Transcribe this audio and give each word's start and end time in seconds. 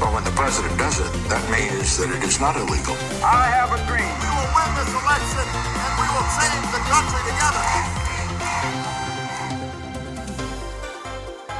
But 0.00 0.12
when 0.14 0.24
the 0.24 0.34
president 0.42 0.74
does 0.78 0.96
it, 1.00 1.10
that 1.32 1.42
means 1.50 1.96
that 1.98 2.08
it 2.16 2.22
is 2.30 2.36
not 2.40 2.54
illegal. 2.56 2.94
I 3.22 3.44
have 3.58 3.70
a 3.78 3.80
dream. 3.90 4.12
We 4.22 4.28
will 4.36 4.50
win 4.58 4.70
this 4.78 4.90
election 5.02 5.46
and 5.84 5.92
we 6.00 6.06
will 6.14 6.28
change 6.38 6.66
the 6.76 6.82
country 6.92 7.20
together. 7.30 7.64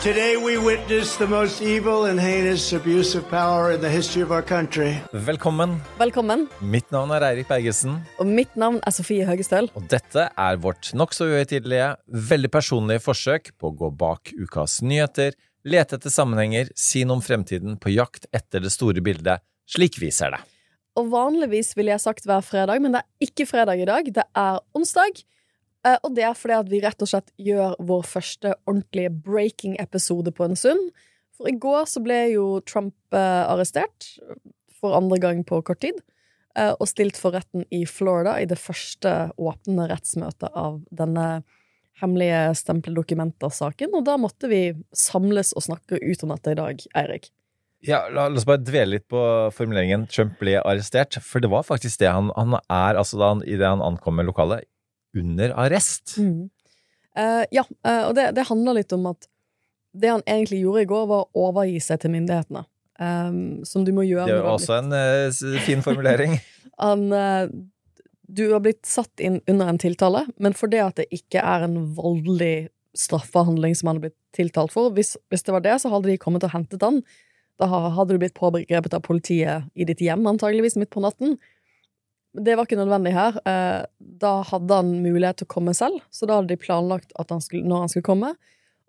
Today 0.01 0.37
we 0.37 0.57
witness 0.59 1.17
the 1.17 1.27
most 1.27 1.61
evil 1.61 2.05
and 2.05 2.21
heinous 2.21 2.73
abuse 2.73 3.17
of 3.19 3.29
power 3.29 3.73
in 3.73 3.81
the 3.81 3.91
history 3.91 4.23
of 4.23 4.31
our 4.31 4.43
country. 4.43 4.95
Velkommen. 5.13 5.81
Velkommen. 5.99 6.47
Mitt 6.61 6.93
navn 6.95 7.11
er 7.11 7.23
Eirik 7.33 7.49
Bergesen, 7.49 7.99
Og 8.19 8.27
mitt 8.27 8.55
navn 8.57 8.79
er 8.87 8.91
Sofie 8.95 9.27
Høgestøl. 9.27 9.69
og 9.75 9.89
dette 9.91 10.29
er 10.39 10.57
vårt 10.57 10.93
nokså 10.95 11.27
uhøytidelige, 11.27 11.97
veldig 12.31 12.51
personlige 12.51 13.01
forsøk 13.03 13.51
på 13.59 13.73
å 13.73 13.77
gå 13.83 13.91
bak 13.99 14.31
ukas 14.39 14.79
nyheter, 14.83 15.33
lete 15.69 15.99
etter 15.99 16.13
sammenhenger, 16.13 16.71
si 16.77 17.05
noe 17.05 17.19
om 17.19 17.25
fremtiden 17.25 17.77
på 17.81 17.93
jakt 17.95 18.27
etter 18.35 18.65
det 18.65 18.73
store 18.75 19.03
bildet, 19.05 19.45
slik 19.69 19.99
vi 20.01 20.11
ser 20.15 20.35
det. 20.37 20.41
Og 20.99 21.11
vanligvis 21.13 21.75
ville 21.79 21.93
jeg 21.93 22.03
sagt 22.03 22.25
hver 22.27 22.43
fredag, 22.43 22.81
men 22.83 22.97
det 22.97 23.05
er 23.05 23.29
ikke 23.29 23.47
fredag 23.47 23.79
i 23.79 23.87
dag. 23.89 24.09
Det 24.17 24.25
er 24.35 24.59
onsdag. 24.75 25.21
Eh, 25.87 25.99
Og 26.03 26.15
det 26.17 26.25
er 26.27 26.35
fordi 26.35 26.57
at 26.59 26.71
vi 26.73 26.81
rett 26.83 27.05
og 27.05 27.11
slett 27.13 27.31
gjør 27.39 27.77
vår 27.79 28.03
første 28.03 28.55
ordentlige 28.67 29.13
breaking-episode 29.13 30.33
på 30.35 30.49
en 30.49 30.57
stund. 30.59 30.91
For 31.39 31.47
i 31.47 31.55
går 31.55 31.87
så 31.87 32.03
ble 32.03 32.19
jo 32.33 32.61
Trump 32.67 32.97
eh, 33.15 33.45
arrestert 33.47 34.09
for 34.81 34.97
andre 34.99 35.21
gang 35.23 35.45
på 35.47 35.61
kort 35.63 35.81
tid. 35.85 36.01
eh, 36.57 36.75
Og 36.81 36.89
stilt 36.91 37.17
for 37.17 37.31
retten 37.31 37.65
i 37.71 37.85
Florida 37.87 38.41
i 38.43 38.49
det 38.51 38.59
første 38.59 39.31
åpne 39.39 39.87
rettsmøtet 39.89 40.51
av 40.51 40.81
denne 40.91 41.45
hemmelige 42.01 42.55
stempeldokumenter-saken. 42.61 43.95
Og 43.99 44.07
da 44.07 44.17
måtte 44.21 44.51
vi 44.51 44.63
samles 44.97 45.55
og 45.57 45.67
snakke 45.67 46.01
ut 46.01 46.25
om 46.25 46.35
dette 46.35 46.55
i 46.55 46.59
dag, 46.59 46.87
Eirik. 46.99 47.31
Ja, 47.87 48.05
la, 48.11 48.27
la 48.27 48.41
oss 48.41 48.47
bare 48.49 48.63
dvele 48.67 48.97
litt 48.97 49.07
på 49.11 49.21
formuleringen 49.55 50.09
'Trump 50.11 50.41
ble 50.41 50.57
arrestert', 50.59 51.21
for 51.23 51.43
det 51.43 51.51
var 51.53 51.67
faktisk 51.67 52.01
det 52.03 52.11
han, 52.11 52.33
han 52.35 52.57
er, 52.59 52.99
altså 52.99 53.21
da 53.21 53.35
han, 53.37 53.45
idet 53.47 53.69
han 53.71 53.85
ankommer 53.85 54.27
lokalet, 54.27 54.67
under 55.17 55.55
arrest. 55.57 56.17
Mm. 56.19 56.49
Uh, 57.19 57.45
ja, 57.55 57.65
uh, 57.87 58.09
og 58.09 58.17
det, 58.19 58.33
det 58.35 58.49
handler 58.51 58.81
litt 58.81 58.93
om 58.95 59.07
at 59.11 59.31
det 59.99 60.11
han 60.11 60.27
egentlig 60.27 60.61
gjorde 60.65 60.83
i 60.85 60.91
går, 60.91 61.07
var 61.11 61.25
å 61.25 61.47
overgi 61.49 61.79
seg 61.83 62.03
til 62.03 62.13
myndighetene. 62.15 62.67
Um, 62.99 63.63
som 63.63 63.85
du 63.87 63.93
må 63.95 64.03
gjøre. 64.03 64.27
Det 64.27 64.37
er 64.41 64.47
også 64.51 64.81
en 64.81 64.91
uh, 64.91 65.59
fin 65.63 65.83
formulering. 65.87 66.35
han, 66.85 67.07
du 68.29 68.45
har 68.53 68.61
blitt 68.61 68.85
satt 68.87 69.21
inn 69.25 69.41
under 69.49 69.71
en 69.71 69.79
tiltale, 69.81 70.27
men 70.37 70.53
fordi 70.57 70.81
at 70.85 70.99
det 71.01 71.09
ikke 71.15 71.41
er 71.41 71.65
en 71.65 71.79
voldelig 71.97 72.69
straffehandling 72.99 73.77
som 73.79 73.89
han 73.89 73.99
har 73.99 74.09
blitt 74.09 74.19
tiltalt 74.37 74.73
for 74.75 74.91
Hvis, 74.93 75.15
hvis 75.33 75.45
det 75.47 75.55
var 75.55 75.63
det, 75.65 75.77
så 75.81 75.91
hadde 75.93 76.11
de 76.11 76.19
kommet 76.21 76.45
og 76.45 76.53
hentet 76.53 76.83
han. 76.85 77.01
Da 77.59 77.67
hadde 77.71 78.15
du 78.15 78.21
blitt 78.21 78.37
pågrepet 78.39 78.95
av 78.95 79.03
politiet 79.07 79.71
i 79.75 79.87
ditt 79.89 80.03
hjem, 80.05 80.27
antageligvis 80.31 80.77
midt 80.79 80.93
på 80.95 81.03
natten. 81.03 81.39
Det 82.39 82.55
var 82.55 82.69
ikke 82.69 82.79
nødvendig 82.79 83.15
her. 83.17 83.41
Eh, 83.49 83.87
Da 84.21 84.43
hadde 84.47 84.75
han 84.75 84.93
mulighet 85.03 85.41
til 85.41 85.49
å 85.49 85.55
komme 85.57 85.75
selv, 85.75 86.03
så 86.11 86.27
da 86.29 86.39
hadde 86.39 86.53
de 86.53 86.61
planlagt 86.61 87.17
han 87.17 87.41
skulle, 87.41 87.67
når 87.67 87.87
han 87.87 87.89
skulle 87.89 88.11
komme. 88.11 88.35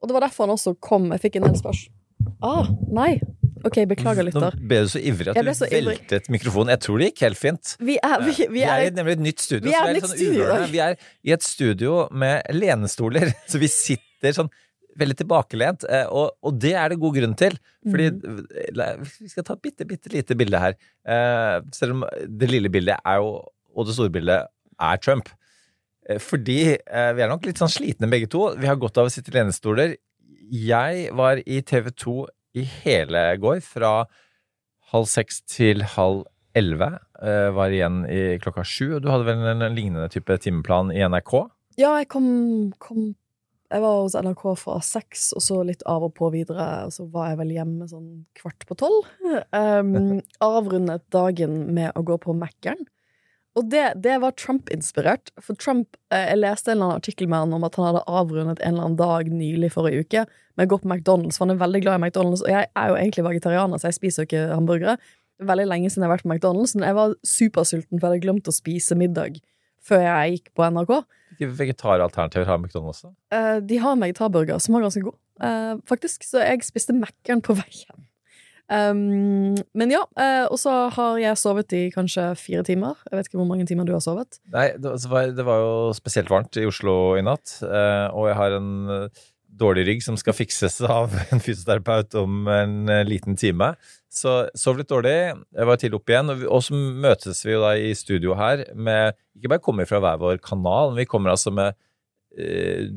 Og 0.01 0.07
det 0.09 0.16
var 0.16 0.27
derfor 0.27 0.47
han 0.47 0.56
også 0.57 0.75
kom. 0.83 1.09
Jeg 1.16 1.23
fikk 1.25 1.39
en 1.39 1.47
del 1.47 1.57
spørsmål. 1.59 1.95
Ah, 2.44 2.67
nei. 2.91 3.21
Ok, 3.66 3.78
beklager, 3.90 4.24
Nå 4.34 4.52
ble 4.70 4.78
du 4.86 4.90
så 4.92 5.00
ivrig 5.02 5.28
at 5.31 5.36
du 5.36 5.42
ivrig. 5.44 6.00
veltet 6.00 6.30
mikrofonen. 6.31 6.70
Jeg 6.75 6.80
tror 6.86 7.00
det 7.02 7.09
gikk 7.12 7.24
helt 7.25 7.38
fint. 7.40 7.75
Vi 7.80 7.97
er, 8.02 8.22
vi, 8.24 8.31
vi 8.38 8.47
vi 8.53 8.62
er 8.64 8.80
er 8.86 8.88
i 8.88 8.96
nemlig 8.96 9.18
et 9.18 9.24
nytt 9.25 9.40
studio. 9.44 9.68
vi 9.70 9.75
er 9.75 9.94
nytt 9.94 10.06
sånn 10.08 10.16
studio. 10.18 10.58
Vi 10.72 10.80
er 10.86 10.96
i 11.28 11.31
et 11.36 11.44
studio 11.44 12.08
med 12.12 12.44
lenestoler, 12.56 13.34
så 13.52 13.59
vi 13.62 13.68
sitter 13.68 14.36
sånn 14.38 14.50
veldig 15.00 15.16
tilbakelent, 15.22 15.84
eh, 15.88 16.08
og, 16.12 16.34
og 16.44 16.58
det 16.59 16.74
er 16.75 16.90
det 16.92 16.98
god 17.00 17.16
grunn 17.16 17.36
til. 17.40 17.53
Fordi 17.88 18.08
Mhm. 18.12 19.06
Vi 19.22 19.30
skal 19.31 19.44
ta 19.48 19.53
et 19.53 19.62
bitte, 19.64 19.86
bitte 19.88 20.12
lite 20.12 20.36
bilde 20.36 20.59
her. 20.59 20.74
Eh, 21.08 21.59
selv 21.72 21.92
om 22.00 22.03
det 22.28 22.50
lille 22.52 22.69
bildet 22.74 22.98
er 23.06 23.22
jo, 23.22 23.46
og 23.75 23.86
det 23.88 23.96
store 23.96 24.12
bildet 24.12 24.48
er 24.80 24.98
Trump. 24.98 25.30
Eh, 26.09 26.18
Fordi 26.19 26.58
vi 26.80 27.22
er 27.24 27.30
nok 27.30 27.46
litt 27.46 27.58
sånn 27.62 27.72
slitne 27.72 28.09
begge 28.12 28.28
to. 28.34 28.56
Vi 28.59 28.68
har 28.68 28.75
godt 28.81 28.98
av 28.98 29.08
å 29.08 29.14
sitte 29.14 29.31
i 29.31 29.38
lenestoler. 29.40 29.96
Jeg 30.52 31.12
var 31.14 31.38
i 31.46 31.62
TV 31.62 31.92
2 31.94 32.25
i 32.58 32.66
hele 32.84 33.24
går, 33.42 33.62
fra 33.66 33.94
halv 34.94 35.08
seks 35.10 35.42
til 35.50 35.84
halv 35.96 36.24
elleve. 36.58 36.98
eh, 37.22 37.50
Var 37.54 37.76
igjen 37.76 38.04
i 38.10 38.22
klokka 38.42 38.66
sju, 38.66 38.96
og 38.98 39.04
du 39.04 39.10
hadde 39.12 39.28
vel 39.28 39.46
en, 39.46 39.62
en 39.62 39.76
lignende 39.78 40.10
type 40.10 40.38
timeplan 40.42 40.92
i 40.96 41.04
NRK? 41.06 41.34
Ja, 41.80 41.94
jeg 42.02 42.10
kom, 42.12 42.74
kom 42.82 43.14
Jeg 43.70 43.84
var 43.84 44.00
hos 44.02 44.16
NRK 44.18 44.44
fra 44.58 44.80
seks, 44.82 45.30
og 45.38 45.44
så 45.46 45.60
litt 45.64 45.84
av 45.86 46.08
og 46.08 46.16
på 46.18 46.32
videre. 46.34 46.88
Og 46.88 46.94
så 46.96 47.06
var 47.14 47.30
jeg 47.30 47.38
vel 47.44 47.52
hjemme 47.54 47.86
sånn 47.88 48.08
kvart 48.34 48.66
på 48.66 48.78
tolv. 48.81 49.06
Um, 49.54 50.18
avrundet 50.42 51.06
dagen 51.14 51.68
med 51.78 51.94
å 51.94 52.02
gå 52.04 52.18
på 52.18 52.34
Mækkern. 52.34 52.81
Og 53.58 53.66
det, 53.72 53.86
det 54.04 54.20
var 54.22 54.36
Trump-inspirert. 54.38 55.32
For 55.42 55.58
Trump 55.58 55.98
eh, 56.14 56.30
Jeg 56.32 56.40
leste 56.40 56.72
en 56.72 56.78
eller 56.78 56.86
annen 56.90 57.02
artikkel 57.02 57.30
med 57.32 57.44
han 57.44 57.56
om 57.58 57.66
at 57.66 57.78
han 57.80 57.88
hadde 57.90 58.04
avrundet 58.06 58.62
en 58.62 58.76
eller 58.76 58.86
annen 58.86 59.00
dag 59.00 59.32
nylig 59.34 59.72
forrige 59.74 60.06
uke 60.06 60.26
med 60.60 60.68
å 60.68 60.72
gå 60.74 60.82
på 60.84 60.90
McDonald's. 60.92 61.40
For 61.40 61.48
han 61.48 61.56
er 61.56 61.64
veldig 61.64 61.82
glad 61.86 62.00
i 62.00 62.04
McDonald's, 62.06 62.44
og 62.46 62.52
jeg 62.54 62.70
er 62.70 62.92
jo 62.92 63.00
egentlig 63.00 63.26
vegetarianer, 63.26 63.82
så 63.82 63.90
jeg 63.90 63.98
spiser 63.98 64.24
jo 64.24 64.30
ikke 64.30 64.44
hamburgere. 64.54 64.98
Er 65.40 65.50
veldig 65.50 65.70
lenge 65.72 65.90
siden 65.90 66.06
jeg 66.06 66.12
har 66.12 66.18
vært 66.18 66.28
på 66.28 66.34
McDonald's, 66.34 66.76
men 66.78 66.88
jeg 66.88 67.00
var 67.00 67.16
supersulten, 67.26 67.96
for 67.96 68.06
jeg 68.06 68.12
hadde 68.12 68.26
glemt 68.28 68.52
å 68.52 68.56
spise 68.56 68.98
middag 69.00 69.40
før 69.90 70.04
jeg 70.04 70.36
gikk 70.36 70.52
på 70.58 70.68
NRK. 70.76 70.94
Hvilke 71.30 71.50
vegetaralternativer 71.62 72.50
har 72.50 72.60
McDonald's? 72.60 73.02
da? 73.06 73.14
Eh, 73.34 73.58
de 73.66 73.80
har 73.81 73.98
vegetarburger 74.02 74.62
som 74.62 74.76
var 74.76 74.86
ganske 74.86 75.04
god, 75.06 75.18
eh, 75.42 75.74
faktisk. 75.90 76.28
Så 76.28 76.44
jeg 76.44 76.68
spiste 76.68 76.96
Mækkern 76.96 77.42
på 77.46 77.56
vei 77.58 77.70
hjem. 77.72 78.09
Um, 78.69 79.57
men 79.74 79.90
ja, 79.90 80.03
uh, 80.13 80.46
og 80.46 80.59
så 80.62 80.74
har 80.94 81.18
jeg 81.18 81.41
sovet 81.41 81.74
i 81.74 81.81
kanskje 81.94 82.28
fire 82.38 82.62
timer. 82.68 83.00
Jeg 83.09 83.18
vet 83.18 83.30
ikke 83.30 83.40
hvor 83.41 83.50
mange 83.50 83.66
timer 83.66 83.88
du 83.88 83.96
har 83.96 84.03
sovet. 84.06 84.38
Nei, 84.53 84.69
det 84.78 84.94
var, 85.09 85.34
det 85.34 85.46
var 85.47 85.63
jo 85.63 85.74
spesielt 85.97 86.30
varmt 86.30 86.59
i 86.62 86.68
Oslo 86.69 87.18
i 87.18 87.25
natt, 87.25 87.57
uh, 87.66 88.13
og 88.13 88.30
jeg 88.30 88.38
har 88.38 88.57
en 88.59 88.72
eh, 88.94 89.25
dårlig 89.59 89.88
rygg 89.88 90.06
som 90.06 90.19
skal 90.22 90.38
fikses 90.41 90.78
av 90.85 91.18
en 91.25 91.41
fysioterapeut 91.41 92.13
om 92.22 92.46
en 92.53 92.94
liten 93.09 93.40
time. 93.40 93.74
Så 94.13 94.44
sov 94.57 94.78
litt 94.78 94.94
dårlig. 94.94 95.18
Jeg 95.57 95.69
var 95.69 95.81
tidlig 95.81 96.01
opp 96.01 96.13
igjen, 96.13 96.34
og, 96.38 96.62
så 96.66 96.78
møtes 96.78 97.41
vi 97.46 97.56
jo 97.56 97.66
da 97.66 97.74
i 97.78 97.91
studio 97.97 98.38
her 98.38 98.68
med 98.74 99.18
Ikke 99.38 99.53
bare 99.53 99.66
kommer 99.66 99.90
fra 99.90 100.01
hver 100.01 100.22
vår 100.22 100.41
kanal, 100.46 100.94
men 100.94 101.01
vi 101.01 101.09
kommer 101.09 101.34
altså 101.34 101.53
med 101.53 101.77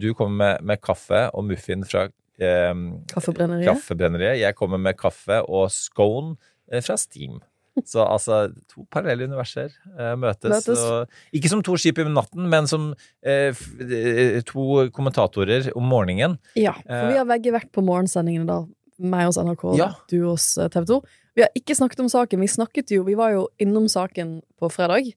Du 0.00 0.12
kommer 0.12 0.36
med, 0.36 0.64
med 0.68 0.80
kaffe 0.84 1.26
og 1.32 1.46
muffin 1.48 1.84
fra 1.88 2.10
eh, 2.40 2.74
Kaffebrenneriet. 3.12 3.68
Kaffebrenneriet. 3.68 4.40
Jeg 4.40 4.56
kommer 4.58 4.80
med 4.80 4.96
kaffe 5.00 5.42
og 5.48 5.70
scone 5.74 6.36
eh, 6.70 6.80
fra 6.84 6.96
Steam. 7.00 7.40
Så 7.88 8.02
altså, 8.04 8.50
to 8.68 8.84
parallelle 8.92 9.24
universer 9.30 9.72
eh, 9.96 10.12
møtes. 10.20 10.50
Møtes. 10.52 10.82
Og, 10.84 11.08
ikke 11.32 11.48
som 11.48 11.62
to 11.64 11.78
skip 11.80 11.98
i 12.02 12.04
natten, 12.04 12.44
men 12.52 12.68
som 12.68 12.90
eh, 13.24 13.56
eh, 13.80 14.42
to 14.44 14.84
kommentatorer 14.92 15.70
om 15.78 15.88
morgenen. 15.88 16.36
Ja, 16.58 16.74
for 16.84 17.08
vi 17.08 17.16
har 17.16 17.28
begge 17.30 17.54
vært 17.54 17.72
på 17.72 17.84
morgensendingene 17.84 18.48
da. 18.50 18.60
Meg 19.02 19.24
hos 19.26 19.38
NRK, 19.40 19.62
Ja. 19.80 19.88
du 20.12 20.18
hos 20.28 20.52
eh, 20.60 20.68
TV 20.70 20.84
2. 20.92 21.00
Vi 21.34 21.42
har 21.46 21.56
ikke 21.56 21.74
snakket 21.74 22.02
om 22.04 22.10
saken. 22.12 22.42
Vi 22.44 22.50
snakket 22.52 22.92
jo, 22.92 23.06
vi 23.08 23.16
var 23.18 23.32
jo 23.32 23.46
innom 23.58 23.88
saken 23.90 24.42
på 24.60 24.68
fredag, 24.70 25.08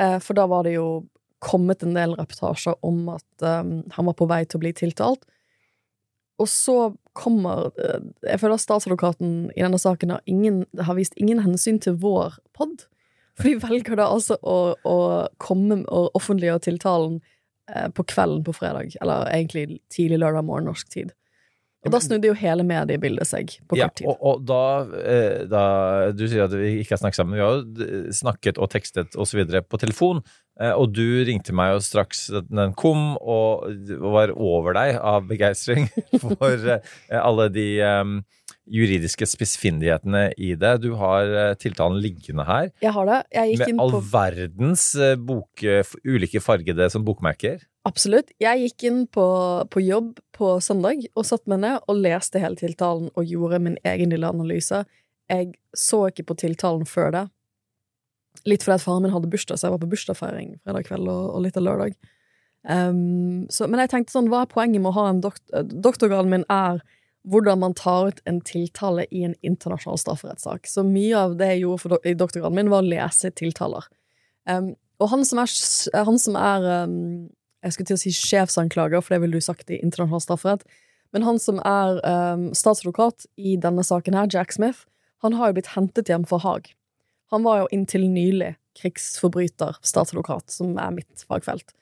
eh, 0.00 0.16
for 0.24 0.34
da 0.34 0.46
var 0.48 0.64
det 0.64 0.78
jo 0.78 1.04
kommet 1.44 1.84
en 1.86 1.92
del 1.94 2.16
reportasjer 2.18 2.74
om 2.82 3.04
at 3.12 3.44
um, 3.46 3.84
han 3.94 4.08
var 4.08 4.16
på 4.18 4.26
vei 4.26 4.40
til 4.48 4.58
å 4.58 4.62
bli 4.64 4.72
tiltalt. 4.74 5.22
Og 6.38 6.48
så 6.50 6.76
kommer 7.18 7.72
eh, 7.82 8.04
Jeg 8.28 8.40
føler 8.42 8.58
at 8.58 8.62
statsadvokaten 8.62 9.50
i 9.56 9.64
denne 9.64 9.80
saken 9.80 10.14
har, 10.14 10.22
ingen, 10.26 10.62
har 10.78 10.98
vist 10.98 11.16
ingen 11.18 11.42
hensyn 11.42 11.80
til 11.82 11.98
vår 11.98 12.38
pod. 12.54 12.86
For 13.38 13.50
de 13.50 13.58
velger 13.62 13.98
da 13.98 14.08
altså 14.10 14.38
å, 14.42 14.58
å 14.86 14.98
komme 15.42 15.82
og 15.86 16.14
offentliggjøre 16.18 16.64
tiltalen 16.66 17.20
eh, 17.70 17.88
på 17.94 18.06
kvelden 18.10 18.44
på 18.46 18.54
fredag, 18.56 18.96
eller 19.02 19.30
egentlig 19.34 19.80
tidlig 19.94 20.20
lørdag 20.22 20.46
morgen 20.46 20.70
norsk 20.70 20.90
tid. 20.94 21.14
Og 21.86 21.92
da 21.94 22.00
snudde 22.02 22.26
jo 22.26 22.34
hele 22.34 22.64
mediebildet 22.66 23.28
seg 23.30 23.52
på 23.70 23.78
kort 23.78 23.94
tid. 24.00 24.08
og, 24.10 24.18
og 24.26 24.40
da, 24.48 24.62
eh, 24.98 25.44
da 25.46 25.62
Du 26.10 26.24
sier 26.26 26.48
at 26.48 26.54
vi 26.58 26.80
ikke 26.82 26.96
har 26.96 27.02
snakket 27.04 27.20
sammen. 27.20 27.38
Vi 27.38 27.44
har 27.44 27.60
jo 27.60 28.08
snakket 28.18 28.58
og 28.58 28.70
tekstet 28.72 29.14
osv. 29.14 29.44
på 29.70 29.80
telefon. 29.80 30.24
Eh, 30.60 30.72
Og 30.74 30.92
du 30.96 31.22
ringte 31.28 31.54
meg 31.56 31.74
jo 31.74 31.84
straks 31.84 32.26
den 32.48 32.74
kom, 32.78 33.14
og 33.20 33.68
var 34.14 34.34
over 34.34 34.76
deg 34.78 34.98
av 34.98 35.28
begeistring 35.28 35.88
for 36.22 36.68
eh, 36.78 36.82
alle 37.18 37.48
de 37.54 37.68
eh, 37.84 38.12
juridiske 38.68 39.26
spissfindighetene 39.28 40.28
i 40.36 40.52
det. 40.60 40.74
Du 40.84 40.92
har 41.00 41.30
eh, 41.30 41.54
tiltalen 41.60 42.00
liggende 42.04 42.46
her, 42.48 42.70
Jeg 42.84 42.94
har 42.96 43.08
det. 43.08 43.22
Jeg 43.34 43.58
med 43.64 43.82
all 43.82 43.96
på 43.96 44.04
verdens 44.12 44.90
bok, 45.24 45.64
ulike 46.04 46.42
fargede 46.44 46.90
som 46.92 47.06
bokmerker. 47.06 47.62
Absolutt. 47.88 48.32
Jeg 48.42 48.66
gikk 48.66 48.84
inn 48.90 49.02
på, 49.08 49.24
på 49.72 49.80
jobb 49.80 50.18
på 50.36 50.58
søndag 50.64 51.06
og 51.14 51.24
satt 51.24 51.46
meg 51.48 51.62
ned 51.62 51.86
og 51.88 52.00
leste 52.02 52.42
hele 52.42 52.58
tiltalen 52.58 53.08
og 53.14 53.24
gjorde 53.30 53.62
min 53.64 53.78
egen 53.86 54.12
lille 54.12 54.28
analyse. 54.28 54.82
Jeg 55.28 55.54
så 55.76 56.08
ikke 56.10 56.26
på 56.28 56.36
tiltalen 56.42 56.88
før 56.88 57.12
det. 57.14 57.24
Litt 58.46 58.66
fordi 58.66 58.76
at 58.78 58.84
faren 58.84 59.06
min 59.06 59.14
hadde 59.14 59.30
bursdag, 59.32 59.58
så 59.58 59.68
jeg 59.68 59.74
var 59.74 59.82
på 59.82 59.90
bursdagsfeiring 59.94 60.54
fredag 60.62 60.86
kveld 60.86 61.10
og, 61.10 61.24
og 61.34 61.42
litt 61.44 61.58
av 61.58 61.66
lørdag. 61.66 61.96
Um, 62.68 63.46
så, 63.54 63.66
men 63.70 63.80
jeg 63.82 63.92
tenkte 63.92 64.14
sånn, 64.14 64.28
hva 64.30 64.44
er 64.44 64.50
poenget 64.50 64.82
med 64.82 64.90
å 64.90 64.96
ha 64.98 65.04
en 65.12 65.20
dokt 65.24 65.44
Doktorgraden 65.70 66.32
min 66.32 66.46
er 66.52 66.82
hvordan 67.28 67.60
man 67.60 67.74
tar 67.76 68.10
ut 68.10 68.20
en 68.28 68.40
tiltale 68.46 69.04
i 69.12 69.24
en 69.26 69.34
internasjonal 69.44 69.98
strafferettssak. 70.00 70.68
Så 70.70 70.84
mye 70.86 71.16
av 71.18 71.36
det 71.40 71.50
jeg 71.52 71.64
gjorde 71.64 71.92
dok 71.92 72.06
i 72.06 72.14
doktorgraden 72.16 72.56
min, 72.56 72.70
var 72.72 72.84
å 72.84 72.88
lese 72.88 73.30
tiltaler. 73.36 73.88
Um, 74.48 74.72
og 74.98 75.12
han 75.12 75.24
som 75.28 75.40
er, 75.42 75.52
han 75.94 76.18
som 76.18 76.38
er 76.40 76.64
um, 76.88 77.28
Jeg 77.62 77.74
skulle 77.74 77.90
til 77.90 77.98
å 77.98 78.00
si 78.00 78.12
sjefsanklager, 78.14 79.02
for 79.02 79.14
det 79.14 79.22
ville 79.24 79.40
du 79.40 79.44
sagt 79.44 79.70
i 79.70 79.80
internasjonal 79.82 80.22
strafferett. 80.22 80.62
Men 81.12 81.24
han 81.26 81.40
som 81.42 81.58
er 81.66 81.98
um, 82.06 82.48
statsadvokat 82.54 83.26
i 83.36 83.56
denne 83.60 83.82
saken 83.84 84.14
her, 84.14 84.28
Jack 84.30 84.54
Smith, 84.54 84.86
han 85.24 85.34
har 85.34 85.50
jo 85.50 85.58
blitt 85.58 85.72
hentet 85.74 86.10
hjem 86.12 86.26
fra 86.28 86.38
Haag. 86.44 86.70
Han 87.34 87.44
var 87.44 87.62
jo 87.62 87.72
inntil 87.74 88.06
nylig 88.10 88.54
krigsforbryter, 88.78 89.80
statsadvokat, 89.82 90.50
som 90.54 90.76
er 90.78 90.94
mitt 90.94 91.26
fagfelt. 91.28 91.74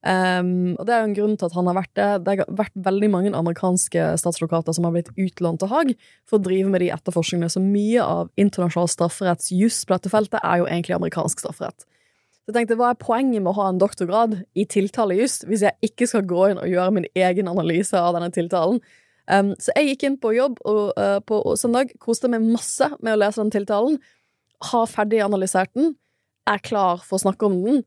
Um, 0.00 0.78
og 0.80 0.86
det 0.88 0.94
er 0.94 1.02
jo 1.02 1.08
en 1.10 1.16
grunn 1.18 1.34
til 1.36 1.50
at 1.50 1.54
han 1.58 1.68
har 1.68 1.76
vært 1.76 1.92
det. 1.98 2.08
Det 2.24 2.32
har 2.38 2.52
vært 2.56 2.78
veldig 2.86 3.10
mange 3.12 3.32
amerikanske 3.36 4.06
statsadvokater 4.22 4.76
som 4.76 4.86
har 4.88 4.94
blitt 4.94 5.10
utlånt 5.12 5.60
til 5.60 5.68
Haag 5.68 5.92
for 6.28 6.38
å 6.38 6.44
drive 6.46 6.72
med 6.72 6.80
de 6.84 6.88
etterforskningene. 6.94 7.52
Så 7.52 7.60
mye 7.60 8.04
av 8.04 8.30
internasjonal 8.40 8.88
strafferettsjus 8.94 9.82
på 9.84 9.96
dette 9.96 10.12
feltet 10.12 10.40
er 10.40 10.62
jo 10.62 10.70
egentlig 10.70 10.96
amerikansk 10.96 11.44
strafferett. 11.44 11.84
Så 11.84 12.54
jeg 12.54 12.56
tenkte, 12.62 12.78
hva 12.80 12.94
er 12.94 13.02
poenget 13.02 13.44
med 13.44 13.52
å 13.52 13.58
ha 13.60 13.68
en 13.70 13.80
doktorgrad 13.82 14.38
i 14.56 14.64
tiltalejus 14.64 15.42
hvis 15.50 15.66
jeg 15.68 15.90
ikke 15.90 16.08
skal 16.08 16.24
gå 16.26 16.48
inn 16.48 16.62
og 16.62 16.72
gjøre 16.72 16.96
min 16.96 17.08
egen 17.12 17.52
analyse 17.52 18.00
av 18.00 18.16
denne 18.16 18.32
tiltalen? 18.34 18.80
Um, 19.30 19.52
så 19.60 19.74
jeg 19.76 19.92
gikk 19.92 20.06
inn 20.08 20.16
på 20.18 20.32
jobb 20.34 20.56
og, 20.66 20.96
uh, 20.96 21.20
på 21.22 21.42
søndag, 21.60 21.92
koste 22.02 22.30
meg 22.32 22.42
masse 22.42 22.88
med 23.04 23.14
å 23.14 23.20
lese 23.20 23.44
den 23.44 23.52
tiltalen, 23.52 24.00
har 24.68 24.86
ferdig 24.90 25.22
analysert 25.24 25.72
den, 25.74 25.94
er 26.50 26.58
klar 26.64 27.02
for 27.06 27.18
å 27.18 27.22
snakke 27.24 27.46
om 27.46 27.60
den. 27.64 27.82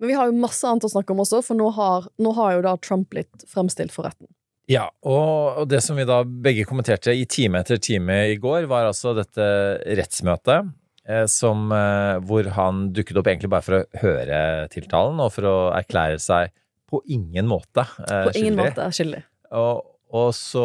Men 0.00 0.10
vi 0.10 0.16
har 0.18 0.28
jo 0.30 0.36
masse 0.38 0.66
annet 0.68 0.84
å 0.86 0.90
snakke 0.92 1.14
om 1.14 1.20
også, 1.24 1.42
for 1.46 1.58
nå 1.58 1.68
har, 1.76 2.08
nå 2.20 2.32
har 2.36 2.56
jo 2.56 2.62
da 2.66 2.76
Trump 2.82 3.10
blitt 3.14 3.44
fremstilt 3.50 3.92
for 3.94 4.08
retten. 4.08 4.28
Ja, 4.70 4.86
og 5.04 5.66
det 5.68 5.82
som 5.84 5.96
vi 6.00 6.06
da 6.08 6.22
begge 6.24 6.64
kommenterte 6.64 7.12
i 7.12 7.26
time 7.28 7.60
etter 7.60 7.76
time 7.82 8.16
i 8.32 8.38
går, 8.40 8.64
var 8.70 8.88
altså 8.88 9.12
dette 9.16 9.44
rettsmøtet. 9.98 10.70
eh, 11.06 11.26
Som, 11.28 11.70
eh, 11.72 12.16
hvor 12.24 12.48
han 12.56 12.86
dukket 12.96 13.18
opp 13.20 13.26
egentlig 13.28 13.50
bare 13.52 13.62
for 13.66 13.74
å 13.82 14.00
høre 14.00 14.68
tiltalen, 14.72 15.20
og 15.20 15.32
for 15.34 15.44
å 15.50 15.56
erklære 15.76 16.18
seg 16.18 16.48
på 16.88 17.02
ingen 17.12 17.46
måte 17.46 17.84
eh, 18.08 18.24
På 18.24 18.32
ingen 18.34 18.54
skyldig. 18.54 18.56
måte 18.62 18.88
skyldig. 18.96 19.22
Og, 19.52 19.84
og 20.14 20.30
så 20.36 20.64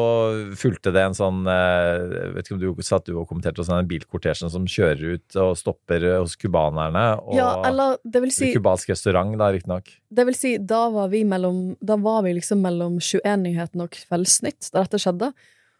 fulgte 0.59 0.91
det 0.93 1.01
en 1.01 1.15
sånn 1.17 1.45
jeg 1.47 2.31
Vet 2.35 2.45
ikke 2.45 2.55
om 2.57 2.59
du 2.61 2.83
satt 2.85 3.07
du 3.07 3.15
og 3.15 3.29
kommenterte 3.29 3.63
sånn, 3.65 3.81
en 3.81 3.89
bilkortesje 3.89 4.49
som 4.51 4.67
kjører 4.69 5.15
ut 5.15 5.37
og 5.41 5.55
stopper 5.57 6.05
hos 6.19 6.35
cubanerne. 6.39 7.05
Og 7.23 7.37
Ja, 7.39 7.47
eller 7.65 7.97
det 8.03 8.21
vil 8.25 8.33
si 8.35 8.51
Cubansk 8.53 8.91
restaurant, 8.93 9.33
da, 9.39 9.49
riktignok. 9.55 9.89
Det 10.09 10.25
vil 10.27 10.37
si, 10.37 10.55
da 10.61 10.83
var 10.93 11.09
vi 11.13 11.23
mellom 11.27 11.77
Da 11.81 11.97
var 12.01 12.23
vi 12.27 12.35
liksom 12.37 12.61
mellom 12.65 12.99
21-nyheten 13.01 13.85
og 13.85 13.95
Kveldsnytt 13.95 14.69
da 14.73 14.83
dette 14.85 15.01
skjedde. 15.01 15.31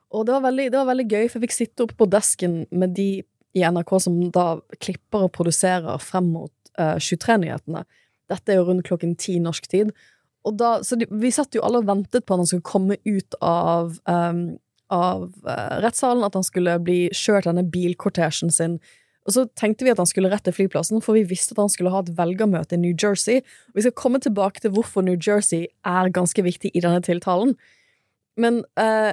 Og 0.10 0.26
det 0.26 0.34
var, 0.34 0.46
veldig, 0.48 0.70
det 0.74 0.80
var 0.80 0.90
veldig 0.90 1.06
gøy, 1.06 1.26
for 1.30 1.38
jeg 1.38 1.46
fikk 1.46 1.58
sitte 1.58 1.86
oppe 1.86 2.00
på 2.00 2.10
desken 2.10 2.64
med 2.74 2.96
de 2.98 3.10
i 3.58 3.66
NRK 3.66 3.96
som 4.02 4.16
da 4.34 4.48
klipper 4.82 5.28
og 5.28 5.34
produserer 5.36 6.02
frem 6.02 6.32
mot 6.34 6.54
uh, 6.80 6.98
23-nyhetene. 6.98 7.84
Dette 8.30 8.54
er 8.54 8.60
jo 8.60 8.68
rundt 8.68 8.86
klokken 8.88 9.16
ti 9.20 9.38
norsk 9.42 9.70
tid. 9.70 9.94
Da, 10.48 10.80
så 10.84 10.96
de, 10.96 11.06
vi 11.22 11.32
satt 11.36 11.56
jo 11.56 11.64
alle 11.66 11.82
og 11.82 11.90
ventet 11.90 12.26
på 12.26 12.34
at 12.34 12.42
han 12.42 12.50
skulle 12.50 12.66
komme 12.66 12.96
ut 13.04 13.36
av, 13.44 13.98
um, 14.10 14.46
av 14.94 15.28
uh, 15.44 15.76
rettssalen, 15.84 16.24
at 16.26 16.38
han 16.38 16.48
skulle 16.48 16.78
bli 16.82 17.02
kjørt 17.16 17.50
denne 17.50 17.66
bilkortesjen 17.68 18.54
sin. 18.54 18.80
Og 19.28 19.36
så 19.36 19.44
tenkte 19.60 19.86
vi 19.86 19.92
at 19.92 20.00
han 20.02 20.10
skulle 20.10 20.32
rett 20.32 20.46
til 20.48 20.56
flyplassen, 20.56 21.04
for 21.06 21.18
vi 21.18 21.28
visste 21.28 21.54
at 21.54 21.62
han 21.62 21.72
skulle 21.72 21.92
ha 21.94 22.02
et 22.02 22.14
velgermøte 22.18 22.78
i 22.78 22.82
New 22.82 22.96
Jersey. 22.96 23.44
Vi 23.76 23.84
skal 23.86 23.98
komme 24.00 24.22
tilbake 24.24 24.64
til 24.64 24.74
hvorfor 24.74 25.06
New 25.06 25.20
Jersey 25.20 25.68
er 25.86 26.14
ganske 26.16 26.46
viktig 26.46 26.72
i 26.74 26.82
denne 26.86 27.04
tiltalen. 27.06 27.54
Men 28.40 28.64
uh, 28.80 29.12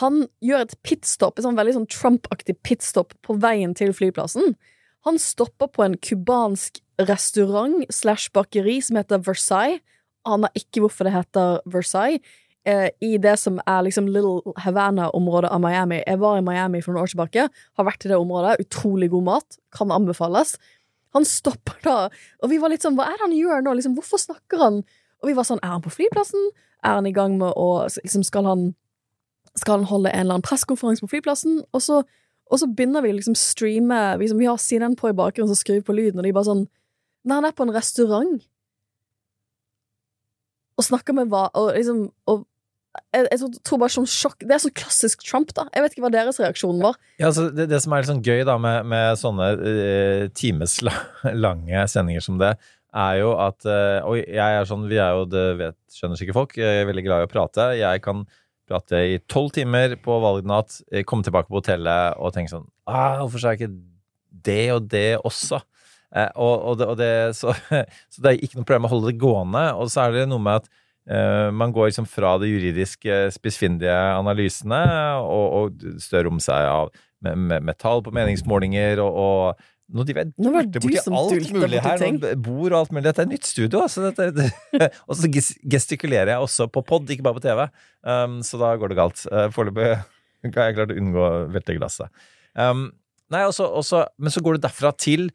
han 0.00 0.24
gjør 0.42 0.66
et 0.66 0.76
pitstop, 0.86 1.36
et 1.36 1.46
sånn 1.46 1.58
veldig 1.58 1.76
sånn 1.76 1.90
Trump-aktig 1.92 2.56
pitstop 2.64 3.12
på 3.26 3.36
veien 3.42 3.76
til 3.78 3.92
flyplassen. 3.94 4.56
Han 5.06 5.18
stopper 5.20 5.68
på 5.70 5.84
en 5.84 5.98
cubansk 5.98 6.80
restaurant 7.02 7.84
slash 7.92 8.32
bakeri 8.34 8.78
som 8.84 8.98
heter 9.00 9.22
Versailles. 9.26 9.82
Aner 10.28 10.52
ikke 10.58 10.84
hvorfor 10.84 11.08
det 11.08 11.14
heter 11.16 11.60
Versailles. 11.66 12.22
Eh, 12.64 12.90
I 13.02 13.16
det 13.18 13.34
som 13.42 13.58
er 13.66 13.80
liksom 13.82 14.06
Little 14.06 14.54
Havana-området 14.62 15.50
av 15.50 15.62
Miami. 15.64 16.02
Jeg 16.06 16.20
var 16.22 16.38
i 16.38 16.44
Miami 16.46 16.82
for 16.82 16.94
noen 16.94 17.06
år 17.06 17.10
tilbake. 17.10 17.48
Har 17.50 17.88
vært 17.88 18.06
i 18.06 18.12
det 18.12 18.20
området. 18.20 18.60
Utrolig 18.62 19.10
god 19.10 19.26
mat. 19.30 19.58
Kan 19.74 19.94
anbefales. 19.94 20.54
Han 21.12 21.26
stopper 21.28 21.76
da, 21.84 21.96
og 22.40 22.48
vi 22.48 22.56
var 22.56 22.72
litt 22.72 22.84
sånn 22.84 22.94
Hva 22.96 23.10
er 23.10 23.18
det 23.18 23.26
han 23.26 23.34
gjør 23.36 23.64
nå? 23.66 23.74
Liksom, 23.76 23.96
hvorfor 23.98 24.20
snakker 24.20 24.62
han? 24.62 24.78
Og 25.20 25.28
vi 25.28 25.34
var 25.36 25.44
sånn 25.44 25.60
Er 25.60 25.74
han 25.74 25.82
på 25.84 25.92
flyplassen? 25.92 26.46
Er 26.80 26.96
han 26.96 27.08
i 27.08 27.12
gang 27.12 27.36
med 27.36 27.52
å 27.52 27.84
liksom, 27.84 28.24
Skal 28.24 28.48
han 28.48 28.70
skal 29.58 29.82
han 29.82 29.90
holde 29.90 30.08
en 30.08 30.22
eller 30.24 30.38
annen 30.38 30.46
pressekonferanse 30.46 31.04
på 31.04 31.10
flyplassen, 31.12 31.58
og 31.76 31.82
så, 31.84 31.98
og 32.48 32.60
så 32.60 32.68
begynner 32.72 33.04
vi 33.04 33.10
liksom 33.12 33.34
streame 33.36 33.98
Vi, 34.20 34.30
som, 34.30 34.38
vi 34.40 34.48
har 34.48 34.56
CNN 34.56 34.96
på 34.96 35.10
i 35.10 35.16
bakgrunnen 35.16 35.50
som 35.52 35.60
skriver 35.60 35.84
på 35.84 35.96
lyden, 35.96 36.20
og 36.20 36.24
de 36.24 36.32
bare 36.32 36.48
sånn 36.48 36.62
Nei, 37.22 37.36
han 37.36 37.46
er 37.46 37.52
på 37.54 37.66
en 37.66 37.74
restaurant 37.74 38.40
og 40.78 40.86
snakka 40.86 41.14
med 41.16 41.30
hva 41.32 41.48
Og 41.58 41.74
liksom 41.76 42.08
og 42.30 42.46
jeg, 43.14 43.24
jeg 43.30 43.40
tror- 43.64 43.80
bare 43.80 43.92
sånn 43.92 44.08
sjokk 44.08 44.42
Det 44.44 44.52
er 44.52 44.60
så 44.60 44.70
klassisk 44.76 45.22
Trump, 45.24 45.52
da. 45.56 45.64
Jeg 45.72 45.82
vet 45.84 45.94
ikke 45.94 46.04
hva 46.04 46.12
deres 46.12 46.38
reaksjon 46.42 46.82
var. 46.82 46.98
Ja, 47.18 47.30
altså 47.30 47.46
det, 47.54 47.70
det 47.70 47.80
som 47.80 47.92
er 47.92 48.02
litt 48.02 48.10
sånn 48.10 48.24
gøy 48.24 48.44
da 48.44 48.58
med, 48.60 48.84
med 48.88 49.16
sånne 49.20 49.48
uh, 49.56 50.26
timeslange 50.36 51.86
sendinger 51.88 52.24
som 52.24 52.36
det, 52.42 52.52
er 52.92 53.14
jo 53.22 53.32
at 53.40 53.64
uh, 53.64 54.04
Og 54.04 54.20
jeg 54.20 54.36
er 54.58 54.68
sånn, 54.68 54.84
vi 54.90 55.00
er 55.00 55.16
jo, 55.16 55.24
det 55.24 55.46
vet, 55.60 55.78
skjønner 55.94 56.20
sikkert 56.20 56.36
folk, 56.36 56.56
jeg 56.60 56.82
er 56.82 56.88
veldig 56.90 57.06
glad 57.06 57.24
i 57.24 57.28
å 57.28 57.32
prate. 57.32 57.68
Jeg 57.80 58.04
kan 58.04 58.26
prate 58.68 59.00
i 59.14 59.16
tolv 59.30 59.52
timer 59.56 59.96
på 60.02 60.18
valgnatt, 60.22 60.82
eh, 60.92 61.04
komme 61.08 61.24
tilbake 61.26 61.48
på 61.48 61.58
hotellet 61.60 62.20
og 62.20 62.32
tenke 62.36 62.52
sånn 62.52 62.68
ah, 62.86 63.18
Hvorfor 63.22 63.42
sa 63.42 63.52
jeg 63.52 63.62
ikke 63.62 63.74
det 64.46 64.62
og 64.76 64.86
det 64.92 65.08
også? 65.24 65.60
Eh, 66.12 66.30
og, 66.36 66.54
og, 66.70 66.78
det, 66.80 66.88
og 66.92 67.00
det, 67.00 67.10
så, 67.40 67.54
så 67.56 68.24
det 68.24 68.32
er 68.32 68.44
ikke 68.44 68.60
noe 68.60 68.68
problem 68.68 68.88
å 68.88 68.94
holde 68.94 69.12
det 69.12 69.20
gående. 69.22 69.66
Og 69.80 69.92
så 69.92 70.06
er 70.06 70.16
det 70.16 70.28
noe 70.30 70.42
med 70.42 70.62
at 70.62 70.70
eh, 71.08 71.48
man 71.54 71.74
går 71.74 71.90
liksom 71.90 72.08
fra 72.10 72.36
de 72.42 72.50
juridiske, 72.52 73.24
spissfindige 73.36 73.98
analysene 74.16 74.82
og, 75.22 75.46
og 75.58 76.00
stør 76.02 76.32
om 76.32 76.42
seg 76.42 76.70
av 76.70 76.92
med, 77.22 77.38
med, 77.38 77.68
med 77.70 77.78
tall 77.78 78.02
på 78.02 78.10
meningsmålinger 78.14 78.98
og, 79.02 79.20
og 79.22 79.68
nå 79.92 80.04
driver 80.08 80.22
jeg 80.22 80.30
det 80.30 80.44
dulter 80.46 80.68
du 80.72 80.78
borti 80.86 81.00
alt 81.18 81.50
mulig 81.52 81.80
her. 81.84 82.36
bord 82.40 82.72
og 82.72 82.78
alt 82.78 82.94
mulig. 82.94 83.04
Dette 83.04 83.24
er 83.24 83.28
nytt 83.28 83.48
studio. 83.48 83.82
Altså 83.84 84.06
dette, 84.06 84.30
det, 84.38 84.48
og 85.08 85.18
så 85.18 85.28
gestikulerer 85.28 86.32
jeg 86.32 86.46
også 86.46 86.68
på 86.72 86.84
pod, 86.88 87.10
ikke 87.12 87.26
bare 87.26 87.36
på 87.36 87.44
TV. 87.44 87.62
Um, 88.00 88.38
så 88.46 88.60
da 88.62 88.72
går 88.80 88.92
det 88.92 88.98
galt. 88.98 89.24
Uh, 89.28 89.46
Foreløpig 89.52 89.90
har 90.56 90.70
jeg 90.70 90.78
klart 90.78 90.94
å 90.94 90.98
unngå 91.02 91.26
å 91.26 91.32
velte 91.52 91.76
glasset. 91.76 92.24
Um, 92.56 92.86
nei, 93.32 93.44
også, 93.48 93.68
også, 93.68 94.06
men 94.22 94.32
så 94.32 94.42
går 94.44 94.56
du 94.56 94.64
derfra 94.64 94.94
til 94.96 95.28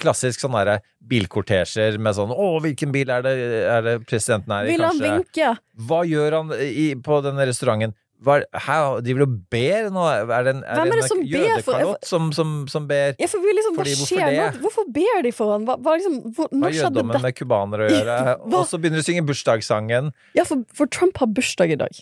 klassisk 0.00 0.40
sånn 0.40 0.52
derre 0.56 0.80
bilkortesjer 1.06 1.98
med 1.98 2.14
sånn 2.16 2.32
'Å, 2.32 2.60
hvilken 2.64 2.92
bil 2.92 3.10
er 3.10 3.22
det, 3.22 3.36
er 3.70 3.82
det 3.82 3.94
presidenten 4.06 4.50
er 4.52 4.64
i?' 4.66 4.72
Vil 4.76 4.84
han 4.84 4.98
kanskje? 4.98 5.12
vinke? 5.20 5.58
Hva 5.88 6.00
gjør 6.08 6.36
han 6.40 6.52
i, 6.60 6.94
på 6.94 7.22
denne 7.22 7.46
restauranten? 7.46 7.94
Hva, 8.16 8.38
er- 8.40 8.46
her 8.64 9.00
driver 9.04 9.22
og 9.26 9.32
ber 9.52 9.90
nå? 9.92 10.04
Er 10.32 10.44
det 10.46 10.54
en, 10.54 10.62
er 10.64 10.78
Hvem 10.78 10.86
er 10.88 11.00
det 11.02 11.10
en 11.12 11.26
jødekalott 11.28 12.04
som, 12.08 12.30
som, 12.32 12.54
som 12.66 12.86
ber? 12.88 13.12
Ja, 13.20 13.26
for 13.28 13.44
vi 13.44 13.52
liksom, 13.52 13.74
Fordi, 13.76 13.92
hva 13.92 14.06
skjer 14.08 14.30
nå? 14.32 14.46
Hvorfor 14.62 14.86
ber 14.88 15.22
de 15.22 15.32
for 15.36 15.52
han? 15.52 15.66
Hva, 15.68 15.76
hva 15.76 15.96
liksom, 15.98 16.32
hvor, 16.32 16.48
Hva 16.48 16.70
har 16.70 16.72
jødedommen 16.78 17.20
med 17.22 17.36
cubanere 17.36 17.90
å 17.90 17.92
gjøre? 17.92 18.16
Og 18.56 18.64
så 18.70 18.80
begynner 18.80 19.02
de 19.02 19.04
å 19.04 19.08
synge 19.10 19.26
bursdagssangen. 19.28 20.12
Ja, 20.34 20.44
for, 20.48 20.64
for 20.72 20.86
Trump 20.88 21.18
har 21.20 21.26
bursdag 21.28 21.76
i 21.76 21.76
dag. 21.76 21.92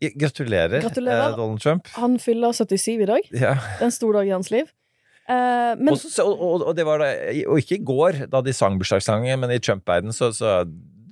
Gratulerer, 0.00 0.80
Gratulerer. 0.80 1.32
eh, 1.32 1.36
Donald 1.36 1.60
Trump. 1.60 1.86
Han 1.98 2.14
fyller 2.22 2.54
77 2.56 3.02
i 3.02 3.06
dag. 3.10 3.26
Ja. 3.34 3.54
Det 3.58 3.82
er 3.82 3.88
en 3.90 3.92
stor 3.92 4.12
dag 4.16 4.26
i 4.30 4.30
hans 4.32 4.50
liv. 4.54 4.70
Eh, 5.30 5.72
men 5.78 5.94
og, 5.94 6.30
og, 6.34 6.64
og 6.66 6.72
det 6.74 6.86
var 6.88 7.02
da, 7.02 7.10
og 7.46 7.60
ikke 7.62 7.78
i 7.78 7.84
går, 7.86 8.24
da 8.32 8.42
de 8.42 8.54
sang 8.56 8.80
bursdagssangen, 8.80 9.38
men 9.42 9.54
i 9.54 9.60
Trump-verden 9.62 10.14
så, 10.16 10.32
så 10.34 10.64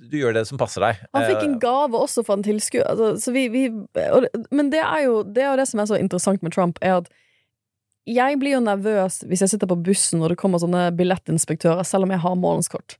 du 0.09 0.17
gjør 0.17 0.35
det 0.35 0.45
som 0.49 0.59
passer 0.59 0.83
deg. 0.83 1.01
Han 1.15 1.27
fikk 1.27 1.43
en 1.45 1.55
Eh, 1.55 1.61
gave 1.63 2.03
også 2.03 2.25
fra 2.27 2.39
en 2.39 2.45
tilskuer. 2.45 2.85
Altså, 2.89 3.31
men 4.51 4.71
det 4.73 4.81
er, 4.81 5.03
jo, 5.05 5.21
det 5.23 5.45
er 5.45 5.51
jo 5.51 5.59
det 5.61 5.67
som 5.69 5.81
er 5.81 5.91
så 5.91 5.99
interessant 6.01 6.43
med 6.45 6.55
Trump, 6.55 6.81
er 6.81 6.99
at 6.99 7.11
jeg 8.09 8.39
blir 8.41 8.55
jo 8.55 8.63
nervøs 8.63 9.21
hvis 9.29 9.43
jeg 9.43 9.51
sitter 9.51 9.69
på 9.69 9.77
bussen 9.85 10.23
og 10.23 10.31
det 10.31 10.39
kommer 10.41 10.61
sånne 10.61 10.87
billettinspektører, 10.97 11.85
selv 11.85 12.07
om 12.07 12.13
jeg 12.15 12.23
har 12.23 12.39
målenskort 12.41 12.97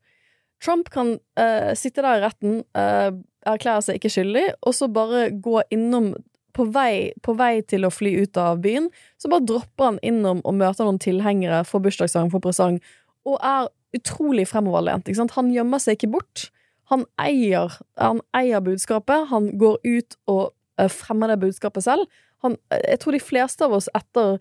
Trump 0.63 0.89
kan 0.93 1.15
uh, 1.39 1.71
sitte 1.79 2.03
der 2.03 2.19
i 2.19 2.23
retten, 2.25 2.57
uh, 2.75 3.15
erklære 3.47 3.85
seg 3.85 3.99
ikke 3.99 4.11
skyldig, 4.11 4.45
og 4.59 4.75
så 4.75 4.89
bare 4.91 5.29
gå 5.31 5.61
innom 5.71 6.11
på 6.55 6.65
vei, 6.73 7.11
på 7.25 7.35
vei 7.39 7.61
til 7.67 7.87
å 7.87 7.91
fly 7.93 8.13
ut 8.23 8.37
av 8.39 8.61
byen, 8.63 8.89
så 9.21 9.31
bare 9.31 9.45
dropper 9.47 9.91
han 9.91 9.99
innom 10.05 10.43
og 10.43 10.57
møter 10.59 10.87
noen 10.87 11.01
tilhengere, 11.01 11.63
får 11.67 11.83
bursdagssang, 11.85 12.31
får 12.33 12.43
presang, 12.43 12.79
og 13.27 13.37
er 13.45 13.69
utrolig 13.97 14.47
fremoverlent. 14.49 15.09
Han 15.35 15.51
gjemmer 15.53 15.81
seg 15.81 15.97
ikke 15.97 16.13
bort. 16.19 16.49
Han 16.89 17.05
eier, 17.21 17.73
han 18.01 18.21
eier 18.37 18.63
budskapet. 18.65 19.29
Han 19.29 19.51
går 19.61 19.77
ut 19.85 20.17
og 20.29 20.51
eh, 20.81 20.89
fremmer 20.89 21.33
det 21.33 21.41
budskapet 21.43 21.85
selv. 21.85 22.21
Han, 22.45 22.57
eh, 22.73 22.81
jeg 22.93 23.01
tror 23.03 23.17
de 23.17 23.21
fleste 23.23 23.65
av 23.65 23.75
oss 23.77 23.89
etter 23.97 24.39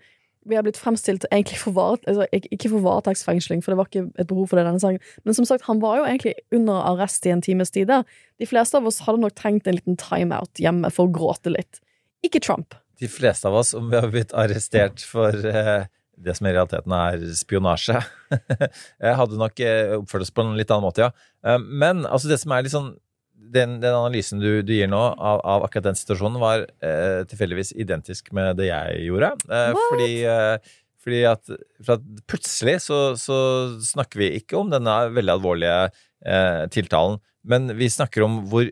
vi 0.49 0.57
har 0.57 0.65
blitt 0.65 0.79
fremstilt 0.81 1.27
egentlig 1.29 1.59
for 1.61 1.77
varet, 1.77 2.05
altså, 2.09 2.25
ikke 2.33 2.71
for 2.73 2.85
varetektsfengsling, 2.85 3.61
for 3.61 3.75
det 3.75 3.79
var 3.81 3.91
ikke 3.91 4.07
et 4.17 4.29
behov 4.31 4.47
for 4.49 4.57
det 4.57 4.65
i 4.65 4.69
denne 4.71 4.81
sangen, 4.81 5.03
men 5.27 5.37
som 5.37 5.45
sagt, 5.45 5.67
han 5.67 5.83
var 5.83 5.99
jo 5.99 6.07
egentlig 6.07 6.33
under 6.55 6.87
arrest 6.89 7.27
i 7.29 7.35
en 7.35 7.43
times 7.45 7.75
tid 7.75 7.91
der. 7.91 8.07
De 8.41 8.49
fleste 8.49 8.79
av 8.79 8.89
oss 8.89 9.03
hadde 9.05 9.21
nok 9.21 9.37
trengt 9.37 9.69
en 9.69 9.77
liten 9.77 9.99
timeout 10.01 10.63
hjemme 10.63 10.89
for 10.95 11.09
å 11.09 11.13
gråte 11.13 11.53
litt. 11.53 11.83
Ikke 12.25 12.43
Trump. 12.43 12.75
de 12.99 13.07
fleste 13.07 13.47
av 13.47 13.55
oss, 13.55 13.75
om 13.79 13.91
vi 13.91 13.99
har 13.99 14.11
blitt 14.11 14.33
arrestert 14.35 15.05
for 15.07 15.31
eh, 15.31 15.85
det 16.19 16.35
som 16.35 16.49
i 16.49 16.55
realiteten 16.55 16.95
er 16.97 17.21
spionasje, 17.39 18.01
jeg 19.07 19.19
hadde 19.21 19.39
nok 19.39 19.61
eh, 19.63 19.93
oppført 20.01 20.25
oss 20.27 20.35
på 20.35 20.43
en 20.43 20.57
litt 20.59 20.73
annen 20.75 20.89
måte, 20.89 21.07
ja. 21.07 21.29
Eh, 21.47 21.61
men 21.63 22.03
altså 22.09 22.31
det 22.31 22.41
som 22.43 22.55
er 22.55 22.67
litt 22.67 22.75
sånn 22.75 22.97
den, 23.39 23.79
den 23.81 23.95
analysen 23.95 24.43
du, 24.43 24.61
du 24.67 24.75
gir 24.75 24.91
nå 24.91 24.99
av, 24.99 25.41
av 25.47 25.65
akkurat 25.67 25.91
den 25.91 25.99
situasjonen, 25.99 26.41
var 26.43 26.67
eh, 26.85 27.23
tilfeldigvis 27.31 27.73
identisk 27.79 28.33
med 28.37 28.59
det 28.59 28.69
jeg 28.71 29.07
gjorde. 29.07 29.31
Eh, 29.47 29.79
fordi, 29.93 30.11
eh, 30.29 30.75
fordi 31.05 31.23
at, 31.31 31.55
at 31.95 32.11
plutselig 32.29 32.81
så, 32.89 32.99
så 33.21 33.39
snakker 33.93 34.25
vi 34.25 34.33
ikke 34.41 34.59
om 34.61 34.75
denne 34.75 34.99
veldig 35.15 35.37
alvorlige 35.39 35.79
eh, 35.87 36.67
tiltalen, 36.75 37.23
men 37.49 37.73
vi 37.79 37.89
snakker 37.93 38.27
om 38.27 38.43
hvor 38.51 38.69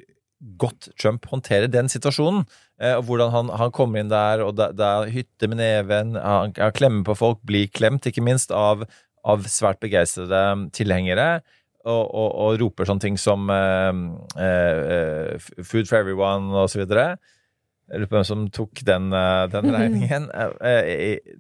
godt 0.60 0.90
Trump 1.00 1.24
håndterer 1.30 1.70
den 1.72 1.88
situasjonen. 1.88 2.44
Eh, 2.76 2.92
og 2.98 3.06
hvordan 3.08 3.32
han, 3.32 3.50
han 3.56 3.72
kommer 3.72 4.02
inn 4.02 4.12
der, 4.12 4.42
og 4.44 4.56
det, 4.58 4.84
er 4.84 5.12
hytte 5.12 5.48
med 5.48 5.60
neven, 5.62 6.16
han, 6.20 6.52
han 6.58 6.74
klemmer 6.76 7.06
på 7.08 7.16
folk, 7.16 7.40
blir 7.48 7.70
klemt, 7.72 8.08
ikke 8.08 8.24
minst, 8.24 8.52
av, 8.52 8.84
av 9.24 9.46
svært 9.50 9.80
begeistrede 9.84 10.42
tilhengere. 10.76 11.40
Og, 11.86 12.02
og, 12.02 12.30
og 12.42 12.56
roper 12.58 12.88
sånne 12.88 13.04
ting 13.04 13.16
som 13.20 13.44
uh, 13.46 13.94
uh, 14.34 15.36
'food 15.62 15.86
for 15.86 16.00
everyone' 16.00 16.50
og 16.50 16.66
så 16.72 16.80
videre. 16.80 17.12
Jeg 17.86 18.02
lurer 18.02 18.10
på 18.10 18.16
hvem 18.16 18.26
som 18.26 18.48
tok 18.50 18.82
den, 18.88 19.12
uh, 19.14 19.46
den 19.52 19.70
regningen, 19.76 20.26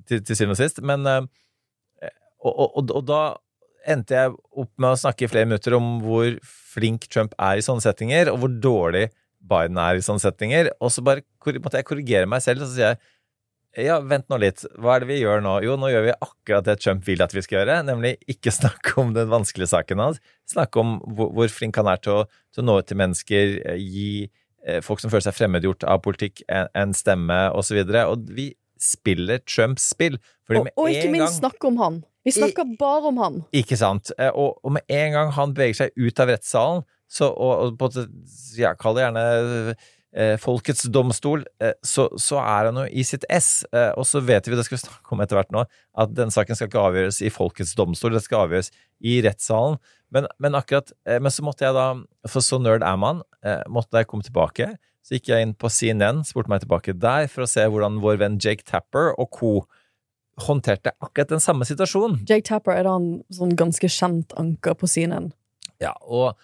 til, 0.06 0.22
til 0.22 0.38
syvende 0.38 0.54
og 0.54 0.60
sist. 0.60 0.78
Men 0.86 1.02
og, 1.02 1.26
og, 2.46 2.68
og, 2.78 2.94
og 2.94 3.02
da 3.10 3.20
endte 3.90 4.14
jeg 4.14 4.34
opp 4.34 4.70
med 4.78 4.92
å 4.92 5.00
snakke 5.02 5.26
i 5.26 5.32
flere 5.32 5.50
minutter 5.50 5.74
om 5.74 5.96
hvor 6.04 6.30
flink 6.46 7.08
Trump 7.10 7.34
er 7.42 7.58
i 7.58 7.66
sånne 7.66 7.82
settinger, 7.82 8.30
og 8.30 8.44
hvor 8.44 8.54
dårlig 8.54 9.08
Biden 9.48 9.78
er 9.80 9.98
i 9.98 10.04
sånne 10.04 10.22
settinger. 10.22 10.72
Og 10.82 10.92
så 10.94 11.04
bare 11.06 11.24
måtte 11.62 11.78
jeg 11.80 11.88
korrigere 11.88 12.28
meg 12.30 12.42
selv, 12.44 12.64
og 12.64 12.70
så 12.70 12.74
sier 12.78 12.90
jeg 12.94 13.04
ja, 13.90 13.98
vent 14.00 14.24
nå 14.32 14.38
litt, 14.40 14.62
hva 14.80 14.94
er 14.96 15.02
det 15.04 15.08
vi 15.10 15.18
gjør 15.20 15.42
nå? 15.44 15.50
Jo, 15.66 15.74
nå 15.76 15.90
gjør 15.92 16.06
vi 16.06 16.12
akkurat 16.24 16.64
det 16.64 16.78
Trump 16.80 17.02
vil 17.04 17.20
at 17.20 17.34
vi 17.36 17.42
skal 17.44 17.58
gjøre, 17.58 17.74
nemlig 17.84 18.14
ikke 18.32 18.48
snakke 18.62 18.94
om 19.02 19.10
den 19.12 19.28
vanskelige 19.28 19.68
saken 19.74 20.00
hans, 20.00 20.20
snakke 20.48 20.80
om 20.80 20.94
hvor, 21.12 21.28
hvor 21.36 21.52
flink 21.52 21.76
han 21.76 21.90
er 21.92 22.00
til 22.00 22.14
å, 22.14 22.22
til 22.56 22.64
å 22.64 22.66
nå 22.70 22.78
ut 22.80 22.88
til 22.88 22.96
mennesker, 23.02 23.52
eh, 23.68 23.82
gi 23.82 24.08
eh, 24.64 24.80
folk 24.86 25.02
som 25.04 25.12
føler 25.12 25.26
seg 25.28 25.36
fremmedgjort 25.36 25.84
av 25.92 26.00
politikk, 26.06 26.40
en, 26.48 26.70
en 26.72 26.96
stemme, 26.96 27.36
osv. 27.52 27.82
Og, 27.84 27.92
så 27.92 28.06
og 28.14 28.32
vi 28.38 28.48
spiller 28.80 29.44
Trumps 29.44 29.90
spill. 29.92 30.16
Og, 30.48 30.62
med 30.62 30.72
og 30.72 30.88
ikke 30.92 31.12
minst 31.12 31.36
gang- 31.36 31.38
snakke 31.44 31.68
om 31.68 31.76
han. 31.84 32.00
Vi 32.26 32.32
snakker 32.34 32.72
bare 32.80 33.12
om 33.12 33.20
han. 33.22 33.36
ikke 33.54 33.76
sant. 33.78 34.08
Eh, 34.16 34.32
Og, 34.32 34.56
og 34.64 34.72
med 34.78 34.88
en 34.88 35.12
gang 35.20 35.36
han 35.36 35.52
beveger 35.54 35.82
seg 35.84 36.00
ut 36.00 36.24
av 36.24 36.32
rettssalen, 36.32 36.86
så, 37.06 37.28
og, 37.30 37.52
og 37.62 37.76
på 37.78 37.90
ja, 38.58 38.74
kall 38.78 38.96
det 38.96 39.04
gjerne 39.04 39.26
eh, 40.16 40.34
folkets 40.42 40.88
domstol, 40.92 41.44
eh, 41.62 41.76
så, 41.86 42.08
så 42.20 42.40
er 42.42 42.70
han 42.70 42.80
jo 42.82 42.86
i 42.90 43.04
sitt 43.06 43.26
ess. 43.32 43.60
Eh, 43.70 43.92
og 43.94 44.08
så 44.08 44.22
vet 44.24 44.48
vi, 44.48 44.56
det 44.58 44.66
skal 44.66 44.78
vi 44.78 44.82
snakke 44.84 45.14
om 45.14 45.22
etter 45.22 45.38
hvert 45.38 45.54
nå, 45.54 45.66
at 46.02 46.16
den 46.16 46.34
saken 46.34 46.58
skal 46.58 46.70
ikke 46.70 46.88
avgjøres 46.88 47.22
i 47.22 47.32
folkets 47.32 47.76
domstol, 47.78 48.16
det 48.16 48.24
skal 48.26 48.46
avgjøres 48.46 48.72
i 49.06 49.20
rettssalen. 49.26 49.78
Men, 50.14 50.28
men 50.38 50.54
akkurat 50.54 50.92
Men 51.02 51.32
så 51.34 51.42
måtte 51.42 51.64
jeg 51.66 51.74
da, 51.74 51.88
for 52.30 52.44
så 52.44 52.60
nerd 52.62 52.84
er 52.86 52.98
man, 53.00 53.24
måtte 53.66 53.98
jeg 53.98 54.06
komme 54.06 54.22
tilbake. 54.22 54.68
Så 55.02 55.16
gikk 55.16 55.32
jeg 55.32 55.42
inn 55.42 55.54
på 55.58 55.70
CNN, 55.70 56.24
spurte 56.26 56.50
meg 56.50 56.62
tilbake 56.62 56.94
der 56.94 57.26
for 57.30 57.42
å 57.42 57.48
se 57.50 57.62
hvordan 57.66 57.98
vår 58.02 58.20
venn 58.22 58.38
Jake 58.42 58.66
Tapper 58.66 59.12
og 59.14 59.30
co. 59.34 59.50
håndterte 60.46 60.92
akkurat 61.00 61.30
den 61.30 61.42
samme 61.42 61.66
situasjonen. 61.66 62.20
Jake 62.28 62.46
Tapper 62.46 62.74
er 62.74 62.86
da 62.86 62.96
en 62.98 63.22
sånn 63.32 63.54
ganske 63.58 63.88
kjent 63.90 64.34
anker 64.36 64.74
på 64.78 64.88
CNN. 64.90 65.30
Ja, 65.82 65.94
og 66.02 66.34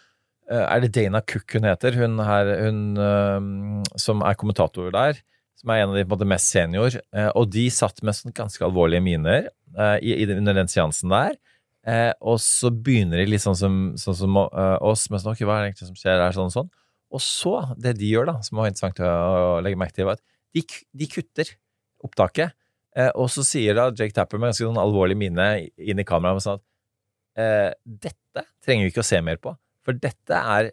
er 0.50 0.82
det 0.82 0.92
Dana 0.96 1.20
Cook 1.22 1.54
hun 1.56 1.68
heter? 1.68 1.94
Hun, 1.96 2.18
her, 2.26 2.50
hun 2.64 2.80
eh, 2.98 3.92
som 4.00 4.24
er 4.26 4.38
kommentator 4.38 4.90
der, 4.94 5.20
som 5.58 5.70
er 5.70 5.82
en 5.82 5.92
av 5.92 5.96
de 5.96 6.02
på 6.02 6.10
en 6.10 6.16
måte, 6.16 6.28
mest 6.32 6.50
senior. 6.50 6.98
eh, 7.14 7.30
og 7.38 7.50
de 7.54 7.68
satt 7.70 8.02
med 8.02 8.18
sånn 8.18 8.34
ganske 8.34 8.64
alvorlige 8.66 9.04
miner 9.04 9.48
eh, 9.78 10.22
under 10.34 10.58
den 10.58 10.70
seansen 10.70 11.14
der. 11.14 11.38
Eh, 11.86 12.12
og 12.20 12.38
så 12.42 12.70
begynner 12.70 13.18
de 13.18 13.30
litt 13.30 13.42
sånn 13.42 13.58
som, 13.58 13.78
sånn 13.98 14.18
som 14.18 14.38
eh, 14.44 14.76
oss, 14.86 15.08
med 15.10 15.22
sånn, 15.22 15.34
ok, 15.34 15.44
hva 15.46 15.58
er 15.58 15.64
det 15.64 15.72
egentlig 15.72 15.90
som 15.90 15.98
skjer 15.98 16.20
her, 16.22 16.34
sånn 16.36 16.50
og 16.50 16.56
sånn. 16.56 16.72
Og 17.12 17.22
så, 17.22 17.54
det 17.76 17.96
de 17.98 18.08
gjør 18.08 18.30
da, 18.30 18.36
som 18.46 18.60
var 18.60 18.70
interessant 18.70 19.02
å, 19.04 19.60
legge 19.64 19.80
merke 19.80 19.98
til, 19.98 20.08
var 20.08 20.20
at 20.20 20.24
de, 20.54 20.62
de 20.96 21.08
kutter 21.10 21.50
opptaket. 22.06 22.54
Eh, 22.96 23.10
og 23.18 23.30
så 23.32 23.44
sier 23.46 23.76
da 23.76 23.88
Jake 23.90 24.14
Tapper 24.16 24.40
med 24.40 24.50
ganske 24.50 24.66
sånn 24.66 24.80
alvorlig 24.80 25.16
mine 25.18 25.48
inn 25.80 26.00
i 26.02 26.06
kameraet 26.06 26.44
sånn 26.44 26.60
at 26.60 26.64
eh, 27.40 27.70
dette 27.84 28.46
trenger 28.64 28.86
vi 28.86 28.92
ikke 28.92 29.04
å 29.04 29.10
se 29.10 29.20
mer 29.24 29.40
på. 29.42 29.54
For 29.86 29.98
dette 29.98 30.38
er 30.38 30.70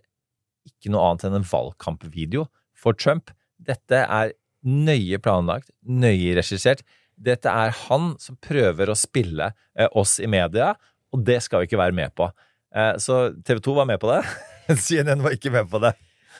ikke 0.69 0.91
noe 0.93 1.07
annet 1.07 1.27
enn 1.27 1.39
en 1.39 1.47
valgkampvideo 1.49 2.45
for 2.77 2.97
Trump. 2.97 3.33
Dette 3.57 4.03
er 4.05 4.33
nøye 4.65 5.19
planlagt, 5.23 5.71
nøye 5.83 6.35
regissert. 6.37 6.83
Dette 7.19 7.51
er 7.51 7.73
han 7.87 8.13
som 8.21 8.37
prøver 8.43 8.91
å 8.91 8.97
spille 8.97 9.51
eh, 9.75 9.89
oss 9.97 10.19
i 10.23 10.29
media, 10.29 10.73
og 11.11 11.25
det 11.27 11.39
skal 11.43 11.63
vi 11.63 11.69
ikke 11.69 11.81
være 11.81 11.97
med 11.97 12.13
på. 12.15 12.29
Eh, 12.75 12.95
så 13.01 13.29
TV 13.43 13.63
2 13.65 13.75
var 13.81 13.89
med 13.89 13.99
på 14.01 14.11
det. 14.11 14.21
CNN 14.85 15.25
var 15.25 15.35
ikke 15.35 15.51
med 15.53 15.67
på 15.71 15.81
det. 15.83 15.95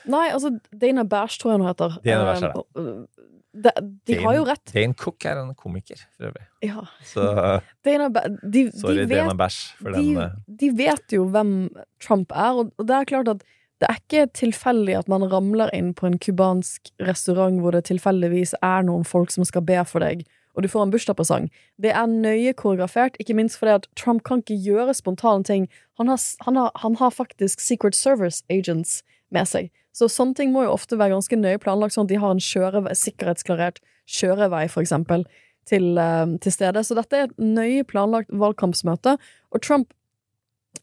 Nei, 0.10 0.28
altså, 0.34 0.52
Dana 0.82 1.04
Bash 1.08 1.40
tror 1.42 1.54
jeg 1.54 1.62
hun 1.62 1.68
heter. 1.70 2.00
Dana 2.06 2.30
Bash 2.32 2.48
er 2.48 2.56
det. 2.56 2.96
De, 3.50 3.72
de, 3.74 4.14
Dane, 4.14 4.24
har 4.24 4.36
jo 4.38 4.44
rett. 4.48 4.72
Dane 4.74 4.94
Cook 4.98 5.26
er 5.26 5.40
en 5.42 5.54
komiker, 5.58 6.02
for 6.16 6.30
øvrig. 6.30 6.44
Ja. 6.64 6.84
Så 7.06 7.24
eh, 7.34 7.70
Dana 7.88 8.10
Ba- 8.14 8.28
de, 8.30 8.68
sorry, 8.78 9.04
vet, 9.04 9.10
Dana 9.16 9.34
Bash, 9.38 9.74
for 9.82 9.96
de, 9.96 10.04
den 10.04 10.20
eh, 10.22 10.36
de 10.62 10.70
vet 10.78 11.16
jo 11.18 11.26
hvem 11.34 11.56
Trump 12.04 12.32
er, 12.36 12.62
og 12.62 12.70
og 12.78 12.88
det 12.88 12.96
er 13.00 13.10
klart 13.10 13.32
at 13.34 13.42
det 13.80 13.88
er 13.88 14.00
ikke 14.02 14.26
tilfeldig 14.36 14.96
at 15.00 15.08
man 15.12 15.24
ramler 15.32 15.70
inn 15.76 15.94
på 15.96 16.06
en 16.10 16.18
cubansk 16.20 16.92
restaurant 17.08 17.62
hvor 17.64 17.72
det 17.72 17.86
tilfeldigvis 17.88 18.54
er 18.60 18.84
noen 18.84 19.06
folk 19.08 19.32
som 19.32 19.46
skal 19.48 19.64
be 19.66 19.78
for 19.88 20.04
deg, 20.04 20.26
og 20.54 20.66
du 20.66 20.68
får 20.72 20.84
en 20.84 20.92
bursdagspresang. 20.92 21.46
Det 21.80 21.94
er 21.96 22.10
nøye 22.12 22.52
koreografert, 22.60 23.16
ikke 23.24 23.38
minst 23.38 23.56
fordi 23.62 23.78
at 23.80 23.88
Trump 23.96 24.26
kan 24.28 24.44
ikke 24.44 24.58
gjøre 24.66 24.94
spontane 24.98 25.48
ting. 25.48 25.70
Han 25.98 26.12
har, 26.12 26.20
han 26.44 26.60
har, 26.60 26.72
han 26.84 26.98
har 27.00 27.16
faktisk 27.16 27.64
Secret 27.64 27.96
Service 27.96 28.44
agents 28.50 29.00
med 29.32 29.48
seg. 29.48 29.72
Så 29.96 30.10
sånne 30.12 30.38
ting 30.38 30.52
må 30.54 30.64
jo 30.66 30.74
ofte 30.76 30.98
være 31.00 31.16
ganske 31.16 31.40
nøye 31.40 31.62
planlagt, 31.62 31.96
sånn 31.96 32.08
at 32.08 32.14
de 32.14 32.20
har 32.22 32.34
en 32.36 32.44
kjørevei, 32.44 32.96
sikkerhetsklarert 32.96 33.80
kjørevei, 34.10 34.66
for 34.72 34.86
eksempel, 34.86 35.26
til, 35.70 35.98
eh, 35.98 36.38
til 36.42 36.52
stede. 36.52 36.84
Så 36.86 36.96
dette 36.96 37.18
er 37.18 37.24
et 37.28 37.38
nøye 37.38 37.84
planlagt 37.84 38.30
valgkampsmøte, 38.30 39.18
og 39.52 39.62
Trump 39.62 39.94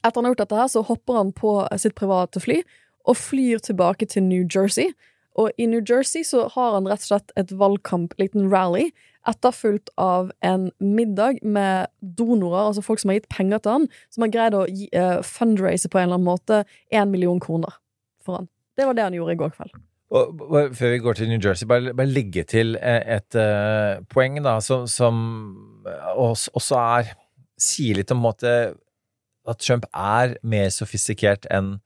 etter 0.03 0.19
han 0.19 0.27
har 0.27 0.35
gjort 0.35 0.45
dette 0.45 0.61
her, 0.61 0.69
så 0.69 0.85
hopper 0.87 1.21
han 1.21 1.33
på 1.33 1.53
sitt 1.79 1.95
private 1.99 2.43
fly 2.43 2.63
og 3.07 3.17
flyr 3.17 3.63
tilbake 3.63 4.09
til 4.11 4.25
New 4.27 4.47
Jersey. 4.47 4.91
Og 5.37 5.53
i 5.61 5.67
New 5.67 5.83
Jersey 5.85 6.25
så 6.25 6.47
har 6.55 6.75
han 6.75 6.89
rett 6.89 7.05
og 7.05 7.11
slett 7.11 7.35
et 7.37 7.53
valgkamp, 7.61 8.17
liten 8.19 8.49
rally, 8.51 8.89
etterfulgt 9.29 9.91
av 10.01 10.31
en 10.47 10.71
middag 10.81 11.43
med 11.43 11.91
donorer, 12.01 12.71
altså 12.71 12.85
folk 12.85 13.03
som 13.03 13.11
har 13.11 13.21
gitt 13.21 13.31
penger 13.33 13.63
til 13.63 13.75
han, 13.75 13.89
som 14.15 14.25
har 14.25 14.33
greid 14.33 14.57
å 14.57 14.65
gi, 14.71 14.89
uh, 14.95 15.21
fundraise 15.27 15.91
på 15.91 16.01
en 16.01 16.09
eller 16.09 16.21
annen 16.21 16.31
måte 16.31 16.63
én 16.95 17.11
million 17.13 17.43
kroner 17.43 17.79
for 18.25 18.41
han. 18.41 18.49
Det 18.77 18.87
var 18.87 18.97
det 18.97 19.07
han 19.07 19.17
gjorde 19.17 19.37
i 19.37 19.41
går 19.41 19.53
kveld. 19.57 19.77
Og 20.17 20.43
før 20.79 20.93
vi 20.93 20.99
går 21.03 21.19
til 21.19 21.31
New 21.33 21.41
Jersey, 21.43 21.67
bare, 21.67 21.95
bare 21.97 22.07
legge 22.07 22.45
til 22.47 22.77
eh, 22.79 23.17
et 23.17 23.39
eh, 23.41 24.03
poeng 24.13 24.39
da, 24.45 24.61
som, 24.63 24.85
som 24.87 25.17
også, 26.15 26.53
også 26.55 26.83
er 26.83 27.15
Sier 27.57 27.97
litt 27.97 28.11
om 28.13 28.19
måte 28.21 28.51
at 29.49 29.63
Trump 29.65 29.87
er 29.97 30.35
mer 30.45 30.67
sofistikert 30.75 31.47
enn 31.49 31.79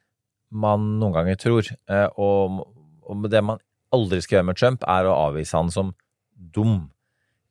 man 0.51 0.97
noen 0.99 1.15
ganger 1.15 1.39
tror. 1.39 1.69
Eh, 1.87 2.09
og, 2.19 2.65
og 3.07 3.29
det 3.31 3.43
man 3.47 3.61
aldri 3.95 4.19
skal 4.25 4.41
gjøre 4.41 4.49
med 4.49 4.59
Trump, 4.59 4.87
er 4.89 5.07
å 5.07 5.15
avvise 5.29 5.55
han 5.55 5.71
som 5.71 5.93
dum. 6.35 6.89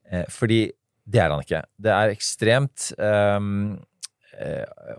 Eh, 0.09 0.25
fordi 0.31 0.65
det 1.09 1.23
er 1.23 1.31
han 1.33 1.45
ikke. 1.45 1.63
Det 1.79 1.93
er 1.95 2.13
ekstremt 2.13 2.89
eh, 2.99 3.39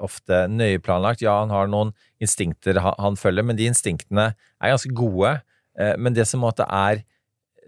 ofte 0.04 0.42
nøye 0.52 0.80
planlagt. 0.84 1.22
Ja, 1.24 1.38
han 1.40 1.52
har 1.54 1.70
noen 1.70 1.94
instinkter 2.20 2.76
han, 2.82 3.16
følger, 3.16 3.46
men 3.46 3.56
de 3.56 3.68
instinktene 3.70 4.32
er 4.34 4.72
ganske 4.74 4.92
gode. 4.96 5.38
Eh, 5.78 5.96
men 5.98 6.16
det 6.16 6.26
som 6.28 6.42
måtte 6.44 6.66
er 6.66 7.04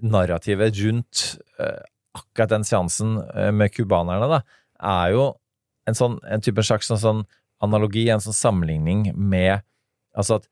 narrativet 0.02 0.76
rundt 0.82 1.24
eh, 1.60 1.82
akkurat 2.16 2.52
den 2.52 2.66
seansen 2.66 3.16
eh, 3.34 3.50
med 3.54 3.72
cubanerne, 3.74 4.28
da, 4.28 4.40
er 4.82 5.14
jo 5.14 5.26
en 5.88 5.98
sånn 5.98 6.18
en 6.28 6.42
type 6.44 6.62
slags 6.66 6.90
sånn, 6.90 7.00
sånn 7.02 7.22
analogi, 7.62 8.08
en 8.10 8.22
sånn 8.22 8.36
sammenligning 8.36 9.12
med 9.16 9.64
Altså 10.12 10.42
at 10.42 10.44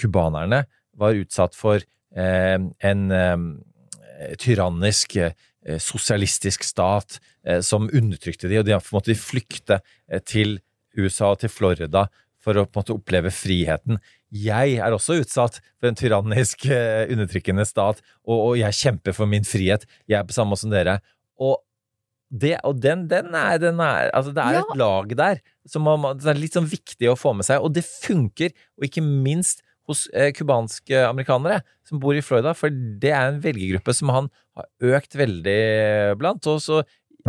cubanerne 0.00 0.62
eh, 0.62 0.68
var 0.96 1.18
utsatt 1.20 1.52
for 1.52 1.82
eh, 2.16 2.54
en 2.56 3.02
tyrannisk 4.40 5.18
sosialistisk 5.82 6.62
stat 6.64 7.18
som 7.66 7.88
undertrykte 7.90 8.48
de, 8.50 8.60
og 8.60 8.66
de 8.68 8.76
måtte 8.94 9.16
flykte 9.18 9.80
til 10.28 10.60
USA 10.96 11.32
og 11.32 11.42
til 11.42 11.52
Florida 11.52 12.06
for 12.42 12.58
å 12.58 12.64
på 12.66 12.78
en 12.78 12.82
måte 12.82 12.96
oppleve 12.96 13.32
friheten. 13.34 13.98
Jeg 14.34 14.78
er 14.78 14.94
også 14.94 15.18
utsatt 15.22 15.58
for 15.78 15.90
en 15.90 15.98
tyrannisk, 15.98 16.68
undertrykkende 16.68 17.66
stat, 17.68 18.02
og, 18.24 18.36
og, 18.36 18.52
jeg 18.60 18.78
kjemper 18.78 19.16
for 19.16 19.30
min 19.30 19.46
frihet. 19.46 19.86
Jeg 20.08 20.20
er 20.20 20.28
på 20.28 20.36
samme 20.36 20.54
måte 20.54 20.66
som 20.66 20.74
dere. 20.74 20.98
Og, 21.40 21.58
det, 22.28 22.56
og 22.66 22.80
den, 22.82 23.06
den, 23.10 23.32
er, 23.34 23.56
den 23.62 23.80
er, 23.80 24.10
altså 24.12 24.34
Det 24.36 24.44
er 24.44 24.58
ja. 24.58 24.64
et 24.64 24.76
lag 24.76 25.14
der 25.16 25.38
som 25.68 25.86
er 25.88 26.36
litt 26.36 26.58
sånn 26.58 26.68
viktig 26.68 27.08
å 27.08 27.16
få 27.16 27.32
med 27.36 27.48
seg, 27.48 27.64
og 27.64 27.72
det 27.76 27.86
funker. 27.88 28.54
Og 28.78 28.88
ikke 28.88 29.04
minst 29.04 29.64
hos 29.88 30.06
cubanske 30.36 30.96
eh, 30.96 31.08
amerikanere 31.08 31.62
som 31.88 32.00
bor 32.02 32.16
i 32.16 32.24
Florida, 32.24 32.52
for 32.56 32.68
det 32.72 33.12
er 33.14 33.30
en 33.30 33.42
velgergruppe 33.44 33.92
som 33.96 34.08
han 34.12 34.26
har 34.58 34.66
økt 34.94 35.12
veldig 35.18 35.60
blant. 36.20 36.48
Og 36.50 36.58
så 36.62 36.76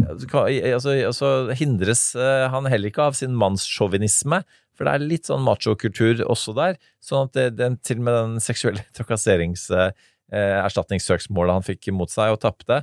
altså, 0.08 0.92
altså, 1.08 1.28
hindres 1.58 2.16
eh, 2.16 2.50
han 2.51 2.66
heller 2.70 2.88
ikke 2.92 3.08
av 3.10 3.13
sin 3.18 3.34
mannssjåvinisme, 3.39 4.38
for 4.75 4.84
det 4.88 4.92
er 4.94 5.10
litt 5.12 5.25
sånn 5.28 5.44
machokultur 5.44 6.16
også 6.28 6.51
der. 6.58 6.74
Sånn 7.04 7.24
at 7.28 7.34
det, 7.36 7.58
den, 7.60 7.74
til 7.84 7.98
og 8.01 8.06
med 8.08 8.13
den 8.18 8.36
seksuelle 8.44 8.84
trakasseringserstatningssøksmålet 8.98 11.51
eh, 11.51 11.56
han 11.58 11.68
fikk 11.68 11.84
mot 11.96 12.12
seg 12.12 12.28
og 12.36 12.42
tapte, 12.46 12.75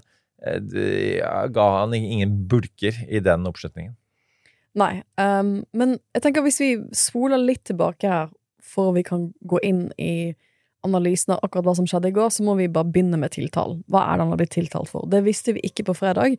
eh, 0.44 0.60
ga 1.52 1.66
han 1.80 1.90
ingen 1.96 2.32
bulker 2.50 2.94
i 3.08 3.18
den 3.24 3.48
oppslutningen. 3.48 3.94
Nei, 4.76 4.94
um, 5.16 5.64
men 5.72 5.96
jeg 6.12 6.20
tenker 6.26 6.44
hvis 6.44 6.60
vi 6.60 6.76
spoler 6.92 7.40
litt 7.40 7.64
tilbake 7.64 8.04
her, 8.12 8.28
for 8.66 8.92
vi 8.96 9.04
kan 9.06 9.30
gå 9.46 9.60
inn 9.66 9.88
i 10.00 10.34
analysen 10.86 11.34
av 11.34 11.42
akkurat 11.42 11.66
hva 11.66 11.74
som 11.78 11.88
skjedde 11.88 12.10
i 12.10 12.14
går, 12.14 12.30
så 12.30 12.44
må 12.46 12.54
vi 12.58 12.68
bare 12.70 12.88
begynne 12.90 13.18
med 13.20 13.34
tiltalen. 13.34 13.82
Hva 13.90 14.04
er 14.06 14.18
det 14.18 14.26
han 14.26 14.34
har 14.34 14.40
blitt 14.42 14.54
tiltalt 14.54 14.90
for? 14.92 15.08
Det 15.10 15.22
visste 15.26 15.56
vi 15.56 15.64
ikke 15.66 15.88
på 15.88 15.96
fredag. 15.98 16.36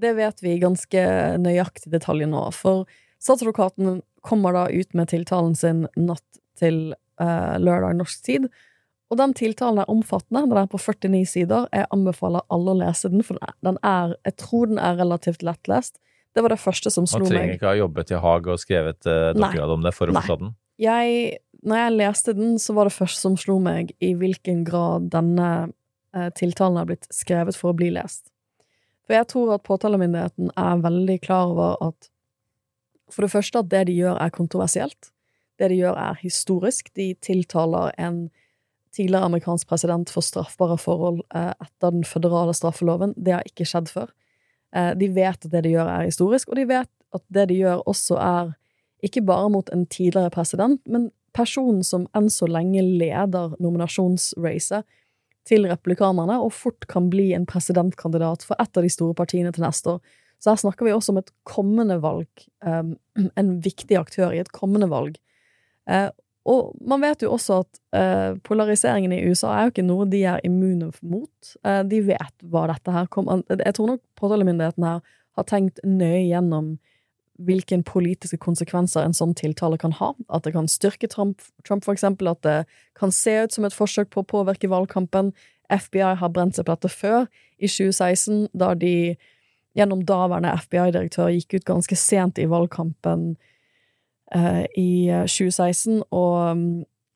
Det 0.00 0.12
vet 0.16 0.42
vi 0.44 0.60
ganske 0.62 1.04
nøyaktig 1.42 1.90
detalj 1.92 2.28
nå, 2.30 2.44
for 2.56 2.86
statsadvokaten 3.20 4.00
kommer 4.26 4.54
da 4.56 4.66
ut 4.70 4.94
med 4.96 5.10
tiltalen 5.10 5.56
sin 5.58 5.86
natt 5.98 6.42
til 6.60 6.92
uh, 7.20 7.56
lørdag 7.60 7.98
norsk 7.98 8.26
tid. 8.26 8.50
Og 9.10 9.18
den 9.18 9.34
tiltalen 9.34 9.80
er 9.82 9.90
omfattende. 9.90 10.44
Den 10.46 10.60
er 10.60 10.70
på 10.70 10.78
49 10.78 11.24
sider. 11.26 11.66
Jeg 11.74 11.88
anbefaler 11.90 12.46
alle 12.54 12.74
å 12.74 12.78
lese 12.78 13.10
den, 13.10 13.24
for 13.26 13.40
den 13.66 13.80
er, 13.82 14.14
jeg 14.28 14.38
tror 14.38 14.70
den 14.70 14.78
er 14.78 15.00
relativt 15.00 15.42
lettlest. 15.42 15.98
Det 16.30 16.44
var 16.44 16.54
det 16.54 16.60
første 16.62 16.92
som 16.94 17.08
slo 17.10 17.24
meg. 17.24 17.26
Man 17.26 17.34
trenger 17.34 17.56
ikke 17.56 17.70
ha 17.72 17.78
jobbet 17.80 18.12
i 18.12 18.20
Haag 18.22 18.50
og 18.52 18.60
skrevet 18.62 19.00
uh, 19.08 19.32
doktorgrad 19.34 19.72
om 19.74 19.86
det 19.86 19.94
for 19.96 20.12
å 20.12 20.14
forstå 20.14 20.36
den? 20.44 20.52
Jeg, 20.80 21.40
når 21.66 21.76
jeg 21.76 21.96
leste 21.96 22.34
den, 22.36 22.58
så 22.58 22.74
var 22.76 22.88
det 22.88 22.96
første 22.96 23.20
som 23.20 23.36
slo 23.40 23.58
meg, 23.62 23.92
i 24.00 24.14
hvilken 24.16 24.62
grad 24.64 25.10
denne 25.12 25.50
eh, 26.16 26.30
tiltalen 26.36 26.80
er 26.80 26.88
blitt 26.88 27.08
skrevet 27.12 27.58
for 27.58 27.72
å 27.72 27.76
bli 27.76 27.90
lest. 27.94 28.30
For 29.04 29.18
jeg 29.18 29.28
tror 29.32 29.56
at 29.56 29.66
påtalemyndigheten 29.66 30.52
er 30.54 30.84
veldig 30.84 31.18
klar 31.24 31.52
over 31.52 31.76
at 31.90 32.10
for 33.10 33.26
det 33.26 33.32
første 33.32 33.58
at 33.58 33.70
det 33.72 33.88
de 33.88 33.96
gjør, 33.98 34.14
er 34.22 34.30
kontroversielt. 34.30 35.10
Det 35.58 35.68
de 35.72 35.80
gjør, 35.80 35.96
er 35.98 36.20
historisk. 36.22 36.92
De 36.94 37.08
tiltaler 37.18 37.90
en 37.98 38.28
tidligere 38.94 39.26
amerikansk 39.26 39.68
president 39.68 40.10
for 40.10 40.24
straffbare 40.24 40.78
forhold 40.78 41.20
eh, 41.34 41.52
etter 41.58 41.92
den 41.94 42.06
føderale 42.06 42.54
straffeloven. 42.56 43.14
Det 43.18 43.34
har 43.34 43.46
ikke 43.46 43.66
skjedd 43.68 43.90
før. 43.90 44.14
Eh, 44.74 44.92
de 44.98 45.10
vet 45.14 45.44
at 45.44 45.50
det 45.52 45.64
de 45.66 45.74
gjør, 45.74 45.90
er 45.90 46.08
historisk, 46.08 46.50
og 46.50 46.58
de 46.58 46.66
vet 46.70 46.90
at 47.14 47.24
det 47.34 47.48
de 47.50 47.58
gjør, 47.64 47.82
også 47.90 48.18
er 48.22 48.54
ikke 49.02 49.24
bare 49.26 49.50
mot 49.50 49.70
en 49.74 49.86
tidligere 49.90 50.30
president, 50.30 50.80
men 50.86 51.10
personen 51.36 51.84
som 51.86 52.06
enn 52.16 52.30
så 52.32 52.48
lenge 52.50 52.82
leder 52.82 53.54
nominasjonsracet 53.62 54.86
til 55.48 55.66
republikanerne, 55.70 56.36
og 56.38 56.52
fort 56.54 56.86
kan 56.90 57.08
bli 57.12 57.30
en 57.36 57.46
presidentkandidat 57.48 58.44
for 58.46 58.60
et 58.60 58.76
av 58.76 58.86
de 58.86 58.92
store 58.92 59.16
partiene 59.18 59.52
til 59.54 59.64
neste 59.64 59.96
år. 59.96 60.18
Så 60.40 60.52
her 60.52 60.60
snakker 60.62 60.86
vi 60.86 60.94
også 60.94 61.12
om 61.12 61.20
et 61.20 61.32
kommende 61.48 61.98
valg, 62.00 62.28
um, 62.64 62.94
en 63.40 63.54
viktig 63.64 63.98
aktør 64.00 64.34
i 64.34 64.40
et 64.42 64.52
kommende 64.56 64.88
valg. 64.92 65.18
Uh, 65.90 66.08
og 66.48 66.70
man 66.88 67.02
vet 67.04 67.22
jo 67.24 67.34
også 67.34 67.60
at 67.64 67.80
uh, 67.96 68.38
polariseringen 68.46 69.12
i 69.12 69.20
USA 69.28 69.52
er 69.52 69.66
jo 69.66 69.74
ikke 69.74 69.84
noe 69.84 70.06
de 70.08 70.22
er 70.28 70.44
immune 70.46 70.88
mot. 71.04 71.52
Uh, 71.66 71.82
de 71.88 72.00
vet 72.08 72.46
hva 72.48 72.66
dette 72.70 72.94
her 72.94 73.10
kommer 73.12 73.42
Jeg 73.52 73.76
tror 73.76 73.94
nok 73.94 74.04
påtalemyndigheten 74.20 74.86
her 74.86 75.02
har 75.36 75.48
tenkt 75.48 75.82
nøye 75.84 76.24
gjennom 76.30 76.78
hvilke 77.46 77.78
politiske 77.86 78.38
konsekvenser 78.40 79.04
en 79.04 79.16
sånn 79.16 79.32
tiltale 79.38 79.78
kan 79.80 79.94
ha. 79.96 80.12
At 80.28 80.44
det 80.44 80.54
kan 80.56 80.68
styrke 80.68 81.08
Trump, 81.08 81.40
Trump, 81.64 81.84
for 81.86 81.96
eksempel. 81.96 82.28
At 82.32 82.42
det 82.46 82.58
kan 82.98 83.12
se 83.14 83.38
ut 83.44 83.56
som 83.56 83.64
et 83.64 83.76
forsøk 83.76 84.12
på 84.12 84.24
å 84.24 84.30
påvirke 84.36 84.70
valgkampen. 84.70 85.32
FBI 85.70 86.16
har 86.20 86.32
brent 86.34 86.58
seg 86.58 86.66
på 86.66 86.74
dette 86.74 86.90
før, 86.92 87.28
i 87.60 87.68
2016, 87.68 88.48
da 88.56 88.72
de 88.74 89.14
gjennom 89.78 90.02
daværende 90.06 90.52
FBI-direktør 90.64 91.30
gikk 91.30 91.60
ut 91.60 91.68
ganske 91.68 91.98
sent 91.98 92.40
i 92.42 92.48
valgkampen 92.50 93.34
eh, 94.34 94.64
i 94.78 94.90
2016 95.30 96.00
og, 96.10 96.64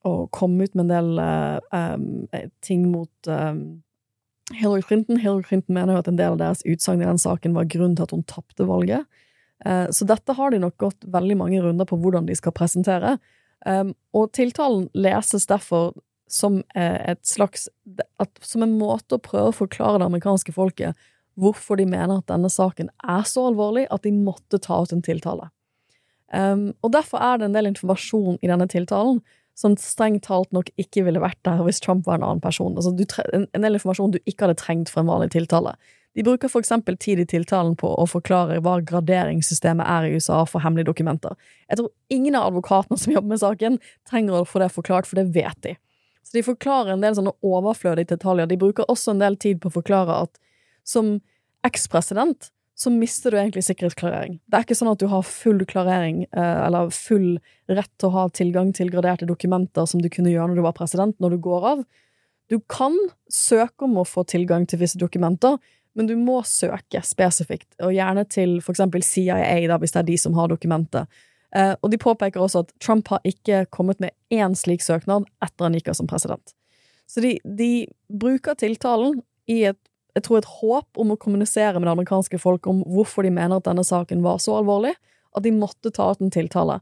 og, 0.07 0.21
kom 0.31 0.55
ut 0.61 0.77
med 0.77 0.85
en 0.85 0.93
del 0.93 1.19
uh, 1.19 1.57
um, 1.75 2.53
ting 2.63 2.87
mot 2.93 3.27
eh, 3.27 3.59
Hillary 4.53 4.85
Clinton. 4.85 5.19
Hillary 5.19 5.43
Clinton 5.43 5.75
mener 5.75 5.95
jo 5.95 6.05
at 6.05 6.11
en 6.11 6.19
del 6.21 6.37
av 6.37 6.41
deres 6.41 6.63
utsagn 6.69 7.03
i 7.03 7.09
den 7.09 7.19
saken 7.19 7.57
var 7.57 7.67
grunnen 7.67 7.97
til 7.97 8.07
at 8.07 8.15
hun 8.15 8.23
tapte 8.29 8.67
valget. 8.69 9.09
Uh, 9.63 9.87
så 9.93 10.07
dette 10.09 10.35
har 10.35 10.51
de 10.51 10.61
nok 10.63 10.77
gått 10.81 11.07
veldig 11.13 11.37
mange 11.39 11.61
runder 11.63 11.87
på 11.87 11.99
hvordan 12.01 12.27
de 12.27 12.35
skal 12.37 12.55
presentere. 12.55 13.15
Um, 13.65 13.93
og 14.15 14.33
tiltalen 14.35 14.89
leses 14.97 15.47
derfor 15.49 15.93
som 16.29 16.63
et 16.73 17.21
slags 17.21 17.67
Som 18.41 18.63
en 18.65 18.71
måte 18.79 19.13
å 19.13 19.21
prøve 19.21 19.51
å 19.51 19.55
forklare 19.55 19.99
det 20.01 20.07
amerikanske 20.07 20.55
folket 20.55 20.97
hvorfor 21.37 21.77
de 21.77 21.85
mener 21.85 22.17
at 22.17 22.29
denne 22.31 22.49
saken 22.49 22.89
er 23.03 23.27
så 23.29 23.43
alvorlig 23.51 23.85
at 23.93 24.05
de 24.07 24.13
måtte 24.15 24.59
ta 24.63 24.79
ut 24.81 24.93
en 24.95 25.03
tiltale. 25.05 25.49
Um, 26.33 26.71
og 26.81 26.95
derfor 26.95 27.21
er 27.21 27.37
det 27.37 27.49
en 27.49 27.57
del 27.57 27.69
informasjon 27.69 28.39
i 28.41 28.49
denne 28.49 28.67
tiltalen 28.71 29.21
som 29.55 29.77
strengt 29.79 30.25
talt 30.27 30.51
nok 30.55 30.71
ikke 30.81 31.05
ville 31.05 31.21
vært 31.23 31.39
der 31.47 31.61
hvis 31.63 31.79
Trump 31.83 32.07
var 32.07 32.19
en 32.19 32.25
annen 32.27 32.43
person. 32.43 32.75
Altså, 32.75 32.91
en, 33.31 33.47
del 33.53 33.77
informasjon 33.77 34.15
du 34.15 34.19
ikke 34.25 34.47
hadde 34.47 34.59
trengt 34.59 34.91
for 34.91 35.03
en 35.03 35.11
vanlig 35.11 35.31
tiltale. 35.35 35.75
De 36.15 36.23
bruker 36.23 36.47
for 36.47 36.63
eksempel 36.63 36.95
tid 36.97 37.19
i 37.19 37.27
tiltalen 37.27 37.73
på 37.75 37.89
å 37.91 38.05
forklare 38.07 38.61
hva 38.63 38.77
graderingssystemet 38.87 39.83
er 39.83 40.07
i 40.07 40.15
USA 40.15 40.45
for 40.47 40.63
hemmelige 40.63 40.87
dokumenter. 40.87 41.35
Jeg 41.67 41.81
tror 41.81 41.91
ingen 42.13 42.37
av 42.39 42.53
advokatene 42.53 42.99
som 43.01 43.11
jobber 43.11 43.33
med 43.33 43.41
saken, 43.43 43.79
trenger 44.07 44.39
å 44.39 44.47
få 44.47 44.63
det 44.63 44.71
forklart, 44.71 45.09
for 45.09 45.19
det 45.19 45.33
vet 45.35 45.59
de. 45.67 45.75
Så 46.23 46.37
de 46.37 46.45
forklarer 46.47 46.95
en 46.95 47.03
del 47.03 47.17
sånne 47.17 47.35
overflødige 47.45 48.15
detaljer. 48.15 48.47
De 48.49 48.59
bruker 48.61 48.87
også 48.91 49.13
en 49.13 49.21
del 49.25 49.35
tid 49.37 49.59
på 49.61 49.69
å 49.69 49.75
forklare 49.75 50.21
at 50.25 50.39
som 50.87 51.17
ekspresident 51.67 52.49
så 52.75 52.91
mister 52.91 53.31
du 53.31 53.39
egentlig 53.39 53.63
sikkerhetsklarering. 53.63 54.39
Det 54.47 54.57
er 54.57 54.65
ikke 54.65 54.75
sånn 54.75 54.91
at 54.91 54.99
du 54.99 55.07
har 55.07 55.23
full 55.23 55.61
klarering, 55.67 56.25
eh, 56.35 56.57
eller 56.65 56.91
full 56.91 57.37
rett 57.71 57.91
til 57.99 58.09
å 58.09 58.15
ha 58.15 58.25
tilgang 58.35 58.73
til 58.75 58.91
graderte 58.91 59.27
dokumenter 59.27 59.87
som 59.87 60.01
du 60.03 60.09
kunne 60.11 60.33
gjøre 60.33 60.51
når 60.51 60.59
du 60.59 60.65
var 60.65 60.75
president, 60.75 61.15
når 61.23 61.35
du 61.35 61.43
går 61.45 61.69
av. 61.71 61.85
Du 62.51 62.59
kan 62.69 62.95
søke 63.31 63.87
om 63.87 63.95
å 64.01 64.07
få 64.07 64.25
tilgang 64.27 64.67
til 64.67 64.83
visse 64.83 64.99
dokumenter, 64.99 65.55
men 65.95 66.09
du 66.09 66.15
må 66.19 66.41
søke 66.47 67.01
spesifikt, 67.05 67.69
og 67.83 67.95
gjerne 67.95 68.25
til 68.27 68.57
for 68.63 68.75
eksempel 68.75 69.03
CIA, 69.05 69.37
da, 69.69 69.79
hvis 69.79 69.95
det 69.95 70.03
er 70.03 70.09
de 70.09 70.17
som 70.19 70.35
har 70.37 70.51
dokumentet. 70.51 71.07
Eh, 71.55 71.73
og 71.79 71.91
de 71.91 71.99
påpeker 72.01 72.43
også 72.43 72.65
at 72.65 72.73
Trump 72.83 73.07
har 73.13 73.23
ikke 73.27 73.63
kommet 73.71 74.01
med 74.03 74.11
én 74.33 74.57
slik 74.59 74.83
søknad 74.83 75.27
etter 75.43 75.67
han 75.67 75.77
gikk 75.77 75.93
av 75.93 75.99
som 76.01 76.09
president. 76.11 76.55
Så 77.07 77.23
de, 77.23 77.37
de 77.45 77.85
bruker 78.09 78.57
tiltalen 78.59 79.21
i 79.51 79.63
et 79.71 79.79
jeg 80.15 80.23
tror 80.23 80.39
et 80.39 80.47
håp 80.61 80.99
om 81.01 81.09
å 81.11 81.17
kommunisere 81.19 81.75
med 81.75 81.89
det 81.89 81.91
amerikanske 81.91 82.37
folk 82.39 82.67
om 82.71 82.77
hvorfor 82.87 83.25
de 83.27 83.33
mener 83.35 83.59
at 83.59 83.65
denne 83.67 83.83
saken 83.83 84.21
var 84.23 84.37
så 84.39 84.53
alvorlig, 84.61 84.93
at 85.35 85.43
de 85.43 85.51
måtte 85.51 85.91
ta 85.91 86.07
ut 86.13 86.21
en 86.23 86.31
tiltale. 86.31 86.77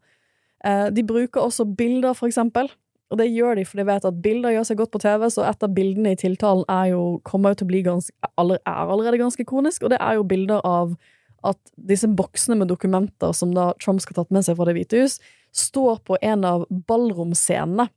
Eh, 0.64 0.92
de 0.94 1.02
bruker 1.02 1.42
også 1.42 1.66
bilder, 1.66 2.14
for 2.14 2.30
eksempel, 2.30 2.70
og 3.12 3.20
det 3.20 3.30
gjør 3.30 3.60
de 3.60 3.66
for 3.68 3.80
de 3.80 3.86
vet 3.88 4.06
at 4.08 4.22
bilder 4.24 4.56
gjør 4.56 4.68
seg 4.70 4.80
godt 4.80 4.94
på 4.94 5.02
TV, 5.04 5.26
så 5.30 5.46
et 5.46 5.66
av 5.66 5.74
bildene 5.76 6.14
i 6.16 6.20
tiltalen 6.20 6.64
er 6.72 6.94
jo, 6.94 7.04
kommer 7.28 7.54
jo 7.54 7.62
til 7.62 7.68
å 7.68 7.72
bli 7.74 7.82
ganske, 7.86 8.16
er 8.32 8.94
allerede 8.96 9.22
ganske 9.22 9.46
kronisk, 9.50 9.84
og 9.84 9.94
det 9.94 10.00
er 10.02 10.18
jo 10.18 10.28
bilder 10.28 10.64
av 10.66 10.96
at 11.44 11.60
disse 11.76 12.08
boksene 12.08 12.56
med 12.58 12.72
dokumenter 12.72 13.34
som 13.36 13.52
da 13.54 13.72
Trump 13.84 14.02
skal 14.02 14.22
tatt 14.22 14.32
med 14.32 14.46
seg 14.48 14.56
fra 14.58 14.70
Det 14.70 14.78
hvite 14.78 15.02
hus, 15.04 15.18
står 15.54 16.00
på 16.08 16.18
en 16.24 16.46
av 16.48 16.64
ballromscenene 16.88 17.90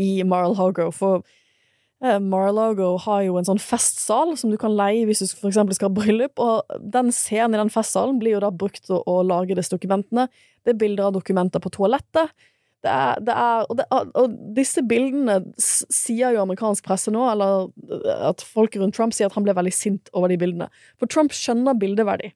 i 0.00 0.24
Mar-a-Lago. 0.26 0.88
For 0.96 1.20
Eh, 2.04 2.18
Mar-a-Lago 2.20 2.90
har 3.06 3.22
jo 3.24 3.38
en 3.40 3.46
sånn 3.48 3.62
festsal 3.62 4.34
som 4.36 4.50
du 4.52 4.58
kan 4.60 4.74
leie 4.76 5.06
hvis 5.08 5.22
du 5.22 5.30
for 5.30 5.48
eksempel 5.48 5.76
skal 5.78 5.88
ha 5.88 5.96
bryllup, 5.96 6.42
og 6.42 6.76
den 6.92 7.08
scenen 7.14 7.56
i 7.56 7.62
den 7.62 7.72
festsalen 7.72 8.18
blir 8.20 8.36
jo 8.36 8.42
da 8.44 8.50
brukt 8.52 8.84
til 8.84 9.00
å 9.00 9.16
lage 9.24 9.56
disse 9.56 9.72
dokumentene. 9.72 10.26
Det 10.64 10.74
er 10.74 10.82
bilder 10.82 11.08
av 11.08 11.16
dokumenter 11.16 11.62
på 11.62 11.72
toalettet. 11.72 12.34
Det 12.84 12.92
er, 12.92 13.20
det 13.24 13.34
er, 13.34 13.64
og, 13.66 13.78
det, 13.78 13.86
og, 13.90 14.34
disse 14.54 14.82
bildene 14.86 15.40
sier 15.58 16.34
jo 16.36 16.42
amerikansk 16.44 16.86
presse 16.86 17.10
nå, 17.10 17.22
eller 17.32 17.70
eh, 17.88 18.26
at 18.28 18.44
folk 18.44 18.76
rundt 18.78 18.94
Trump 18.98 19.16
sier 19.16 19.30
at 19.30 19.38
han 19.38 19.46
ble 19.46 19.56
veldig 19.56 19.74
sint 19.74 20.12
over 20.12 20.30
de 20.30 20.38
bildene. 20.40 20.68
For 21.00 21.10
Trump 21.10 21.34
skjønner 21.34 21.78
bildeverdi. 21.80 22.30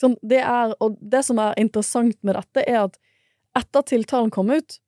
Sånn, 0.00 0.16
det 0.26 0.40
er, 0.42 0.72
og 0.82 0.96
det 0.98 1.24
som 1.26 1.40
er 1.42 1.58
interessant 1.60 2.16
med 2.26 2.38
dette, 2.38 2.64
er 2.64 2.86
at 2.86 2.98
etter 3.58 3.84
tiltalen 3.90 4.32
kom 4.32 4.50
ut, 4.54 4.78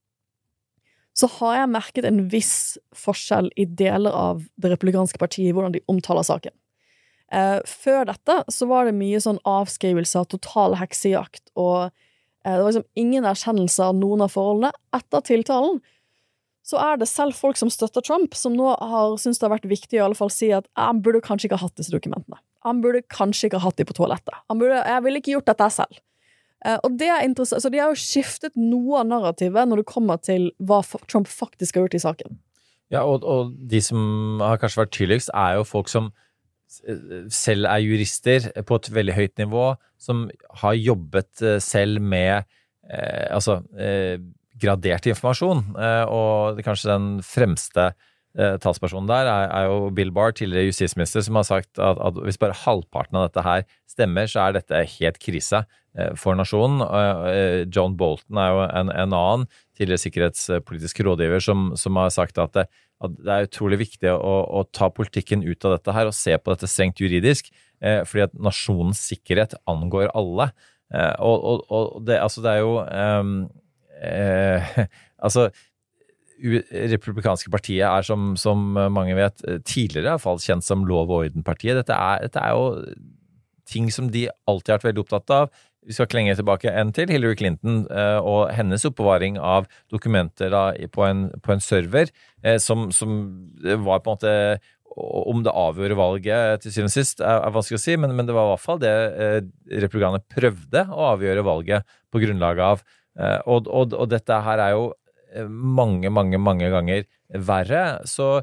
så 1.15 1.29
har 1.37 1.61
jeg 1.61 1.71
merket 1.71 2.07
en 2.09 2.25
viss 2.33 2.75
forskjell 2.99 3.53
i 3.61 3.69
deler 3.71 4.15
av 4.15 4.43
det 4.59 4.73
republikanske 4.73 5.21
partiet 5.21 5.53
i 5.53 5.55
hvordan 5.55 5.77
de 5.77 5.85
omtaler 5.91 6.27
saken. 6.27 6.55
Eh, 7.35 7.61
før 7.67 8.09
dette 8.09 8.41
så 8.53 8.67
var 8.71 8.89
det 8.89 8.97
mye 8.99 9.21
sånn 9.23 9.39
av 9.47 9.71
total 9.71 10.75
heksejakt, 10.81 11.53
og 11.55 11.95
det 12.53 12.61
var 12.61 12.73
liksom 12.73 12.87
ingen 13.01 13.25
erkjennelse 13.25 13.91
av 13.91 13.97
noen 13.97 14.25
av 14.27 14.33
forholdene. 14.35 14.73
Etter 14.97 15.25
tiltalen 15.25 15.81
så 16.65 16.81
er 16.81 16.97
det 17.01 17.11
selv 17.11 17.37
folk 17.37 17.59
som 17.61 17.69
støtter 17.73 18.05
Trump, 18.05 18.37
som 18.37 18.55
nå 18.57 18.71
har 18.73 19.19
syntes 19.21 19.41
det 19.41 19.49
har 19.49 19.55
vært 19.59 19.69
viktig 19.69 19.99
å 19.99 20.01
i 20.01 20.05
alle 20.07 20.17
fall 20.17 20.33
si 20.33 20.49
at 20.57 20.69
han 20.81 21.03
burde 21.05 21.21
kanskje 21.25 21.51
ikke 21.51 21.61
ha 21.61 21.69
hatt 21.69 21.81
disse 21.81 21.93
dokumentene. 21.93 22.41
Han 22.65 22.81
burde 22.81 23.03
kanskje 23.13 23.51
ikke 23.51 23.61
ha 23.61 23.69
hatt 23.69 23.81
de 23.81 23.85
på 23.85 23.97
toalettet. 23.97 24.37
Han 24.49 24.61
burde, 24.61 24.81
jeg 24.81 25.05
ville 25.05 25.21
ikke 25.21 25.35
gjort 25.35 25.51
dette 25.51 25.69
selv. 25.75 26.01
Eh, 26.65 26.79
og 26.81 26.97
det 27.01 27.11
er 27.13 27.27
interessant, 27.27 27.61
så 27.61 27.73
De 27.73 27.81
har 27.83 27.93
jo 27.93 28.01
skiftet 28.01 28.57
noe 28.57 29.03
av 29.03 29.11
narrativet 29.11 29.69
når 29.69 29.83
det 29.83 29.91
kommer 29.91 30.21
til 30.25 30.49
hva 30.65 30.81
Trump 31.05 31.29
faktisk 31.29 31.77
har 31.77 31.85
gjort 31.85 31.99
i 31.99 32.05
saken. 32.07 32.39
Ja, 32.93 33.05
og, 33.05 33.25
og 33.29 33.53
de 33.57 33.81
som 33.85 34.41
har 34.41 34.61
kanskje 34.61 34.85
vært 34.85 34.97
tydeligst, 34.97 35.33
er 35.37 35.59
jo 35.59 35.69
folk 35.69 35.93
som 35.93 36.09
eh, 36.09 36.24
selv 37.33 37.69
er 37.71 37.83
jurister 37.85 38.49
på 38.67 38.79
et 38.81 38.91
veldig 38.95 39.17
høyt 39.17 39.43
nivå, 39.43 39.67
som 40.01 40.27
har 40.63 40.79
jobbet 40.79 41.43
eh, 41.43 41.61
selv 41.63 42.03
med 42.03 42.45
eh, 42.91 43.27
altså 43.31 43.61
eh, 43.79 44.19
gradert 44.61 45.07
informasjon. 45.11 45.65
Og 46.15 46.61
kanskje 46.65 46.93
den 46.93 47.09
fremste 47.27 47.89
eh, 47.91 48.11
talspersonen 48.35 49.07
der 49.07 49.29
er, 49.31 49.49
er 49.55 49.69
jo 49.69 49.91
Bill 49.95 50.11
Barr, 50.15 50.33
tidligere 50.35 50.73
justisminister, 50.73 51.23
som 51.23 51.39
har 51.39 51.47
sagt 51.47 51.79
at, 51.79 52.01
at 52.03 52.17
hvis 52.27 52.41
bare 52.43 52.57
halvparten 52.65 53.19
av 53.21 53.29
dette 53.29 53.45
her 53.47 53.67
stemmer, 53.91 54.27
så 54.31 54.43
er 54.45 54.57
dette 54.57 54.81
helt 54.97 55.21
krise 55.23 55.63
eh, 55.95 56.15
for 56.19 56.37
nasjonen. 56.39 56.83
Eh, 57.31 57.61
John 57.71 57.95
Bolton 57.99 58.41
er 58.43 58.51
jo 58.51 58.65
en, 58.67 58.91
en 58.91 59.15
annen 59.15 59.47
tidligere 59.79 60.03
sikkerhetspolitisk 60.03 61.03
rådgiver 61.07 61.43
som, 61.43 61.71
som 61.79 62.01
har 62.01 62.11
sagt 62.15 62.41
at 62.43 62.55
det, 62.59 62.67
at 63.05 63.17
det 63.21 63.35
er 63.35 63.49
utrolig 63.49 63.81
viktig 63.85 64.11
å, 64.13 64.35
å 64.61 64.65
ta 64.75 64.91
politikken 64.95 65.45
ut 65.47 65.67
av 65.67 65.77
dette 65.77 65.95
her 65.97 66.11
og 66.11 66.17
se 66.17 66.37
på 66.39 66.55
dette 66.55 66.71
strengt 66.71 67.03
juridisk, 67.03 67.51
eh, 67.85 68.03
fordi 68.09 68.27
at 68.29 68.39
nasjonens 68.39 69.03
sikkerhet 69.13 69.57
angår 69.71 70.11
alle. 70.15 70.51
Eh, 70.95 71.15
og, 71.25 71.45
og, 71.51 71.65
og 71.75 72.07
det, 72.07 72.21
altså 72.23 72.45
det 72.45 72.55
er 72.55 72.65
jo 72.65 72.79
ehm, 72.85 73.37
eh, 74.05 74.85
Altså 75.25 75.47
republikanske 76.43 77.51
partiet 77.53 77.87
er, 77.87 78.07
som, 78.07 78.33
som 78.41 78.73
mange 78.75 79.15
vet, 79.17 79.45
tidligere 79.67 80.07
i 80.07 80.11
hvert 80.15 80.25
fall 80.25 80.41
kjent 80.43 80.67
som 80.67 80.83
lov 80.89 81.09
og 81.09 81.29
orden-partiet. 81.29 81.79
Dette, 81.79 81.99
dette 82.25 82.43
er 82.43 82.57
jo 82.57 82.95
ting 83.71 83.91
som 83.93 84.11
de 84.13 84.27
alltid 84.51 84.73
har 84.73 84.81
vært 84.81 84.91
veldig 84.91 85.05
opptatt 85.05 85.35
av. 85.35 85.65
Vi 85.85 85.93
skal 85.93 86.09
ikke 86.09 86.17
lenger 86.17 86.39
tilbake 86.39 86.73
enn 86.73 86.93
til 86.97 87.11
Hillary 87.13 87.37
Clinton 87.37 87.83
eh, 87.93 88.19
og 88.25 88.49
hennes 88.57 88.87
oppbevaring 88.89 89.37
av 89.37 89.69
dokumenter 89.93 90.53
da, 90.53 90.71
på, 90.93 91.05
en, 91.05 91.27
på 91.45 91.53
en 91.53 91.63
server, 91.65 92.13
eh, 92.45 92.57
som, 92.63 92.89
som 92.95 93.19
var 93.85 94.01
på 94.05 94.15
en 94.15 94.17
måte 94.17 94.35
Om 94.95 95.43
det 95.43 95.51
avgjorde 95.51 95.97
valget 95.99 96.63
til 96.63 96.73
syvende 96.73 96.93
og 96.93 96.95
sist, 96.95 97.21
er, 97.21 97.41
vanskelig 97.51 97.81
å 97.81 97.83
si, 97.83 97.97
men, 97.99 98.15
men 98.15 98.29
det 98.29 98.37
var 98.37 98.47
i 98.47 98.53
hvert 98.53 98.65
fall 98.65 98.81
det 98.81 98.93
eh, 98.95 99.41
republikanerne 99.83 100.23
prøvde 100.31 100.85
å 100.89 101.09
avgjøre 101.13 101.45
valget 101.45 101.97
på 102.15 102.23
grunnlag 102.23 102.63
av. 102.63 102.85
Eh, 103.19 103.41
og, 103.51 103.67
og, 103.67 103.97
og 103.99 104.13
dette 104.13 104.39
her 104.47 104.63
er 104.63 104.77
jo 104.77 104.93
mange, 105.49 106.11
mange, 106.11 106.39
mange 106.39 106.71
ganger 106.71 107.05
verre. 107.35 108.01
Så 108.07 108.43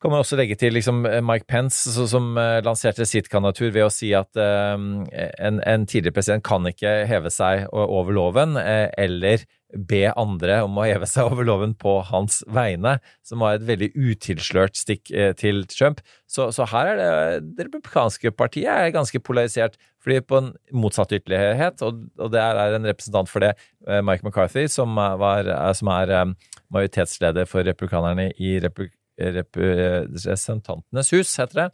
kan 0.00 0.12
man 0.12 0.22
også 0.22 0.38
legge 0.40 0.56
til 0.56 0.72
liksom 0.76 1.02
Mike 1.04 1.44
Pence, 1.50 1.92
så, 1.92 2.06
som 2.08 2.32
uh, 2.38 2.58
lanserte 2.64 3.04
sitt 3.08 3.28
kandidatur 3.32 3.70
ved 3.74 3.86
å 3.86 3.92
si 3.92 4.14
at 4.16 4.32
uh, 4.40 4.74
en, 4.74 5.60
en 5.60 5.86
tidligere 5.86 6.16
president 6.16 6.44
kan 6.46 6.64
ikke 6.70 7.02
heve 7.10 7.32
seg 7.34 7.66
over 7.72 8.16
loven, 8.16 8.56
uh, 8.56 8.88
eller 9.00 9.44
be 9.76 10.02
andre 10.18 10.60
om 10.64 10.78
å 10.78 10.86
heve 10.86 11.06
seg 11.08 11.30
over 11.30 11.46
loven 11.46 11.74
på 11.78 11.96
hans 12.08 12.40
vegne, 12.50 12.96
som 13.26 13.42
var 13.44 13.56
et 13.56 13.66
veldig 13.68 13.90
utilslørt 13.94 14.78
stikk 14.78 15.10
eh, 15.14 15.32
til 15.38 15.62
Trump. 15.70 16.02
Så, 16.30 16.50
så 16.54 16.66
her 16.70 16.92
er 16.92 17.00
det 17.00 17.54
det 17.56 17.68
republikanske 17.68 18.32
partiet 18.36 18.70
er 18.72 18.94
ganske 18.94 19.22
polarisert, 19.22 19.78
fordi 20.02 20.20
på 20.24 20.40
en 20.40 20.52
motsatt 20.72 21.12
ytterlighet, 21.16 21.82
og, 21.86 22.06
og 22.20 22.32
det 22.34 22.42
er 22.42 22.78
en 22.78 22.88
representant 22.88 23.30
for 23.30 23.44
det, 23.44 23.54
eh, 23.86 24.02
Mike 24.04 24.26
McCarthy, 24.26 24.66
som 24.70 24.96
var, 24.96 25.50
som 25.76 25.92
er 25.94 26.14
eh, 26.16 26.54
majoritetsleder 26.74 27.48
for 27.50 27.66
republikanerne 27.66 28.30
i 28.38 28.56
Repu- 28.62 28.90
Representantenes 29.20 31.12
hus, 31.14 31.32
heter 31.40 31.64
det, 31.64 31.66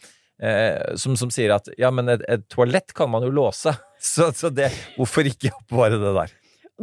eh, 0.42 0.96
som, 1.00 1.16
som 1.18 1.32
sier 1.32 1.54
at 1.56 1.70
ja, 1.80 1.92
men 1.94 2.11
et, 2.12 2.24
et 2.30 2.46
toalett 2.52 2.94
kan 2.96 3.11
man 3.12 3.26
jo 3.26 3.32
låse, 3.35 3.74
så, 4.12 4.30
så 4.37 4.50
det, 4.54 4.72
hvorfor 4.96 5.28
ikke 5.28 5.54
oppbevare 5.54 6.00
det 6.02 6.14
der? 6.20 6.35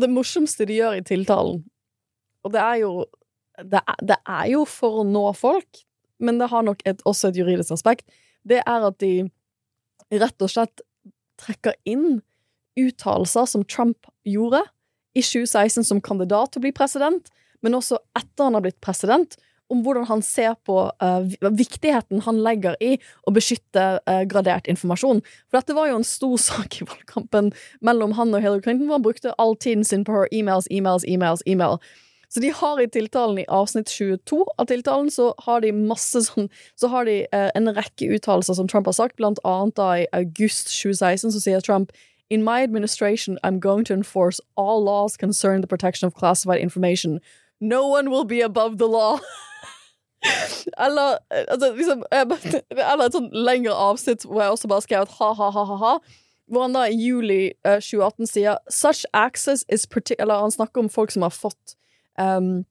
Det 0.04 0.10
morsomste 0.10 0.66
de 0.70 0.80
gjør 0.80 0.98
i 0.98 1.06
tiltalen, 1.06 1.62
og 2.44 2.56
det 2.56 2.64
er 2.64 2.80
jo 2.84 2.94
det 3.62 3.84
er, 3.86 3.98
det 4.02 4.18
er 4.26 4.48
jo 4.50 4.64
for 4.66 5.04
å 5.04 5.06
nå 5.06 5.28
folk, 5.38 5.84
men 6.24 6.40
det 6.42 6.50
har 6.50 6.66
nok 6.66 6.82
et, 6.90 7.04
også 7.06 7.30
et 7.30 7.38
juridisk 7.38 7.76
aspekt. 7.76 8.08
Det 8.42 8.64
er 8.66 8.86
at 8.88 8.98
de 9.04 9.28
rett 10.14 10.46
og 10.46 10.50
slett 10.50 10.82
trekker 11.42 11.76
inn 11.90 12.24
uttalelser 12.80 13.46
som 13.50 13.66
Trump 13.70 14.10
gjorde 14.26 14.64
i 15.14 15.22
2016 15.22 15.86
som 15.86 16.02
kandidat 16.02 16.54
til 16.54 16.62
å 16.62 16.66
bli 16.66 16.74
president, 16.76 17.30
men 17.62 17.78
også 17.78 18.00
etter 18.18 18.48
han 18.48 18.58
har 18.58 18.66
blitt 18.66 18.82
president, 18.84 19.38
om 19.74 19.82
hvordan 19.86 20.08
han 20.10 20.22
ser 20.26 20.56
på 20.68 20.78
uh, 21.04 21.50
viktigheten 21.58 22.24
han 22.28 22.40
legger 22.46 22.78
i 22.84 22.96
å 23.28 23.34
beskytte 23.36 23.86
uh, 24.06 24.22
gradert 24.30 24.70
informasjon. 24.72 25.24
For 25.50 25.60
dette 25.60 25.76
var 25.78 25.90
jo 25.90 26.00
en 26.00 26.08
stor 26.08 26.38
sak 26.50 26.80
i 26.80 26.88
valgkampen 26.88 27.52
mellom 27.82 28.16
han 28.20 28.34
og 28.34 28.46
Hillary 28.46 28.64
Clinton, 28.66 28.88
hvor 28.88 29.02
han 29.02 29.10
brukte 29.10 29.36
all 29.42 29.58
tiden 29.58 29.86
sin 29.88 30.06
på 30.08 30.16
her 30.16 30.32
emails, 30.32 30.70
emails, 30.72 31.08
emails, 31.10 31.46
email. 31.50 31.80
Så 32.34 32.42
de 32.42 32.50
har 32.50 32.80
i 32.82 32.88
tiltalen 32.90 33.44
i 33.44 33.46
avsnitt 33.46 33.92
22 33.94 34.40
av 34.58 34.66
tiltalen, 34.66 35.12
så 35.14 35.36
har 35.46 35.62
de 35.62 35.70
masse 35.76 36.18
sånn 36.26 36.48
Så 36.80 36.90
har 36.90 37.06
de 37.06 37.20
uh, 37.30 37.52
en 37.54 37.70
rekke 37.76 38.10
uttalelser 38.16 38.58
som 38.58 38.70
Trump 38.70 38.90
har 38.90 38.98
sagt, 38.98 39.20
blant 39.22 39.42
annet 39.46 39.78
da 39.78 39.90
i 40.02 40.10
august 40.18 40.74
2016 40.74 41.36
så 41.36 41.44
sier 41.44 41.62
Trump 41.62 41.94
In 42.34 42.42
my 42.42 42.64
administration, 42.64 43.38
I'm 43.44 43.60
going 43.60 43.86
to 43.86 43.94
enforce 43.94 44.42
all 44.56 44.84
laws 44.84 45.18
concerning 45.18 45.62
the 45.62 45.68
protection 45.68 46.08
of 46.08 46.16
classified 46.16 46.60
information. 46.60 47.20
No 47.64 47.88
one 47.88 48.12
will 48.12 48.26
be 48.26 48.42
above 48.42 48.78
the 48.78 48.88
law. 48.88 49.20
Eller, 50.78 51.18
eh, 51.32 51.46
altså, 51.48 51.74
liksom, 51.76 52.04
eller 52.12 53.06
et 53.06 53.16
sånn 53.16 53.30
lengre 53.36 53.74
avsnitt 53.76 54.24
hvor 54.24 54.40
jeg 54.40 54.54
også 54.56 54.70
bare 54.72 54.84
skrev 54.86 55.04
et 55.04 55.16
ha-ha-ha-ha. 55.18 55.94
Hvor 56.52 56.66
han 56.66 56.76
da 56.76 56.86
i 56.88 56.96
juli 56.96 57.54
eh, 57.64 57.80
2018 57.80 58.30
sier 58.32 58.60
Such 58.72 59.04
access 59.14 59.66
is 59.72 59.88
Eller 60.20 60.40
han 60.40 60.52
snakker 60.52 60.80
om 60.80 60.90
folk 60.90 61.12
som 61.12 61.24
har 61.24 61.32
fått 61.32 61.76
um, 62.20 62.66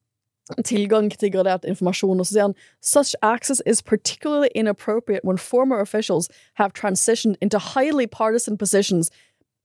tilgang 0.64 1.10
til 1.10 1.32
gradert 1.32 1.64
informasjon, 1.64 2.20
og 2.20 2.26
så 2.26 2.32
sier 2.32 2.42
han 2.42 2.56
Such 2.80 3.14
access 3.22 3.62
is 3.66 3.82
particularly 3.82 4.48
inappropriate 4.54 5.24
when 5.24 5.38
former 5.38 5.80
officials 5.80 6.28
have 6.54 6.72
transitioned 6.72 7.36
into 7.40 7.58
highly 7.58 8.06
partisan 8.06 8.58
positions 8.58 9.10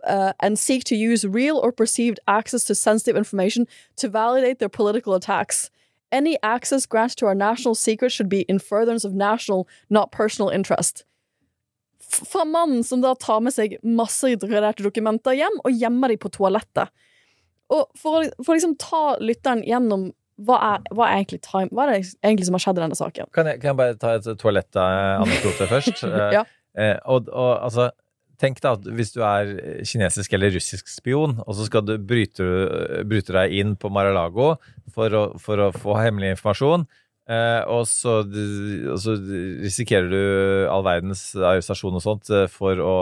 uh, 0.05 0.33
and 0.39 0.57
seek 0.60 0.83
to 0.86 0.95
use 0.95 1.25
real 1.25 1.57
or 1.57 1.71
perceived 1.71 2.19
access 2.27 2.63
to 2.65 2.75
sensitive 2.75 3.15
information 3.17 3.65
to 3.97 4.07
validate 4.10 4.60
their 4.60 4.69
political 4.69 5.13
attacks. 5.15 5.69
Any 6.12 6.38
access 6.43 6.86
granted 6.86 7.17
to 7.17 7.25
our 7.27 7.36
national 7.36 7.75
secrets 7.75 8.13
should 8.15 8.29
be 8.29 8.41
in 8.47 8.60
furtherance 8.60 9.03
of 9.07 9.13
national, 9.13 9.67
not 9.89 10.12
personal 10.12 10.49
interest. 10.49 11.03
Fra 11.99 12.45
mannen 12.45 12.83
som 12.83 13.01
da 13.01 13.13
tar 13.19 13.41
med 13.43 13.51
seg 13.53 13.77
masse 13.83 14.29
graderte 14.39 14.83
dokumenter 14.86 15.36
hjem 15.36 15.57
og 15.65 15.71
gjemmer 15.75 16.07
de 16.13 16.17
på 16.17 16.29
toalettet. 16.31 16.88
Og 17.69 17.89
for, 17.99 18.21
å- 18.23 18.31
for 18.45 18.53
å 18.53 18.55
liksom 18.55 18.77
ta 18.79 19.17
lytteren 19.19 19.65
gjennom 19.67 20.13
hva 20.47 20.55
er, 20.77 20.83
hva, 20.93 21.07
er 21.17 21.25
time, 21.41 21.67
hva 21.73 21.88
er 21.88 21.97
det 21.97 22.13
egentlig 22.23 22.45
som 22.45 22.53
har 22.55 22.62
skjedd 22.63 22.77
i 22.77 22.81
denne 22.86 22.95
saken? 22.95 23.27
Kan 23.33 23.47
jeg, 23.49 23.60
kan 23.60 23.71
jeg 23.73 23.77
bare 23.81 23.95
ta 23.99 24.13
et 24.15 24.27
toalettanekdote 24.39 25.67
først? 25.67 26.03
Eh, 26.07 26.31
Ja. 26.38 26.43
eh, 26.77 26.95
og, 27.10 27.27
og 27.33 27.63
altså, 27.65 27.89
tenk 28.41 28.62
at 28.67 28.86
hvis 28.86 29.13
du 29.15 29.21
er 29.26 29.56
kinesisk 29.88 30.34
eller 30.36 30.54
russisk 30.56 30.89
spion, 30.91 31.38
og 31.45 31.58
så 31.58 31.67
skal 31.67 31.86
du 31.88 31.95
bryte, 31.97 32.45
bryte 33.08 33.36
deg 33.36 33.56
inn 33.60 33.76
på 33.80 33.91
Mar-a-Lago 33.93 34.56
for, 34.93 35.17
for 35.41 35.67
å 35.67 35.71
få 35.76 35.97
hemmelig 36.00 36.36
informasjon, 36.36 36.86
eh, 37.30 37.62
og, 37.65 37.88
så, 37.89 38.19
og 38.28 39.02
så 39.04 39.17
risikerer 39.63 40.12
du 40.12 40.21
all 40.73 40.86
verdens 40.88 41.30
arrestasjon 41.38 41.97
og 41.97 42.06
sånt 42.06 42.32
eh, 42.34 42.45
for 42.52 42.84
å 42.84 42.97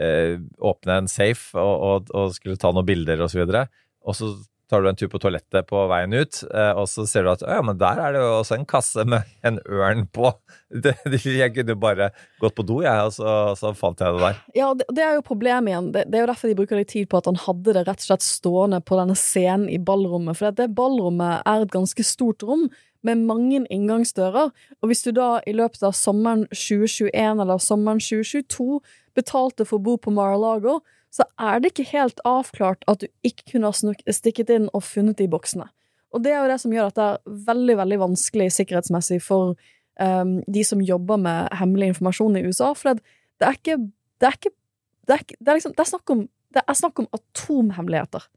eh, 0.00 0.36
åpne 0.58 1.00
en 1.02 1.10
safe 1.10 1.56
og, 1.56 1.74
og, 1.88 2.12
og 2.16 2.36
skulle 2.36 2.60
ta 2.60 2.72
noen 2.74 2.88
bilder 2.88 3.24
og 3.24 3.32
så 3.32 3.42
videre. 3.42 3.66
Og 4.06 4.18
så 4.18 4.34
tar 4.70 4.82
du 4.82 4.88
en 4.90 4.98
tur 4.98 5.10
på 5.10 5.20
toalettet 5.22 5.66
på 5.68 5.84
veien 5.90 6.14
ut, 6.16 6.40
eh, 6.50 6.72
og 6.74 6.88
så 6.90 7.04
ser 7.06 7.26
du 7.26 7.30
at 7.32 7.44
ja, 7.46 7.60
men 7.64 7.78
der 7.78 8.00
er 8.02 8.14
det 8.16 8.22
jo 8.22 8.32
også 8.40 8.56
en 8.58 8.66
kasse 8.68 9.04
med 9.06 9.26
en 9.46 9.60
ørn 9.62 10.06
på. 10.10 10.32
Det, 10.86 10.96
jeg 11.22 11.52
kunne 11.54 11.76
bare 11.78 12.08
gått 12.42 12.56
på 12.56 12.64
do, 12.66 12.80
jeg, 12.82 13.04
og 13.06 13.12
så, 13.14 13.34
så 13.54 13.70
fant 13.78 14.00
jeg 14.02 14.16
det 14.16 14.22
der. 14.24 14.40
Ja, 14.58 14.72
det, 14.74 14.88
det 14.98 15.04
er 15.04 15.14
jo 15.14 15.22
problemet 15.26 15.70
igjen. 15.70 15.92
Det, 15.94 16.02
det 16.10 16.18
er 16.18 16.24
jo 16.24 16.30
derfor 16.32 16.50
de 16.50 16.56
bruker 16.58 16.80
litt 16.80 16.90
tid 16.90 17.06
på 17.12 17.20
at 17.20 17.28
han 17.30 17.38
hadde 17.38 17.76
det 17.76 17.84
rett 17.86 18.02
og 18.02 18.08
slett 18.08 18.26
stående 18.26 18.80
på 18.82 18.98
denne 18.98 19.14
scenen 19.18 19.68
i 19.70 19.78
ballrommet. 19.78 20.38
For 20.38 20.56
det 20.58 20.66
ballrommet 20.74 21.46
er 21.46 21.62
et 21.62 21.72
ganske 21.72 22.06
stort 22.06 22.42
rom 22.46 22.66
med 23.06 23.22
mange 23.28 23.62
inngangsdører. 23.70 24.50
Og 24.82 24.90
hvis 24.90 25.04
du 25.06 25.12
da 25.14 25.36
i 25.46 25.54
løpet 25.54 25.86
av 25.86 25.94
sommeren 25.94 26.46
2021 26.50 27.14
eller 27.44 27.62
sommeren 27.62 28.02
2022 28.02 28.80
betalte 29.16 29.64
for 29.68 29.78
å 29.78 29.86
bo 29.86 29.96
på 30.02 30.12
Mar-a-Lago, 30.14 30.80
så 31.16 31.24
er 31.40 31.62
det 31.62 31.72
ikke 31.72 31.88
helt 31.94 32.20
avklart 32.28 32.84
at 32.90 33.00
du 33.00 33.08
ikke 33.24 33.54
kunne 33.54 33.70
ha 33.70 33.94
stikket 34.12 34.52
inn 34.52 34.68
og 34.76 34.84
funnet 34.84 35.16
de 35.20 35.28
boksene. 35.32 35.68
Og 36.14 36.22
det 36.24 36.32
er 36.32 36.42
jo 36.42 36.50
det 36.50 36.60
som 36.62 36.74
gjør 36.74 36.90
at 36.90 36.98
det 36.98 37.06
er 37.06 37.40
veldig, 37.48 37.76
veldig 37.80 37.98
vanskelig 38.04 38.50
sikkerhetsmessig 38.56 39.18
for 39.24 39.54
um, 40.00 40.38
de 40.44 40.64
som 40.64 40.84
jobber 40.84 41.20
med 41.20 41.56
hemmelig 41.56 41.94
informasjon 41.94 42.38
i 42.38 42.44
USA, 42.46 42.72
for 42.76 42.94
det, 42.94 43.04
er 43.44 43.58
ikke 43.58 43.78
Det 44.20 44.28
er 44.28 44.38
ikke 44.38 44.54
Det 45.06 45.14
er, 45.14 45.24
det 45.38 45.48
er 45.48 45.58
liksom 45.58 45.74
Det 45.76 45.84
er 45.84 45.92
snakk 45.92 46.10
om, 46.10 46.22
det 46.54 46.62
er 46.62 46.78
snakk 46.80 46.98
om 46.98 47.08
atomhemmeligheter. 47.12 48.28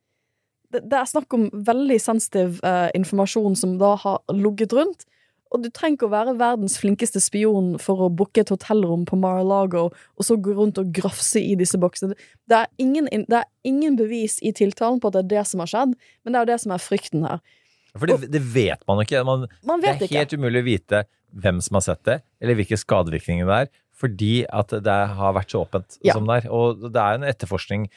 Det, 0.69 0.83
det 0.91 0.97
er 0.97 1.05
snakk 1.09 1.33
om 1.33 1.47
veldig 1.53 1.99
sensitiv 2.01 2.59
uh, 2.63 2.89
informasjon 2.95 3.55
som 3.55 3.77
da 3.81 3.95
har 3.95 4.19
ligget 4.31 4.73
rundt. 4.73 5.07
Og 5.49 5.63
du 5.63 5.69
trenger 5.73 5.97
ikke 5.97 6.07
å 6.09 6.13
være 6.13 6.35
verdens 6.38 6.75
flinkeste 6.77 7.21
spion 7.23 7.71
for 7.81 8.03
å 8.05 8.09
booke 8.13 8.43
et 8.43 8.51
hotellrom 8.53 9.05
på 9.09 9.17
Mar-a-Lago 9.17 9.88
og 9.89 10.25
så 10.25 10.38
gå 10.38 10.53
rundt 10.53 10.77
og 10.77 10.91
grafse 10.93 11.41
i 11.41 11.55
disse 11.57 11.79
boksene. 11.81 12.13
Det 12.49 12.59
er, 12.59 12.69
ingen, 12.77 13.09
det 13.09 13.39
er 13.39 13.47
ingen 13.65 13.97
bevis 13.97 14.38
i 14.45 14.51
tiltalen 14.53 15.01
på 15.01 15.09
at 15.09 15.17
det 15.17 15.23
er 15.25 15.31
det 15.39 15.45
som 15.49 15.63
har 15.63 15.71
skjedd, 15.71 15.95
men 16.23 16.33
det 16.35 16.38
er 16.38 16.45
jo 16.45 16.51
det 16.51 16.59
som 16.65 16.75
er 16.75 16.83
frykten 16.85 17.25
her. 17.25 17.41
For 17.97 18.05
det, 18.05 18.29
det 18.29 18.43
vet 18.53 18.85
man 18.85 19.01
jo 19.01 19.07
ikke. 19.07 19.23
Man, 19.25 19.47
Man 19.65 19.81
det 19.81 19.95
vet 19.97 20.05
er 20.12 20.19
helt 20.21 20.35
umulig 20.38 20.62
å 20.62 20.67
vite 20.69 21.03
hvem 21.41 21.62
som 21.65 21.79
har 21.79 21.85
sett 21.88 22.03
det, 22.05 22.19
eller 22.41 22.57
hvilke 22.57 22.77
skadevirkninger 22.77 23.49
det 23.49 23.57
er, 23.65 23.71
fordi 23.99 24.33
at 24.47 24.71
det 24.85 24.99
har 25.17 25.33
vært 25.35 25.51
så 25.51 25.65
åpent 25.65 25.97
Ja. 26.05 26.13
som 26.13 26.29
det 26.29 26.43
er. 26.43 26.51
Og 26.53 26.85
det 26.85 27.01
er 27.01 27.17
en 27.17 27.25
etterforskning 27.27 27.89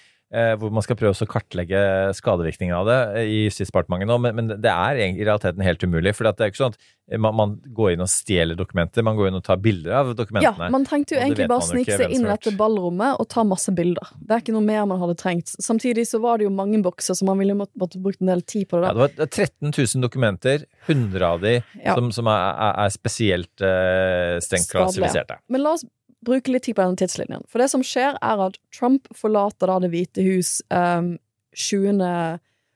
hvor 0.56 0.72
man 0.72 0.84
skal 0.84 0.96
prøve 0.96 1.12
å 1.12 1.28
kartlegge 1.28 1.80
skadevirkningene 2.16 2.78
av 2.78 2.88
det 2.88 2.98
eh, 3.20 3.28
i 3.28 3.38
Justisdepartementet 3.50 4.08
nå, 4.08 4.16
men, 4.24 4.38
men 4.38 4.50
det 4.54 4.72
er 4.72 5.00
i 5.04 5.08
realiteten 5.20 5.64
helt 5.66 5.84
umulig. 5.84 6.14
For 6.16 6.24
det 6.24 6.32
er 6.40 6.52
ikke 6.52 6.62
sånn 6.62 6.76
at 6.76 7.20
man, 7.20 7.34
man 7.36 7.52
går 7.76 7.92
inn 7.92 8.04
og 8.04 8.08
stjeler 8.08 8.56
dokumenter, 8.56 9.04
man 9.04 9.18
går 9.18 9.28
inn 9.28 9.36
og 9.36 9.44
tar 9.44 9.58
bilder 9.60 9.98
av 9.98 10.12
dokumentene. 10.16 10.68
Ja, 10.68 10.72
man 10.72 10.86
trengte 10.88 11.18
jo 11.18 11.20
egentlig 11.20 11.48
bare 11.50 11.66
snike 11.66 11.98
seg 12.00 12.14
inn 12.16 12.24
i 12.24 12.30
dette 12.30 12.54
ballrommet 12.56 13.20
og 13.20 13.28
ta 13.32 13.44
masse 13.44 13.74
bilder. 13.76 14.14
Det 14.22 14.38
er 14.38 14.44
ikke 14.44 14.54
noe 14.56 14.64
mer 14.64 14.86
man 14.88 15.02
hadde 15.02 15.18
trengt. 15.20 15.52
Samtidig 15.60 16.06
så 16.08 16.22
var 16.22 16.40
det 16.40 16.48
jo 16.48 16.54
mange 16.54 16.80
bokser, 16.84 17.18
så 17.18 17.28
man 17.28 17.42
ville 17.42 17.56
måtte, 17.58 17.76
måtte 17.82 18.00
brukt 18.00 18.22
en 18.24 18.32
del 18.32 18.40
tid 18.46 18.70
på 18.70 18.80
det. 18.80 18.88
Ja, 18.88 18.96
det 18.96 19.04
var 19.04 19.28
13 19.28 19.74
000 19.74 20.06
dokumenter, 20.06 20.64
100 20.86 21.26
av 21.28 21.42
de 21.44 21.58
Ja. 21.82 21.96
som, 21.98 22.08
som 22.14 22.30
er, 22.32 22.62
er 22.86 22.94
spesielt 22.94 23.60
eh, 23.66 24.38
strengt 24.40 24.70
klassifiserte. 24.72 25.42
Men 25.52 25.66
la 25.66 25.76
oss 25.76 25.84
bruke 26.24 26.52
litt 26.52 26.66
tid 26.68 26.76
på 26.78 26.84
denne 26.84 26.98
tidslinjen. 26.98 27.44
For 27.50 27.62
det 27.62 27.68
som 27.72 27.84
skjer, 27.86 28.16
er 28.22 28.46
at 28.46 28.58
Trump 28.74 29.08
forlater 29.16 29.70
da 29.70 29.78
Det 29.82 29.90
hvite 29.92 30.24
hus 30.26 30.60
um, 30.70 31.16
20. 31.58 32.02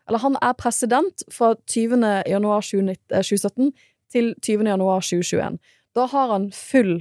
Eller 0.07 0.23
han 0.23 0.39
er 0.43 0.57
president 0.59 1.25
fra 1.33 1.55
20. 1.67 2.03
januar 2.29 2.63
2019 2.63 2.99
eh, 3.11 3.23
2017 3.23 3.73
til 4.13 4.35
20. 4.43 4.69
januar 4.71 5.03
2021. 5.03 5.59
Da 5.97 6.07
har 6.13 6.33
han 6.35 6.51
full, 6.53 7.01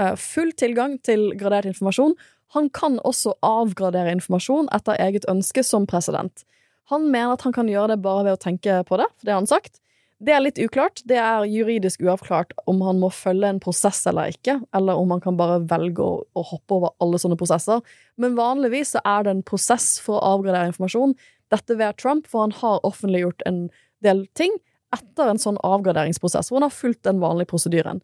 uh, 0.00 0.14
full 0.16 0.52
tilgang 0.56 0.96
til 1.04 1.32
gradert 1.40 1.68
informasjon. 1.68 2.16
Han 2.56 2.68
kan 2.70 3.00
også 3.00 3.34
avgradere 3.42 4.12
informasjon 4.12 4.70
etter 4.76 5.00
eget 5.00 5.26
ønske 5.28 5.64
som 5.64 5.86
president. 5.88 6.44
Han 6.92 7.08
mener 7.10 7.36
at 7.36 7.44
han 7.46 7.54
kan 7.56 7.68
gjøre 7.70 7.94
det 7.94 8.02
bare 8.04 8.26
ved 8.26 8.36
å 8.36 8.42
tenke 8.42 8.82
på 8.88 8.98
det, 9.00 9.08
for 9.16 9.24
det 9.24 9.34
har 9.34 9.40
han 9.40 9.50
sagt. 9.50 9.81
Det 10.22 10.30
er 10.30 10.42
litt 10.44 10.58
uklart. 10.62 11.00
Det 11.08 11.16
er 11.18 11.48
juridisk 11.50 12.02
uavklart 12.04 12.52
om 12.70 12.82
han 12.86 13.00
må 13.02 13.08
følge 13.10 13.48
en 13.50 13.60
prosess 13.62 14.04
eller 14.06 14.30
ikke, 14.30 14.60
eller 14.76 15.00
om 15.00 15.10
han 15.10 15.22
kan 15.24 15.38
bare 15.38 15.58
velge 15.70 16.04
å, 16.04 16.20
å 16.22 16.44
hoppe 16.46 16.76
over 16.76 16.92
alle 17.02 17.18
sånne 17.18 17.38
prosesser. 17.40 17.82
Men 18.22 18.36
vanligvis 18.38 18.94
så 18.94 19.02
er 19.08 19.26
det 19.26 19.34
en 19.34 19.46
prosess 19.46 19.96
for 20.02 20.20
å 20.20 20.36
avgradere 20.36 20.70
informasjon. 20.70 21.16
Dette 21.50 21.76
ved 21.80 21.98
Trump, 21.98 22.28
for 22.30 22.46
han 22.46 22.54
har 22.60 22.84
offentliggjort 22.86 23.42
en 23.50 23.64
del 24.06 24.24
ting 24.38 24.54
etter 24.94 25.32
en 25.32 25.40
sånn 25.42 25.58
avgraderingsprosess, 25.64 26.50
hvor 26.50 26.60
han 26.60 26.68
har 26.68 26.76
fulgt 26.76 27.02
den 27.08 27.18
vanlige 27.22 27.50
prosedyren. 27.50 28.02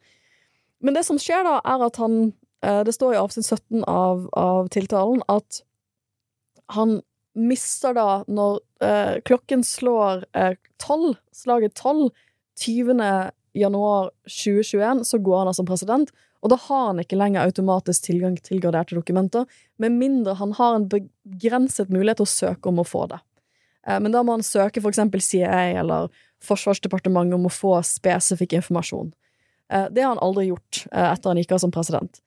Men 0.82 0.98
det 0.98 1.04
som 1.06 1.20
skjer 1.22 1.46
da, 1.46 1.58
er 1.66 1.86
at 1.86 1.98
han 1.98 2.32
eh, 2.64 2.82
Det 2.86 2.94
står 2.94 3.14
i 3.14 3.20
avsnitt 3.20 3.46
17 3.46 3.84
av, 3.86 4.26
av 4.38 4.70
tiltalen 4.74 5.22
at 5.30 5.62
han 6.74 7.00
mister 7.38 7.94
da 7.96 8.22
når 8.28 8.60
eh, 8.84 9.18
klokken 9.28 9.64
slår 9.66 10.24
eh, 10.36 10.54
tolv, 10.82 11.16
slaget 11.34 11.76
tolv, 11.78 12.10
20. 12.58 13.02
januar 13.54 14.10
2021, 14.26 15.04
så 15.06 15.20
går 15.22 15.38
han 15.38 15.50
av 15.52 15.56
som 15.58 15.68
president, 15.68 16.10
og 16.42 16.52
da 16.52 16.58
har 16.68 16.84
han 16.90 17.02
ikke 17.02 17.18
lenger 17.18 17.46
automatisk 17.46 18.06
tilgang 18.06 18.36
til 18.42 18.60
graderte 18.62 18.98
dokumenter, 18.98 19.46
med 19.78 19.94
mindre 19.98 20.36
han 20.38 20.54
har 20.58 20.76
en 20.76 20.88
begrenset 20.90 21.90
mulighet 21.90 22.20
til 22.20 22.28
å 22.28 22.34
søke 22.34 22.70
om 22.70 22.82
å 22.82 22.86
få 22.86 23.06
det. 23.10 23.20
Eh, 23.86 23.98
men 24.00 24.14
da 24.14 24.22
må 24.22 24.36
han 24.36 24.46
søke 24.46 24.82
eksempel 24.84 25.22
CIA 25.24 25.80
eller 25.82 26.10
Forsvarsdepartementet 26.44 27.34
om 27.34 27.48
å 27.48 27.50
få 27.50 27.72
spesifikk 27.82 28.54
informasjon. 28.60 29.10
Eh, 29.72 29.88
det 29.90 30.04
har 30.04 30.14
han 30.14 30.22
aldri 30.22 30.48
gjort 30.52 30.84
eh, 30.92 31.08
etter 31.10 31.32
han 31.32 31.40
gikk 31.40 31.56
av 31.56 31.64
som 31.64 31.74
president. 31.74 32.20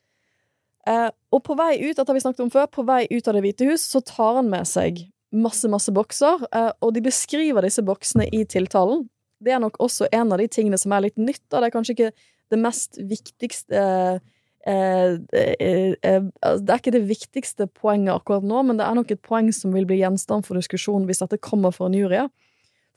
Eh, 0.90 1.10
og 1.32 1.44
på 1.46 1.56
vei 1.60 1.76
ut, 1.84 1.96
dette 1.96 2.08
har 2.10 2.18
vi 2.18 2.24
snakket 2.24 2.46
om 2.46 2.52
før, 2.54 2.70
på 2.72 2.86
vei 2.88 3.04
ut 3.12 3.28
av 3.28 3.38
Det 3.38 3.44
hvite 3.46 3.68
hus, 3.70 3.86
så 3.94 4.02
tar 4.06 4.40
han 4.40 4.50
med 4.50 4.66
seg 4.70 5.04
masse, 5.32 5.70
masse 5.72 5.94
bokser, 5.94 6.42
eh, 6.52 6.72
og 6.82 6.94
de 6.96 7.04
beskriver 7.06 7.66
disse 7.66 7.84
boksene 7.86 8.28
i 8.34 8.44
tiltalen. 8.50 9.06
Det 9.42 9.54
er 9.54 9.62
nok 9.62 9.80
også 9.82 10.10
en 10.14 10.34
av 10.34 10.42
de 10.42 10.48
tingene 10.52 10.78
som 10.78 10.94
er 10.94 11.08
litt 11.08 11.18
nytt, 11.22 11.44
da. 11.50 11.62
det 11.62 11.70
er 11.70 11.76
kanskje 11.76 11.96
ikke 11.96 12.12
det 12.52 12.60
mest 12.60 13.00
viktigste 13.00 13.80
eh, 13.80 14.20
eh, 14.68 15.14
eh, 15.32 15.94
eh, 16.04 16.24
Det 16.60 16.74
er 16.74 16.82
ikke 16.82 16.94
det 16.98 17.08
viktigste 17.10 17.68
poenget 17.72 18.14
akkurat 18.18 18.46
nå, 18.46 18.64
men 18.68 18.82
det 18.82 18.86
er 18.86 18.98
nok 18.98 19.14
et 19.14 19.24
poeng 19.26 19.50
som 19.56 19.74
vil 19.76 19.88
bli 19.90 20.02
gjenstand 20.02 20.46
for 20.48 20.60
diskusjon 20.60 21.08
hvis 21.10 21.24
dette 21.24 21.40
kommer 21.42 21.74
for 21.76 21.90
en 21.90 21.98
jury. 21.98 22.26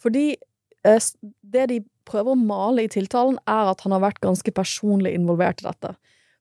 Fordi 0.03 0.33
det 0.85 1.68
de 1.70 1.79
prøver 2.05 2.35
å 2.35 2.37
male 2.37 2.83
i 2.85 2.90
tiltalen, 2.92 3.38
er 3.49 3.70
at 3.70 3.81
han 3.87 3.94
har 3.94 4.03
vært 4.05 4.20
ganske 4.20 4.53
personlig 4.53 5.14
involvert 5.16 5.62
i 5.62 5.68
dette. 5.70 5.94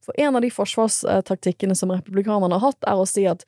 For 0.03 0.15
en 0.19 0.35
av 0.35 0.43
de 0.43 0.51
forsvarstaktikkene 0.51 1.75
som 1.79 1.93
republikanerne 1.93 2.59
har 2.59 2.73
hatt, 2.73 2.89
er 2.89 2.99
å 2.99 3.07
si 3.07 3.23
at 3.29 3.45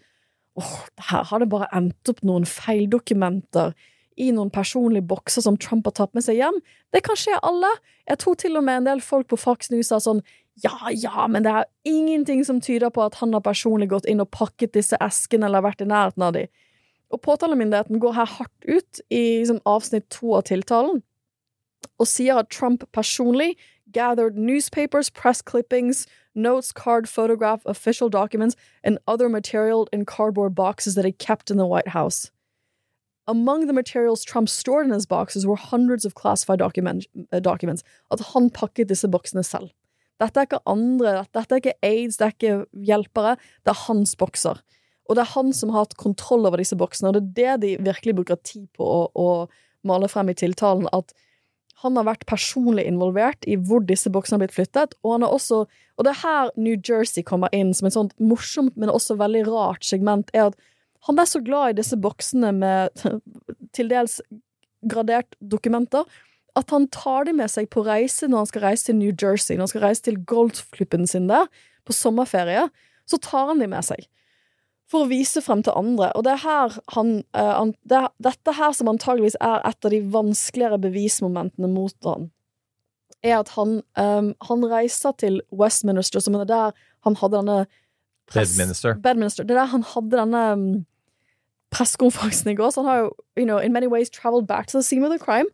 åh, 0.60 0.78
her 1.10 1.28
har 1.28 1.44
det 1.44 1.52
bare 1.52 1.68
endt 1.76 2.12
opp 2.12 2.24
noen 2.24 2.48
feildokumenter 2.48 3.76
i 4.16 4.30
noen 4.32 4.52
personlige 4.54 5.04
bokser 5.10 5.44
som 5.44 5.58
Trump 5.60 5.88
har 5.90 5.96
tatt 5.98 6.14
med 6.16 6.24
seg 6.24 6.40
hjem. 6.40 6.62
Det 6.96 7.04
kan 7.04 7.20
skje 7.20 7.36
alle. 7.44 7.72
Jeg 8.08 8.22
tror 8.22 8.38
til 8.40 8.56
og 8.56 8.64
med 8.64 8.80
en 8.80 8.90
del 8.90 9.04
folk 9.04 9.28
på 9.32 9.40
Fox 9.40 9.72
News 9.74 9.92
sa 9.92 10.00
sånn 10.04 10.24
ja, 10.64 10.72
ja, 10.96 11.26
men 11.28 11.44
det 11.44 11.52
er 11.52 11.66
ingenting 11.84 12.46
som 12.48 12.62
tyder 12.64 12.94
på 12.96 13.04
at 13.04 13.18
han 13.20 13.36
har 13.36 13.44
personlig 13.44 13.90
gått 13.92 14.06
inn 14.08 14.24
og 14.24 14.32
pakket 14.32 14.72
disse 14.78 14.96
eskene 15.04 15.50
eller 15.50 15.66
vært 15.66 15.84
i 15.84 15.90
nærheten 15.90 16.24
av 16.24 16.32
dem. 16.38 16.48
Og 17.12 17.20
påtalemyndigheten 17.28 18.00
går 18.00 18.16
her 18.16 18.30
hardt 18.38 18.70
ut 18.70 19.02
i 19.12 19.42
liksom, 19.42 19.60
avsnitt 19.68 20.08
to 20.16 20.32
av 20.38 20.48
tiltalen 20.48 21.04
og 22.02 22.08
sier 22.10 22.40
at 22.40 22.50
Trump 22.52 22.84
personlig 22.96 23.54
gathered 23.96 24.38
newspapers, 24.38 25.10
press 25.10 25.42
clippings, 25.42 26.06
notes, 26.36 26.74
card 26.74 27.08
photograph, 27.08 27.62
official 27.66 28.10
documents, 28.10 28.56
and 28.84 29.00
other 29.08 29.30
material 29.30 29.88
in 29.94 30.04
cardboard 30.04 30.54
boxes 30.54 30.96
that 30.96 31.06
he 31.06 31.14
kept 31.14 31.50
in 31.50 31.56
the 31.56 31.66
White 31.66 31.88
House. 31.88 32.30
Among 33.26 33.68
the 33.68 33.74
materials 33.74 34.26
Trump 34.26 34.50
stored 34.50 34.86
in 34.86 34.92
his 34.92 35.06
boxes 35.06 35.48
were 35.48 35.56
hundreds 35.56 36.04
of 36.04 36.14
classified 36.14 36.60
document, 36.60 37.08
uh, 37.32 37.40
documents. 37.40 37.84
At 38.12 38.20
han 38.34 38.50
pakket 38.50 38.90
disse 38.92 39.08
boksene 39.08 39.46
selv. 39.46 39.72
Dette 40.20 40.40
er 40.40 40.48
ikke 40.48 40.64
andre, 40.68 41.14
dette 41.34 41.56
er 41.56 41.62
ikke 41.64 41.80
aids, 41.84 42.20
det 42.20 42.26
er 42.26 42.36
ikke 42.36 42.84
hjelpere, 42.90 43.38
det 43.64 43.74
er 43.74 43.84
hans 43.88 44.16
bokser. 44.20 44.60
Og 45.08 45.16
det 45.16 45.24
er 45.24 45.34
han 45.38 45.56
som 45.56 45.72
har 45.72 45.88
hatt 45.88 45.98
kontroll 46.02 46.48
over 46.48 46.60
disse 46.60 46.76
boksene, 46.80 47.12
og 47.12 47.34
det 47.36 47.48
er 47.48 47.58
det 47.64 47.80
de 47.80 47.88
virkelig 47.88 48.16
bruker 48.20 48.40
tid 48.44 48.68
på 48.76 48.86
å, 48.86 49.02
å 49.16 49.88
male 49.88 50.12
frem 50.12 50.32
i 50.32 50.38
tiltalen, 50.38 50.88
at 50.96 51.16
han 51.84 51.98
har 52.00 52.08
vært 52.08 52.28
personlig 52.30 52.86
involvert 52.88 53.44
i 53.50 53.58
hvor 53.60 53.84
disse 53.84 54.10
boksene 54.12 54.38
har 54.38 54.46
blitt 54.46 54.56
flyttet, 54.56 54.96
og 55.04 55.18
han 55.18 55.26
har 55.26 55.36
også 55.36 55.66
Og 55.96 56.04
det 56.04 56.12
er 56.12 56.24
her 56.28 56.50
New 56.60 56.76
Jersey 56.76 57.24
kommer 57.24 57.48
inn 57.56 57.70
som 57.74 57.88
et 57.88 57.96
sånt 57.96 58.14
morsomt, 58.20 58.76
men 58.76 58.92
også 58.92 59.16
veldig 59.16 59.46
rart 59.48 59.86
segment, 59.88 60.32
er 60.34 60.50
at 60.50 60.58
han 61.08 61.20
er 61.20 61.30
så 61.30 61.40
glad 61.40 61.72
i 61.72 61.78
disse 61.78 61.96
boksene 61.96 62.52
med 62.52 62.90
til 63.76 63.88
dels 63.88 64.20
gradert 64.92 65.38
dokumenter, 65.40 66.04
at 66.56 66.72
han 66.72 66.88
tar 66.92 67.28
dem 67.30 67.40
med 67.40 67.52
seg 67.52 67.70
på 67.72 67.84
reise 67.86 68.28
når 68.28 68.44
han 68.44 68.50
skal 68.52 68.66
reise 68.68 68.90
til 68.90 69.00
New 69.00 69.12
Jersey, 69.12 69.56
når 69.56 69.68
han 69.68 69.74
skal 69.74 69.86
reise 69.88 70.06
til 70.08 70.20
golfklubben 70.28 71.08
sin 71.08 71.30
der, 71.32 71.48
på 71.86 71.96
sommerferie, 71.96 72.68
så 73.08 73.20
tar 73.22 73.52
han 73.52 73.64
dem 73.64 73.72
med 73.76 73.86
seg. 73.86 74.08
For 74.92 75.06
å 75.06 75.10
vise 75.10 75.42
frem 75.42 75.64
til 75.66 75.74
andre. 75.74 76.12
Og 76.14 76.26
det 76.28 76.36
er 76.36 76.44
her 76.44 76.76
han, 76.94 77.18
eh, 77.34 77.54
han 77.58 77.74
det 77.90 77.98
er 78.04 78.12
Dette 78.22 78.54
her 78.54 78.74
som 78.78 78.92
antageligvis 78.92 79.38
er 79.42 79.64
et 79.66 79.88
av 79.88 79.94
de 79.94 80.02
vanskeligere 80.14 80.78
bevismomentene 80.84 81.70
mot 81.72 81.96
han, 82.06 82.30
er 83.26 83.40
at 83.40 83.50
han, 83.56 83.80
um, 83.98 84.34
han 84.46 84.66
reiser 84.70 85.16
til 85.18 85.40
Westminster, 85.50 86.22
som 86.22 86.36
er 86.38 86.46
der 86.46 86.76
han 87.08 87.16
hadde 87.18 87.40
denne 87.40 87.66
press- 88.30 88.54
Bedminster. 88.58 88.94
Bedminster. 89.02 89.44
Det 89.44 89.56
er 89.56 89.64
der 89.64 89.74
han 89.74 89.84
hadde 89.84 90.20
denne 90.20 90.44
um, 90.54 90.86
pressekonferansen 91.74 92.52
i 92.52 92.56
går, 92.56 92.70
så 92.70 92.84
han 92.84 92.90
har 92.90 93.00
jo 93.00 93.14
you 93.38 93.46
know, 93.46 93.58
in 93.58 93.74
many 93.74 93.88
ways 93.88 94.10
traveled 94.10 94.48
back 94.48 94.68
to 94.68 94.78
the 94.78 94.84
scene 94.84 95.04
of 95.04 95.10
the 95.10 95.20
crime. 95.20 95.50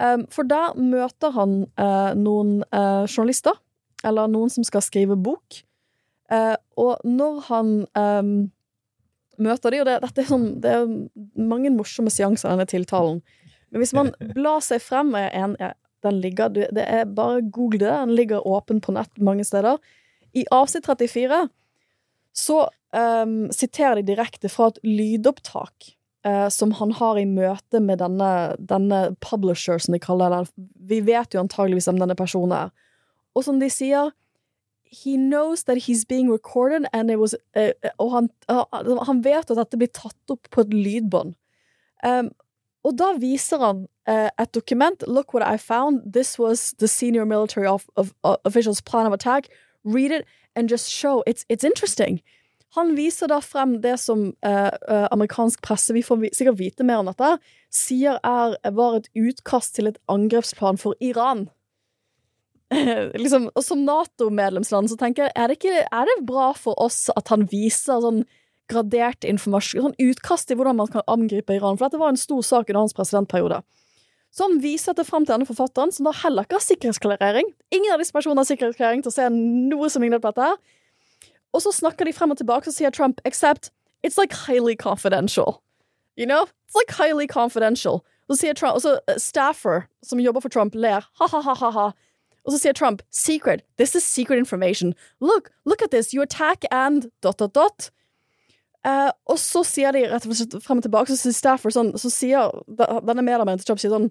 Um, 0.00 0.26
for 0.30 0.42
der 0.42 0.72
møter 0.80 1.30
han 1.30 1.66
uh, 1.76 2.14
noen 2.16 2.62
uh, 2.72 3.04
journalister, 3.04 3.52
eller 4.04 4.26
noen 4.32 4.48
som 4.48 4.64
skal 4.64 4.80
skrive 4.80 5.16
bok. 5.20 5.60
Uh, 6.32 6.56
og 6.76 7.04
når 7.04 7.40
han 7.50 7.74
um, 7.98 8.50
møter 9.42 9.74
de, 9.74 9.82
og 9.82 9.88
det, 9.88 9.98
dette 10.04 10.22
er 10.22 10.30
sånn, 10.30 10.48
det 10.62 10.72
er 10.78 10.88
mange 11.40 11.72
morsomme 11.74 12.12
seanser 12.12 12.48
i 12.48 12.54
denne 12.54 12.68
tiltalen, 12.70 13.22
men 13.70 13.82
hvis 13.84 13.94
man 13.94 14.10
blar 14.34 14.62
seg 14.66 14.82
frem 14.82 15.12
med 15.14 15.30
en 15.36 15.56
den 16.02 16.20
ligger, 16.20 16.48
det 16.48 16.80
er 16.80 17.08
bare 17.12 17.42
google 17.52 17.80
det, 17.82 17.90
den 17.92 18.14
ligger 18.16 18.46
åpen 18.48 18.80
på 18.80 18.94
nett 18.96 19.18
mange 19.20 19.44
steder. 19.44 19.76
I 20.32 20.46
avsnitt 20.54 20.86
34 20.88 21.42
så 22.36 22.60
um, 22.96 23.50
siterer 23.52 23.98
de 23.98 24.06
direkte 24.12 24.48
fra 24.48 24.70
et 24.70 24.78
lydopptak 24.86 25.90
uh, 26.26 26.48
som 26.48 26.72
han 26.78 26.94
har 26.96 27.18
i 27.20 27.26
møte 27.28 27.82
med 27.84 28.00
denne, 28.00 28.30
denne 28.58 29.02
publisher, 29.20 29.80
som 29.82 29.96
de 29.96 30.00
kaller 30.02 30.32
den. 30.32 30.48
Vi 30.88 31.02
vet 31.04 31.34
jo 31.34 31.42
antageligvis 31.42 31.90
om 31.90 32.00
denne 32.00 32.16
personen 32.18 32.56
er. 32.56 32.72
Og 33.36 33.44
som 33.46 33.60
de 33.60 33.68
sier 33.72 34.14
He 34.90 35.16
knows 35.16 35.64
that 35.64 35.78
he's 35.78 36.04
being 36.04 36.28
recorded, 36.30 36.86
and 36.92 37.10
it 37.10 37.18
was, 37.18 37.34
uh, 37.54 37.72
og 37.98 38.12
han, 38.12 38.30
uh, 38.48 38.64
han, 39.06 39.22
vet 39.22 39.50
at 39.50 39.56
dette 39.56 39.78
blir 39.78 39.90
tatt 39.94 40.34
opp 40.34 40.50
på 40.50 40.64
et 40.64 40.74
lydbånd. 40.74 41.36
Um, 42.02 42.30
og 42.82 42.96
da 42.98 43.12
viser 43.20 43.62
han 43.62 43.84
uh, 44.08 44.30
et 44.34 44.52
dokument. 44.52 45.04
Look 45.06 45.32
what 45.34 45.46
I 45.46 45.56
found. 45.58 46.12
This 46.12 46.38
was 46.38 46.74
the 46.78 46.88
senior 46.88 47.24
military 47.24 47.66
of, 47.66 47.86
of, 47.96 48.14
of, 48.24 48.38
officials' 48.44 48.80
plan 48.80 49.06
of 49.06 49.12
attack. 49.12 49.48
Read 49.84 50.10
it 50.10 50.26
and 50.56 50.68
just 50.68 50.90
show. 50.90 51.22
It's, 51.26 51.44
it's 51.48 51.64
interesting. 51.64 52.20
Han 52.74 52.94
viser 52.96 53.26
da 53.26 53.40
frem 53.42 53.80
det 53.82 53.96
som 53.98 54.28
amerikansk 55.10 55.58
presse, 55.62 55.90
vi 55.90 56.04
får 56.06 56.28
sikkert 56.30 56.60
vite 56.60 56.84
mer 56.86 57.00
om 57.02 57.08
dette, 57.10 57.32
sier 57.74 58.20
er, 58.22 58.54
var 58.76 59.00
et 59.00 59.08
utkast 59.18 59.74
til 59.74 59.90
et 59.90 59.98
angrepsplan 60.06 60.78
for 60.78 60.94
Iran. 61.02 61.48
liksom, 63.22 63.48
og 63.54 63.64
som 63.66 63.82
Nato-medlemsland 63.86 64.90
så 64.92 64.98
tenker 64.98 65.26
jeg, 65.26 65.34
er 65.34 65.50
det, 65.50 65.58
ikke, 65.58 65.82
er 65.86 66.06
det 66.06 66.20
bra 66.26 66.52
for 66.54 66.78
oss 66.80 67.08
at 67.16 67.32
han 67.32 67.48
viser 67.50 68.02
sånn 68.04 68.22
gradert 68.70 69.26
informasjon, 69.26 69.88
sånn 69.88 70.10
utkast 70.10 70.52
i 70.52 70.56
hvordan 70.58 70.78
man 70.78 70.90
kan 70.92 71.06
angripe 71.10 71.56
Iran, 71.56 71.78
for 71.78 71.88
dette 71.88 72.00
var 72.00 72.14
en 72.14 72.20
stor 72.20 72.44
sak 72.46 72.70
under 72.70 72.84
hans 72.84 72.94
presidentperiode. 72.94 73.58
Så 74.30 74.46
han 74.46 74.60
viser 74.62 74.94
det 74.94 75.08
fram 75.08 75.24
til 75.26 75.34
denne 75.34 75.48
forfatteren, 75.48 75.90
som 75.90 76.06
da 76.06 76.12
heller 76.20 76.46
ikke 76.46 76.60
har 76.60 76.62
sikkerhetsklarering. 76.62 77.48
Ingen 77.74 77.94
av 77.94 77.98
disse 77.98 78.14
personene 78.14 78.44
har 78.44 78.50
sikkerhetsklarering 78.52 79.02
til 79.02 79.10
å 79.10 79.16
se 79.16 79.26
noe 79.34 79.90
som 79.90 80.04
ligner 80.04 80.22
på 80.22 80.30
dette. 80.30 80.52
her. 80.52 81.32
Og 81.50 81.64
så 81.64 81.72
snakker 81.74 82.06
de 82.06 82.14
frem 82.14 82.30
og 82.30 82.38
tilbake, 82.38 82.70
så 82.70 82.76
sier 82.76 82.94
Trump 82.94 83.20
except 83.24 83.72
it's 84.06 84.16
like 84.16 84.32
highly 84.46 84.76
confidential. 84.76 85.62
You 86.14 86.26
know? 86.26 86.46
It's 86.68 86.78
like 86.78 86.94
highly 86.94 87.26
confidential. 87.26 88.04
Så 88.30 88.38
sier 88.38 88.54
Trump, 88.54 88.78
og 88.78 88.82
så 88.82 89.00
uh, 89.10 89.18
Staffer, 89.18 89.88
som 90.06 90.22
jobber 90.22 90.40
for 90.40 90.48
Trump, 90.48 90.74
ler. 90.78 91.02
Ha-ha-ha-ha. 91.18 91.90
Og 92.46 92.52
så 92.54 92.58
sier 92.58 92.72
Trump 92.72 93.02
secret. 93.10 93.62
This 93.76 93.94
is 93.94 94.04
secret 94.04 94.38
information. 94.38 94.94
Look, 95.20 95.50
look 95.64 95.82
at 95.82 95.90
this. 95.90 96.14
You 96.14 96.22
attack 96.22 96.64
and 96.70 97.10
dot, 97.22 97.38
dot, 97.38 97.54
dot. 97.54 97.90
Uh, 98.84 99.10
og 99.26 99.38
så 99.38 99.60
sier 99.64 99.92
de 99.92 100.06
rett 100.08 100.24
og 100.24 100.36
slett 100.36 100.54
frem 100.64 100.78
og 100.80 100.86
tilbake, 100.86 101.12
så 101.12 101.18
sier 101.20 101.36
Stafford 101.36 101.74
sånn, 101.76 101.90
så 102.00 102.08
sier 102.08 102.54
denne 103.04 103.20
medarbeideren 103.26 103.60
til 103.60 103.68
Trump 103.68 103.82
sier 103.82 103.92
sånn 103.92 104.08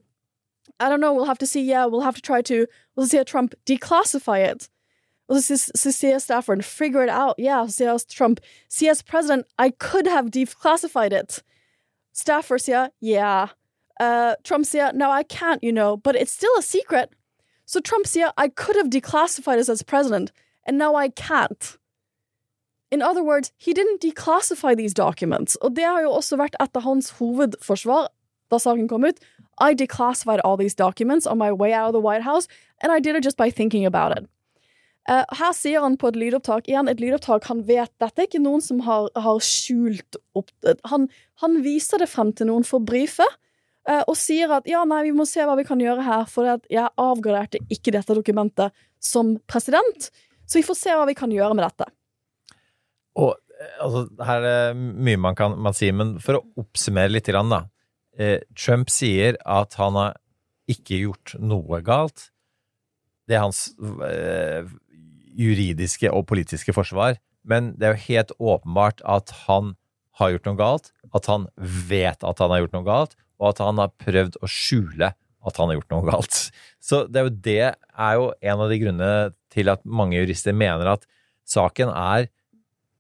I 0.80 0.88
don't 0.88 1.02
know, 1.02 1.12
we'll 1.12 1.26
have 1.26 1.40
to 1.40 1.48
see, 1.48 1.62
yeah, 1.62 1.88
we'll 1.88 2.06
have 2.06 2.16
to 2.16 2.22
try 2.22 2.42
to 2.44 2.68
Og 2.96 3.04
så 3.04 3.08
sier 3.10 3.24
Trump 3.26 3.56
declassify 3.66 4.38
it. 4.46 4.70
Og 5.30 5.42
så, 5.42 5.58
så 5.58 5.92
sier 5.92 6.20
Stafford 6.20 6.64
figure 6.64 7.04
it 7.04 7.10
out, 7.10 7.34
yeah. 7.40 7.66
Så 7.66 7.82
sier 7.82 7.98
Trump 8.08 8.40
see 8.70 8.90
as 8.90 9.02
president, 9.02 9.48
I 9.58 9.72
could 9.72 10.08
have 10.08 10.30
declassified 10.30 11.14
it. 11.14 11.42
Stafford 12.14 12.62
sier 12.62 12.90
yeah. 13.02 13.50
Uh, 14.00 14.36
Trump 14.44 14.66
sier 14.66 14.94
no, 14.94 15.10
I 15.10 15.24
can't, 15.24 15.64
you 15.64 15.72
know, 15.72 15.98
but 15.98 16.16
it's 16.16 16.32
still 16.32 16.56
a 16.60 16.62
secret. 16.62 17.10
Så 17.70 17.82
Trump 17.86 18.08
sier 18.10 18.32
I 18.38 18.50
could 18.50 18.78
have 18.78 18.90
declassified 18.90 19.60
us 19.60 19.70
as 19.70 19.84
president, 19.84 20.32
and 20.66 20.78
now 20.78 20.96
I 20.96 21.10
can't. 21.10 21.78
In 22.92 23.04
other 23.04 23.24
words, 23.24 23.52
he 23.58 23.74
didn't 23.74 24.02
declassify 24.02 24.76
these 24.76 24.94
documents. 24.94 25.56
Og 25.62 25.76
det 25.76 25.84
har 25.84 26.02
jo 26.02 26.12
også 26.12 26.40
vært 26.42 26.56
et 26.60 26.76
av 26.76 26.82
hans 26.82 27.12
hovedforsvar 27.20 28.10
da 28.50 28.58
saken 28.58 28.88
kom 28.90 29.06
ut. 29.06 29.20
I 29.62 29.76
declassified 29.76 30.42
all 30.44 30.58
these 30.58 30.74
documents 30.74 31.28
on 31.28 31.38
my 31.38 31.52
way 31.52 31.72
out 31.72 31.90
of 31.90 31.94
the 31.94 32.02
White 32.02 32.24
House, 32.24 32.48
and 32.82 32.92
I 32.92 33.00
did 33.00 33.16
it 33.16 33.24
just 33.24 33.38
by 33.38 33.52
thinking 33.52 33.86
about 33.86 34.18
it. 34.18 34.26
Uh, 35.10 35.24
her 35.38 35.54
sier 35.54 35.82
han 35.82 35.98
på 35.98 36.10
et 36.10 36.18
lydopptak 36.18 36.68
igjen 36.70 36.90
et 36.90 37.00
lydopptak 37.02 37.48
han 37.50 37.64
vet 37.66 37.90
Dette 38.02 38.22
er 38.22 38.28
ikke 38.28 38.42
noen 38.44 38.62
som 38.62 38.82
har, 38.86 39.08
har 39.18 39.40
skjult 39.42 40.20
opp 40.38 40.52
han, 40.92 41.08
han, 41.42 41.56
viser 41.66 42.04
det 42.04 42.10
frem 42.12 42.30
til 42.36 42.50
noen 42.50 42.68
for 42.68 42.84
brife, 42.84 43.26
uh, 43.26 43.49
og 43.90 44.16
sier 44.20 44.52
at 44.54 44.68
ja, 44.70 44.84
nei, 44.88 45.04
vi 45.08 45.14
må 45.16 45.26
se 45.26 45.44
hva 45.46 45.56
vi 45.58 45.66
kan 45.68 45.80
gjøre 45.82 46.04
her, 46.06 46.26
for 46.30 46.46
jeg 46.70 46.92
avgraderte 47.00 47.62
ikke 47.74 47.94
dette 47.96 48.18
dokumentet 48.18 48.76
som 49.02 49.38
president, 49.50 50.10
så 50.50 50.60
vi 50.60 50.66
får 50.66 50.78
se 50.78 50.96
hva 50.98 51.08
vi 51.10 51.18
kan 51.18 51.32
gjøre 51.34 51.56
med 51.58 51.66
dette. 51.66 51.88
Og 53.20 53.36
eh, 53.36 53.76
altså, 53.84 54.06
her 54.26 54.42
er 54.42 54.74
det 54.74 55.04
mye 55.08 55.22
man 55.22 55.38
kan 55.38 55.56
man 55.62 55.78
si, 55.78 55.92
men 55.96 56.18
for 56.24 56.40
å 56.40 56.46
oppsummere 56.62 57.12
litt, 57.14 57.30
da. 57.30 57.64
Eh, 58.20 58.40
Trump 58.58 58.92
sier 58.94 59.40
at 59.46 59.78
han 59.80 59.98
har 60.00 60.20
ikke 60.70 61.02
gjort 61.06 61.36
noe 61.42 61.82
galt. 61.86 62.30
Det 63.30 63.38
er 63.38 63.46
hans 63.46 63.70
eh, 64.06 64.70
juridiske 65.40 66.12
og 66.14 66.28
politiske 66.30 66.76
forsvar. 66.76 67.18
Men 67.48 67.74
det 67.80 67.88
er 67.88 67.96
jo 67.96 68.08
helt 68.10 68.34
åpenbart 68.38 69.02
at 69.08 69.32
han 69.46 69.74
har 70.20 70.34
gjort 70.34 70.50
noe 70.50 70.60
galt, 70.60 70.92
at 71.16 71.30
han 71.32 71.48
vet 71.58 72.26
at 72.28 72.42
han 72.44 72.52
har 72.52 72.66
gjort 72.66 72.76
noe 72.76 72.86
galt, 72.88 73.16
og 73.40 73.54
at 73.54 73.64
han 73.64 73.80
har 73.82 73.96
prøvd 74.04 74.38
å 74.44 74.52
skjule 74.52 75.14
at 75.48 75.60
han 75.60 75.72
har 75.72 75.80
gjort 75.80 75.94
noe 75.94 76.08
galt. 76.08 76.40
Så 76.84 77.04
det 77.08 77.22
er 77.22 77.28
jo 77.28 77.36
det 77.48 77.60
er 77.70 78.18
jo 78.20 78.32
en 78.52 78.66
av 78.66 78.72
de 78.72 78.80
grunnene 78.82 79.14
til 79.54 79.72
at 79.72 79.86
mange 79.88 80.20
jurister 80.20 80.56
mener 80.56 80.94
at 80.96 81.08
saken 81.50 81.92
er 81.94 82.28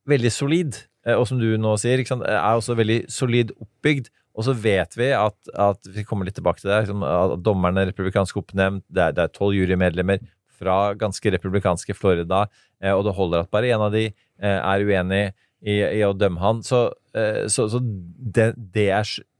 veldig 0.10 0.32
solid, 0.34 0.80
eh, 1.06 1.17
og 1.17 1.28
som 1.30 1.41
du 1.41 1.52
nå 1.60 1.75
sier, 1.82 2.02
er 2.02 2.56
også 2.56 2.78
veldig 2.80 3.04
solid 3.12 3.54
oppbygd. 3.60 4.10
Og 4.39 4.45
så 4.47 4.56
vet 4.56 4.95
vi 4.95 5.10
at, 5.12 5.36
at 5.60 5.89
vi 5.91 6.06
kommer 6.08 6.28
litt 6.28 6.38
tilbake 6.39 6.62
til 6.62 6.71
det, 6.71 6.84
liksom, 6.86 7.04
at 7.04 7.41
dommerne 7.43 7.84
er 7.84 7.89
republikansk 7.91 8.39
oppnevnt, 8.39 8.86
det 8.88 9.12
er 9.12 9.34
tolv 9.36 9.58
jurymedlemmer 9.58 10.23
fra 10.60 10.93
ganske 10.99 11.34
republikanske 11.36 11.95
Florida, 11.95 12.45
eh, 12.82 12.93
og 12.95 13.04
det 13.08 13.15
holder 13.17 13.43
at 13.43 13.52
bare 13.52 13.71
én 13.73 13.84
av 13.84 13.91
de 13.95 14.08
eh, 14.08 14.60
er 14.60 14.86
uenig 14.88 15.25
i, 15.60 15.75
i, 15.75 16.02
å 16.08 16.15
dømme 16.15 16.39
han. 16.39 16.63
Så, 16.63 16.86
så, 17.52 17.65
så 17.67 17.82
det, 17.84 18.54
det, 18.56 18.86
er 18.95 19.10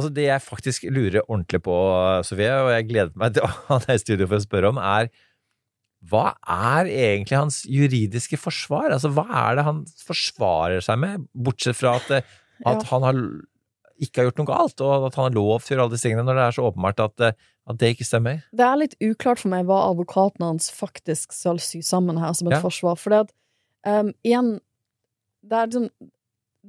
Altså 0.00 0.12
Det 0.16 0.24
jeg 0.24 0.42
faktisk 0.42 0.86
lurer 0.88 1.20
ordentlig 1.26 1.60
på, 1.66 1.74
Sofie, 2.24 2.52
og 2.64 2.70
jeg 2.72 2.88
gleder 2.88 3.12
meg 3.20 3.36
til 3.36 3.44
å 3.44 3.50
ha 3.68 3.80
deg 3.84 3.98
i 3.98 4.02
studio 4.02 4.30
for 4.30 4.40
å 4.40 4.46
spørre 4.46 4.72
om, 4.72 4.80
er 4.80 5.10
hva 6.08 6.30
er 6.48 6.88
egentlig 6.88 7.36
hans 7.36 7.60
juridiske 7.68 8.38
forsvar? 8.40 8.88
Altså, 8.94 9.10
Hva 9.12 9.26
er 9.42 9.58
det 9.58 9.66
han 9.66 9.82
forsvarer 10.06 10.84
seg 10.84 11.00
med, 11.02 11.26
bortsett 11.36 11.76
fra 11.76 11.98
at, 11.98 12.08
eh, 12.16 12.36
at 12.64 12.80
ja. 12.80 12.88
han 12.94 13.04
har, 13.04 13.20
ikke 14.00 14.22
har 14.22 14.30
gjort 14.30 14.40
noe 14.40 14.48
galt, 14.48 14.84
og 14.86 15.08
at 15.10 15.18
han 15.18 15.28
har 15.28 15.36
lov 15.36 15.60
til 15.60 15.74
å 15.74 15.76
gjøre 15.76 15.84
alle 15.84 15.96
disse 15.96 16.08
tingene, 16.08 16.24
når 16.24 16.40
det 16.40 16.46
er 16.46 16.56
så 16.56 16.66
åpenbart 16.70 17.04
at, 17.04 17.26
eh, 17.26 17.50
at, 17.68 17.80
det 17.82 17.92
ikke 17.92 18.08
stemmer? 18.08 18.40
Det 18.56 18.64
er 18.64 18.80
litt 18.80 18.96
uklart 19.04 19.42
for 19.42 19.52
meg 19.52 19.68
hva 19.68 19.82
advokaten 19.90 20.46
hans 20.46 20.72
faktisk 20.72 21.36
skal 21.36 21.60
sy 21.60 21.82
sammen 21.84 22.20
her 22.22 22.32
som 22.38 22.48
et 22.48 22.56
ja. 22.56 22.64
forsvar. 22.64 22.96
For 22.96 23.12
det 23.12 23.22
at, 23.26 23.36
um, 24.00 24.14
igjen, 24.24 24.54
det 25.44 25.58
er, 25.58 25.68
liksom, 25.68 26.10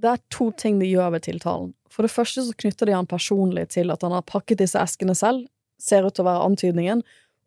det 0.03 0.11
er 0.11 0.25
to 0.33 0.51
ting 0.59 0.83
de 0.83 0.91
gjør 0.91 1.15
ved 1.15 1.29
tiltalen. 1.29 1.71
For 1.91 2.07
det 2.07 2.13
første 2.13 2.45
så 2.45 2.55
knytter 2.55 2.87
de 2.87 2.95
han 2.95 3.09
personlig 3.09 3.67
til 3.75 3.91
at 3.91 4.03
han 4.05 4.15
har 4.15 4.27
pakket 4.27 4.63
disse 4.63 4.79
eskene 4.79 5.15
selv, 5.17 5.45
ser 5.81 6.05
ut 6.05 6.15
til 6.15 6.23
å 6.23 6.29
være 6.29 6.47
antydningen, 6.47 7.01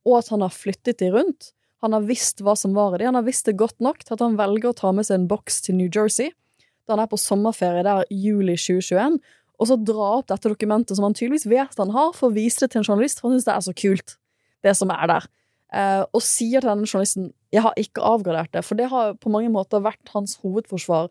og 0.04 0.18
at 0.20 0.30
han 0.34 0.44
har 0.44 0.52
flyttet 0.52 1.00
de 1.00 1.10
rundt. 1.14 1.52
Han 1.84 1.96
har 1.96 2.04
visst 2.08 2.42
hva 2.44 2.56
som 2.56 2.74
var 2.76 2.94
i 2.94 3.00
det. 3.00 3.08
Han 3.08 3.18
har 3.18 3.26
visst 3.26 3.48
det 3.48 3.56
godt 3.60 3.78
nok 3.84 4.04
til 4.04 4.16
at 4.16 4.24
han 4.24 4.36
velger 4.40 4.72
å 4.72 4.76
ta 4.76 4.92
med 4.96 5.06
seg 5.08 5.20
en 5.20 5.28
boks 5.30 5.62
til 5.66 5.78
New 5.80 5.88
Jersey 5.88 6.32
da 6.84 6.94
han 6.94 7.00
er 7.04 7.08
på 7.08 7.16
sommerferie 7.20 7.84
der 7.84 8.02
juli 8.12 8.58
2021, 8.60 9.14
og 9.56 9.68
så 9.70 9.76
dra 9.80 10.08
opp 10.18 10.26
dette 10.28 10.50
dokumentet 10.50 10.98
som 10.98 11.06
han 11.06 11.14
tydeligvis 11.16 11.46
vet 11.48 11.78
han 11.80 11.94
har, 11.94 12.10
for 12.16 12.28
å 12.28 12.34
vise 12.34 12.60
det 12.60 12.72
til 12.72 12.82
en 12.82 12.88
journalist, 12.88 13.20
for 13.20 13.30
han 13.30 13.38
syns 13.38 13.46
det 13.48 13.54
er 13.54 13.64
så 13.64 13.74
kult, 13.78 14.16
det 14.66 14.74
som 14.76 14.92
er 14.92 15.08
der. 15.08 15.28
Eh, 15.74 16.02
og 16.04 16.24
sier 16.26 16.60
til 16.60 16.70
denne 16.70 16.84
journalisten 16.84 17.32
'jeg 17.52 17.62
har 17.62 17.74
ikke 17.80 18.02
avgradert 18.04 18.52
det', 18.52 18.64
for 18.64 18.74
det 18.74 18.90
har 18.90 19.14
på 19.14 19.30
mange 19.30 19.48
måter 19.48 19.80
vært 19.80 20.12
hans 20.12 20.36
hovedforsvar 20.42 21.08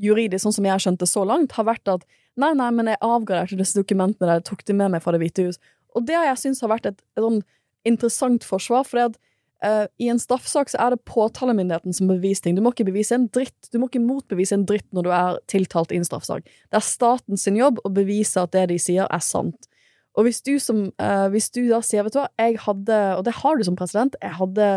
juridisk, 0.00 0.44
sånn 0.44 0.54
som 0.54 0.64
jeg 0.64 0.72
har 0.72 0.82
skjønt 0.82 0.98
det 0.98 1.08
så 1.08 1.24
langt, 1.24 1.52
har 1.52 1.64
vært 1.64 1.86
at 1.88 2.04
Nei, 2.40 2.50
nei, 2.58 2.70
men 2.74 2.90
jeg 2.90 3.02
avgraderte 3.04 3.58
disse 3.60 3.78
dokumentene 3.78 4.26
der 4.26 4.40
jeg 4.40 4.48
tok 4.48 4.64
de 4.66 4.74
med 4.76 4.94
meg 4.94 5.04
fra 5.04 5.14
Det 5.14 5.20
hvite 5.22 5.46
hus. 5.46 5.60
Og 5.94 6.06
det 6.08 6.16
har 6.18 6.26
jeg 6.32 6.40
syntes 6.42 6.64
har 6.64 6.72
vært 6.72 6.88
et, 6.90 7.04
et 7.14 7.22
sånn 7.22 7.44
interessant 7.86 8.46
forsvar, 8.48 8.86
for 8.88 9.02
at 9.04 9.18
eh, 9.62 9.84
i 10.02 10.08
en 10.10 10.18
straffesak 10.18 10.72
så 10.72 10.80
er 10.82 10.94
det 10.94 11.04
påtalemyndigheten 11.06 11.94
som 11.94 12.10
beviser 12.10 12.46
ting. 12.46 12.56
Du 12.58 12.64
må 12.64 12.72
ikke 12.74 12.88
bevise 12.88 13.14
en 13.14 13.28
dritt. 13.34 13.70
Du 13.70 13.78
må 13.78 13.86
ikke 13.90 14.02
motbevise 14.02 14.56
en 14.58 14.66
dritt 14.66 14.88
når 14.96 15.06
du 15.06 15.12
er 15.14 15.38
tiltalt 15.52 15.94
i 15.94 16.00
en 16.00 16.08
straffesak. 16.08 16.48
Det 16.48 16.80
er 16.80 16.86
staten 16.86 17.40
sin 17.40 17.60
jobb 17.60 17.78
å 17.84 17.92
bevise 17.94 18.42
at 18.42 18.54
det 18.56 18.66
de 18.72 18.80
sier, 18.82 19.06
er 19.06 19.24
sant. 19.24 19.70
Og 20.14 20.28
hvis 20.28 20.42
du, 20.46 20.56
som, 20.62 20.84
uh, 21.02 21.26
hvis 21.32 21.50
du 21.54 21.64
da 21.66 21.80
sier, 21.82 22.04
vet 22.06 22.14
du 22.14 22.20
hva, 22.20 22.28
jeg 22.38 22.58
hadde, 22.62 22.98
og 23.18 23.24
det 23.26 23.34
har 23.40 23.58
du 23.58 23.64
som 23.66 23.78
president, 23.78 24.14
jeg 24.22 24.38
hadde 24.38 24.68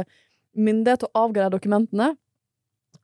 myndighet 0.57 1.03
til 1.03 1.11
å 1.11 1.25
avgradere 1.27 1.53
dokumentene, 1.53 2.15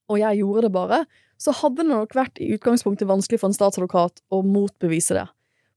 og 0.09 0.19
jeg 0.19 0.41
gjorde 0.41 0.65
det 0.65 0.71
bare, 0.73 1.03
så 1.41 1.53
hadde 1.59 1.81
det 1.81 1.89
nok 1.89 2.15
vært 2.15 2.39
i 2.41 2.51
utgangspunktet 2.55 3.09
vanskelig 3.09 3.39
for 3.41 3.51
en 3.51 3.57
statsadvokat 3.57 4.21
å 4.33 4.41
motbevise 4.47 5.17
det. 5.17 5.25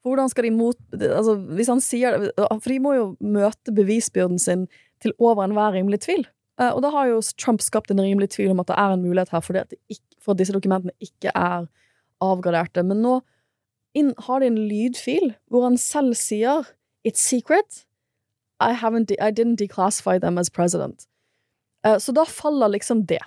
For 0.03 0.13
hvordan 0.13 0.31
skal 0.31 0.47
de 0.47 0.53
mot... 0.55 0.79
Altså, 0.95 1.35
hvis 1.59 1.71
han 1.73 1.83
sier 1.83 2.19
det 2.23 2.31
For 2.39 2.71
de 2.71 2.79
må 2.83 2.93
jo 2.95 3.07
møte 3.19 3.75
bevisbyrden 3.75 4.39
sin 4.39 4.69
til 5.03 5.13
over 5.19 5.43
enhver 5.45 5.75
rimelig 5.75 6.05
tvil. 6.07 6.23
Eh, 6.61 6.71
Og 6.71 6.83
da 6.85 6.93
har 6.95 7.11
jo 7.11 7.23
Trump 7.41 7.65
skapt 7.65 7.91
en 7.91 8.01
rimelig 8.01 8.31
tvil 8.37 8.53
om 8.55 8.63
at 8.63 8.71
det 8.71 8.79
er 8.79 8.95
en 8.95 9.03
mulighet 9.03 9.35
her 9.35 9.43
for, 9.43 9.59
ikke, 9.91 10.21
for 10.23 10.37
at 10.37 10.41
disse 10.41 10.55
dokumentene 10.55 10.95
ikke 11.03 11.35
er 11.35 11.67
avgraderte. 12.23 12.85
Men 12.87 13.03
nå 13.03 13.19
inn, 13.99 14.15
har 14.29 14.41
de 14.41 14.53
en 14.53 14.63
lydfil 14.71 15.35
hvor 15.51 15.67
han 15.67 15.77
selv 15.81 16.15
sier 16.15 16.65
'It's 17.05 17.23
secret'. 17.23 17.85
I, 18.61 18.73
I 18.73 19.31
didn't 19.31 19.57
declassify 19.57 20.19
them 20.19 20.39
as 20.39 20.49
president. 20.49 21.07
Eh, 21.85 21.99
Så 21.99 22.13
da 22.13 22.25
faller 22.25 22.69
liksom 22.69 23.07
det. 23.07 23.21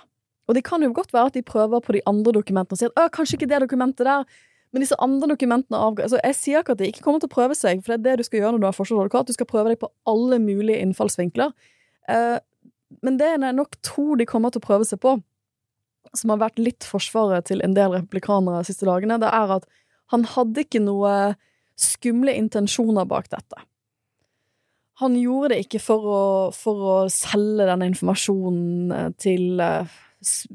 Og 0.50 0.56
det 0.58 0.64
kan 0.66 0.82
jo 0.82 0.90
godt 0.94 1.12
være 1.14 1.30
at 1.30 1.36
de 1.38 1.46
prøver 1.46 1.82
på 1.84 1.94
de 1.94 2.02
andre 2.10 2.34
dokumentene 2.34 2.74
og 2.74 2.80
sier 2.80 2.90
at 2.90 2.98
«Å, 2.98 3.10
kanskje 3.14 3.38
ikke 3.38 3.48
det 3.52 3.60
dokumentet 3.62 4.02
der, 4.08 4.24
men 4.74 4.82
disse 4.82 4.98
andre 5.02 5.28
dokumentene 5.30 5.78
avga... 5.78 6.06
Altså, 6.06 6.18
jeg 6.24 6.38
sier 6.38 6.62
ikke 6.64 6.74
at 6.74 6.82
de 6.82 6.88
ikke 6.90 7.04
kommer 7.06 7.22
til 7.22 7.30
å 7.30 7.34
prøve 7.36 7.56
seg, 7.58 7.82
for 7.82 7.94
det 7.94 7.98
er 7.98 8.04
det 8.08 8.24
du 8.24 8.26
skal 8.26 8.42
gjøre 8.42 8.56
når 8.56 8.62
du 8.62 8.66
har 8.68 8.76
forsvarsadvokat. 8.76 9.30
Du 9.30 9.36
skal 9.36 9.48
prøve 9.50 9.72
deg 9.72 9.80
på 9.82 9.90
alle 10.10 10.40
mulige 10.42 10.82
innfallsvinkler. 10.82 11.54
Eh, 12.10 12.38
men 13.06 13.18
det 13.18 13.32
er 13.36 13.54
nok 13.54 13.78
to 13.86 14.14
de 14.18 14.26
kommer 14.30 14.50
til 14.50 14.62
å 14.62 14.66
prøve 14.66 14.86
seg 14.86 15.02
på, 15.02 15.16
som 16.18 16.34
har 16.34 16.42
vært 16.42 16.58
litt 16.58 16.86
forsvaret 16.86 17.46
til 17.46 17.62
en 17.66 17.74
del 17.78 17.94
republikanere 17.94 18.64
de 18.64 18.70
siste 18.72 18.86
dagene. 18.88 19.20
Det 19.22 19.30
er 19.30 19.56
at 19.60 19.66
han 20.10 20.26
hadde 20.26 20.66
ikke 20.66 20.82
noe 20.82 21.14
skumle 21.78 22.34
intensjoner 22.34 23.06
bak 23.10 23.30
dette. 23.30 23.62
Han 25.00 25.14
gjorde 25.16 25.54
det 25.54 25.64
ikke 25.64 25.80
for 25.80 26.06
å, 26.12 26.22
for 26.52 26.86
å 26.94 26.96
selge 27.10 27.66
denne 27.70 27.88
informasjonen 27.88 29.14
til 29.22 29.62
eh, 29.64 29.98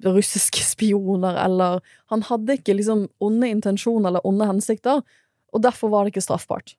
russiske 0.06 0.62
spioner, 0.64 1.38
eller 1.46 1.82
Han 2.14 2.24
hadde 2.24 2.58
ikke 2.60 2.76
liksom 2.78 3.08
onde 3.20 3.50
intensjoner 3.50 4.10
eller 4.10 4.26
onde 4.28 4.46
hensikter, 4.46 5.02
og 5.54 5.64
derfor 5.64 5.90
var 5.90 6.04
det 6.04 6.14
ikke 6.14 6.26
straffbart. 6.28 6.76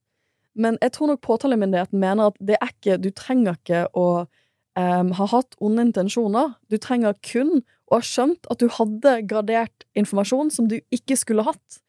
Men 0.54 0.78
jeg 0.80 0.92
tror 0.92 1.10
nok 1.10 1.20
påtalemyndigheten 1.20 2.00
mener 2.00 2.30
at 2.30 2.36
det 2.40 2.56
er 2.60 2.72
ikke 2.72 2.96
Du 3.02 3.10
trenger 3.10 3.58
ikke 3.58 3.86
å 3.92 4.26
um, 4.76 5.10
ha 5.18 5.26
hatt 5.32 5.56
onde 5.60 5.88
intensjoner. 5.88 6.54
Du 6.72 6.78
trenger 6.80 7.16
kun 7.26 7.60
å 7.86 7.98
ha 7.98 8.04
skjønt 8.04 8.48
at 8.50 8.62
du 8.62 8.68
hadde 8.72 9.18
gradert 9.28 9.86
informasjon 9.98 10.50
som 10.50 10.70
du 10.70 10.78
ikke 10.94 11.18
skulle 11.18 11.44
hatt. 11.46 11.80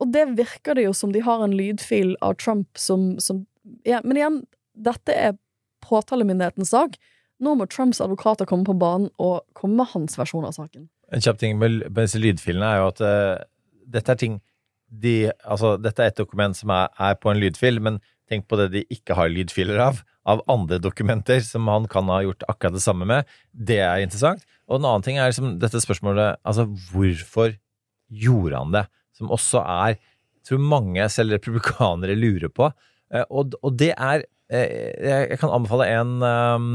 Og 0.00 0.12
det 0.14 0.26
virker 0.38 0.76
det 0.76 0.86
jo 0.86 0.94
som 0.96 1.12
de 1.12 1.22
har 1.24 1.44
en 1.44 1.56
lydfil 1.56 2.14
av 2.24 2.38
Trump 2.40 2.78
som, 2.80 3.14
som 3.20 3.44
ja, 3.84 4.00
Men 4.04 4.16
igjen, 4.16 4.38
dette 4.72 5.12
er 5.12 5.36
påtalemyndighetens 5.84 6.72
sak. 6.72 6.96
Nå 7.40 7.54
må 7.56 7.66
Trumps 7.72 8.02
advokater 8.04 8.48
komme 8.48 8.66
på 8.68 8.76
banen 8.76 9.08
og 9.18 9.42
komme 9.56 9.80
med 9.80 9.92
hans 9.94 10.18
versjon 10.20 10.44
av 10.44 10.54
saken. 10.56 10.88
En 11.10 11.24
kjapp 11.24 11.40
ting 11.40 11.58
med, 11.58 11.82
disse 11.96 12.20
lydfilene 12.20 12.68
er 12.68 12.82
jo 12.82 12.90
at 12.92 13.02
uh, 13.02 13.42
dette 13.90 14.12
er 14.12 14.20
ting 14.20 14.38
de, 14.90 15.30
altså, 15.46 15.76
dette 15.78 16.02
er 16.02 16.10
et 16.10 16.18
dokument 16.18 16.56
som 16.56 16.72
er, 16.74 16.90
er 16.98 17.16
på 17.18 17.30
en 17.30 17.38
lydfil, 17.40 17.78
men 17.82 18.00
tenk 18.30 18.46
på 18.50 18.58
det 18.58 18.70
de 18.74 18.84
ikke 18.92 19.16
har 19.18 19.30
lydfiler 19.30 19.78
av, 19.82 20.02
av 20.28 20.42
andre 20.50 20.80
dokumenter 20.82 21.42
som 21.46 21.68
han 21.70 21.86
kan 21.90 22.10
ha 22.10 22.20
gjort 22.26 22.44
akkurat 22.50 22.76
det 22.76 22.84
samme 22.84 23.06
med. 23.08 23.30
Det 23.50 23.80
er 23.82 24.02
interessant. 24.04 24.44
Og 24.70 24.78
en 24.78 24.86
annen 24.86 25.06
ting 25.06 25.18
er 25.18 25.30
liksom 25.30 25.56
dette 25.62 25.82
spørsmålet, 25.82 26.38
altså 26.46 26.66
hvorfor 26.90 27.56
gjorde 28.10 28.58
han 28.58 28.74
det? 28.74 28.84
Som 29.18 29.32
også 29.34 29.62
er, 29.62 29.98
tror 30.46 30.62
mange, 30.62 31.06
selv 31.12 31.34
republikanere, 31.36 32.18
lurer 32.18 32.52
på. 32.54 32.70
Eh, 33.14 33.26
Og, 33.30 33.56
og 33.62 33.74
det 33.78 33.92
er 33.96 34.26
Jeg 34.50 35.30
jeg 35.30 35.38
kan 35.38 35.52
anbefale 35.54 35.86
en 35.94 36.16
um, 36.26 36.72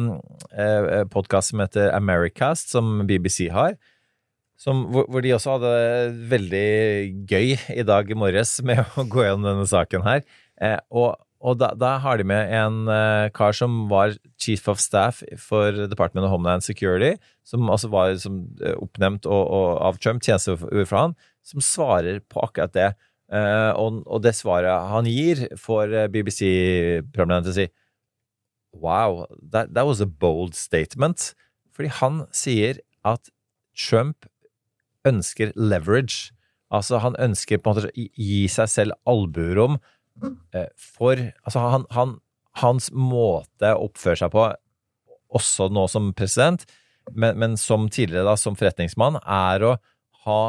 podkast 1.12 1.52
som 1.52 1.60
heter 1.60 1.92
Americast, 1.92 2.72
som 2.72 3.04
BBC 3.08 3.50
har. 3.52 3.76
Som, 4.56 4.86
hvor, 4.96 5.20
de 5.20 5.34
også 5.36 5.58
hadde 5.58 5.72
veldig 6.32 6.68
gøy 7.28 7.58
i 7.76 7.84
dag 7.84 8.12
morges 8.16 8.58
med 8.68 8.80
å 8.96 9.04
gå 9.04 9.26
gjennom 9.26 9.50
denne 9.50 9.68
saken 9.68 10.06
her. 10.08 10.24
Eh, 10.64 10.80
og 10.96 11.18
og 11.46 11.60
da, 11.62 11.72
da 11.78 11.96
har 12.02 12.18
de 12.18 12.26
med 12.26 12.52
en 12.58 12.88
eh, 12.90 13.28
kar 13.36 13.54
som 13.54 13.84
var 13.92 14.16
chief 14.42 14.66
of 14.72 14.80
staff 14.82 15.22
for 15.38 15.86
Department 15.92 16.26
of 16.26 16.32
Homeland 16.34 16.66
Security, 16.66 17.20
som 17.46 17.70
altså 17.70 17.92
var 17.94 18.16
som, 18.22 18.40
eh, 18.64 18.74
oppnevnt 18.82 19.28
og, 19.30 19.44
og, 19.44 19.68
av 19.86 20.00
Trump, 20.02 20.24
tjenesteord 20.26 20.88
for 20.88 20.98
han, 20.98 21.14
som 21.46 21.62
svarer 21.62 22.24
på 22.32 22.42
akkurat 22.48 22.74
det. 22.74 22.88
Eh, 23.34 23.72
og, 23.74 24.04
og 24.06 24.22
det 24.22 24.36
svaret 24.38 24.90
han 24.92 25.08
gir, 25.10 25.48
får 25.58 25.94
eh, 25.94 26.12
BBC-programlederen 26.14 27.48
til 27.48 27.54
å 27.54 27.58
si 27.58 27.68
Wow, 28.76 29.24
that, 29.40 29.74
that 29.74 29.88
was 29.88 30.02
a 30.04 30.06
bold 30.06 30.54
statement. 30.54 31.32
Fordi 31.72 31.90
han 32.02 32.26
sier 32.36 32.82
at 33.08 33.32
Trump 33.76 34.28
ønsker 35.08 35.54
leverage. 35.56 36.34
Altså, 36.74 37.00
han 37.00 37.16
ønsker 37.22 37.62
på 37.62 37.72
en 37.72 37.78
måte 37.78 37.92
å 37.92 37.96
gi 37.96 38.46
seg 38.52 38.72
selv 38.72 38.98
albuerom 39.08 39.78
uh, 39.78 40.68
for 40.76 41.20
Altså, 41.46 41.62
han, 41.62 41.86
han, 41.96 42.18
hans 42.64 42.90
måte 42.92 43.72
å 43.76 43.88
oppføre 43.88 44.20
seg 44.24 44.34
på, 44.34 44.48
også 45.36 45.70
nå 45.72 45.86
som 45.92 46.12
president, 46.18 46.66
men, 47.14 47.38
men 47.40 47.56
som 47.60 47.88
tidligere 47.92 48.28
da, 48.28 48.36
som 48.40 48.58
forretningsmann, 48.58 49.20
er 49.22 49.66
å 49.68 49.76
ha 50.26 50.40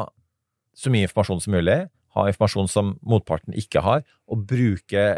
så 0.77 0.91
mye 0.93 1.07
informasjon 1.07 1.43
som 1.43 1.55
mulig, 1.57 1.85
ha 2.17 2.27
informasjon 2.31 2.69
som 2.71 2.95
motparten 3.05 3.55
ikke 3.57 3.83
har, 3.85 4.05
og 4.27 4.45
bruke 4.49 5.09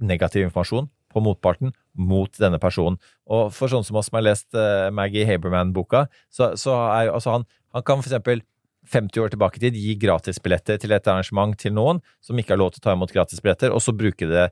negativ 0.00 0.46
informasjon 0.46 0.90
på 1.12 1.22
motparten 1.24 1.72
mot 1.96 2.32
denne 2.40 2.60
personen. 2.60 2.98
Og 3.32 3.48
for 3.56 3.72
sånne 3.72 3.88
som 3.88 3.96
oss 3.96 4.10
som 4.10 4.18
har 4.18 4.26
lest 4.26 4.56
eh, 4.58 4.90
Maggie 4.94 5.26
Haberman-boka, 5.28 6.06
så, 6.28 6.52
så 6.60 6.76
er 6.92 7.12
altså 7.14 7.38
han, 7.38 7.46
han 7.76 7.86
kan 7.86 8.02
for 8.02 8.10
eksempel 8.10 8.44
50 8.92 9.22
år 9.24 9.32
tilbake 9.32 9.58
i 9.58 9.64
tid 9.64 9.78
gi 9.80 9.96
gratisbilletter 9.98 10.78
til 10.82 10.94
et 10.94 11.08
arrangement 11.10 11.56
til 11.58 11.74
noen 11.74 12.02
som 12.22 12.38
ikke 12.38 12.54
har 12.54 12.60
lov 12.60 12.74
til 12.74 12.82
å 12.82 12.86
ta 12.86 12.94
imot 12.94 13.14
gratisbilletter, 13.14 13.72
og 13.74 13.82
så 13.82 13.96
bruke 13.96 14.28
det 14.30 14.50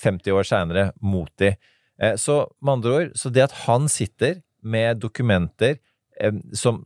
50 0.00 0.38
år 0.38 0.48
seinere 0.48 0.86
mot 1.02 1.30
de. 1.42 1.54
Eh, 2.00 2.14
Så 2.16 2.44
med 2.62 2.78
andre 2.78 2.94
ord, 2.94 3.10
så 3.18 3.30
det 3.30 3.48
at 3.48 3.58
han 3.66 3.90
sitter 3.90 4.40
med 4.62 5.02
dokumenter 5.02 5.76
eh, 6.20 6.32
som, 6.54 6.84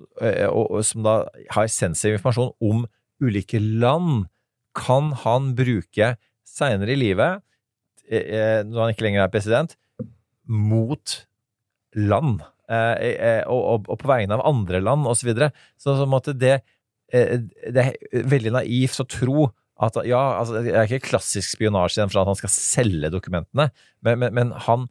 som 0.83 1.05
da 1.07 1.21
har 1.55 1.71
sensitiv 1.71 2.17
informasjon 2.19 2.57
om 2.65 2.87
ulike 3.23 3.61
land, 3.61 4.27
kan 4.79 5.13
han 5.25 5.53
bruke 5.59 6.15
seinere 6.49 6.95
i 6.95 7.01
livet, 7.01 7.43
eh, 8.09 8.25
eh, 8.25 8.61
når 8.67 8.83
han 8.83 8.95
ikke 8.95 9.07
lenger 9.07 9.25
er 9.25 9.33
president, 9.33 9.77
mot 10.49 11.21
land. 11.99 12.43
Eh, 12.69 13.43
og, 13.49 13.89
på 13.89 14.11
vegne 14.11 14.37
av 14.37 14.45
andre 14.49 14.81
land, 14.85 15.07
osv. 15.09 15.23
Så, 15.23 15.31
videre. 15.31 15.53
så 15.81 15.97
måte 16.09 16.37
det, 16.37 16.61
det 17.09 17.85
er 17.85 18.27
veldig 18.29 18.53
naivt 18.59 19.01
å 19.01 19.09
tro 19.09 19.49
at 19.81 19.97
ja, 20.09 20.21
altså, 20.41 20.61
det 20.65 20.75
er 20.75 20.89
ikke 20.89 21.13
klassisk 21.13 21.55
spionasje 21.55 22.09
for 22.11 22.21
at 22.21 22.29
han 22.33 22.39
skal 22.41 22.53
selge 22.53 23.13
dokumentene, 23.15 23.69
men, 24.05 24.19
men, 24.21 24.35
men 24.35 24.51
han 24.67 24.89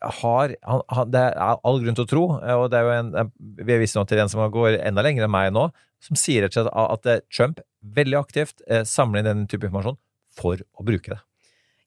har 0.00 0.54
han, 0.62 0.82
han, 0.92 1.10
Det 1.12 1.22
er 1.30 1.60
all 1.66 1.80
grunn 1.82 1.96
til 1.98 2.06
å 2.06 2.10
tro, 2.10 2.24
og 2.36 2.66
det 2.72 2.78
er 2.78 2.86
jo 2.86 2.94
en, 2.96 3.34
vi 3.38 3.76
er 3.76 3.84
noe 3.98 4.08
til 4.08 4.22
en 4.22 4.32
som 4.32 4.42
går 4.52 4.80
enda 4.80 5.04
lenger 5.04 5.26
enn 5.26 5.34
meg 5.34 5.52
nå, 5.54 5.68
som 6.02 6.18
sier 6.18 6.44
rett 6.44 6.56
og 6.56 6.66
slett 6.66 6.74
at 6.82 7.08
eh, 7.10 7.22
Trump 7.32 7.62
veldig 7.96 8.18
aktivt 8.18 8.64
eh, 8.68 8.84
samler 8.86 9.22
inn 9.22 9.30
den 9.30 9.46
type 9.50 9.68
informasjon 9.68 9.98
for 10.36 10.60
å 10.60 10.84
bruke 10.86 11.14
det. 11.14 11.20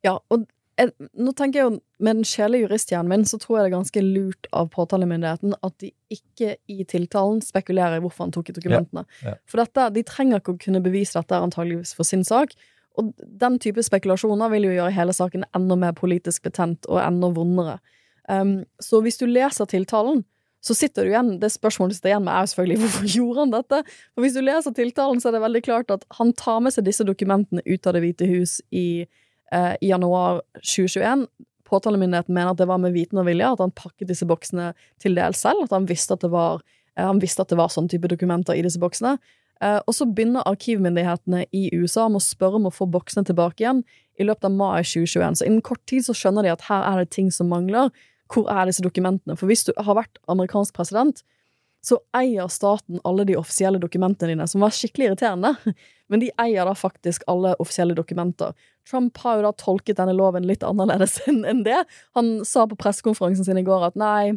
Ja, 0.06 0.16
og 0.32 0.48
jeg, 0.80 0.94
nå 1.20 1.34
tenker 1.36 1.60
jeg 1.60 1.68
jo, 1.68 1.78
med 2.00 2.22
den 2.22 2.28
sjelelige 2.28 2.70
juristhjernen 2.70 3.12
min, 3.12 3.26
så 3.28 3.40
tror 3.42 3.58
jeg 3.58 3.66
det 3.66 3.70
er 3.70 3.76
ganske 3.76 4.04
lurt 4.06 4.50
av 4.56 4.70
påtalemyndigheten 4.74 5.58
at 5.60 5.76
de 5.84 5.92
ikke 6.14 6.56
i 6.72 6.86
tiltalen 6.88 7.42
spekulerer 7.44 8.00
i 8.00 8.04
hvorfor 8.04 8.26
han 8.28 8.34
tok 8.36 8.52
i 8.52 8.56
dokumentene. 8.56 9.04
Ja, 9.20 9.34
ja. 9.34 9.38
For 9.50 9.62
dette, 9.62 9.90
de 9.98 10.06
trenger 10.08 10.40
ikke 10.40 10.56
å 10.56 10.62
kunne 10.62 10.84
bevise 10.84 11.20
dette 11.20 11.42
antageligvis 11.44 11.92
for 11.98 12.08
sin 12.08 12.24
sak. 12.28 12.56
Og 13.00 13.12
den 13.18 13.60
type 13.62 13.84
spekulasjoner 13.86 14.52
vil 14.56 14.70
jo 14.70 14.76
gjøre 14.78 14.96
hele 14.96 15.16
saken 15.16 15.46
enda 15.56 15.78
mer 15.80 15.96
politisk 15.98 16.48
betent 16.48 16.88
og 16.90 17.02
enda 17.04 17.32
vondere. 17.36 17.80
Um, 18.30 18.60
så 18.82 19.02
hvis 19.02 19.18
du 19.18 19.26
leser 19.26 19.66
tiltalen, 19.70 20.24
så 20.62 20.76
sitter 20.76 21.06
du 21.06 21.14
igjen 21.14 21.30
Det 21.40 21.48
spørsmålet 21.54 21.96
sitter 21.96 22.12
igjen 22.12 22.26
med, 22.26 22.34
er 22.36 22.44
jo 22.44 22.52
selvfølgelig 22.52 22.82
hvorfor 22.84 23.12
gjorde 23.18 23.44
han 23.46 23.54
dette? 23.54 23.82
For 24.14 24.26
hvis 24.26 24.36
du 24.36 24.42
leser 24.44 24.76
tiltalen, 24.76 25.22
så 25.22 25.30
er 25.30 25.38
det 25.38 25.46
veldig 25.46 25.64
klart 25.66 25.94
at 25.96 26.06
han 26.20 26.34
tar 26.38 26.64
med 26.66 26.76
seg 26.76 26.88
disse 26.88 27.06
dokumentene 27.08 27.64
ut 27.66 27.88
av 27.88 27.96
Det 27.96 28.04
hvite 28.04 28.28
hus 28.30 28.60
i, 28.70 29.06
eh, 29.56 29.76
i 29.80 29.92
januar 29.94 30.44
2021. 30.60 31.26
Påtalemyndigheten 31.70 32.34
mener 32.34 32.52
at 32.52 32.60
det 32.60 32.68
var 32.70 32.82
med 32.82 32.96
viten 32.96 33.22
og 33.22 33.28
vilje, 33.30 33.54
at 33.54 33.64
han 33.64 33.74
pakket 33.78 34.10
disse 34.10 34.28
boksene 34.28 34.72
til 35.02 35.16
dels 35.18 35.42
selv. 35.46 35.64
At 35.68 35.76
han 35.76 35.88
visste 35.90 36.18
at 36.18 36.26
det 36.26 36.32
var, 36.34 36.64
eh, 36.98 37.06
han 37.06 37.22
visste 37.24 37.46
at 37.46 37.54
det 37.54 37.60
var 37.62 37.72
sånn 37.72 37.90
type 37.90 38.12
dokumenter 38.12 38.58
i 38.58 38.66
disse 38.66 38.82
boksene. 38.82 39.16
Eh, 39.64 39.80
og 39.86 39.96
så 39.96 40.08
begynner 40.08 40.48
arkivmyndighetene 40.48 41.46
i 41.56 41.68
USA 41.76 42.08
med 42.08 42.22
å 42.22 42.28
spørre 42.28 42.60
om 42.62 42.70
å 42.70 42.74
få 42.74 42.88
boksene 42.88 43.28
tilbake 43.28 43.64
igjen 43.64 43.84
i 44.20 44.28
løpet 44.28 44.48
av 44.48 44.56
mai 44.56 44.84
2021. 44.84 45.40
Så 45.40 45.48
innen 45.48 45.64
kort 45.66 45.84
tid 45.90 46.06
så 46.06 46.16
skjønner 46.16 46.48
de 46.48 46.54
at 46.54 46.68
her 46.70 46.86
er 46.88 47.02
det 47.02 47.12
ting 47.16 47.32
som 47.32 47.52
mangler. 47.52 47.92
Hvor 48.30 48.50
er 48.54 48.70
disse 48.70 48.86
dokumentene? 48.86 49.36
For 49.40 49.50
hvis 49.50 49.66
du 49.68 49.74
har 49.78 49.98
vært 49.98 50.20
amerikansk 50.30 50.76
president, 50.78 51.24
så 51.82 51.96
eier 52.18 52.50
staten 52.52 53.00
alle 53.08 53.24
de 53.26 53.38
offisielle 53.40 53.80
dokumentene 53.80 54.34
dine, 54.34 54.48
som 54.52 54.64
var 54.66 54.76
skikkelig 54.76 55.10
irriterende. 55.10 55.54
Men 56.12 56.24
de 56.24 56.32
eier 56.42 56.68
da 56.68 56.76
faktisk 56.76 57.24
alle 57.32 57.56
offisielle 57.64 57.96
dokumenter. 57.96 58.54
Trump 58.90 59.18
har 59.24 59.40
jo 59.40 59.48
da 59.48 59.54
tolket 59.56 60.00
denne 60.00 60.16
loven 60.18 60.48
litt 60.50 60.66
annerledes 60.66 61.20
enn 61.30 61.64
det. 61.68 61.82
Han 62.18 62.40
sa 62.48 62.68
på 62.68 62.78
pressekonferansen 62.80 63.48
sin 63.48 63.62
i 63.62 63.66
går 63.66 63.90
at 63.92 64.00
nei, 64.00 64.36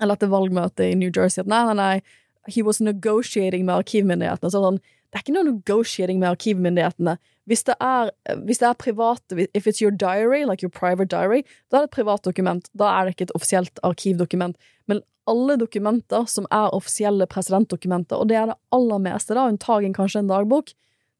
eller 0.00 0.16
etter 0.16 0.32
valgmøtet 0.32 0.88
i 0.88 0.98
New 0.98 1.12
Jersey 1.12 1.44
at 1.44 1.50
nei, 1.50 1.62
nei, 1.68 1.76
nei, 1.78 2.50
he 2.50 2.64
was 2.64 2.80
negotiating 2.82 3.64
med 3.68 3.84
arkivmyndighetene. 3.84 4.50
Så 4.52 4.62
sånn, 4.64 4.80
det 5.12 5.20
er 5.20 5.24
ikke 5.24 5.36
noe 5.36 5.50
negotiating 5.52 6.18
med 6.22 6.32
arkivmyndighetene. 6.32 7.18
Hvis 7.44 7.64
det 7.68 7.74
er, 7.80 8.10
hvis 8.46 8.62
det 8.62 8.68
er 8.70 8.78
private, 8.80 9.48
if 9.52 9.66
it's 9.66 9.82
your 9.82 9.92
diary, 9.92 10.44
like 10.48 10.64
your 10.64 10.72
private 10.72 11.10
diary, 11.12 11.42
da 11.70 11.76
er 11.76 11.84
det 11.84 11.90
et 11.90 11.96
privat 11.98 12.24
dokument. 12.24 12.70
Da 12.72 12.88
er 12.88 13.04
det 13.04 13.14
ikke 13.14 13.26
et 13.28 13.34
offisielt 13.36 13.82
arkivdokument. 13.82 14.56
Men 14.88 15.02
alle 15.28 15.56
dokumenter 15.60 16.24
som 16.28 16.46
er 16.52 16.72
offisielle 16.72 17.26
presidentdokumenter, 17.28 18.16
og 18.16 18.28
det 18.28 18.38
er 18.40 18.52
det 18.52 18.56
aller 18.72 19.02
meste, 19.04 19.36
da, 19.36 19.48
unntagen 19.48 19.96
kanskje 19.96 20.24
en 20.24 20.32
dagbok, 20.32 20.72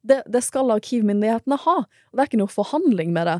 det, 0.04 0.22
det, 0.28 0.42
skal 0.44 0.72
arkivmyndighetene 0.72 1.58
ha. 1.64 1.76
Og 1.84 2.16
det 2.16 2.24
er 2.24 2.30
ikke 2.30 2.40
noe 2.40 2.52
forhandling 2.52 3.12
med 3.12 3.28
det. 3.28 3.38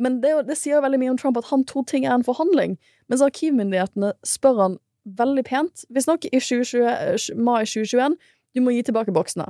Men 0.00 0.20
det, 0.22 0.32
det 0.48 0.56
sier 0.56 0.78
jo 0.78 0.84
veldig 0.84 1.00
mye 1.02 1.12
om 1.12 1.18
Trump 1.20 1.40
at 1.40 1.50
han 1.50 1.64
to 1.68 1.84
ting 1.88 2.06
er 2.06 2.14
en 2.16 2.24
forhandling, 2.24 2.78
mens 3.12 3.24
arkivmyndighetene 3.24 4.14
spør 4.24 4.62
han 4.64 4.78
veldig 5.04 5.44
pent, 5.48 5.84
visstnok, 5.92 6.24
i 6.28 6.40
2020, 6.40 7.36
mai 7.40 7.64
2021, 7.68 8.16
du 8.56 8.64
må 8.64 8.72
gi 8.74 8.84
tilbake 8.88 9.12
boksene. 9.16 9.48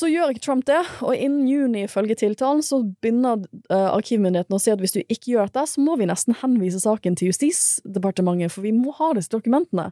Så 0.00 0.08
gjør 0.08 0.32
ikke 0.32 0.44
Trump 0.46 0.64
det, 0.68 0.80
og 1.04 1.12
innen 1.12 1.48
juni, 1.50 1.82
ifølge 1.84 2.16
tiltalen, 2.22 2.62
så 2.64 2.78
begynner 3.04 3.42
uh, 3.68 3.90
arkivmyndighetene 3.92 4.56
å 4.56 4.62
si 4.62 4.72
at 4.72 4.80
hvis 4.80 4.94
du 4.94 5.00
ikke 5.02 5.34
gjør 5.34 5.50
dette, 5.50 5.66
så 5.74 5.82
må 5.84 5.98
vi 6.00 6.06
nesten 6.08 6.38
henvise 6.40 6.80
saken 6.80 7.18
til 7.20 7.28
Justisdepartementet, 7.28 8.54
for 8.54 8.64
vi 8.64 8.72
må 8.72 8.94
ha 8.96 9.10
disse 9.18 9.32
dokumentene. 9.34 9.90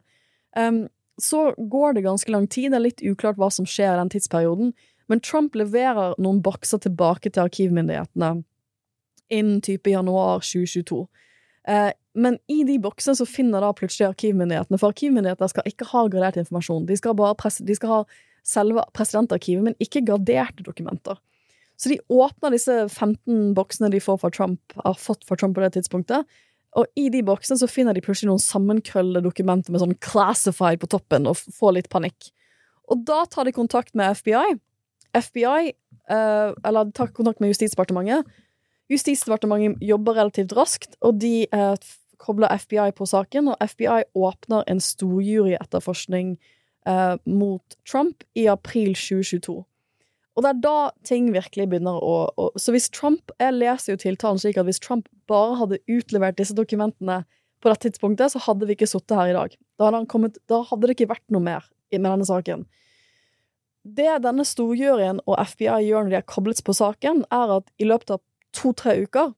Um, 0.57 0.87
så 1.21 1.51
går 1.59 1.97
det 1.97 2.07
ganske 2.07 2.31
lang 2.33 2.47
tid, 2.49 2.71
det 2.71 2.79
er 2.79 2.85
litt 2.87 3.03
uklart 3.05 3.37
hva 3.37 3.51
som 3.53 3.67
skjer 3.69 3.91
i 3.91 3.99
den 3.99 4.09
tidsperioden, 4.15 4.71
men 5.11 5.21
Trump 5.25 5.57
leverer 5.57 6.15
noen 6.21 6.39
bokser 6.45 6.81
tilbake 6.81 7.29
til 7.29 7.45
arkivmyndighetene 7.45 8.39
innen 9.29 9.61
type 9.61 9.93
januar 9.93 10.41
2022. 10.41 11.03
Uh, 11.69 11.91
men 12.17 12.39
i 12.49 12.63
de 12.65 12.79
boksene 12.81 13.13
så 13.19 13.27
finner 13.29 13.61
da 13.61 13.69
plutselig 13.77 14.07
arkivmyndighetene, 14.07 14.81
for 14.81 14.89
arkivmyndigheter 14.89 15.53
skal 15.53 15.69
ikke 15.69 15.91
ha 15.91 16.07
gradert 16.09 16.41
informasjon, 16.41 16.89
de 16.89 16.97
skal, 16.97 17.13
bare 17.19 17.37
presse, 17.37 17.67
de 17.67 17.77
skal 17.77 17.93
ha 17.93 18.01
selve 18.45 18.83
presidentarkivet, 18.95 19.63
men 19.65 19.77
ikke 19.83 20.03
graderte 20.07 20.65
dokumenter. 20.65 21.19
Så 21.79 21.93
de 21.93 21.99
åpner 22.11 22.51
disse 22.51 22.75
15 22.89 23.53
boksene 23.55 23.91
de 23.93 24.01
får 24.03 24.19
fra 24.19 24.31
Trump, 24.35 24.59
har 24.75 24.97
fått 24.99 25.23
fra 25.27 25.37
Trump 25.39 25.55
på 25.55 25.63
det 25.63 25.77
tidspunktet, 25.77 26.27
og 26.77 26.85
i 26.99 27.07
de 27.09 27.21
boksene 27.25 27.57
så 27.57 27.69
finner 27.69 27.95
de 27.97 28.03
plutselig 28.05 28.29
noen 28.29 28.43
sammenkrøllede 28.43 29.23
dokumenter 29.25 29.73
med 29.73 29.81
sånn 29.81 29.95
'classified' 29.97 30.81
på 30.83 30.89
toppen, 30.91 31.25
og 31.25 31.37
får 31.37 31.73
litt 31.73 31.89
panikk. 31.89 32.31
Og 32.89 33.05
da 33.05 33.25
tar 33.25 33.45
de 33.45 33.51
kontakt 33.51 33.95
med 33.95 34.17
FBI. 34.17 34.59
FBI, 35.13 35.73
eh, 36.09 36.53
eller 36.63 36.91
tar 36.91 37.07
kontakt 37.07 37.39
med 37.39 37.49
Justisdepartementet. 37.49 38.25
Justisdepartementet 38.89 39.81
jobber 39.81 40.13
relativt 40.13 40.53
raskt, 40.53 40.95
og 41.01 41.19
de 41.19 41.47
eh, 41.51 41.75
kobler 42.17 42.49
FBI 42.49 42.91
på 42.91 43.07
saken, 43.07 43.49
og 43.49 43.57
FBI 43.61 44.03
åpner 44.15 44.63
en 44.67 44.79
storjuryetterforskning 44.79 46.37
eh, 46.87 47.15
mot 47.25 47.77
Trump 47.87 48.23
i 48.37 48.47
april 48.51 48.93
2022. 48.95 49.57
Og 50.37 50.45
det 50.45 50.51
er 50.53 50.61
da 50.63 50.77
ting 51.03 51.33
virkelig 51.35 51.67
begynner 51.67 51.99
å, 51.99 52.29
å, 52.39 52.45
Så 52.55 52.71
hvis 52.71 52.87
Trump 52.95 53.33
Jeg 53.41 53.57
leser 53.57 53.91
jo 53.91 53.99
tiltalen 53.99 54.39
slik 54.39 54.59
at 54.61 54.67
hvis 54.69 54.79
Trump 54.79 55.09
bare 55.27 55.57
hadde 55.59 55.81
utlevert 55.91 56.37
disse 56.39 56.55
dokumentene 56.55 57.25
på 57.59 57.67
det 57.67 57.81
tidspunktet, 57.83 58.31
så 58.31 58.39
hadde 58.45 58.69
vi 58.69 58.77
ikke 58.77 58.87
sittet 58.87 59.17
her 59.17 59.33
i 59.33 59.35
dag. 59.35 59.55
Da 59.75 59.89
hadde, 59.89 60.05
kommet, 60.07 60.37
da 60.47 60.61
hadde, 60.63 60.87
det 60.87 60.95
ikke 60.95 61.09
vært 61.11 61.25
noe 61.33 61.43
mer 61.43 61.65
med 61.91 62.07
denne 62.07 62.27
saken. 62.27 62.63
Det 63.83 64.13
denne 64.23 64.45
storjuryen 64.47 65.19
og 65.25 65.35
FBI 65.43 65.89
gjør 65.89 66.05
når 66.05 66.13
de 66.13 66.17
er 66.21 66.29
koblet 66.29 66.63
på 66.63 66.75
saken, 66.77 67.25
er 67.35 67.55
at 67.57 67.67
i 67.83 67.87
løpet 67.89 68.15
av 68.15 68.23
to-tre 68.55 68.95
uker 69.03 69.33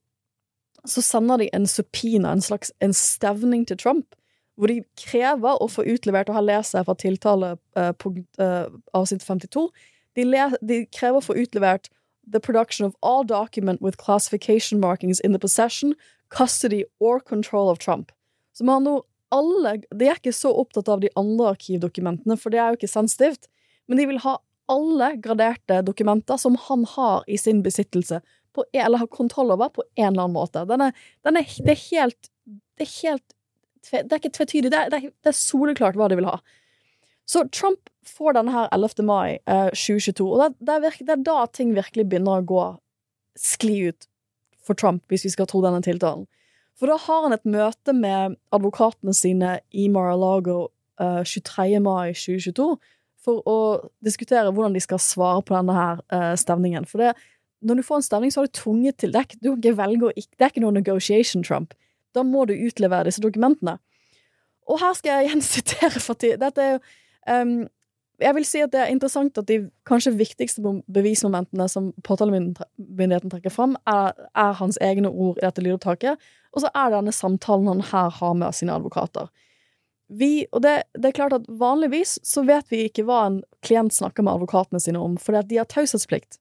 så 0.86 1.02
sender 1.02 1.42
de 1.42 1.50
en 1.54 1.66
subpina, 1.66 2.30
en 2.30 2.42
slags 2.42 2.70
en 2.82 2.94
stevning 2.94 3.66
til 3.66 3.78
Trump, 3.78 4.14
hvor 4.62 4.70
de 4.70 4.84
krever 4.94 5.58
å 5.58 5.66
få 5.66 5.82
utlevert, 5.90 6.28
og 6.30 6.38
har 6.38 6.46
lest 6.46 6.76
seg 6.76 6.86
fra 6.86 6.94
tiltalepunkt 6.94 8.38
uh, 8.38 8.68
uh, 8.70 8.76
avsnitt 8.94 9.24
52, 9.26 9.66
de, 10.14 10.26
de, 10.62 10.84
krever 10.94 11.18
å 11.18 11.24
få 11.24 11.34
utlevert 11.40 11.88
the 12.22 12.38
production 12.38 12.86
of 12.86 12.94
all 13.02 13.24
document 13.26 13.82
with 13.82 13.98
classification 13.98 14.78
markings 14.78 15.18
in 15.20 15.34
the 15.34 15.40
possession, 15.42 15.96
custody 16.30 16.84
or 17.00 17.18
control 17.18 17.72
of 17.72 17.82
Trump. 17.82 18.12
Så 18.54 18.64
med 18.64 18.74
andre 18.74 18.92
ord, 19.00 19.08
alle 19.32 19.74
De 19.90 20.06
er 20.06 20.18
ikke 20.20 20.34
så 20.36 20.52
opptatt 20.60 20.90
av 20.92 21.00
de 21.00 21.10
andre 21.16 21.54
arkivdokumentene, 21.56 22.36
for 22.38 22.52
det 22.52 22.60
er 22.60 22.70
jo 22.70 22.82
ikke 22.82 22.94
sensitivt, 22.94 23.48
men 23.88 23.98
de 23.98 24.06
vil 24.12 24.22
ha 24.22 24.36
alle 24.70 25.14
graderte 25.24 25.80
dokumenter 25.82 26.38
som 26.38 26.54
han 26.68 26.84
har 26.94 27.24
i 27.26 27.38
sin 27.40 27.64
besittelse, 27.64 28.20
på, 28.52 28.64
eller 28.76 29.00
har 29.00 29.10
kontroll 29.10 29.50
over, 29.56 29.72
på 29.72 29.82
en 29.96 30.12
eller 30.12 30.28
annen 30.28 30.36
måte. 30.36 30.66
Den 30.68 30.86
er, 30.86 30.98
den 31.24 31.40
er, 31.40 31.54
det 31.64 31.74
er 31.74 31.86
helt 31.88 32.28
Det 32.78 32.86
er 32.86 32.94
helt 33.02 33.34
det 33.90 34.04
er 34.04 34.20
ikke 34.20 34.36
tvetydig. 34.38 34.70
Det 34.72 34.84
det, 34.92 35.00
det 35.10 35.32
er, 35.32 35.36
soleklart 35.36 35.98
hva 35.98 36.08
de 36.10 36.18
vil 36.20 36.28
ha. 36.28 36.38
Så 37.28 37.44
Trump 37.54 37.90
får 38.06 38.36
denne 38.36 38.52
her 38.54 38.68
11. 38.74 39.04
mai 39.06 39.38
eh, 39.46 39.70
2022, 39.70 40.26
og 40.26 40.56
det, 40.58 40.74
er 40.74 40.86
det, 40.98 41.10
er 41.14 41.26
da 41.26 41.44
ting 41.54 41.74
virkelig 41.76 42.08
begynner 42.10 42.42
å 42.42 42.46
gå 42.46 42.64
skli 43.38 43.88
ut 43.90 44.08
for 44.62 44.78
Trump, 44.78 45.04
hvis 45.10 45.26
vi 45.26 45.32
skal 45.34 45.48
tro 45.50 45.62
denne 45.64 45.82
tiltalen. 45.82 46.26
For 46.78 46.90
da 46.90 46.96
har 46.98 47.26
han 47.26 47.34
et 47.36 47.46
møte 47.46 47.94
med 47.94 48.36
advokatene 48.54 49.14
sine 49.14 49.58
i 49.70 49.88
Mar-a-Lago 49.92 50.72
eh, 51.00 51.22
23. 51.22 51.78
mai 51.84 52.14
2022 52.14 52.74
for 53.22 53.42
å 53.46 53.58
diskutere 54.02 54.50
hvordan 54.50 54.74
de 54.74 54.82
skal 54.82 55.00
svare 55.02 55.44
på 55.46 55.54
denne 55.54 55.76
her 55.76 56.02
eh, 56.14 56.32
stevningen. 56.38 56.88
For 56.90 57.04
det, 57.04 57.12
når 57.62 57.78
du 57.78 57.86
får 57.86 58.00
en 58.00 58.08
stevning, 58.08 58.34
så 58.34 58.42
har 58.42 58.50
du 58.50 58.58
tvunget 58.58 58.98
til 58.98 59.14
det. 59.14 59.28
Du 59.38 59.52
kan 59.52 59.60
ikke 59.60 59.78
velge 59.78 60.08
å 60.08 60.14
ikke 60.16 60.34
Det 60.34 60.46
er 60.46 60.54
ikke 60.54 60.64
noe 60.64 60.74
negotiation, 60.74 61.46
Trump. 61.46 61.76
Da 62.14 62.24
må 62.26 62.46
du 62.48 62.54
utlevere 62.54 63.08
disse 63.08 63.22
dokumentene. 63.24 63.78
Og 64.70 64.80
her 64.82 64.96
skal 64.98 65.16
jeg 65.16 65.24
igjen 65.30 65.46
sitere 65.46 66.02
Fatih. 66.02 66.36
Dette 66.40 66.64
er 66.64 66.74
jo 66.76 66.82
um, 67.28 67.54
Jeg 68.22 68.36
vil 68.36 68.46
si 68.46 68.60
at 68.62 68.72
det 68.74 68.82
er 68.84 68.92
interessant 68.92 69.38
at 69.40 69.48
de 69.48 69.64
kanskje 69.88 70.14
viktigste 70.14 70.62
bevismomentene 70.94 71.66
som 71.68 71.90
påtalemyndigheten 72.06 73.32
trekker 73.32 73.50
fram, 73.50 73.74
er, 73.88 74.12
er, 74.36 74.52
hans 74.60 74.78
egne 74.80 75.10
ord 75.10 75.40
i 75.40 75.46
dette 75.46 75.64
lydopptaket, 75.64 76.20
og 76.52 76.62
så 76.62 76.70
er 76.70 76.92
det 76.92 77.00
denne 77.00 77.14
samtalen 77.16 77.72
han 77.72 77.82
her 77.88 78.12
har 78.20 78.36
med 78.38 78.54
sine 78.54 78.76
advokater. 78.76 79.26
Vi, 80.12 80.44
og 80.52 80.62
det, 80.62 80.82
det, 80.94 81.08
er 81.08 81.16
klart 81.16 81.34
at 81.34 81.48
Vanligvis 81.48 82.18
så 82.22 82.44
vet 82.46 82.68
vi 82.70 82.84
ikke 82.86 83.06
hva 83.08 83.24
en 83.26 83.40
klient 83.64 83.94
snakker 83.96 84.22
med 84.22 84.36
advokatene 84.36 84.80
sine 84.82 85.00
om, 85.00 85.16
fordi 85.18 85.40
at 85.40 85.50
de 85.50 85.58
har 85.58 85.70
taushetsplikt. 85.72 86.38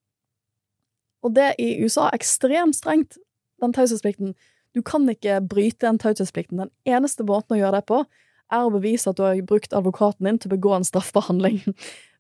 Og 1.24 1.36
det 1.36 1.54
i 1.62 1.74
USA 1.84 2.10
er 2.10 2.20
ekstremt 2.20 2.76
strengt, 2.76 3.18
den 3.62 3.74
taushetsplikten. 3.74 4.34
Du 4.76 4.82
kan 4.86 5.08
ikke 5.12 5.40
bryte 5.44 5.86
den 5.86 6.00
taushetsplikten. 6.02 6.62
Den 6.64 6.72
eneste 6.88 7.26
måten 7.28 7.58
å 7.58 7.60
gjøre 7.60 7.80
det 7.80 7.88
på, 7.92 8.04
er 8.52 8.66
å 8.66 8.74
bevise 8.74 9.12
at 9.12 9.20
du 9.20 9.24
har 9.26 9.40
brukt 9.48 9.74
advokaten 9.76 10.28
din 10.28 10.40
til 10.40 10.52
å 10.52 10.56
begå 10.56 10.76
en 10.76 10.88
straffbehandling. 10.88 11.62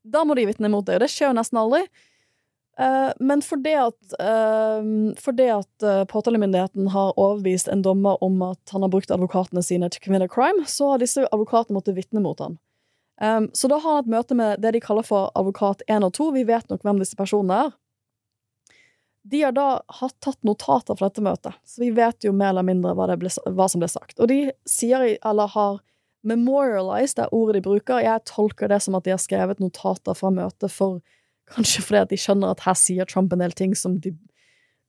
Da 0.01 0.23
må 0.25 0.33
de 0.37 0.47
vitne 0.49 0.71
mot 0.71 0.85
deg, 0.87 0.97
og 0.97 1.03
det 1.03 1.11
skjer 1.13 1.29
jo 1.29 1.37
nesten 1.37 1.59
aldri. 1.61 1.83
Uh, 2.79 3.11
men 3.19 3.43
fordi 3.43 3.75
at, 3.77 3.99
uh, 4.17 4.81
fordi 5.19 5.49
at 5.53 5.85
uh, 5.85 6.05
påtalemyndigheten 6.09 6.87
har 6.93 7.11
overbevist 7.19 7.67
en 7.69 7.83
dommer 7.85 8.17
om 8.23 8.39
at 8.47 8.73
han 8.73 8.81
har 8.81 8.89
brukt 8.89 9.11
advokatene 9.11 9.61
sine 9.61 9.89
til 9.91 10.15
a 10.15 10.27
crime, 10.27 10.65
så 10.65 10.93
har 10.93 11.03
disse 11.03 11.27
advokatene 11.27 11.75
måttet 11.77 11.99
vitne 11.99 12.23
mot 12.23 12.39
han. 12.39 12.57
Um, 13.21 13.51
så 13.53 13.67
da 13.69 13.77
har 13.77 13.99
han 13.99 14.05
et 14.05 14.13
møte 14.15 14.35
med 14.35 14.63
det 14.63 14.71
de 14.73 14.81
kaller 14.81 15.05
for 15.05 15.29
advokat 15.35 15.83
1 15.87 16.07
og 16.07 16.15
2. 16.17 16.31
Vi 16.39 16.47
vet 16.47 16.71
nok 16.71 16.81
hvem 16.81 17.03
disse 17.03 17.19
personene 17.19 17.59
er. 17.67 17.75
De 19.23 19.43
har 19.43 19.53
da 19.53 19.81
har 19.85 20.11
tatt 20.23 20.39
notater 20.47 20.97
fra 20.97 21.11
dette 21.11 21.21
møtet, 21.21 21.57
så 21.67 21.83
vi 21.83 21.91
vet 21.93 22.25
jo 22.25 22.31
mer 22.33 22.55
eller 22.55 22.65
mindre 22.65 22.95
hva, 22.97 23.05
ble, 23.21 23.29
hva 23.29 23.67
som 23.69 23.83
ble 23.83 23.89
sagt. 23.91 24.17
Og 24.17 24.31
de 24.31 24.39
sier, 24.65 25.03
eller 25.21 25.51
har 25.53 25.81
memorialized, 26.25 27.19
det 27.19 27.27
er 27.27 27.35
ordet 27.35 27.59
de 27.59 27.65
bruker. 27.65 28.01
Jeg 28.01 28.25
tolker 28.29 28.71
det 28.71 28.81
som 28.81 28.97
at 28.97 29.05
de 29.05 29.13
har 29.13 29.21
skrevet 29.21 29.61
notater 29.61 30.17
fra 30.17 30.33
møtet 30.33 30.73
for 30.73 31.01
Kanskje 31.51 31.81
fordi 31.83 31.99
at 31.99 32.11
de 32.13 32.19
skjønner 32.19 32.53
at 32.53 32.61
her 32.63 32.75
sier 32.79 33.07
Trump 33.09 33.33
en 33.33 33.41
del 33.43 33.51
ting 33.51 33.73
som 33.75 33.97
de 33.99 34.13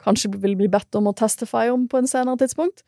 kanskje 0.02 0.28
vil 0.42 0.54
bli 0.58 0.68
bedt 0.70 0.94
om 0.98 1.08
å 1.10 1.14
testify 1.18 1.68
om 1.72 1.88
på 1.90 1.98
en 1.98 2.06
senere 2.06 2.38
tidspunkt. 2.38 2.84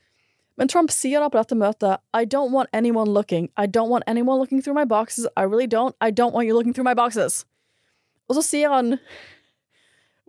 Men 0.54 0.70
Trump 0.70 0.92
sier 0.94 1.22
da 1.22 1.30
på 1.30 1.40
dette 1.40 1.58
møtet 1.58 1.98
I 2.14 2.22
don't 2.22 2.54
want 2.54 2.70
anyone 2.72 3.10
looking. 3.10 3.48
I 3.58 3.66
don't 3.66 3.90
want 3.90 4.06
anyone 4.06 4.38
looking 4.38 4.62
through 4.62 4.78
my 4.78 4.84
boxes. 4.84 5.26
I 5.36 5.42
really 5.42 5.66
don't. 5.66 5.96
I 6.00 6.12
don't 6.12 6.32
want 6.32 6.46
you 6.46 6.54
looking 6.54 6.74
through 6.74 6.86
my 6.86 6.94
boxes. 6.94 7.44
Og 8.28 8.38
så 8.38 8.44
sier 8.46 8.70
han 8.72 8.98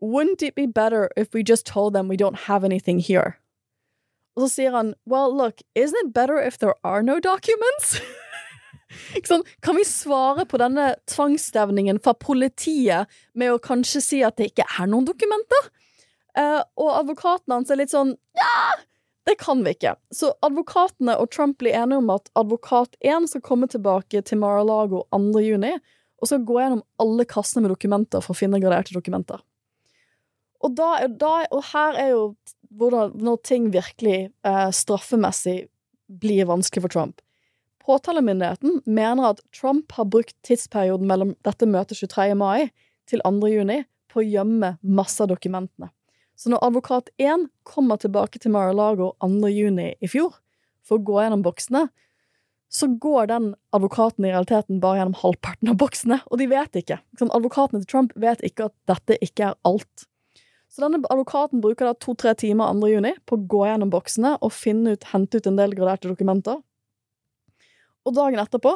Wouldn't 0.01 0.43
it 0.43 0.55
be 0.55 0.65
better 0.65 1.09
if 1.15 1.33
we 1.33 1.43
just 1.43 1.65
told 1.65 1.93
them 1.93 2.07
we 2.07 2.17
don't 2.17 2.47
have 2.47 2.63
anything 2.63 2.99
here? 2.99 3.39
Og 4.35 4.43
så 4.43 4.49
sier 4.49 4.71
han, 4.75 4.93
well, 5.07 5.31
look, 5.31 5.61
isn't 5.75 5.95
it 6.05 6.13
better 6.13 6.41
if 6.41 6.57
there 6.57 6.75
are 6.83 7.01
no 7.01 7.19
documents? 7.19 8.01
Sant? 9.23 9.47
Kan 9.61 9.75
vi 9.75 9.85
svare 9.85 10.45
på 10.45 10.59
denne 10.59 10.95
tvangsstevningen 11.07 12.01
fra 12.03 12.13
politiet 12.13 13.07
med 13.33 13.53
å 13.53 13.61
kanskje 13.63 14.01
si 14.03 14.19
at 14.23 14.35
det 14.37 14.51
ikke 14.51 14.67
er 14.67 14.91
noen 14.91 15.07
dokumenter? 15.07 15.71
Eh, 16.35 16.61
og 16.75 16.91
advokaten 16.99 17.55
hans 17.55 17.71
er 17.71 17.79
litt 17.79 17.95
sånn 17.95 18.11
ja, 18.35 18.75
det 19.25 19.37
kan 19.39 19.63
vi 19.63 19.71
ikke. 19.73 19.95
Så 20.13 20.33
advokatene 20.45 21.15
og 21.17 21.31
Trump 21.31 21.57
blir 21.63 21.73
enige 21.73 22.03
om 22.03 22.11
at 22.13 22.27
advokat 22.37 22.99
1 22.99 23.31
skal 23.31 23.43
komme 23.45 23.71
tilbake 23.71 24.21
til 24.21 24.41
Mar-a-Lago 24.41 25.05
2. 25.15 25.41
juni 25.41 25.73
og 26.21 26.29
skal 26.29 26.43
gå 26.45 26.59
gjennom 26.59 26.83
alle 27.01 27.25
kassene 27.29 27.63
med 27.65 27.73
dokumenter 27.73 28.21
for 28.23 28.35
å 28.35 28.39
finne 28.43 28.59
graderte 28.61 28.93
dokumenter. 28.95 29.39
Og, 30.65 30.73
da, 30.77 31.05
da, 31.05 31.33
og 31.53 31.61
her 31.71 31.99
er 32.01 32.11
jo 32.15 32.23
hvordan, 32.75 33.13
når 33.21 33.41
ting 33.45 33.69
virkelig 33.73 34.17
eh, 34.45 34.69
straffemessig 34.73 35.67
blir 36.21 36.49
vanskelig 36.49 36.85
for 36.85 36.93
Trump. 36.93 37.21
Påtalemyndigheten 37.85 38.81
mener 38.85 39.35
at 39.35 39.43
Trump 39.53 39.93
har 39.93 40.09
brukt 40.09 40.33
tidsperioden 40.45 41.05
mellom 41.07 41.35
dette 41.45 41.67
møtet 41.69 42.01
23. 42.01 42.33
mai 42.37 42.71
til 43.09 43.21
2. 43.21 43.51
juni 43.51 43.83
på 44.09 44.23
å 44.23 44.25
gjemme 44.25 44.75
masse 44.81 45.21
av 45.21 45.29
dokumentene. 45.29 45.91
Så 46.35 46.49
når 46.51 46.65
advokat 46.65 47.11
1 47.21 47.45
kommer 47.67 48.01
tilbake 48.01 48.41
til 48.41 48.51
Mar-a-Lago 48.55 49.13
2. 49.23 49.51
juni 49.53 49.93
i 50.01 50.09
fjor 50.09 50.33
for 50.85 50.97
å 50.97 51.05
gå 51.05 51.21
gjennom 51.21 51.45
boksene, 51.45 51.85
så 52.75 52.89
går 52.89 53.29
den 53.29 53.51
advokaten 53.75 54.25
i 54.25 54.33
realiteten 54.33 54.81
bare 54.83 54.99
gjennom 54.99 55.19
halvparten 55.21 55.71
av 55.71 55.77
boksene, 55.79 56.19
og 56.27 56.41
de 56.41 56.49
vet 56.51 56.81
ikke. 56.81 56.97
Sånn, 57.19 57.31
advokatene 57.37 57.83
til 57.83 57.91
Trump 57.93 58.15
vet 58.19 58.41
ikke 58.43 58.67
at 58.71 58.75
dette 58.89 59.19
ikke 59.23 59.51
er 59.51 59.59
alt. 59.69 60.07
Så 60.75 60.83
denne 60.83 60.99
advokaten 61.07 61.61
bruker 61.63 61.87
da 61.87 61.93
to-tre 61.95 62.33
timer 62.35 62.73
2. 62.75 62.87
juni 62.91 63.13
på 63.23 63.37
å 63.37 63.43
gå 63.47 63.61
gjennom 63.63 63.93
boksene 63.93 64.33
og 64.43 64.51
finne 64.51 64.97
ut, 64.97 65.05
hente 65.13 65.39
ut 65.39 65.47
en 65.47 65.55
del 65.55 65.71
graderte 65.77 66.09
dokumenter. 66.11 66.57
Og 68.03 68.17
dagen 68.17 68.41
etterpå 68.43 68.73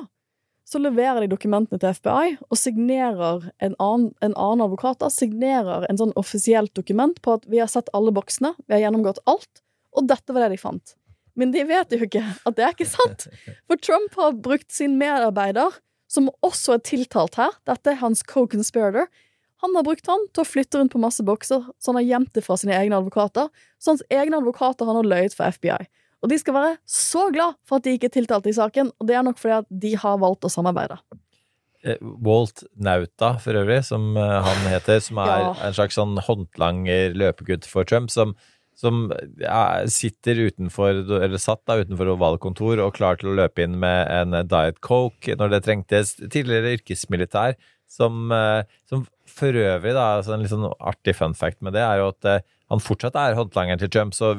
så 0.70 0.80
leverer 0.80 1.26
de 1.26 1.32
dokumentene 1.34 1.82
til 1.82 1.92
FBI 1.98 2.38
og 2.38 2.56
signerer 2.62 3.50
en 3.60 3.76
annen, 3.84 4.14
en 4.24 4.32
annen 4.38 4.64
advokat 4.64 5.02
da, 5.04 5.10
signerer 5.12 5.90
en 5.90 6.00
sånn 6.00 6.16
offisielt 6.20 6.72
dokument 6.78 7.20
på 7.26 7.36
at 7.36 7.48
vi 7.52 7.60
har 7.60 7.68
sett 7.68 7.92
alle 7.98 8.16
boksene, 8.16 8.54
vi 8.70 8.78
har 8.78 8.86
gjennomgått 8.86 9.20
alt, 9.28 9.64
og 9.92 10.08
dette 10.08 10.32
var 10.32 10.46
det 10.46 10.54
de 10.56 10.64
fant. 10.64 10.96
Men 11.36 11.52
de 11.52 11.68
vet 11.68 11.92
jo 11.92 12.06
ikke 12.06 12.24
at 12.24 12.56
det 12.56 12.64
er 12.64 12.78
ikke 12.78 12.88
sant. 12.88 13.28
For 13.68 13.82
Trump 13.82 14.16
har 14.16 14.40
brukt 14.40 14.72
sin 14.72 14.96
medarbeider, 15.02 15.82
som 16.08 16.32
også 16.48 16.78
er 16.78 16.86
tiltalt 16.88 17.36
her, 17.42 17.60
dette 17.68 17.92
er 17.92 18.00
hans 18.00 18.24
co-conspirator, 18.24 19.12
han 19.62 19.76
har 19.76 19.84
brukt 19.84 20.08
han 20.08 20.22
til 20.34 20.44
å 20.44 20.48
flytte 20.48 20.80
rundt 20.80 20.94
på 20.94 21.02
masse 21.04 21.24
bokser, 21.26 21.66
så 21.80 21.92
han 21.92 22.00
har 22.00 22.08
gjemt 22.08 22.34
det 22.38 22.44
fra 22.46 22.56
sine 22.60 22.76
egne 22.78 23.00
advokater. 23.00 23.50
Så 23.80 23.92
hans 23.94 24.04
egne 24.10 24.40
advokater 24.40 24.88
har 24.88 24.96
nå 24.96 25.02
løyet 25.04 25.36
for 25.36 25.52
FBI. 25.52 25.80
Og 26.24 26.32
de 26.32 26.38
skal 26.40 26.56
være 26.56 26.78
så 26.88 27.26
glad 27.32 27.56
for 27.68 27.80
at 27.80 27.88
de 27.88 27.96
ikke 27.96 28.10
er 28.10 28.16
tiltalt 28.18 28.48
i 28.48 28.56
saken, 28.56 28.92
og 29.00 29.08
det 29.08 29.16
er 29.16 29.26
nok 29.28 29.40
fordi 29.40 29.58
at 29.62 29.68
de 29.84 29.94
har 30.00 30.20
valgt 30.20 30.48
å 30.48 30.52
samarbeide. 30.52 31.00
Eh, 31.84 32.00
Walt 32.02 32.64
Nauta, 32.76 33.34
for 33.40 33.56
øvrig, 33.56 33.82
som 33.88 34.16
eh, 34.20 34.38
han 34.44 34.66
heter, 34.72 35.00
som 35.04 35.20
er 35.24 35.46
Ja. 35.46 35.52
en 35.68 35.76
slags 35.78 35.96
sånn 35.96 36.18
håndlanger 36.28 37.16
løpegutt 37.16 37.68
for 37.68 37.88
Trump, 37.88 38.12
som, 38.12 38.34
som 38.76 39.06
ja, 39.40 39.86
sitter 39.88 40.42
utenfor, 40.50 41.06
eller 41.24 41.40
satt 41.40 41.64
da 41.68 41.78
utenfor 41.80 42.12
ovale 42.16 42.40
kontor 42.40 42.80
og 42.84 42.96
klar 43.00 43.16
til 43.20 43.32
å 43.32 43.38
løpe 43.40 43.64
inn 43.64 43.80
med 43.80 44.08
en 44.12 44.36
Diet 44.48 44.82
Coke 44.84 45.36
når 45.40 45.56
det 45.56 45.62
trengtes. 45.68 46.18
Tidligere 46.20 46.76
yrkesmilitær, 46.80 47.56
som, 47.90 48.28
eh, 48.36 48.68
som 48.92 49.08
for 49.32 49.56
øvrig, 49.56 49.96
da, 49.96 50.06
altså 50.20 50.36
en 50.36 50.44
litt 50.44 50.52
sånn 50.52 50.68
artig 50.78 51.16
fun 51.18 51.36
fact 51.38 51.62
med 51.66 51.76
det, 51.78 51.84
er 51.86 52.02
jo 52.02 52.12
at 52.14 52.30
eh, 52.30 52.46
han 52.70 52.84
fortsatt 52.84 53.18
er 53.18 53.38
håndlangeren 53.38 53.82
til 53.82 53.92
Trump, 53.94 54.16
så 54.18 54.34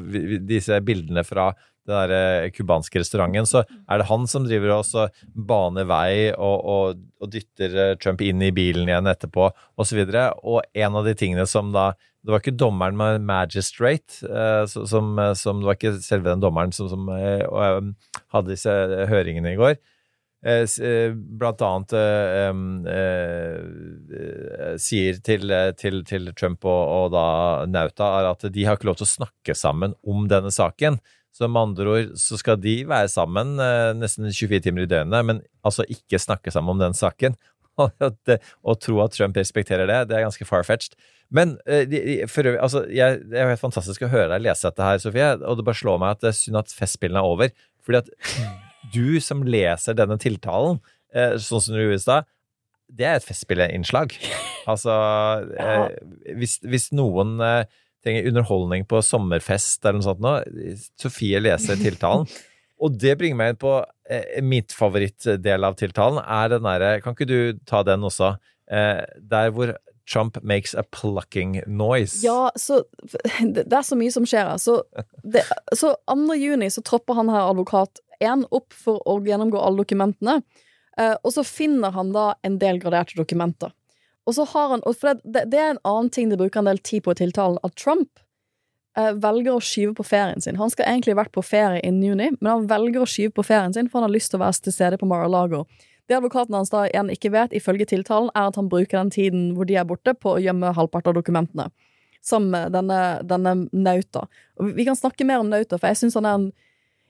disse 0.47 0.79
bildene 0.87 1.25
fra 1.27 1.51
den 1.89 1.97
der 1.97 2.15
eh, 2.15 2.51
kubanske 2.55 3.03
restauranten, 3.03 3.49
så 3.49 3.65
er 3.65 4.01
det 4.01 4.09
han 4.11 4.29
som 4.31 4.47
driver 4.47 4.77
og 4.77 5.17
baner 5.35 5.89
vei 5.91 6.31
og, 6.35 6.57
og, 6.75 7.03
og 7.23 7.33
dytter 7.33 7.77
eh, 7.87 7.97
Trump 8.03 8.23
inn 8.25 8.43
i 8.45 8.53
bilen 8.55 8.91
igjen 8.91 9.11
etterpå, 9.11 9.51
og 9.51 9.89
så. 9.89 10.05
Og 10.45 10.61
en 10.75 11.01
av 11.01 11.09
de 11.09 11.17
tingene 11.19 11.49
som 11.49 11.75
da 11.75 11.93
Det 12.21 12.29
var 12.35 12.43
ikke 12.43 12.53
dommeren 12.61 12.99
med 13.01 13.23
magistrate, 13.25 14.19
som, 14.69 15.17
som 15.33 15.63
Det 15.63 15.67
var 15.67 15.77
ikke 15.79 15.93
selve 16.05 16.29
den 16.29 16.43
dommeren 16.43 16.75
som, 16.77 16.91
som 16.93 17.09
hadde 17.09 18.51
disse 18.51 18.75
høringene 19.09 19.55
i 19.55 19.57
går. 19.57 19.79
Eh, 20.41 20.65
eh, 20.65 21.13
Blant 21.13 21.61
annet 21.61 21.93
eh, 22.01 22.53
sier 24.81 25.19
til, 25.21 25.53
til, 25.77 26.01
til 26.09 26.31
Trump 26.33 26.65
og, 26.65 26.83
og 26.97 27.11
da 27.13 27.25
Nauta 27.69 28.09
er 28.21 28.29
at 28.31 28.47
de 28.55 28.65
har 28.65 28.79
ikke 28.79 28.89
lov 28.89 29.01
til 29.01 29.09
å 29.09 29.15
snakke 29.19 29.57
sammen 29.59 29.97
om 30.01 30.29
denne 30.31 30.53
saken. 30.55 30.97
Så 31.31 31.47
med 31.47 31.61
andre 31.63 31.93
ord 31.93 32.17
så 32.19 32.41
skal 32.41 32.59
de 32.59 32.81
være 32.89 33.09
sammen 33.13 33.55
nesten 34.01 34.27
24 34.33 34.65
timer 34.65 34.83
i 34.83 34.91
døgnet, 34.91 35.27
men 35.29 35.39
altså 35.63 35.85
ikke 35.87 36.19
snakke 36.19 36.51
sammen 36.51 36.75
om 36.75 36.81
den 36.83 36.97
saken. 36.97 37.37
Å 37.81 38.75
tro 38.83 38.99
at 39.05 39.15
Trump 39.15 39.39
respekterer 39.39 39.87
det, 39.89 40.01
det 40.11 40.19
er 40.19 40.27
ganske 40.27 40.49
far-fetched. 40.49 40.97
Men 41.31 41.55
eh, 41.71 41.85
de, 41.89 42.01
altså, 42.59 42.83
jeg, 42.91 43.21
det 43.31 43.39
er 43.39 43.47
jo 43.47 43.53
helt 43.55 43.63
fantastisk 43.63 44.03
å 44.03 44.11
høre 44.11 44.33
deg 44.33 44.49
lese 44.49 44.67
dette 44.67 44.89
her, 44.89 44.99
Sofie, 45.03 45.29
og 45.39 45.61
det 45.61 45.67
bare 45.69 45.79
slår 45.79 46.03
meg 46.03 46.17
at 46.17 46.25
det 46.25 46.33
er 46.33 46.41
synd 46.41 46.61
at 46.61 46.75
festspillene 46.75 47.23
er 47.23 47.31
over. 47.37 47.55
Fordi 47.87 48.03
at 48.03 48.11
du 48.93 49.21
som 49.23 49.45
leser 49.47 49.97
denne 49.99 50.19
tiltalen, 50.21 50.81
eh, 51.15 51.37
sånn 51.41 51.63
som 51.65 51.77
du 51.77 51.83
gjorde 51.83 51.99
i 51.99 52.05
stad, 52.05 52.29
det 52.91 53.07
er 53.07 53.21
et 53.21 53.29
festspilleinnslag. 53.29 54.17
Altså, 54.69 54.93
eh, 55.57 55.87
hvis, 56.37 56.59
hvis 56.69 56.91
noen 56.95 57.39
eh, 57.43 57.65
trenger 58.05 58.27
underholdning 58.29 58.85
på 58.87 59.01
sommerfest 59.03 59.81
eller 59.83 59.97
noe 59.97 60.05
sånt 60.05 60.21
nå, 60.23 60.35
Sofie 61.01 61.41
leser 61.41 61.81
tiltalen. 61.81 62.29
Og 62.85 62.99
det 63.01 63.15
bringer 63.19 63.39
meg 63.41 63.55
inn 63.55 63.61
på 63.61 63.73
mitt 64.45 64.77
favorittdel 64.77 65.67
av 65.67 65.79
tiltalen, 65.81 66.21
er 66.21 66.53
den 66.53 66.69
derre 66.69 66.93
Kan 67.03 67.17
ikke 67.17 67.27
du 67.29 67.41
ta 67.69 67.81
den 67.89 68.05
også? 68.07 68.35
Der 68.69 69.51
hvor 69.57 69.73
Trump 70.11 70.39
makes 70.43 70.75
a 70.75 70.83
plucking 70.83 71.63
noise. 71.67 72.27
Ja, 72.27 72.51
så 72.57 72.83
Det 73.55 73.65
det 73.65 73.77
er 73.79 73.87
så 73.87 73.99
mye 73.99 74.13
som 74.13 74.27
skjer 74.27 74.49
her. 74.53 74.59
Så, 74.59 74.81
det, 75.23 75.45
så 75.77 75.95
2. 76.11 76.37
juni 76.41 76.71
så 76.71 76.83
tropper 76.83 77.19
han 77.21 77.31
her 77.33 77.51
advokat 77.51 78.03
1 78.21 78.47
opp 78.55 78.73
for 78.77 79.01
å 79.09 79.19
gjennomgå 79.25 79.61
alle 79.61 79.83
dokumentene. 79.83 80.41
Eh, 81.01 81.17
og 81.23 81.35
så 81.35 81.45
finner 81.47 81.95
han 81.97 82.13
da 82.15 82.33
en 82.47 82.59
del 82.61 82.81
graderte 82.83 83.19
dokumenter. 83.19 83.73
Og 84.29 84.37
så 84.37 84.45
har 84.53 84.75
han, 84.75 84.83
for 84.87 85.21
det, 85.25 85.47
det, 85.51 85.59
er 85.59 85.75
en 85.75 85.85
annen 85.89 86.11
ting 86.13 86.31
de 86.31 86.39
bruker 86.39 86.61
en 86.61 86.69
del 86.69 86.81
tid 86.85 87.05
på 87.07 87.15
i 87.15 87.21
tiltalen, 87.23 87.59
at 87.67 87.77
Trump 87.81 88.21
eh, 88.99 89.13
velger 89.17 89.57
å 89.57 89.63
skyve 89.65 89.95
på 89.99 90.07
ferien 90.07 90.43
sin. 90.45 90.61
Han 90.61 90.73
skal 90.73 90.91
egentlig 90.91 91.17
vært 91.19 91.33
på 91.35 91.45
ferie 91.47 91.81
innen 91.83 92.05
juni, 92.05 92.29
men 92.39 92.51
han 92.53 92.69
velger 92.71 93.03
å 93.05 93.09
skyve 93.09 93.35
på 93.39 93.47
ferien 93.49 93.75
sin, 93.75 93.89
for 93.89 94.01
han 94.01 94.11
har 94.11 94.17
lyst 94.17 94.35
til 94.35 94.41
å 94.41 94.45
være 94.45 94.67
til 94.67 94.77
stede 94.77 95.01
på 95.01 95.09
Mar-a-Lago. 95.11 95.65
Det 96.11 96.19
advokaten 96.19 96.57
hans 96.59 96.73
da 96.73 96.85
igjen 96.89 97.11
ikke 97.15 97.33
vet, 97.33 97.55
ifølge 97.55 97.87
tiltalen, 97.93 98.33
er 98.35 98.51
at 98.51 98.59
han 98.59 98.69
bruker 98.71 98.99
den 98.99 99.13
tiden 99.15 99.53
hvor 99.57 99.69
de 99.69 99.79
er 99.79 99.87
borte, 99.89 100.15
på 100.19 100.35
å 100.35 100.43
gjemme 100.43 100.75
halvparten 100.77 101.13
av 101.13 101.21
dokumentene. 101.21 101.71
Som 102.21 102.51
denne, 102.53 102.99
denne 103.25 103.53
Nauta. 103.73 104.27
Vi 104.77 104.85
kan 104.85 104.99
snakke 104.99 105.25
mer 105.25 105.41
om 105.41 105.49
Nauta, 105.49 105.79
for 105.79 105.89
jeg 105.89 106.03
syns 106.03 106.19
han 106.19 106.29
er 106.29 106.37
en 106.37 106.51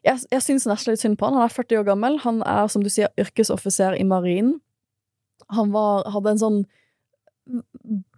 jeg, 0.06 0.22
jeg 0.32 0.44
syns 0.44 0.66
nesten 0.68 0.94
litt 0.94 1.02
synd 1.02 1.18
på 1.20 1.28
han. 1.28 1.36
Han 1.38 1.48
er 1.48 1.54
40 1.54 1.82
år 1.82 1.88
gammel. 1.90 2.18
Han 2.24 2.42
er, 2.48 2.68
som 2.72 2.84
du 2.84 2.90
sier, 2.92 3.12
yrkesoffiser 3.20 3.98
i 3.98 4.06
marinen. 4.08 4.58
Han 5.56 5.72
var, 5.74 6.06
hadde 6.12 6.34
en 6.34 6.42
sånn 6.42 6.60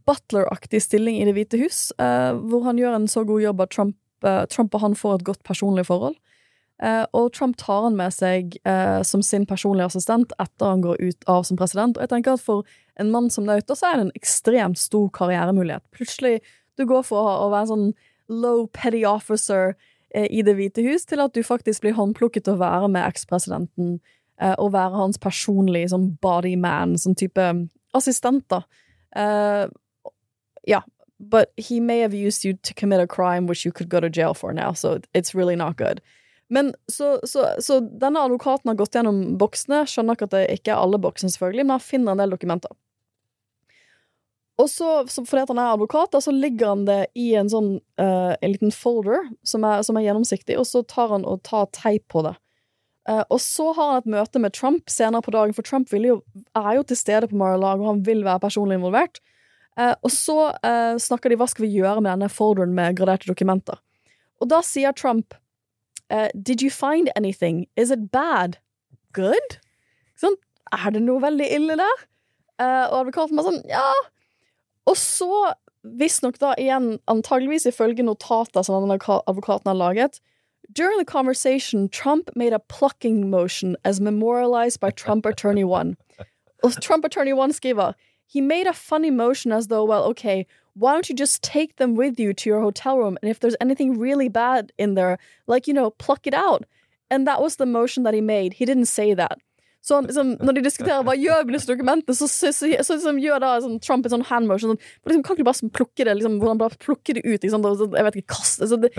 butler-aktig 0.06 0.82
stilling 0.82 1.20
i 1.20 1.26
Det 1.28 1.34
hvite 1.36 1.60
hus, 1.62 1.92
eh, 2.02 2.32
hvor 2.50 2.66
han 2.66 2.78
gjør 2.80 2.98
en 2.98 3.08
så 3.08 3.22
god 3.24 3.42
jobb 3.42 3.62
at 3.64 3.72
Trump, 3.74 3.96
eh, 4.26 4.44
Trump 4.50 4.74
og 4.74 4.82
han 4.82 4.96
får 4.98 5.20
et 5.20 5.26
godt 5.30 5.42
personlig 5.46 5.86
forhold. 5.88 6.18
Eh, 6.82 7.04
og 7.14 7.30
Trump 7.32 7.56
tar 7.60 7.84
han 7.86 7.96
med 7.98 8.10
seg 8.14 8.56
eh, 8.66 9.00
som 9.06 9.22
sin 9.22 9.44
personlige 9.46 9.86
assistent 9.92 10.32
etter 10.42 10.72
han 10.72 10.82
går 10.82 10.98
ut 10.98 11.28
av 11.30 11.44
som 11.46 11.58
president. 11.60 11.96
Og 11.96 12.02
jeg 12.02 12.10
tenker 12.10 12.34
at 12.34 12.42
for 12.42 12.66
en 13.00 13.12
mann 13.12 13.30
som 13.30 13.46
Nauta, 13.46 13.76
så 13.78 13.88
er 13.88 14.00
det 14.00 14.06
en 14.08 14.16
ekstremt 14.18 14.80
stor 14.80 15.06
karrieremulighet. 15.14 15.84
Plutselig, 15.94 16.40
du 16.78 16.84
går 16.88 17.06
fra 17.06 17.22
å, 17.38 17.50
være 17.52 17.68
en 17.68 17.72
sånn 17.72 17.88
low 18.32 18.66
petty 18.74 19.04
officer 19.06 19.76
i 20.14 20.42
Det 20.42 20.54
hvite 20.56 20.84
hus, 20.84 21.06
til 21.08 21.20
at 21.24 21.34
du 21.34 21.42
faktisk 21.42 21.84
blir 21.84 21.96
håndplukket 21.96 22.44
til 22.44 22.56
å 22.56 22.62
være 22.62 22.88
med 22.92 23.06
ekspresidenten, 23.06 24.00
eh, 24.40 24.54
og 24.58 24.72
være 24.74 24.98
hans 24.98 25.18
personlige 25.18 25.92
sånn 25.92 26.10
body 26.22 26.56
man, 26.56 26.96
sånn 27.00 27.16
type 27.18 27.46
assistent, 27.96 28.44
da. 28.48 28.62
Uh, 29.12 29.68
ja, 30.64 30.80
but 31.18 31.52
he 31.56 31.80
may 31.80 32.00
have 32.00 32.14
used 32.14 32.44
you 32.44 32.54
to 32.62 32.74
commit 32.74 33.00
a 33.00 33.06
crime 33.06 33.46
which 33.46 33.64
you 33.64 33.72
could 33.72 33.90
go 33.90 34.00
to 34.00 34.08
jail 34.08 34.34
for 34.34 34.52
now, 34.52 34.72
so 34.72 34.98
it's 35.14 35.34
really 35.34 35.56
not 35.56 35.76
good. 35.76 36.00
Men 36.48 36.74
så, 36.88 37.20
så, 37.24 37.46
så 37.58 37.80
denne 37.80 38.20
advokaten 38.20 38.68
har 38.68 38.76
gått 38.76 38.96
gjennom 38.96 39.38
boksene, 39.40 39.86
skjønner 39.88 40.16
ikke 40.18 40.26
at 40.28 40.34
det 40.34 40.42
ikke 40.58 40.74
er 40.74 40.82
alle 40.82 41.00
boksene, 41.00 41.32
selvfølgelig, 41.32 41.64
men 41.64 41.76
han 41.78 41.84
finner 41.84 42.12
en 42.12 42.20
del 42.20 42.34
dokumenter. 42.34 42.74
Og 44.60 44.68
så, 44.70 44.88
fordi 45.08 45.46
han 45.48 45.58
er 45.58 45.72
advokat, 45.72 46.12
da, 46.12 46.20
så 46.20 46.32
ligger 46.34 46.74
han 46.74 46.84
det 46.86 47.00
i 47.18 47.32
en 47.38 47.48
sånn 47.50 47.74
uh, 48.00 48.32
en 48.36 48.52
liten 48.52 48.72
folder 48.74 49.24
som 49.48 49.64
er, 49.64 49.80
som 49.86 49.96
er 49.96 50.06
gjennomsiktig, 50.06 50.58
og 50.60 50.68
så 50.68 50.82
tar 50.88 51.14
han 51.14 51.24
og 51.28 51.40
tar 51.48 51.70
teip 51.74 52.04
på 52.12 52.24
det. 52.26 52.34
Uh, 53.08 53.24
og 53.32 53.40
så 53.42 53.70
har 53.72 53.94
han 53.94 54.02
et 54.02 54.10
møte 54.12 54.42
med 54.42 54.54
Trump 54.54 54.92
senere 54.92 55.24
på 55.24 55.34
dagen, 55.34 55.56
for 55.56 55.66
Trump 55.66 55.90
jo, 55.96 56.20
er 56.58 56.72
jo 56.76 56.84
til 56.86 57.00
stede 57.00 57.30
på 57.30 57.38
Mar-a-Lago, 57.40 57.86
og 57.86 57.94
han 57.94 58.04
vil 58.06 58.22
være 58.28 58.44
personlig 58.44 58.78
involvert. 58.78 59.22
Uh, 59.80 59.94
og 60.04 60.12
så 60.12 60.36
snakker 61.00 61.32
de 61.32 61.38
hva 61.40 61.48
skal 61.48 61.64
vi 61.64 61.78
gjøre 61.78 62.02
med 62.02 62.10
denne 62.10 62.28
folderen 62.28 62.74
med 62.76 62.98
graderte 62.98 63.30
dokumenter. 63.30 63.80
Og 64.42 64.50
da 64.52 64.60
sier 64.66 64.92
Trump 64.92 65.38
Did 66.36 66.60
you 66.60 66.68
find 66.68 67.08
anything? 67.16 67.62
Is 67.74 67.88
it 67.90 68.10
bad? 68.12 68.58
Good? 69.16 69.54
Sånn, 70.20 70.34
er 70.76 70.92
det 70.92 71.00
noe 71.06 71.22
veldig 71.24 71.46
ille 71.56 71.78
der? 71.80 72.02
Og 72.60 72.98
advokaten 72.98 73.40
bare 73.40 73.54
sånn, 73.54 73.62
ja. 73.70 73.86
Og 74.86 74.96
så, 74.98 75.54
visstnok 75.82 76.38
da 76.42 76.54
igjen, 76.58 76.96
antageligvis 77.10 77.66
ifølge 77.70 78.04
notater 78.06 78.64
som 78.66 78.90
advokaten 78.90 79.70
har 79.70 79.78
laget, 79.78 80.20
During 80.72 80.96
the 80.96 81.04
conversation, 81.04 81.88
Trump 81.88 82.30
made 82.34 82.52
a 82.52 82.58
plucking 82.58 83.28
motion 83.28 83.76
as 83.84 84.00
memorialized 84.00 84.80
by 84.80 84.90
Trump 84.90 85.26
Attorney 85.26 85.64
1. 85.64 85.96
Trump 86.80 87.04
Attorney 87.04 87.32
1 87.32 87.52
skriver 87.52 87.94
He 88.26 88.40
made 88.40 88.66
a 88.66 88.72
funny 88.72 89.10
motion 89.10 89.52
as 89.52 89.66
though, 89.66 89.84
well, 89.84 90.04
okay, 90.04 90.46
why 90.74 90.92
don't 90.92 91.10
you 91.10 91.14
just 91.14 91.42
take 91.42 91.76
them 91.76 91.94
with 91.94 92.18
you 92.18 92.32
to 92.32 92.48
your 92.48 92.62
hotel 92.62 92.96
room? 92.96 93.18
And 93.20 93.30
if 93.30 93.40
there's 93.40 93.56
anything 93.60 93.98
really 93.98 94.28
bad 94.28 94.72
in 94.78 94.94
there, 94.94 95.18
like, 95.46 95.66
you 95.66 95.74
know, 95.74 95.90
pluck 95.90 96.26
it 96.26 96.32
out. 96.32 96.64
And 97.10 97.26
that 97.26 97.42
was 97.42 97.56
the 97.56 97.66
motion 97.66 98.04
that 98.04 98.14
he 98.14 98.22
made. 98.22 98.54
He 98.54 98.64
didn't 98.64 98.86
say 98.86 99.12
that. 99.12 99.38
Så 99.82 99.96
han, 99.98 100.06
liksom, 100.06 100.36
når 100.38 100.56
de 100.56 100.62
diskuterer 100.62 101.02
hva 101.06 101.16
gjør 101.18 101.40
vi 101.42 101.50
med 101.50 101.56
disse 101.58 101.70
dokumentene, 101.70 102.14
så, 102.14 102.28
så, 102.30 102.52
så, 102.54 102.68
så 102.86 102.98
liksom, 102.98 103.18
gjør 103.22 103.42
da 103.42 103.56
sånn, 103.64 103.80
Trump 103.82 104.06
en 104.06 104.14
sånn 104.14 104.28
hand 104.28 104.46
motion. 104.50 104.76
Sånn, 104.76 104.92
liksom, 105.10 105.24
kan 105.26 105.34
ikke 105.34 105.42
du 105.42 105.48
bare 105.50 105.72
plukke 105.80 106.06
det 106.06 106.14
liksom, 106.20 106.38
bare 106.60 106.78
plukke 106.82 107.16
det 107.18 107.24
ut? 107.26 107.42
Liksom, 107.42 107.66
og 107.66 107.82
jeg 107.98 108.06
vet 108.06 108.20
ikke, 108.20 108.34
kaste 108.36 108.70
det, 108.84 108.92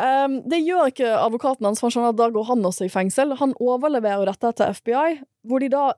Um, 0.00 0.36
det 0.48 0.62
gjør 0.62 0.86
ikke 0.88 1.08
advokaten 1.18 1.66
hans, 1.66 1.80
for 1.80 1.88
han 1.88 1.92
skjønner 1.92 2.12
at 2.14 2.20
da 2.20 2.28
går 2.32 2.46
han 2.52 2.62
også 2.64 2.86
i 2.86 2.92
fengsel. 2.92 3.34
Han 3.40 3.56
overleverer 3.60 4.22
jo 4.22 4.28
dette 4.28 4.52
til 4.56 4.76
FBI, 4.78 5.18
hvor 5.50 5.60
de 5.60 5.72
da 5.72 5.90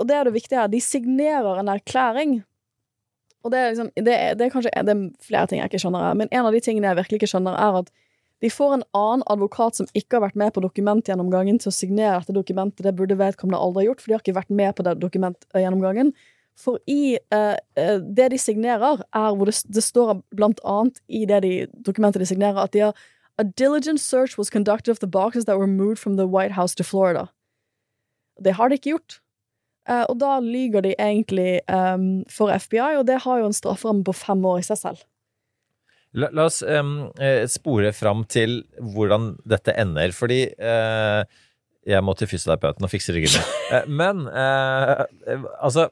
Og 0.00 0.06
det 0.08 0.14
er 0.16 0.24
det 0.24 0.32
viktige 0.32 0.56
her, 0.56 0.70
de 0.72 0.80
signerer 0.80 1.58
en 1.60 1.68
erklæring. 1.68 2.38
Og 3.44 3.50
det 3.52 3.58
er 3.58 3.68
liksom 3.70 3.90
Det 3.96 4.14
er, 4.14 4.34
det 4.34 4.46
er 4.46 4.50
kanskje 4.54 4.70
det 4.86 4.94
er 4.94 5.02
flere 5.20 5.46
ting 5.46 5.60
jeg 5.60 5.68
ikke 5.68 5.82
skjønner 5.82 6.06
her, 6.06 6.14
men 6.14 6.28
en 6.32 6.46
av 6.46 6.52
de 6.52 6.60
tingene 6.60 6.88
jeg 6.88 6.96
virkelig 6.96 7.18
ikke 7.20 7.32
skjønner, 7.34 7.58
er 7.58 7.78
at 7.82 7.90
de 8.42 8.50
får 8.50 8.74
en 8.74 8.84
annen 8.98 9.24
advokat 9.30 9.78
som 9.78 9.88
ikke 9.94 10.18
har 10.18 10.26
vært 10.26 10.38
med 10.40 10.52
på 10.54 10.62
dokumentgjennomgangen, 10.64 11.60
til 11.62 11.70
å 11.70 11.76
signere 11.76 12.20
dette 12.20 12.34
dokumentet. 12.34 12.82
Det 12.82 12.94
burde 12.98 13.18
vedkommende 13.20 13.60
aldri 13.62 13.84
ha 13.84 13.92
gjort, 13.92 14.02
for 14.02 14.10
de 14.10 14.16
har 14.16 14.24
ikke 14.24 14.38
vært 14.40 14.54
med 14.62 14.74
på 14.76 14.86
den 14.86 15.02
dokumentgjennomgangen. 15.02 16.12
For 16.58 16.82
i 16.90 17.16
eh, 17.32 17.56
eh, 17.78 17.98
det 18.02 18.28
de 18.34 18.40
signerer, 18.40 19.04
er 19.14 19.36
hvor 19.38 19.48
det, 19.48 19.56
det 19.72 19.84
står 19.86 20.18
blant 20.34 20.60
annet 20.68 20.98
i 21.08 21.24
det 21.28 21.42
de, 21.46 21.52
dokumentet 21.86 22.22
de 22.22 22.28
signerer, 22.28 22.60
at 22.64 22.74
de 22.74 22.86
har 22.88 23.08
A 23.40 23.44
diligent 23.44 23.98
search 23.98 24.36
was 24.36 24.50
conducted 24.50 24.92
of 24.92 24.98
the 25.00 25.06
boxes 25.06 25.46
that 25.46 25.56
were 25.56 25.66
moved 25.66 25.98
from 25.98 26.16
the 26.16 26.26
White 26.26 26.52
House 26.52 26.74
to 26.74 26.84
Florida. 26.84 27.30
Det 28.44 28.52
har 28.52 28.68
de 28.68 28.76
ikke 28.76 28.90
gjort. 28.92 29.20
Eh, 29.88 30.04
og 30.08 30.18
da 30.20 30.36
lyger 30.40 30.84
de 30.84 30.92
egentlig 30.98 31.60
em, 31.66 32.24
for 32.30 32.52
FBI, 32.52 32.98
og 33.00 33.06
det 33.08 33.22
har 33.24 33.40
jo 33.40 33.48
en 33.48 33.56
strafferamme 33.56 34.04
på 34.04 34.14
fem 34.14 34.44
år 34.44 34.60
i 34.60 34.66
seg 34.66 34.78
selv. 34.78 35.02
La, 36.14 36.28
la 36.32 36.44
oss 36.44 36.60
eh, 36.62 37.44
spore 37.48 37.92
fram 37.96 38.26
til 38.28 38.60
hvordan 38.76 39.32
dette 39.48 39.72
ender, 39.80 40.12
fordi 40.12 40.42
uh, 40.60 41.22
jeg 41.88 42.04
må 42.04 42.14
til 42.14 42.28
fysioterapeuten 42.30 42.84
og 42.86 42.92
fikse 42.92 43.14
ryggen 43.16 43.32
min. 43.38 43.48
Eh, 43.72 43.86
men 43.88 44.26
eh, 44.28 45.44
altså 45.64 45.86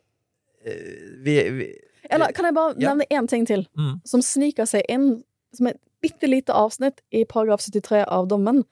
vi, 1.25 1.37
vi 1.57 1.68
Eller 2.12 2.35
kan 2.37 2.45
jeg 2.45 2.55
bare 2.55 2.75
nevne 2.77 3.07
én 3.09 3.29
ting 3.31 3.47
til, 3.49 3.64
Mm. 3.79 4.01
som 4.05 4.21
sniker 4.21 4.68
seg 4.68 4.85
inn 4.89 5.23
som 5.57 5.71
et 5.71 5.81
bitte 6.03 6.29
lite 6.29 6.53
avsnitt 6.53 7.01
i 7.12 7.25
paragraf 7.25 7.64
73 7.64 8.05
av 8.05 8.29
dommen. 8.29 8.64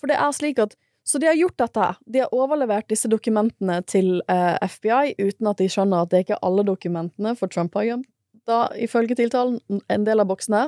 For 0.00 0.08
det 0.08 0.16
er 0.16 0.32
slik 0.32 0.58
at 0.58 0.76
Så 1.06 1.20
de 1.22 1.28
har 1.28 1.36
gjort 1.38 1.54
dette 1.56 1.78
her. 1.78 1.98
De 2.10 2.18
har 2.18 2.32
overlevert 2.34 2.88
disse 2.90 3.06
dokumentene 3.06 3.76
til 3.86 4.22
eh, 4.28 4.56
FBI 4.58 5.14
uten 5.20 5.46
at 5.46 5.60
de 5.60 5.68
skjønner 5.70 6.02
at 6.02 6.10
det 6.10 6.24
ikke 6.24 6.34
er 6.34 6.42
alle 6.42 6.64
dokumentene, 6.66 7.36
for 7.38 7.46
Trump 7.46 7.76
har 7.78 7.84
gjemt 7.86 8.08
da, 8.46 8.66
ifølge 8.78 9.16
tiltalen, 9.18 9.60
en 9.92 10.06
del 10.06 10.22
av 10.22 10.30
boksene. 10.30 10.66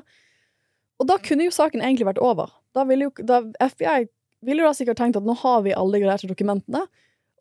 Og 0.99 1.09
da 1.09 1.19
kunne 1.23 1.47
jo 1.47 1.55
saken 1.55 1.83
egentlig 1.85 2.09
vært 2.09 2.23
over. 2.23 2.51
Da 2.75 2.85
ville 2.89 3.09
jo 3.09 3.27
da 3.27 3.43
FBI 3.63 4.09
ville 4.47 4.63
jo 4.63 4.71
da 4.71 4.77
sikkert 4.77 5.01
tenkt 5.01 5.19
at 5.19 5.27
nå 5.27 5.35
har 5.41 5.63
vi 5.67 5.75
alle 5.75 5.97
de 5.97 6.05
graderte 6.05 6.31
dokumentene. 6.31 6.85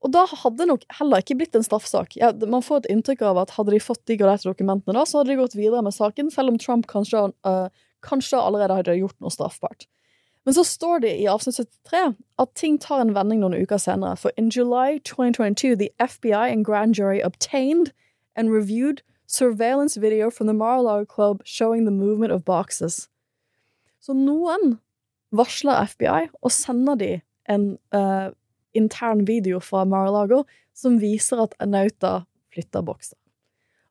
Og 0.05 0.13
da 0.13 0.23
hadde 0.29 0.61
det 0.61 0.69
nok 0.69 0.85
heller 0.99 1.23
ikke 1.23 1.37
blitt 1.39 1.57
en 1.57 1.65
straffesak. 1.65 2.15
Ja, 2.19 2.31
man 2.49 2.65
får 2.65 2.83
et 2.83 2.89
inntrykk 2.93 3.23
av 3.31 3.41
at 3.41 3.55
hadde 3.57 3.73
de 3.73 3.81
fått 3.81 4.03
de 4.09 4.17
graderte 4.19 4.49
dokumentene 4.49 4.93
da, 4.97 5.05
så 5.09 5.21
hadde 5.21 5.33
de 5.33 5.39
gått 5.41 5.57
videre 5.57 5.81
med 5.85 5.95
saken, 5.95 6.29
selv 6.33 6.53
om 6.53 6.59
Trump 6.61 6.87
kanskje, 6.89 7.27
uh, 7.49 7.69
kanskje 8.05 8.41
allerede 8.41 8.77
hadde 8.77 8.97
gjort 8.99 9.17
noe 9.23 9.33
straffbart. 9.33 9.87
Men 10.45 10.55
så 10.55 10.63
står 10.63 11.01
det 11.03 11.15
i 11.19 11.27
avsnitt 11.27 11.57
73 11.59 12.13
at 12.39 12.53
ting 12.55 12.77
tar 12.79 13.01
en 13.03 13.11
vending 13.17 13.41
noen 13.41 13.57
uker 13.57 13.81
senere. 13.81 14.15
For 14.15 14.31
in 14.37 14.51
July 14.53 15.01
2022, 15.03 15.75
the 15.75 15.91
FBI 15.99 16.53
and 16.53 16.63
grand 16.63 16.95
jury 16.95 17.19
obtained 17.19 17.91
and 18.35 18.53
reviewed 18.53 19.01
surveillance 19.27 19.97
video 19.97 20.31
from 20.31 20.47
the 20.47 20.53
Mar-a-Lago 20.53 21.05
Club 21.05 21.41
showing 21.45 21.85
the 21.85 21.91
movement 21.91 22.31
of 22.31 22.45
boxes. 22.45 23.09
Så 23.99 24.15
noen 24.15 24.79
varsler 25.35 25.83
FBI, 25.85 26.29
og 26.41 26.51
sender 26.51 26.95
de 26.95 27.11
en 27.51 27.77
uh, 27.91 28.31
intern 28.73 29.25
video 29.27 29.59
fra 29.59 29.83
Mar-a-Lago 29.85 30.45
som 30.73 30.99
viser 31.01 31.43
at 31.43 31.55
Nauta 31.67 32.21
flytter 32.53 32.85
bokser. 32.85 33.17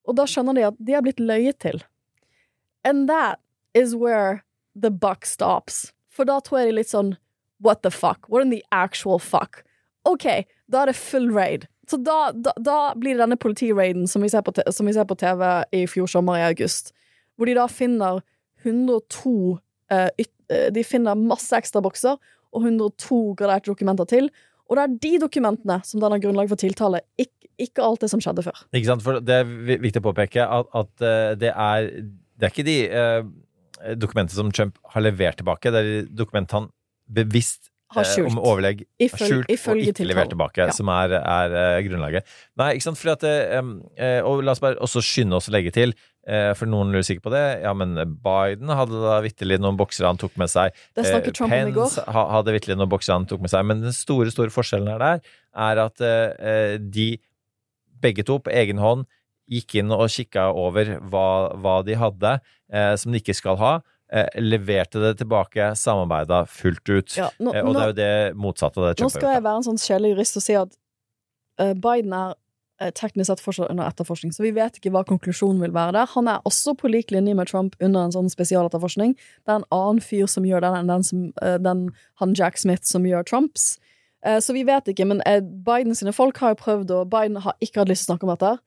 Og 0.06 0.16
da 0.16 0.26
skjønner 0.28 0.56
de 0.56 0.66
at 0.70 0.80
de 0.80 0.96
har 0.96 1.04
blitt 1.04 1.20
løyet 1.20 1.60
til. 1.60 1.82
And 2.84 3.08
that 3.10 3.40
is 3.74 3.94
where 3.94 4.42
the 4.74 4.90
buck 4.90 5.26
stops. 5.26 5.92
For 6.08 6.24
da 6.24 6.40
tror 6.40 6.62
jeg 6.62 6.72
de 6.72 6.80
litt 6.80 6.92
sånn 6.92 7.16
What 7.60 7.82
the 7.82 7.90
fuck? 7.90 8.28
What 8.28 8.44
in 8.44 8.50
the 8.52 8.62
actual 8.70 9.18
fuck? 9.18 9.62
OK, 10.04 10.44
da 10.68 10.82
er 10.82 10.92
det 10.92 10.98
full 11.00 11.30
raid. 11.32 11.64
Så 11.86 11.98
da, 12.02 12.32
da, 12.34 12.52
da 12.58 12.78
blir 12.98 13.14
det 13.14 13.22
denne 13.22 13.38
politiraiden 13.38 14.08
som 14.10 14.24
som 14.26 14.86
vi 14.86 14.94
ser 14.94 15.06
på 15.06 15.18
TV 15.18 15.42
i 15.72 15.84
fjor 15.86 16.10
sommer 16.10 16.40
i 16.40 16.46
august, 16.48 16.92
hvor 17.36 17.46
de 17.46 17.54
da 17.54 17.66
finner 17.70 18.22
102 18.64 19.58
eh, 19.92 20.08
yt, 20.18 20.32
eh, 20.50 20.68
De 20.74 20.82
finner 20.84 21.14
masse 21.14 21.54
ekstra 21.54 21.82
bokser 21.84 22.18
og 22.52 22.64
102 22.64 23.20
graderte 23.38 23.70
dokumenter 23.70 24.08
til. 24.08 24.30
Og 24.66 24.76
det 24.78 24.82
er 24.82 24.94
de 25.04 25.12
dokumentene 25.22 25.78
som 25.86 26.02
danner 26.02 26.22
grunnlag 26.22 26.50
for 26.50 26.58
tiltale, 26.58 27.04
ikke, 27.20 27.50
ikke 27.68 27.84
alt 27.84 28.02
det 28.02 28.10
som 28.10 28.22
skjedde 28.22 28.42
før. 28.46 28.64
Ikke 28.74 28.90
sant? 28.90 29.04
For 29.04 29.20
det 29.22 29.40
er 29.42 29.76
viktig 29.76 30.02
å 30.02 30.08
påpeke 30.08 30.42
at, 30.42 30.72
at 30.74 31.04
eh, 31.06 31.34
det 31.38 31.52
er 31.52 31.90
Det 32.36 32.44
er 32.44 32.52
ikke 32.52 32.66
de 32.66 32.80
eh, 32.90 33.28
dokumentene 33.96 34.36
som 34.36 34.50
Trump 34.52 34.76
har 34.92 35.04
levert 35.04 35.38
tilbake, 35.40 35.70
det 35.70 35.80
er 35.80 35.86
de 35.88 36.16
dokumentene 36.18 36.64
han 36.64 36.72
bevisst 37.06 37.70
Har 37.94 38.02
eh, 38.02 38.10
skjult. 38.10 38.32
om 38.32 38.40
overlegg 38.42 38.80
har 38.98 39.20
skjult 39.20 39.46
og 39.46 39.78
ikke 39.78 40.06
levert 40.08 40.32
tilbake, 40.32 40.64
Ja. 40.66 40.74
som 40.74 40.88
er, 40.90 41.14
er 41.20 41.54
eh, 41.60 41.82
grunnlaget. 41.86 42.26
Nei, 42.58 42.72
ikke 42.74 42.86
sant, 42.88 42.98
fordi 42.98 43.14
at 43.14 43.24
eh, 44.02 44.18
Og 44.26 44.42
la 44.42 44.54
oss 44.56 44.62
bare 44.64 44.80
også 44.82 45.02
skynde 45.04 45.38
oss 45.38 45.46
å 45.50 45.54
legge 45.54 45.72
til, 45.74 45.94
for 46.58 46.66
noen 46.66 46.88
lurer 46.90 47.04
sikkert 47.06 47.22
på 47.28 47.30
det, 47.30 47.44
ja, 47.62 47.70
men 47.78 47.92
Biden 47.94 48.72
hadde 48.74 48.98
da 48.98 49.20
vitterlig 49.22 49.60
noen 49.62 49.76
boksere 49.78 50.08
han 50.10 50.18
tok 50.18 50.32
med 50.42 50.50
seg. 50.50 50.74
Det 50.98 51.04
snakket 51.06 51.36
Trump 51.38 51.54
om 51.54 51.68
i 51.70 51.74
går. 51.76 51.92
Hadde 52.10 52.54
vitterlig 52.56 52.76
noen 52.80 52.90
boksere 52.90 53.20
han 53.20 53.28
tok 53.30 53.44
med 53.44 53.52
seg, 53.52 53.62
men 53.70 53.84
den 53.84 53.94
store, 53.94 54.32
store 54.34 54.50
forskjellen 54.50 54.90
her 54.90 54.98
der 55.04 55.20
er 55.54 55.82
at 55.84 56.02
de 56.82 57.06
begge 58.02 58.26
to 58.26 58.40
på 58.42 58.50
egen 58.50 58.82
hånd 58.82 59.06
gikk 59.46 59.76
inn 59.80 59.92
og 59.94 60.08
kikka 60.10 60.48
over 60.58 60.96
hva, 61.06 61.26
hva 61.54 61.76
de 61.86 61.96
hadde 61.98 62.32
eh, 62.72 62.94
som 62.98 63.14
de 63.14 63.22
ikke 63.22 63.36
skal 63.36 63.58
ha. 63.60 63.76
Eh, 64.12 64.28
leverte 64.38 65.00
det 65.02 65.16
tilbake, 65.18 65.72
samarbeida 65.74 66.44
fullt 66.46 66.88
ut. 66.88 67.16
Ja, 67.16 67.30
nå- 67.40 67.52
eh, 67.52 67.64
og 67.66 67.74
det 67.74 67.82
er 67.82 67.86
jo 67.86 67.92
det 67.92 68.36
motsatte 68.36 68.78
av 68.78 68.94
det 68.94 69.02
Nå 69.02 69.10
skal 69.10 69.32
jeg 69.34 69.42
være 69.42 69.56
en 69.56 69.64
sånn 69.66 69.80
kjedelig 69.82 70.12
jurist 70.14 70.36
og 70.38 70.42
si 70.44 70.54
at 70.54 70.76
uh, 71.58 71.72
Biden 71.74 72.12
er 72.14 72.34
eh, 72.78 72.92
teknisk 72.94 73.26
sett 73.26 73.42
fortsatt 73.42 73.68
under 73.72 73.88
etterforskning, 73.88 74.30
så 74.30 74.44
vi 74.44 74.52
vet 74.54 74.78
ikke 74.78 74.92
hva 74.94 75.02
konklusjonen 75.02 75.58
vil 75.60 75.74
være 75.74 75.96
der. 75.96 76.06
Han 76.14 76.28
er 76.28 76.38
også 76.46 76.76
på 76.78 76.88
lik 76.88 77.10
linje 77.10 77.34
med 77.34 77.48
Trump 77.50 77.74
under 77.80 78.04
en 78.04 78.14
sånn 78.14 78.30
spesialetterforskning. 78.30 79.16
Det 79.42 79.50
er 79.50 79.58
en 79.58 79.66
annen 79.74 79.98
fyr 80.00 80.30
som 80.30 80.46
gjør 80.46 80.62
den 80.62 80.78
enn 80.84 80.86
den 80.86 81.02
som, 81.02 81.32
eh, 81.42 81.58
den, 81.58 81.88
han 82.22 82.34
Jack 82.38 82.58
Smith 82.62 82.84
som 82.86 83.02
gjør 83.02 83.26
Trumps. 83.26 83.80
Så 84.26 84.50
vi 84.56 84.64
vet 84.66 84.88
ikke, 84.90 85.04
men 85.06 85.20
Biden 85.62 85.94
sine 85.94 86.10
folk 86.10 86.38
har 86.38 86.54
jo 86.56 86.56
prøvd, 86.58 86.90
og 86.90 87.10
Biden 87.10 87.36
har 87.44 87.54
ikke 87.62 87.78
hatt 87.78 87.88
lyst 87.88 88.06
til 88.06 88.10
å 88.10 88.16
snakke 88.16 88.26
om 88.26 88.32
dette, 88.32 88.58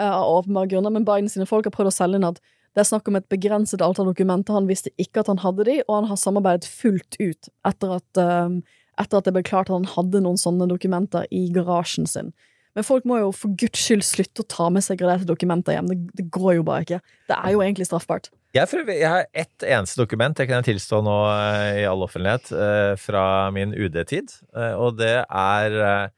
av 0.00 0.24
åpenbare 0.24 0.70
grunner, 0.70 0.88
men 0.94 1.04
Biden 1.04 1.28
sine 1.28 1.44
folk 1.44 1.66
har 1.68 1.74
prøvd 1.74 1.90
å 1.90 1.92
selge 1.92 2.16
inn 2.16 2.24
at 2.24 2.40
det 2.72 2.82
er 2.82 2.88
snakk 2.88 3.08
om 3.10 3.18
et 3.18 3.28
begrenset 3.32 3.82
antall 3.84 4.08
dokumenter. 4.08 4.56
Han 4.56 4.70
visste 4.70 4.94
ikke 5.00 5.24
at 5.24 5.28
han 5.28 5.42
hadde 5.42 5.66
de, 5.68 5.80
og 5.88 5.98
han 6.00 6.08
har 6.12 6.20
samarbeidet 6.20 6.68
fullt 6.68 7.18
ut 7.20 7.50
etter 7.68 7.98
at, 7.98 8.22
eh, 8.22 8.78
etter 9.02 9.20
at 9.20 9.28
det 9.28 9.34
ble 9.36 9.44
klart 9.46 9.68
at 9.68 9.76
han 9.76 9.90
hadde 9.92 10.24
noen 10.24 10.40
sånne 10.40 10.70
dokumenter 10.70 11.28
i 11.30 11.48
garasjen 11.52 12.08
sin. 12.08 12.32
Men 12.72 12.86
folk 12.88 13.04
må 13.08 13.18
jo 13.20 13.32
for 13.36 13.52
guds 13.60 13.82
skyld 13.84 14.04
slutte 14.06 14.44
å 14.44 14.48
ta 14.48 14.70
med 14.72 14.84
seg 14.84 15.00
graderte 15.02 15.28
dokumenter 15.28 15.76
hjem. 15.76 15.90
Det, 15.90 15.98
det 16.22 16.28
går 16.32 16.56
jo 16.56 16.64
bare 16.64 16.86
ikke. 16.86 17.02
Det 17.28 17.36
er 17.36 17.52
jo 17.52 17.60
egentlig 17.64 17.88
straffbart. 17.88 18.30
Jeg, 18.52 18.68
prøver, 18.68 18.96
jeg 19.00 19.08
har 19.08 19.28
ett 19.32 19.64
eneste 19.64 20.00
dokument 20.00 20.36
det 20.36 20.44
kan 20.48 20.60
jeg 20.60 20.74
tilstå 20.74 21.00
nå 21.04 21.18
eh, 21.32 21.82
i 21.82 21.86
all 21.88 22.04
offentlighet 22.04 22.50
eh, 22.52 22.94
fra 23.00 23.24
min 23.54 23.72
UD-tid, 23.72 24.34
eh, 24.52 24.74
og 24.76 24.98
det 24.98 25.14
er 25.24 25.76
eh, 25.80 26.10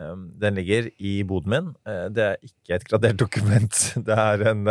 um, 0.00 0.30
Den 0.40 0.56
ligger 0.56 0.88
i 0.96 1.18
boden 1.28 1.52
min. 1.52 1.68
Det 2.16 2.24
er 2.24 2.38
ikke 2.40 2.78
et 2.78 2.86
gradert 2.88 3.20
dokument. 3.20 3.82
Det 4.08 4.16
er 4.16 4.46
en, 4.52 4.64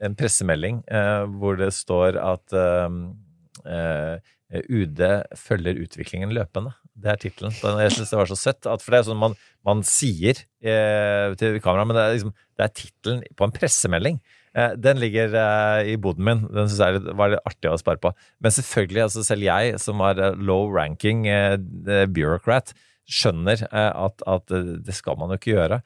en 0.00 0.16
pressemelding 0.18 0.82
eh, 0.90 1.24
hvor 1.40 1.58
det 1.60 1.70
står 1.76 2.18
at 2.20 2.54
um, 2.56 3.00
eh, 3.64 4.18
UD 4.50 5.02
følger 5.38 5.78
utviklingen 5.84 6.32
løpende. 6.34 6.72
Det 7.00 7.12
er 7.12 7.20
tittelen. 7.22 7.54
Jeg 7.54 7.94
syns 7.94 8.10
det 8.12 8.18
var 8.18 8.28
så 8.30 8.38
søtt. 8.38 8.66
For 8.66 8.92
det 8.92 9.00
er 9.00 9.06
sånn 9.08 9.20
man, 9.20 9.36
man 9.66 9.84
sier 9.86 10.42
eh, 10.60 11.32
til 11.40 11.60
kamera, 11.62 11.86
men 11.86 11.96
det 11.96 12.02
er, 12.02 12.16
liksom, 12.16 12.34
er 12.60 12.74
tittelen 12.74 13.24
på 13.38 13.46
en 13.46 13.54
pressemelding. 13.56 14.20
Eh, 14.58 14.74
den 14.82 14.98
ligger 15.00 15.34
eh, 15.38 15.92
i 15.92 15.96
boden 16.00 16.26
min. 16.26 16.44
Den 16.50 16.68
syns 16.68 16.82
jeg 16.82 17.16
var 17.18 17.34
litt 17.34 17.46
artig 17.48 17.70
å 17.70 17.78
spare 17.80 18.02
på. 18.02 18.12
Men 18.42 18.54
selvfølgelig, 18.56 19.04
altså 19.06 19.24
selv 19.26 19.46
jeg 19.46 19.78
som 19.82 20.02
var 20.02 20.20
eh, 20.20 20.36
low 20.36 20.70
ranking 20.74 21.26
eh, 21.30 21.56
bureaucrat, 22.10 22.74
skjønner 23.10 23.64
eh, 23.70 23.92
at, 23.94 24.26
at 24.28 24.56
eh, 24.56 24.74
det 24.86 24.96
skal 24.96 25.18
man 25.20 25.32
jo 25.32 25.40
ikke 25.40 25.54
gjøre. 25.54 25.80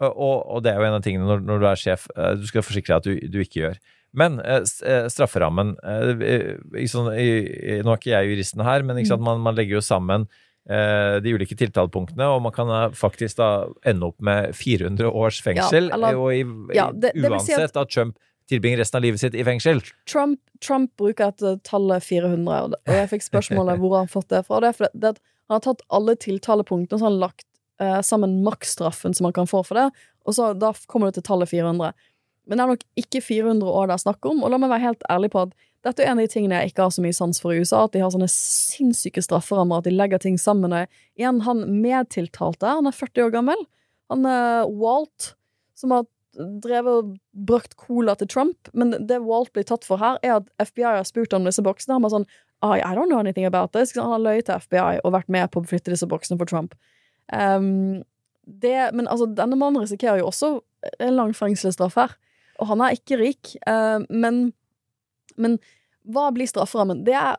Um, 0.00 0.10
og, 0.10 0.46
og 0.56 0.62
det 0.64 0.72
er 0.72 0.80
jo 0.80 0.86
en 0.88 0.96
av 0.98 1.02
tingene 1.04 1.26
når, 1.28 1.44
når 1.46 1.60
du 1.62 1.66
er 1.70 1.76
sjef, 1.78 2.08
eh, 2.16 2.32
du 2.40 2.46
skal 2.50 2.62
forsikre 2.66 2.96
deg 2.96 2.96
at 2.96 3.04
du, 3.04 3.28
du 3.36 3.38
ikke 3.44 3.60
gjør. 3.62 3.76
Men 4.14 4.40
eh, 4.42 4.62
eh, 4.86 5.06
strafferammen 5.10 5.74
eh, 5.82 6.86
sånn, 6.90 7.08
Nå 7.12 7.92
er 7.92 7.98
ikke 7.98 8.12
jeg 8.14 8.32
juristen 8.32 8.62
her, 8.66 8.82
men 8.86 9.00
sant, 9.06 9.22
man, 9.26 9.40
man 9.42 9.54
legger 9.58 9.78
jo 9.78 9.84
sammen 9.84 10.26
eh, 10.70 11.18
de 11.24 11.32
ulike 11.34 11.56
tiltalepunktene, 11.58 12.26
og 12.30 12.42
man 12.46 12.54
kan 12.54 12.70
eh, 12.70 12.86
faktisk 12.98 13.38
da 13.40 13.48
ende 13.86 14.10
opp 14.10 14.20
med 14.24 14.54
400 14.58 15.10
års 15.10 15.40
fengsel, 15.44 15.90
Ja, 15.90 15.96
eller- 15.98 16.18
og 16.20 16.30
i, 16.34 16.44
ja, 16.76 16.90
det- 16.92 17.14
det 17.14 17.30
uansett 17.30 17.56
si 17.58 17.62
at- 17.62 17.76
at 17.76 17.90
Trump 17.90 18.18
tilbringer 18.50 18.78
resten 18.82 18.98
av 18.98 19.02
livet 19.06 19.20
sitt 19.20 19.34
i 19.34 19.44
fengsel. 19.46 19.80
Trump, 20.06 20.38
Trump 20.60 20.90
bruker 21.00 21.28
et 21.32 21.62
tallet 21.64 22.02
400, 22.04 22.74
og 22.74 22.74
jeg 22.86 23.08
fikk 23.10 23.22
spørsmålet 23.30 23.78
hvor 23.80 23.96
han 23.98 24.06
fått 24.12 24.28
det 24.28 24.42
fra. 24.46 24.60
Det 24.60 24.74
for 24.76 24.84
det, 24.92 25.00
det, 25.00 25.14
han 25.48 25.56
har 25.60 25.60
tatt 25.64 25.80
alle 25.90 26.14
tiltalepunktene 26.16 26.92
og 26.98 27.00
så 27.00 27.08
han 27.08 27.20
lagt 27.20 27.46
eh, 27.84 28.00
sammen 28.06 28.40
maksstraffen 28.46 29.14
som 29.14 29.28
man 29.28 29.36
kan 29.36 29.50
få 29.50 29.62
for 29.66 29.78
det, 29.78 30.08
og 30.24 30.36
så 30.36 30.50
da 30.56 30.72
kommer 30.90 31.10
du 31.10 31.18
til 31.18 31.26
tallet 31.28 31.52
400. 31.52 31.92
Men 32.48 32.58
det 32.58 32.64
er 32.64 32.72
nok 32.74 32.84
ikke 33.00 33.22
400 33.24 33.68
år 33.68 33.88
det 33.88 33.96
er 33.96 34.04
snakk 34.04 34.26
om, 34.28 34.42
og 34.44 34.52
la 34.52 34.60
meg 34.60 34.72
være 34.72 34.86
helt 34.88 35.06
ærlig 35.12 35.30
på 35.32 35.46
at 35.46 35.54
dette 35.84 36.00
er 36.00 36.10
en 36.10 36.20
av 36.20 36.24
de 36.24 36.32
tingene 36.32 36.58
jeg 36.62 36.72
ikke 36.72 36.86
har 36.86 36.92
så 36.96 37.04
mye 37.04 37.16
sans 37.16 37.40
for 37.40 37.52
i 37.52 37.60
USA, 37.60 37.82
at 37.84 37.92
de 37.92 38.00
har 38.00 38.12
sånne 38.12 38.30
sinnssyke 38.32 39.20
strafferammer, 39.24 39.82
at 39.82 39.88
de 39.88 39.92
legger 39.92 40.22
ting 40.22 40.38
sammen. 40.40 40.72
Og 40.72 41.20
igjen, 41.20 41.42
han 41.44 41.60
medtiltalte, 41.82 42.70
han 42.78 42.88
er 42.88 42.96
40 42.96 43.26
år 43.26 43.34
gammel, 43.34 43.64
han 44.12 44.24
er 44.28 44.70
Walt, 44.72 45.34
som 45.76 45.92
har 45.92 46.06
drevet 46.34 46.90
og 46.90 47.12
brakt 47.46 47.76
cola 47.78 48.14
til 48.18 48.30
Trump, 48.30 48.70
men 48.72 48.94
det 49.08 49.20
Walt 49.22 49.52
blir 49.54 49.66
tatt 49.68 49.84
for 49.86 50.00
her, 50.00 50.18
er 50.24 50.38
at 50.38 50.48
FBI 50.62 50.86
har 50.86 51.06
spurt 51.06 51.36
om 51.36 51.46
disse 51.46 51.62
boksene. 51.64 51.98
Han 51.98 52.06
var 52.06 52.14
sånn 52.16 52.28
I, 52.64 52.80
I 52.80 52.94
don't 52.96 53.12
know 53.12 53.20
anything 53.20 53.46
about 53.46 53.74
this. 53.76 53.92
Han 53.98 54.10
har 54.10 54.22
løyet 54.24 54.48
til 54.48 54.60
FBI 54.64 55.02
og 55.04 55.14
vært 55.14 55.30
med 55.32 55.50
på 55.52 55.60
å 55.60 55.68
flytte 55.68 55.92
disse 55.92 56.08
boksene 56.08 56.40
for 56.40 56.48
Trump. 56.48 56.74
Um, 57.32 58.02
det, 58.44 58.90
men 58.92 59.08
altså, 59.08 59.28
denne 59.30 59.56
mannen 59.56 59.82
risikerer 59.84 60.20
jo 60.20 60.28
også 60.28 60.50
en 61.00 61.16
lang 61.16 61.32
fengselsstraff 61.36 61.96
her, 61.96 62.12
og 62.60 62.68
han 62.70 62.84
er 62.84 62.96
ikke 62.96 63.18
rik. 63.20 63.54
Uh, 63.68 64.04
men, 64.10 64.46
men 65.40 65.58
hva 66.04 66.28
blir 66.34 66.48
strafferammen? 66.50 67.04
Det 67.06 67.16
er 67.16 67.38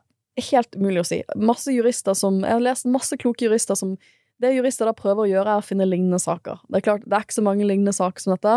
helt 0.50 0.76
umulig 0.76 1.02
å 1.02 1.08
si. 1.08 1.20
Masse 1.38 1.72
jurister 1.72 2.16
som 2.18 2.42
Jeg 2.42 2.58
har 2.58 2.64
lest 2.64 2.88
masse 2.90 3.16
kloke 3.16 3.46
jurister 3.46 3.78
som 3.78 3.94
Det 4.42 4.50
jurister 4.52 4.84
da 4.84 4.92
prøver 4.92 5.24
å 5.24 5.30
gjøre, 5.30 5.52
er 5.54 5.62
å 5.62 5.64
finne 5.64 5.86
lignende 5.88 6.18
saker. 6.20 6.58
Det 6.68 6.82
er 6.82 6.84
klart, 6.84 7.06
det 7.08 7.16
er 7.16 7.22
ikke 7.24 7.38
så 7.38 7.44
mange 7.46 7.64
lignende 7.64 7.94
saker 7.96 8.20
som 8.20 8.34
dette. 8.34 8.56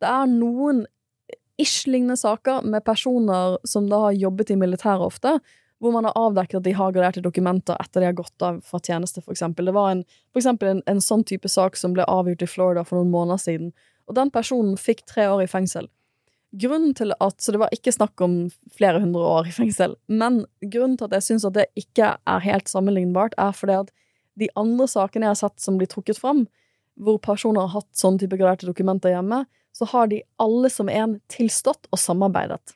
Det 0.00 0.08
er 0.08 0.30
noen 0.30 0.86
ish-lignende 1.60 2.16
saker 2.16 2.62
med 2.64 2.86
personer 2.86 3.58
som 3.68 3.90
da 3.90 3.98
har 4.06 4.16
jobbet 4.16 4.54
i 4.54 4.56
militæret 4.56 5.04
ofte, 5.04 5.34
hvor 5.78 5.94
man 5.94 6.08
har 6.08 6.16
avdekket 6.18 6.58
at 6.58 6.66
de 6.66 6.74
har 6.74 6.94
graderte 6.94 7.22
dokumenter 7.22 7.78
etter 7.78 8.02
de 8.02 8.08
har 8.10 8.16
gått 8.18 8.42
av 8.42 8.58
fra 8.66 8.80
tjeneste, 8.82 9.22
eksempel. 9.30 9.70
Det 9.70 9.76
var 9.76 9.92
en, 9.92 10.02
for 10.32 10.42
eksempel 10.42 10.72
en, 10.72 10.82
en 10.90 11.02
sånn 11.02 11.22
type 11.28 11.50
sak 11.50 11.78
som 11.78 11.94
ble 11.94 12.06
avgjort 12.10 12.42
i 12.42 12.50
Florida 12.50 12.84
for 12.86 12.98
noen 12.98 13.12
måneder 13.14 13.42
siden, 13.42 13.70
og 14.08 14.16
den 14.18 14.32
personen 14.34 14.78
fikk 14.80 15.04
tre 15.06 15.28
år 15.30 15.44
i 15.44 15.50
fengsel. 15.50 15.86
Grunnen 16.58 16.94
til 16.96 17.12
at, 17.20 17.36
Så 17.44 17.52
det 17.52 17.60
var 17.60 17.74
ikke 17.76 17.92
snakk 17.92 18.20
om 18.24 18.48
flere 18.72 19.02
hundre 19.02 19.20
år 19.20 19.50
i 19.50 19.52
fengsel, 19.52 19.98
men 20.08 20.46
grunnen 20.62 20.96
til 20.96 21.10
at 21.10 21.18
jeg 21.18 21.26
syns 21.26 21.44
at 21.44 21.58
det 21.58 21.68
ikke 21.76 22.14
er 22.16 22.46
helt 22.46 22.72
sammenlignbart, 22.72 23.36
er 23.36 23.52
fordi 23.52 23.76
at 23.84 23.92
de 24.40 24.48
andre 24.56 24.86
sakene 24.88 25.28
jeg 25.28 25.36
har 25.36 25.42
sett 25.42 25.60
som 25.60 25.76
blir 25.78 25.90
trukket 25.90 26.18
fram, 26.18 26.46
hvor 26.98 27.20
personer 27.22 27.66
har 27.66 27.82
hatt 27.82 27.90
sånn 27.94 28.18
type 28.18 28.38
graderte 28.38 28.66
dokumenter 28.66 29.12
hjemme, 29.12 29.44
så 29.76 29.86
har 29.92 30.08
de 30.10 30.22
alle 30.42 30.70
som 30.72 30.88
en 30.90 31.18
tilstått 31.30 31.86
og 31.92 32.00
samarbeidet. 32.00 32.74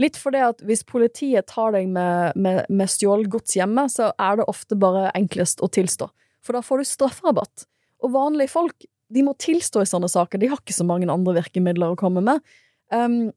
Litt 0.00 0.16
fordi 0.16 0.40
at 0.40 0.62
hvis 0.64 0.82
politiet 0.88 1.50
tar 1.50 1.74
deg 1.76 1.90
med, 1.92 2.36
med, 2.40 2.62
med 2.72 2.88
stjålet 2.88 3.56
hjemme, 3.56 3.84
så 3.92 4.12
er 4.16 4.40
det 4.40 4.48
ofte 4.48 4.78
bare 4.80 5.10
enklest 5.18 5.60
å 5.60 5.68
tilstå. 5.68 6.08
For 6.40 6.56
da 6.56 6.64
får 6.64 6.80
du 6.80 6.88
strafferabatt. 6.88 7.66
Og 8.00 8.14
vanlige 8.14 8.54
folk, 8.54 8.86
de 9.12 9.24
må 9.26 9.34
tilstå 9.36 9.82
i 9.82 9.90
sånne 9.90 10.08
saker. 10.08 10.40
De 10.40 10.48
har 10.48 10.60
ikke 10.62 10.76
så 10.76 10.86
mange 10.88 11.10
andre 11.12 11.36
virkemidler 11.36 11.92
å 11.92 12.00
komme 12.00 12.22
med. 12.24 12.40
Um, 12.94 13.28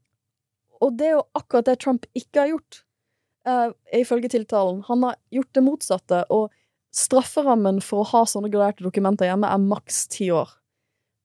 og 0.83 0.95
det 0.99 1.09
er 1.09 1.15
jo 1.17 1.25
akkurat 1.35 1.67
det 1.67 1.79
Trump 1.83 2.07
ikke 2.15 2.45
har 2.45 2.51
gjort, 2.53 2.83
uh, 3.49 3.69
ifølge 3.95 4.31
tiltalen. 4.31 4.83
Han 4.87 5.03
har 5.07 5.17
gjort 5.35 5.51
det 5.57 5.63
motsatte, 5.65 6.21
og 6.31 6.53
strafferammen 6.95 7.81
for 7.83 8.03
å 8.03 8.09
ha 8.13 8.21
sånne 8.29 8.51
graderte 8.53 8.85
dokumenter 8.85 9.27
hjemme 9.27 9.49
er 9.49 9.63
maks 9.63 10.05
ti 10.13 10.29
år. 10.31 10.51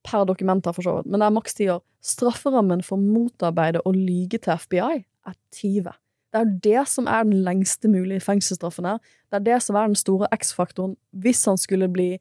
Per 0.08 0.26
dokumenter, 0.26 0.74
for 0.74 0.86
så 0.86 0.96
vidt, 0.98 1.12
men 1.12 1.22
det 1.22 1.28
er 1.28 1.36
maks 1.36 1.58
ti 1.58 1.68
år. 1.70 1.84
Strafferammen 2.02 2.82
for 2.86 2.96
å 2.98 3.04
motarbeide 3.04 3.84
og 3.86 3.94
lyge 3.98 4.40
til 4.42 4.58
FBI 4.58 5.04
er 5.28 5.36
20. 5.56 5.92
Det 6.32 6.40
er 6.40 6.50
det 6.64 6.82
som 6.88 7.06
er 7.08 7.24
den 7.24 7.44
lengste 7.44 7.88
mulige 7.88 8.20
fengselsstraffen 8.20 8.86
her. 8.88 8.98
Det 9.30 9.40
er 9.40 9.46
det 9.46 9.62
som 9.64 9.76
er 9.76 9.88
den 9.88 9.96
store 9.98 10.28
X-faktoren 10.36 10.96
hvis 11.12 11.44
han 11.48 11.58
skulle 11.60 11.88
bli 11.88 12.18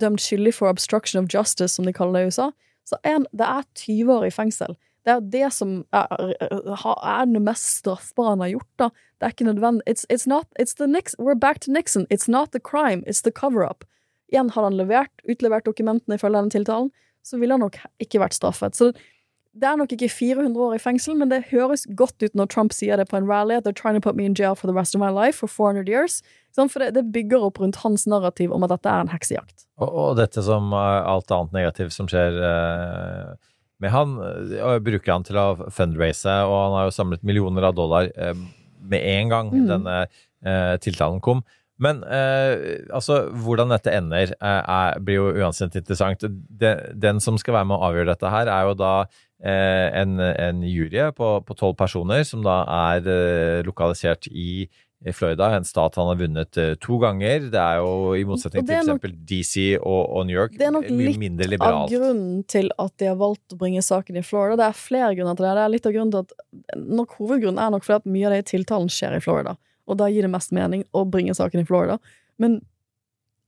dømt 0.00 0.22
skyldig 0.22 0.54
for 0.54 0.68
obstruction 0.68 1.22
of 1.22 1.28
justice, 1.30 1.74
som 1.74 1.84
de 1.84 1.92
kaller 1.92 2.18
det 2.18 2.24
i 2.24 2.32
USA. 2.32 2.50
Så 2.84 2.96
er 3.04 3.22
det 3.32 3.46
er 3.46 3.62
20 3.74 4.12
år 4.12 4.26
i 4.26 4.34
fengsel. 4.34 4.76
Det 5.04 5.12
er 5.12 5.20
det 5.20 5.52
som 5.52 5.84
er, 5.92 6.06
er 6.08 7.24
det 7.28 7.42
mest 7.44 7.78
straffbare 7.80 8.32
han 8.32 8.40
har 8.40 8.54
gjort, 8.54 8.70
da. 8.80 8.88
Det 9.20 9.26
er 9.26 9.34
ikke 9.34 9.44
nødvendig 9.44 9.82
it's, 9.88 10.06
it's 10.12 10.26
not, 10.28 10.46
it's 10.60 10.74
the 10.76 10.86
Nixon, 10.86 11.24
We're 11.24 11.38
back 11.38 11.60
to 11.60 11.72
Nixon. 11.72 12.06
It's 12.10 12.28
not 12.28 12.52
the 12.52 12.60
crime, 12.60 13.04
it's 13.06 13.22
the 13.22 13.30
cover-up. 13.30 13.84
Igjen, 14.32 14.50
hadde 14.50 14.70
han 14.70 14.76
levert, 14.76 15.12
utlevert 15.28 15.66
dokumentene 15.66 16.16
ifølge 16.16 16.40
denne 16.40 16.50
tiltalen, 16.50 16.90
så 17.24 17.36
ville 17.38 17.54
han 17.54 17.60
nok 17.60 17.76
ikke 18.00 18.20
vært 18.20 18.36
straffet. 18.36 18.76
Så 18.76 18.90
det 18.92 19.00
er 19.62 19.76
nok 19.78 19.92
ikke 19.94 20.08
400 20.10 20.58
år 20.58 20.74
i 20.74 20.78
fengsel, 20.82 21.14
men 21.14 21.30
det 21.30 21.44
høres 21.52 21.86
godt 21.94 22.22
ut 22.22 22.34
når 22.34 22.48
Trump 22.50 22.72
sier 22.74 22.96
det 22.98 23.06
på 23.08 23.16
en 23.16 23.28
rally, 23.30 23.54
at 23.54 23.64
they're 23.64 23.72
trying 23.72 23.94
to 23.94 24.00
put 24.02 24.16
me 24.18 24.24
in 24.26 24.34
jail 24.34 24.54
for 24.58 24.66
the 24.66 24.74
rest 24.74 24.94
of 24.96 25.00
my 25.00 25.10
life 25.14 25.38
for 25.38 25.46
400 25.46 25.86
years. 25.88 26.22
Sånn, 26.56 26.68
for 26.70 26.82
det, 26.82 26.94
det 26.96 27.04
bygger 27.14 27.44
opp 27.46 27.60
rundt 27.62 27.76
hans 27.84 28.06
narrativ 28.10 28.50
om 28.52 28.66
at 28.66 28.70
dette 28.74 28.90
er 28.90 29.00
en 29.06 29.12
heksejakt. 29.14 29.66
Og, 29.78 29.88
og 29.88 30.16
dette 30.18 30.42
som 30.42 30.72
eh, 30.74 31.00
alt 31.14 31.30
annet 31.30 31.54
negativt 31.54 31.94
som 31.94 32.10
skjer 32.10 32.34
eh, 32.50 33.32
med 33.82 33.90
han, 33.94 34.18
eh, 34.58 34.78
bruker 34.82 35.12
han 35.12 35.26
til 35.26 35.38
å 35.38 35.48
fundraise, 35.74 36.34
og 36.48 36.54
han 36.58 36.76
har 36.80 36.90
jo 36.90 36.94
samlet 36.98 37.22
millioner 37.26 37.70
av 37.70 37.74
dollar 37.78 38.10
eh, 38.16 38.34
med 38.84 39.00
en 39.14 39.28
gang 39.32 39.50
Mm. 39.54 39.66
denne 39.70 39.98
eh, 40.44 40.76
tiltalen 40.82 41.20
kom. 41.24 41.44
Men 41.82 42.04
eh, 42.06 42.86
altså, 42.94 43.24
hvordan 43.44 43.72
dette 43.74 43.90
ender, 43.90 44.34
eh, 44.38 44.94
blir 45.02 45.18
jo 45.18 45.30
uansett 45.42 45.74
interessant. 45.80 46.22
De, 46.22 46.74
den 46.94 47.20
som 47.22 47.38
skal 47.40 47.58
være 47.58 47.70
med 47.70 47.78
å 47.78 47.88
avgjøre 47.90 48.12
dette 48.12 48.30
her, 48.30 48.50
er 48.52 48.68
jo 48.68 48.76
da 48.78 48.94
eh, 49.02 49.88
en, 50.02 50.20
en 50.22 50.62
jury 50.68 51.08
på 51.18 51.58
tolv 51.58 51.74
personer, 51.80 52.22
som 52.28 52.44
da 52.46 52.62
er 52.92 53.10
eh, 53.10 53.60
lokalisert 53.66 54.30
i 54.30 54.68
Florida, 55.12 55.50
en 55.52 55.64
stat 55.64 55.98
han 56.00 56.08
har 56.08 56.16
vunnet 56.16 56.56
eh, 56.56 56.74
to 56.80 56.96
ganger. 57.02 57.50
Det 57.52 57.60
er 57.60 57.82
jo 57.82 58.14
i 58.16 58.22
motsetning 58.24 58.64
til 58.64 58.94
f.eks. 58.94 59.18
DC 59.28 59.64
og, 59.76 60.00
og 60.16 60.24
New 60.28 60.36
York 60.38 60.54
Det 60.56 60.68
er 60.68 60.72
nok 60.72 60.88
litt 60.88 61.20
mindre 61.20 61.58
Av 61.60 61.90
grunnen 61.92 62.40
til 62.48 62.70
at 62.80 62.94
de 63.02 63.10
har 63.10 63.18
valgt 63.20 63.52
å 63.52 63.58
bringe 63.60 63.82
saken 63.84 64.16
i 64.16 64.24
Florida. 64.24 64.56
Det 64.62 64.70
er 64.70 64.80
flere 64.80 65.12
grunner 65.18 65.36
til 65.36 65.48
det. 65.48 65.52
Det 65.58 65.66
er 65.66 65.74
litt 65.74 65.90
av 65.90 65.96
grunnen 65.98 66.14
til 66.14 66.24
at 66.24 66.80
Nok 67.02 67.18
hovedgrunnen 67.20 67.60
er 67.60 67.74
nok 67.74 67.84
fordi 67.84 68.00
at 68.00 68.10
mye 68.16 68.30
av 68.30 68.36
det 68.36 68.40
i 68.44 68.48
tiltalen 68.54 68.88
skjer 68.92 69.18
i 69.18 69.22
Florida. 69.24 69.58
Og 69.88 69.98
da 70.00 70.08
gir 70.08 70.26
det 70.26 70.32
mest 70.32 70.54
mening 70.56 70.84
å 70.92 71.04
bringe 71.08 71.34
saken 71.36 71.62
i 71.62 71.68
Florida. 71.68 71.98
Men 72.40 72.60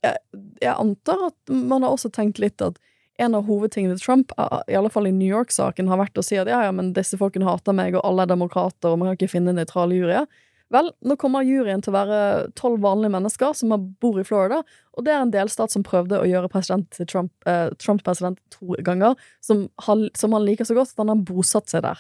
jeg, 0.05 0.21
jeg 0.63 0.75
antar 0.75 1.31
at 1.31 1.53
man 1.53 1.87
har 1.87 1.97
også 1.97 2.13
tenkt 2.15 2.41
litt 2.43 2.63
at 2.65 2.79
en 3.19 3.37
av 3.39 3.47
hovedtingene 3.49 3.97
til 3.97 4.05
Trump, 4.05 4.33
i 4.69 4.77
alle 4.77 4.91
fall 4.93 5.09
i 5.09 5.15
New 5.15 5.29
York-saken, 5.29 5.89
har 5.89 6.01
vært 6.03 6.19
å 6.21 6.25
si 6.25 6.37
at 6.37 6.51
ja, 6.51 6.61
ja, 6.67 6.73
men 6.75 6.93
disse 6.97 7.17
folkene 7.17 7.49
hater 7.49 7.73
meg, 7.77 7.97
og 7.97 8.05
alle 8.05 8.27
er 8.27 8.33
demokrater, 8.35 8.93
og 8.93 9.01
man 9.01 9.09
kan 9.09 9.17
ikke 9.17 9.33
finne 9.39 9.55
nøytrale 9.57 9.97
juryer. 9.97 10.29
Vel, 10.75 10.91
nå 11.07 11.15
kommer 11.21 11.47
juryen 11.47 11.81
til 11.85 11.93
å 11.93 11.97
være 11.97 12.19
tolv 12.59 12.83
vanlige 12.83 13.15
mennesker 13.15 13.55
som 13.55 13.71
har- 13.73 13.87
bor 14.03 14.19
i 14.19 14.25
Florida, 14.27 14.63
og 14.99 15.05
det 15.05 15.15
er 15.15 15.23
en 15.23 15.31
delstat 15.31 15.71
som 15.71 15.85
prøvde 15.87 16.19
å 16.19 16.27
gjøre 16.27 16.51
president 16.51 16.91
Trump, 17.07 17.33
eh, 17.47 17.71
Trump 17.79 18.03
president 18.03 18.39
to 18.51 18.75
ganger, 18.83 19.17
som 19.41 19.71
han, 19.87 20.11
som 20.15 20.33
han 20.33 20.45
liker 20.45 20.65
så 20.65 20.75
godt 20.75 20.93
at 20.93 21.07
han 21.07 21.09
har 21.09 21.25
bosatt 21.25 21.69
seg 21.69 21.83
der. 21.83 21.99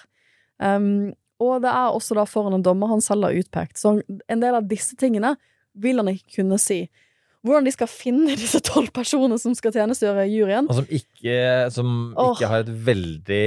Um, 0.59 1.14
og 1.43 1.59
det 1.64 1.68
er 1.72 1.93
også 1.93 2.16
da 2.16 2.24
foran 2.28 2.55
en 2.57 2.62
dommer 2.64 2.89
han 2.95 3.03
selv 3.05 3.26
har 3.28 3.37
utpekt, 3.37 3.76
så 3.80 3.99
en 4.01 4.41
del 4.41 4.55
av 4.57 4.68
disse 4.70 4.97
tingene 4.97 5.34
vil 5.76 6.01
han 6.01 6.09
ikke 6.12 6.39
kunne 6.41 6.57
si. 6.62 6.87
Hvordan 7.47 7.66
de 7.68 7.72
skal 7.74 7.87
finne 7.91 8.34
disse 8.41 8.59
tolv 8.64 8.89
personene 8.97 9.37
som 9.39 9.53
skal 9.55 9.74
tjenestegjøre 9.76 10.24
i 10.26 10.32
juryen 10.34 10.66
Og 10.72 10.80
som 10.80 10.89
ikke, 10.91 11.37
som 11.70 11.91
ikke 12.32 12.49
har 12.51 12.64
et 12.64 12.72
veldig 12.89 13.43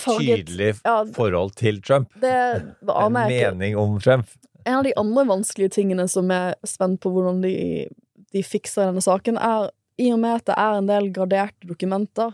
farget- 0.00 0.46
tydelig 0.46 0.70
ja, 0.84 0.94
forhold 1.12 1.52
til 1.58 1.82
Trump. 1.84 2.08
Det 2.22 2.30
En 2.32 3.18
jeg 3.18 3.34
ikke. 3.34 3.50
mening 3.52 3.76
om 3.76 3.98
Trump. 4.00 4.30
En 4.64 4.78
av 4.78 4.86
de 4.86 4.94
andre 4.96 5.26
vanskelige 5.26 5.74
tingene 5.74 6.06
som 6.08 6.30
er 6.30 6.54
spent 6.64 7.00
på 7.02 7.10
hvordan 7.12 7.42
de, 7.42 7.88
de 8.32 8.42
fikser 8.46 8.86
denne 8.88 9.02
saken, 9.02 9.36
er 9.36 9.68
i 10.00 10.08
og 10.14 10.22
med 10.22 10.38
at 10.38 10.46
det 10.48 10.54
er 10.56 10.78
en 10.78 10.88
del 10.88 11.10
graderte 11.12 11.66
dokumenter, 11.68 12.32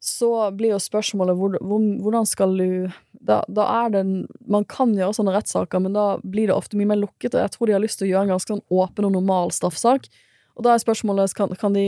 så 0.00 0.30
blir 0.56 0.72
jo 0.72 0.80
spørsmålet 0.80 1.36
hvor, 1.36 1.58
hvor, 1.60 1.82
hvordan 2.00 2.24
skal 2.30 2.54
du 2.56 2.70
da, 3.20 3.42
da 3.52 3.66
er 3.84 3.92
det 3.92 4.02
Man 4.48 4.64
kan 4.68 4.94
gjøre 4.96 5.12
sånne 5.16 5.34
rettssaker, 5.34 5.82
men 5.84 5.96
da 5.96 6.06
blir 6.24 6.48
det 6.48 6.56
ofte 6.56 6.78
mye 6.80 6.88
mer 6.88 7.00
lukket, 7.02 7.34
og 7.34 7.42
jeg 7.42 7.54
tror 7.54 7.68
de 7.68 7.76
har 7.76 7.84
lyst 7.84 8.00
til 8.00 8.08
å 8.08 8.12
gjøre 8.14 8.28
en 8.28 8.34
ganske 8.34 8.54
sånn 8.54 8.64
åpen 8.72 9.08
og 9.08 9.14
normal 9.18 9.52
straffesak. 9.54 10.08
Og 10.58 10.64
da 10.66 10.74
er 10.74 10.82
spørsmålet 10.82 11.34
kan, 11.36 11.52
kan 11.60 11.76
de, 11.76 11.84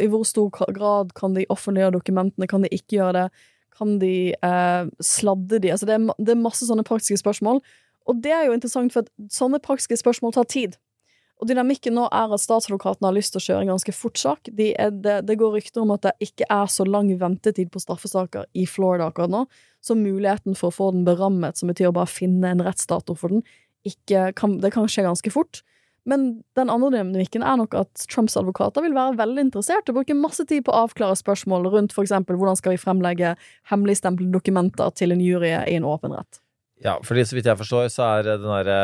i 0.00 0.10
hvor 0.10 0.26
stor 0.28 0.52
grad 0.76 1.14
kan 1.18 1.34
de 1.36 1.48
offentliggjøre 1.52 1.96
dokumentene, 1.98 2.48
kan 2.48 2.64
de 2.64 2.70
ikke 2.72 2.98
gjøre 3.00 3.16
det? 3.16 3.46
Kan 3.76 3.98
de 4.00 4.32
eh, 4.36 4.92
sladde 5.04 5.60
de? 5.64 5.72
Altså 5.72 5.88
det, 5.88 5.96
er, 5.96 6.14
det 6.20 6.34
er 6.34 6.40
masse 6.40 6.68
sånne 6.68 6.84
praktiske 6.86 7.20
spørsmål. 7.20 7.60
Og 8.08 8.22
det 8.24 8.32
er 8.32 8.46
jo 8.48 8.54
interessant, 8.56 8.94
for 8.94 9.04
at 9.04 9.32
sånne 9.32 9.60
praktiske 9.64 9.98
spørsmål 10.00 10.36
tar 10.36 10.48
tid. 10.52 10.78
Og 11.40 11.48
dynamikken 11.48 11.96
nå 11.96 12.04
er 12.12 12.32
at 12.32 12.42
statsadvokatene 12.42 13.08
har 13.08 13.16
lyst 13.16 13.32
til 13.32 13.40
å 13.40 13.44
kjøre 13.46 13.64
en 13.64 13.72
ganske 13.72 13.94
fort 13.96 14.20
sak. 14.20 14.50
De 14.52 14.70
det, 14.76 15.16
det 15.24 15.38
går 15.40 15.56
rykter 15.56 15.84
om 15.84 15.94
at 15.94 16.04
det 16.04 16.28
ikke 16.28 16.48
er 16.52 16.68
så 16.72 16.84
lang 16.84 17.08
ventetid 17.20 17.72
på 17.72 17.80
straffesaker 17.80 18.48
i 18.52 18.66
Florida 18.68 19.08
akkurat 19.08 19.32
nå, 19.32 19.46
så 19.84 19.96
muligheten 19.96 20.56
for 20.58 20.70
å 20.70 20.76
få 20.76 20.90
den 20.94 21.06
berammet, 21.08 21.58
som 21.60 21.70
betyr 21.70 21.90
å 21.90 21.96
bare 21.96 22.10
finne 22.10 22.52
en 22.52 22.62
rettsdato 22.64 23.16
for 23.18 23.32
den, 23.32 23.44
ikke 23.88 24.30
kan, 24.36 24.58
det 24.60 24.74
kan 24.74 24.88
skje 24.90 25.06
ganske 25.06 25.32
fort. 25.32 25.62
Men 26.08 26.42
den 26.56 26.70
andre 26.72 26.90
dynamikken 26.94 27.44
er 27.44 27.58
nok 27.60 27.74
at 27.76 28.04
Trumps 28.10 28.36
advokater 28.40 28.84
vil 28.84 28.96
være 28.96 29.18
veldig 29.20 29.46
interessert 29.48 29.88
og 29.90 29.98
bruke 30.00 30.16
masse 30.16 30.44
tid 30.48 30.64
på 30.64 30.72
å 30.72 30.86
avklare 30.86 31.18
spørsmål 31.18 31.68
rundt 31.74 31.96
eksempel 32.00 32.38
hvordan 32.40 32.56
skal 32.58 32.74
vi 32.74 32.80
fremlegge 32.80 33.34
hemmeligstemplede 33.72 34.32
dokumenter 34.32 34.94
til 34.96 35.12
en 35.12 35.20
jury 35.24 35.52
i 35.52 35.76
en 35.76 35.88
åpen 35.88 36.16
rett. 36.16 36.40
Ja, 36.80 36.94
fordi 37.04 37.26
så 37.28 37.36
vidt 37.36 37.48
jeg 37.50 37.60
forstår, 37.60 37.90
så 37.92 38.06
er 38.08 38.24
den 38.24 38.46
derre 38.48 38.76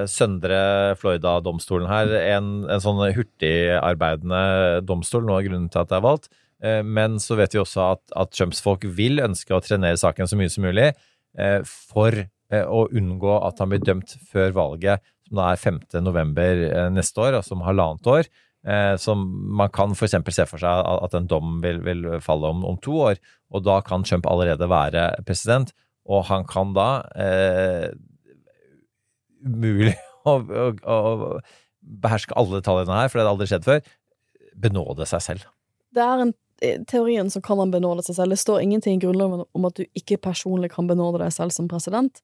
eh, 0.00 0.06
Søndre 0.08 0.60
Florida-domstolen 0.96 1.90
her 1.90 2.14
en, 2.22 2.54
en 2.72 2.80
sånn 2.80 3.02
hurtigarbeidende 3.04 4.80
domstol, 4.88 5.26
noe 5.28 5.42
av 5.42 5.44
grunnen 5.50 5.68
til 5.68 5.82
at 5.82 5.92
det 5.92 5.98
er 5.98 6.06
valgt. 6.06 6.30
Eh, 6.64 6.80
men 6.84 7.18
så 7.22 7.36
vet 7.38 7.54
vi 7.54 7.60
også 7.62 7.90
at, 7.92 8.04
at 8.16 8.32
Trumps 8.34 8.62
folk 8.64 8.86
vil 8.96 9.22
ønske 9.24 9.54
å 9.54 9.62
trenere 9.64 10.00
saken 10.00 10.30
så 10.30 10.38
mye 10.40 10.52
som 10.52 10.66
mulig 10.66 10.90
eh, 10.90 11.60
for 11.64 12.24
å 12.54 12.84
unngå 12.94 13.32
at 13.42 13.58
han 13.58 13.70
blir 13.72 13.80
dømt 13.82 14.12
før 14.30 14.52
valget, 14.54 15.02
som 15.26 15.40
da 15.40 15.46
er 15.50 15.58
5. 15.58 15.78
november 16.04 16.60
neste 16.92 17.18
år, 17.24 17.38
altså 17.40 17.56
om 17.56 17.64
halvannet 17.66 18.06
år. 18.06 18.28
Som 19.00 19.24
man 19.58 19.72
kan 19.74 19.96
f.eks. 19.96 20.14
se 20.36 20.44
for 20.46 20.62
seg 20.62 20.84
at 20.92 21.16
en 21.18 21.26
dom 21.26 21.56
vil, 21.64 21.80
vil 21.82 22.04
falle 22.22 22.52
om, 22.54 22.62
om 22.68 22.76
to 22.84 22.94
år, 23.08 23.18
og 23.50 23.64
da 23.66 23.80
kan 23.82 24.06
Trump 24.06 24.28
allerede 24.30 24.68
være 24.70 25.08
president 25.26 25.72
og 26.04 26.26
han 26.28 26.44
kan 26.48 26.72
da 26.76 26.88
eh, 27.16 27.90
å, 30.28 30.36
å, 30.36 30.66
å, 30.72 31.38
beherske 32.04 32.36
alle 32.38 32.60
detaljene 32.60 32.96
her, 32.96 33.10
for 33.10 33.18
det 33.18 33.24
hadde 33.24 33.34
aldri 33.34 33.50
skjedd 33.50 33.68
før. 33.68 33.92
Benåde 34.56 35.08
seg 35.08 35.24
selv. 35.24 35.48
Det 35.94 36.04
er 36.04 36.22
en 36.24 36.32
teorien 36.90 37.30
så 37.30 37.40
kan 37.44 37.60
han 37.60 37.72
benåde 37.72 38.04
seg 38.06 38.18
selv. 38.18 38.34
Det 38.34 38.42
står 38.42 38.62
ingenting 38.64 38.98
i 38.98 39.02
Grunnloven 39.02 39.44
om 39.52 39.66
at 39.68 39.76
du 39.78 39.84
ikke 39.98 40.20
personlig 40.22 40.72
kan 40.74 40.88
benåde 40.90 41.20
deg 41.22 41.34
selv 41.34 41.54
som 41.54 41.68
president. 41.70 42.22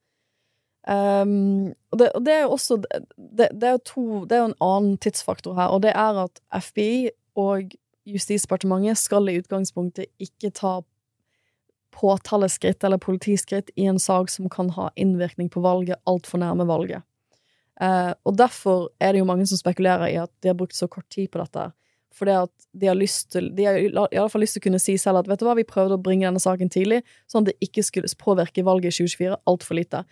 Um, 0.88 1.74
og, 1.92 1.98
det, 2.00 2.06
og, 2.16 2.22
det, 2.24 2.34
er 2.34 2.46
jo 2.46 2.52
også 2.54 2.78
det, 2.80 3.50
det, 3.52 3.68
er 3.68 3.82
to, 3.84 4.24
det 4.24 4.36
er 4.36 4.40
jo 4.40 4.50
en 4.50 4.62
annen 4.64 4.94
tidsfaktor 4.96 5.58
her, 5.58 5.74
og 5.74 5.82
det 5.84 5.92
er 5.92 6.22
at 6.24 6.40
FBI 6.56 7.10
og 7.40 7.76
Justisdepartementet 8.08 8.98
skal 8.98 9.28
i 9.28 9.36
utgangspunktet 9.38 10.08
ikke 10.18 10.48
ta 10.56 10.78
påtaleskritt 11.94 12.84
eller 12.86 13.02
politiskritt 13.02 13.68
i 13.76 13.84
en 13.90 14.00
sak 14.00 14.32
som 14.32 14.48
kan 14.50 14.70
ha 14.72 14.88
innvirkning 14.96 15.50
på 15.52 15.60
valget 15.60 16.00
altfor 16.08 16.40
nærme 16.40 16.64
valget. 16.66 17.04
Uh, 17.80 18.12
og 18.28 18.36
derfor 18.40 18.88
er 19.00 19.12
det 19.12 19.22
jo 19.22 19.28
mange 19.28 19.46
som 19.48 19.60
spekulerer 19.60 20.08
i 20.08 20.16
at 20.20 20.32
de 20.40 20.50
har 20.50 20.56
brukt 20.56 20.76
så 20.76 20.88
kort 20.88 21.08
tid 21.12 21.30
på 21.32 21.40
dette. 21.42 21.70
Fordi 22.16 22.34
at 22.42 22.68
de 22.74 22.88
har 22.90 22.98
lyst 22.98 23.30
til 23.34 23.50
De 23.54 23.64
har 23.66 23.76
i 23.78 23.90
alle 23.94 24.28
fall 24.30 24.42
lyst 24.42 24.56
til 24.56 24.62
å 24.62 24.66
kunne 24.68 24.80
si 24.82 24.96
selv 24.98 25.22
at 25.22 25.28
vet 25.30 25.40
du 25.40 25.46
hva, 25.46 25.56
vi 25.58 25.66
prøvde 25.66 25.96
å 25.96 26.02
bringe 26.02 26.26
denne 26.26 26.42
saken 26.42 26.70
tidlig, 26.72 27.02
sånn 27.30 27.46
at 27.46 27.52
det 27.52 27.68
ikke 27.70 27.84
skulle 27.86 28.10
påvirke 28.18 28.64
valget 28.66 28.94
i 28.94 29.04
2024 29.06 29.38
altfor 29.50 29.78
lite. 29.78 30.04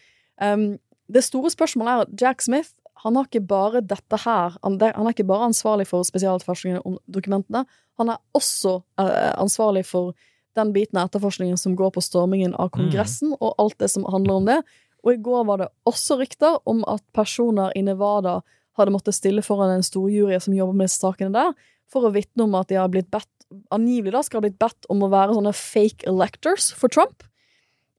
Um, 0.42 0.76
det 1.10 1.24
store 1.26 1.50
spørsmålet 1.50 1.90
er 1.92 2.04
at 2.04 2.22
Jack 2.22 2.44
Smith 2.44 2.74
han 3.02 3.14
har 3.14 3.28
ikke 3.28 3.44
bare 3.46 3.80
dette 3.86 4.18
her 4.24 4.56
Han, 4.64 4.74
han 4.80 5.06
er 5.06 5.14
ikke 5.14 5.26
bare 5.28 5.46
ansvarlig 5.46 5.86
for 5.86 6.02
spesialetterforskningen 6.06 6.82
om 6.86 6.96
dokumentene, 7.06 7.62
han 7.98 8.10
er 8.10 8.18
også 8.34 8.80
uh, 8.98 9.32
ansvarlig 9.38 9.84
for 9.86 10.14
den 10.58 10.72
biten 10.74 10.98
av 10.98 11.06
etterforskningen 11.06 11.58
som 11.60 11.76
går 11.78 11.92
på 11.94 12.02
stormingen 12.02 12.56
av 12.58 12.72
Kongressen, 12.74 13.34
mm. 13.34 13.38
og 13.38 13.54
alt 13.62 13.78
det 13.78 13.90
som 13.92 14.06
handler 14.10 14.40
om 14.40 14.48
det. 14.48 14.58
Og 15.06 15.12
i 15.14 15.20
går 15.22 15.44
var 15.46 15.60
det 15.62 15.68
også 15.86 16.18
rykter 16.18 16.58
om 16.68 16.82
at 16.90 17.04
personer 17.14 17.70
i 17.78 17.84
Nevada 17.86 18.40
hadde 18.78 18.94
måttet 18.94 19.16
stille 19.16 19.44
foran 19.46 19.76
en 19.76 19.86
storjury 19.86 20.38
som 20.42 20.56
jobber 20.56 20.76
med 20.80 20.90
sakene 20.90 21.34
der, 21.34 21.54
for 21.92 22.06
å 22.06 22.12
vitne 22.14 22.46
om 22.46 22.56
at 22.58 22.70
de 22.70 22.78
har 22.80 22.90
blitt 22.92 23.10
bedt 23.12 23.32
angivelig 23.72 24.12
da 24.12 24.22
skal 24.24 24.40
ha 24.40 24.46
blitt 24.46 24.60
bedt 24.60 24.88
om 24.92 25.04
å 25.04 25.12
være 25.12 25.36
sånne 25.36 25.54
fake 25.56 26.08
electors 26.10 26.70
for 26.76 26.92
Trump 26.92 27.24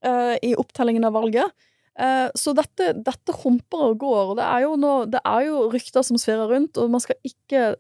uh, 0.06 0.36
i 0.46 0.54
opptellingen 0.60 1.08
av 1.08 1.16
valget. 1.18 1.56
Uh, 2.00 2.30
så 2.38 2.54
dette, 2.58 2.94
dette 3.04 3.36
humper 3.42 3.90
og 3.90 3.98
går, 4.04 4.22
og 4.32 4.38
det 4.40 4.46
er, 4.46 4.68
nå, 4.80 4.94
det 5.12 5.24
er 5.26 5.48
jo 5.50 5.66
rykter 5.74 6.06
som 6.06 6.20
sverer 6.22 6.52
rundt, 6.54 6.80
og 6.80 6.94
man 6.94 7.04
skal 7.04 7.20
ikke 7.28 7.74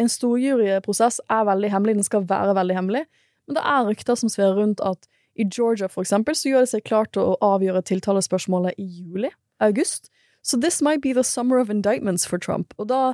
En 0.00 0.08
storjuryprosess 0.08 1.18
er 1.28 1.42
veldig 1.44 1.68
hemmelig, 1.74 1.94
den 1.98 2.06
skal 2.06 2.22
være 2.24 2.54
veldig 2.56 2.76
hemmelig. 2.78 3.02
Men 3.44 3.56
det 3.58 3.64
er 3.68 3.82
rykter 3.84 4.16
som 4.16 4.30
sverer 4.32 4.54
rundt 4.56 4.80
at 4.86 5.08
i 5.36 5.44
Georgia, 5.44 5.90
for 5.92 6.06
eksempel, 6.06 6.32
så 6.38 6.48
gjør 6.48 6.64
det 6.64 6.70
seg 6.70 6.86
klart 6.86 7.18
å 7.20 7.34
avgjøre 7.44 7.82
tiltalespørsmålet 7.90 8.78
i 8.80 8.86
juli, 8.86 9.28
august. 9.60 10.08
So 10.40 10.56
this 10.56 10.80
might 10.80 11.02
be 11.02 11.12
the 11.12 11.26
summer 11.26 11.58
of 11.58 11.68
indictments 11.68 12.24
for 12.24 12.40
Trump. 12.40 12.72
Og 12.78 12.88
da, 12.88 13.12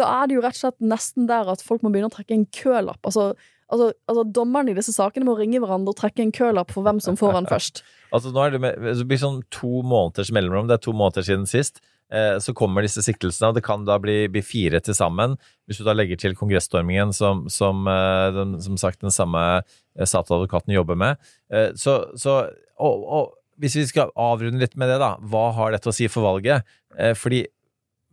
da 0.00 0.10
er 0.20 0.28
det 0.28 0.38
jo 0.38 0.44
rett 0.44 0.58
og 0.58 0.62
slett 0.64 0.86
nesten 0.94 1.28
der 1.30 1.50
at 1.52 1.64
folk 1.64 1.84
må 1.84 1.92
begynne 1.94 2.10
å 2.10 2.14
trekke 2.14 2.36
en 2.36 2.46
kølapp. 2.54 3.00
Altså, 3.06 3.32
altså, 3.72 3.90
altså 4.10 4.26
dommerne 4.40 4.72
i 4.72 4.78
disse 4.78 4.94
sakene 4.96 5.28
må 5.28 5.36
ringe 5.38 5.62
hverandre 5.62 5.94
og 5.94 6.00
trekke 6.00 6.24
en 6.24 6.34
kølapp 6.34 6.74
for 6.74 6.86
hvem 6.86 7.00
som 7.04 7.18
får 7.20 7.38
den 7.38 7.50
først. 7.54 7.84
altså 8.10 8.34
nå 8.34 8.44
er 8.44 8.54
det, 8.54 8.62
med, 8.64 8.86
det 9.00 9.08
blir 9.10 9.22
sånn 9.22 9.42
to 9.54 9.82
måneders 9.86 10.32
mellomrom. 10.34 10.70
Det 10.70 10.78
er 10.78 10.86
to 10.88 10.96
måneder 10.96 11.26
siden 11.26 11.48
sist. 11.50 11.82
Eh, 12.12 12.38
så 12.38 12.52
kommer 12.54 12.84
disse 12.84 13.02
siktelsene, 13.02 13.50
og 13.50 13.56
det 13.56 13.64
kan 13.64 13.86
da 13.88 13.96
bli, 14.02 14.24
bli 14.32 14.42
fire 14.44 14.80
til 14.84 14.96
sammen. 14.96 15.38
Hvis 15.66 15.80
du 15.80 15.86
da 15.86 15.94
legger 15.96 16.20
til 16.20 16.36
kongressstormingen, 16.38 17.14
som, 17.16 17.46
som, 17.52 17.86
eh, 17.90 18.28
den, 18.36 18.58
som 18.62 18.76
sagt 18.80 19.02
den 19.02 19.14
samme 19.14 19.40
eh, 19.62 20.04
statsadvokaten 20.04 20.74
jobber 20.74 20.98
med. 21.00 21.32
Så, 21.78 21.96
så 22.18 22.36
og, 22.82 23.02
og, 23.06 23.34
hvis 23.62 23.76
vi 23.78 23.84
skal 23.86 24.10
avrunde 24.18 24.58
litt 24.58 24.74
med 24.80 24.90
det, 24.90 24.98
da. 25.02 25.14
Hva 25.30 25.48
har 25.54 25.74
dette 25.74 25.90
å 25.90 25.94
si 25.94 26.08
for 26.10 26.26
valget? 26.26 26.66
Fordi 27.14 27.44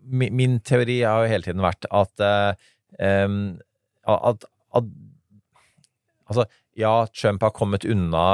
min 0.04 0.60
teori 0.66 1.02
har 1.06 1.24
jo 1.24 1.32
hele 1.32 1.46
tiden 1.46 1.64
vært 1.64 1.86
at, 1.92 2.24
at, 3.02 4.46
at 4.74 4.92
Altså, 6.32 6.46
ja, 6.80 7.06
Trump 7.12 7.44
har 7.44 7.52
kommet 7.52 7.84
unna 7.84 8.26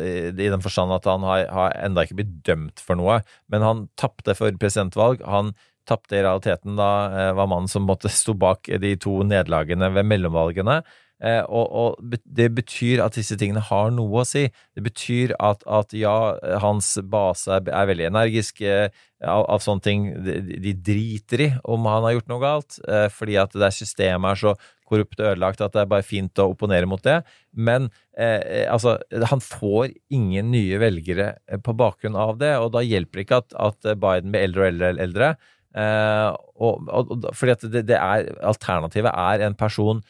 eh, 0.00 0.30
i 0.32 0.48
den 0.48 0.62
forstand 0.64 0.94
at 0.96 1.04
han 1.08 1.24
har, 1.26 1.44
har 1.52 1.74
enda 1.84 2.06
ikke 2.06 2.20
blitt 2.22 2.36
dømt 2.48 2.80
for 2.80 2.96
noe, 2.96 3.20
men 3.52 3.64
han 3.64 3.82
tapte 4.00 4.32
for 4.38 4.56
presidentvalg. 4.60 5.20
Han 5.28 5.52
tapte 5.86 6.16
i 6.16 6.22
realiteten 6.24 6.78
da 6.80 6.90
eh, 7.10 7.32
var 7.36 7.50
mannen 7.50 7.68
som 7.70 7.84
måtte 7.88 8.10
stå 8.12 8.34
bak 8.40 8.70
de 8.82 8.94
to 9.02 9.18
nederlagene 9.28 9.92
ved 9.94 10.08
mellomvalgene. 10.08 10.80
Eh, 11.24 11.40
og, 11.48 11.66
og, 11.72 12.16
det 12.24 12.50
betyr 12.52 13.00
at 13.00 13.16
disse 13.16 13.38
tingene 13.40 13.62
har 13.64 13.92
noe 13.94 14.20
å 14.20 14.28
si. 14.28 14.46
Det 14.76 14.84
betyr 14.84 15.32
at, 15.40 15.64
at 15.64 15.94
ja, 15.96 16.36
hans 16.60 16.92
base 17.08 17.56
er, 17.56 17.70
er 17.72 17.88
veldig 17.88 18.10
energisk 18.10 18.60
eh, 18.60 18.90
av, 19.24 19.46
av, 19.48 19.64
sånne 19.64 19.86
ting. 19.86 20.06
De, 20.26 20.38
de, 20.60 20.74
driter 20.86 21.46
i 21.46 21.50
om 21.64 21.88
han 21.88 22.04
har 22.04 22.18
gjort 22.18 22.32
noe 22.32 22.44
galt, 22.44 22.80
eh, 22.84 23.08
fordi 23.12 23.38
at 23.40 23.56
det 23.56 23.72
systemet 23.76 24.34
er 24.34 24.42
så 24.44 24.56
korrupt 24.86 25.18
og 25.18 25.32
ødelagt 25.32 25.64
at 25.64 25.74
det 25.74 25.82
er 25.82 25.90
bare 25.90 26.06
fint 26.06 26.38
å 26.42 26.50
opponere 26.52 26.86
mot 26.88 27.02
det. 27.02 27.18
Men 27.56 27.88
eh, 28.18 28.66
altså, 28.70 28.98
han 29.32 29.42
får 29.42 29.96
ingen 30.14 30.52
nye 30.52 30.78
velgere 30.82 31.32
eh, 31.48 31.58
på 31.58 31.74
bakgrunn 31.76 32.18
av 32.18 32.36
det, 32.42 32.54
og 32.60 32.74
da 32.76 32.84
hjelper 32.84 33.22
det 33.22 33.26
ikke 33.26 33.42
at, 33.42 33.56
at 33.72 33.92
Biden 33.96 34.34
blir 34.34 34.50
eldre 34.50 34.66
og 34.66 34.72
eldre. 34.74 34.96
eldre. 35.08 35.34
Eh, 35.76 36.28
og, 36.56 36.86
og, 36.88 37.26
fordi 37.36 37.52
at 37.52 37.64
det, 37.68 37.82
det 37.90 37.96
er, 38.00 38.30
Alternativet 38.48 39.12
er 39.12 39.42
en 39.44 39.56
person 39.58 39.98
eh, 40.00 40.06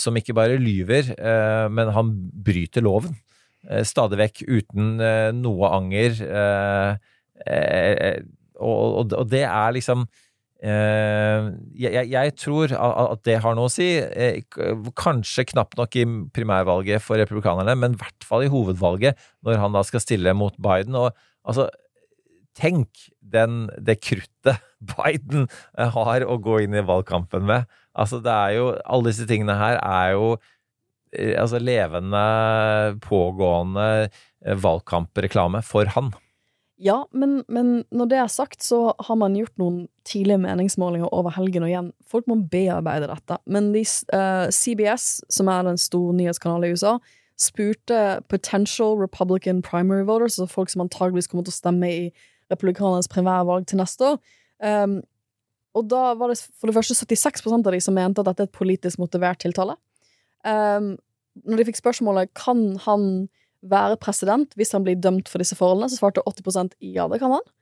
som 0.00 0.16
ikke 0.18 0.34
bare 0.34 0.58
lyver, 0.58 1.12
eh, 1.14 1.66
men 1.70 1.92
han 1.94 2.14
bryter 2.44 2.82
loven. 2.82 3.14
Eh, 3.68 3.84
stadig 3.86 4.18
vekk 4.18 4.44
uten 4.48 4.96
noe 5.38 5.74
anger. 5.76 6.22
Og, 8.58 9.12
det 9.30 9.44
er 9.46 9.76
liksom 9.76 10.08
Eh, 10.58 11.48
jeg, 11.78 12.32
tror 12.34 12.72
at 12.74 13.20
det 13.28 13.36
har 13.44 13.54
noe 13.54 13.70
å 13.70 13.72
si. 13.72 13.86
Eh, 14.02 14.42
kanskje 14.98 15.46
knapt 15.52 15.78
nok 15.78 15.98
i 15.98 16.06
primærvalget 16.34 17.04
for 17.04 17.20
republikanerne, 17.20 17.76
men 17.78 17.94
i 17.94 18.00
hvert 18.00 18.26
fall 18.26 18.46
i 18.46 18.50
hovedvalget, 18.52 19.18
når 19.46 19.62
han 19.62 19.76
da 19.76 19.84
skal 19.86 20.02
stille 20.02 20.34
mot 20.34 20.56
Biden. 20.58 20.98
Og 20.98 21.12
altså, 21.46 21.68
tenk 22.58 23.06
den, 23.22 23.68
det 23.78 24.00
kruttet 24.02 24.64
Biden 24.96 25.46
eh, 25.78 25.94
har 25.94 26.26
å 26.26 26.40
gå 26.42 26.62
inn 26.64 26.74
i 26.74 26.86
valgkampen 26.86 27.46
med. 27.46 27.70
Altså, 27.98 28.22
det 28.22 28.32
er 28.32 28.54
jo 28.58 28.70
Alle 28.86 29.10
disse 29.10 29.26
tingene 29.28 29.58
her 29.58 29.80
er 29.82 30.14
jo 30.14 30.36
altså 31.16 31.58
levende, 31.58 32.20
pågående 33.00 34.08
valgkampreklame 34.44 35.62
for 35.64 35.88
han. 35.94 36.12
Ja, 36.78 37.00
men, 37.10 37.42
men, 37.48 37.84
når 37.90 38.06
det 38.06 38.18
er 38.22 38.28
sagt, 38.30 38.62
så 38.62 38.92
har 39.02 39.16
man 39.18 39.34
gjort 39.34 39.56
noen 39.58 39.78
tidlige 40.06 40.38
meningsmålinger 40.38 41.10
over 41.10 41.34
helgen, 41.34 41.64
og 41.66 41.72
igjen, 41.72 41.88
folk 42.06 42.28
må 42.30 42.36
bearbeide 42.52 43.08
dette. 43.10 43.38
Men 43.50 43.72
de, 43.74 43.82
uh, 44.12 44.18
eh, 44.20 44.52
CBS, 44.54 45.08
som 45.32 45.50
er 45.50 45.66
den 45.66 45.80
store 45.80 46.14
nyhetskanalen 46.14 46.68
i 46.68 46.76
USA, 46.76 46.94
spurte 47.38 48.20
potential 48.30 48.94
Republican 48.98 49.62
primary 49.62 50.04
voters, 50.06 50.38
altså 50.38 50.54
folk 50.54 50.70
som 50.70 50.84
antageligvis 50.86 51.30
kommer 51.30 51.48
til 51.48 51.56
å 51.56 51.58
stemme 51.58 51.90
i 51.90 52.04
republikanernes 52.52 53.10
primærvalg 53.10 53.66
til 53.66 53.82
neste 53.82 54.12
år. 54.12 54.22
Um, 54.62 55.00
og 55.78 55.88
da 55.90 56.12
var 56.18 56.32
det 56.32 56.38
for 56.58 56.70
det 56.70 56.76
første 56.76 56.96
76% 56.98 57.66
av 57.68 57.74
de 57.74 57.82
som 57.84 57.96
mente 57.96 58.22
at 58.22 58.30
dette 58.30 58.46
er 58.46 58.50
et 58.50 58.58
politisk 58.58 59.00
motivert 59.02 59.40
tiltale. 59.44 59.78
Um, 60.46 60.96
når 61.46 61.60
de 61.60 61.68
fikk 61.68 61.80
spørsmålet 61.80 62.32
kan 62.38 62.62
han 62.86 63.04
være 63.66 63.98
president 64.02 64.54
hvis 64.58 64.74
han 64.74 64.84
blir 64.86 64.98
dømt 64.98 65.30
for 65.30 65.42
disse 65.42 65.56
forholdene, 65.58 65.90
så 65.90 66.00
svarte 66.00 66.24
80% 66.26 66.76
ja, 66.94 67.08
det 67.10 67.20
kan 67.22 67.36
han. 67.36 67.52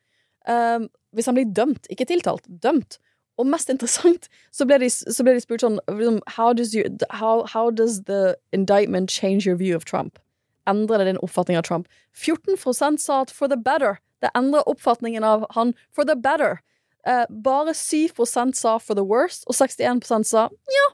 Um, 0.46 0.88
hvis 1.16 1.28
han 1.28 1.36
blir 1.38 1.48
dømt, 1.56 1.88
ikke 1.92 2.08
tiltalt, 2.08 2.44
dømt, 2.48 2.98
Og 3.36 3.46
mest 3.46 3.68
interessant, 3.68 4.30
så 4.52 4.64
ble 4.68 4.78
de, 4.80 4.88
så 4.90 5.24
ble 5.24 5.34
de 5.36 5.42
spurt 5.44 5.64
sånn 5.64 5.76
liksom, 5.90 6.22
how 6.38 6.52
does, 6.56 6.72
you, 6.74 6.88
how, 7.12 7.44
how 7.52 7.68
does 7.70 8.02
the 8.08 8.36
indictment 8.56 9.12
change 9.12 9.44
your 9.44 9.58
view 9.60 9.76
of 9.76 9.84
Trump? 9.84 10.18
Endrer 10.66 11.02
det 11.02 11.10
din 11.10 11.20
oppfatning 11.22 11.58
av 11.60 11.66
Trump? 11.68 11.88
14% 12.16 13.02
sa 13.02 13.20
at 13.26 13.30
for 13.30 13.48
the 13.48 13.58
better. 13.60 14.00
Det 14.24 14.32
endrer 14.34 14.64
oppfatningen 14.66 15.24
av 15.24 15.44
han 15.52 15.74
for 15.92 16.08
the 16.08 16.16
better. 16.16 16.62
Eh, 17.06 17.24
bare 17.30 17.74
7% 17.76 18.58
sa 18.58 18.76
for 18.82 18.98
the 18.98 19.04
worst, 19.06 19.44
og 19.46 19.54
61% 19.54 20.26
sa 20.26 20.48
ja, 20.50 20.86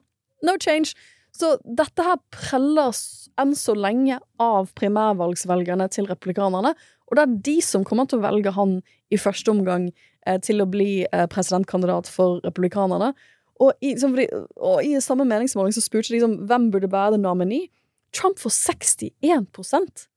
no 0.44 0.56
change. 0.60 0.92
Så 1.32 1.54
dette 1.64 2.04
her 2.04 2.18
preller 2.34 2.92
enn 3.40 3.54
så 3.56 3.72
lenge 3.72 4.18
av 4.42 4.74
primærvalgsvelgerne 4.76 5.86
til 5.94 6.10
republikanerne, 6.10 6.74
og 7.08 7.16
det 7.16 7.22
er 7.22 7.36
de 7.48 7.54
som 7.64 7.84
kommer 7.84 8.08
til 8.08 8.20
å 8.20 8.26
velge 8.26 8.52
han 8.56 8.78
i 9.12 9.18
første 9.20 9.52
omgang 9.52 9.90
eh, 10.26 10.38
til 10.40 10.60
å 10.64 10.68
bli 10.68 11.04
eh, 11.04 11.26
presidentkandidat 11.32 12.08
for 12.12 12.40
republikanerne. 12.44 13.12
Og 13.60 13.72
i, 13.84 13.94
som, 14.00 14.14
fordi- 14.16 14.32
og 14.56 14.84
i 14.84 14.96
samme 15.04 15.26
meningsmåling 15.28 15.74
så 15.76 15.84
spurte 15.84 16.12
de 16.12 16.18
liksom, 16.18 16.38
hvem 16.48 16.70
burde 16.72 16.92
være 16.92 17.16
the 17.16 17.20
nominee. 17.20 17.68
Trump 18.12 18.40
får 18.40 18.52
61% 18.56 20.08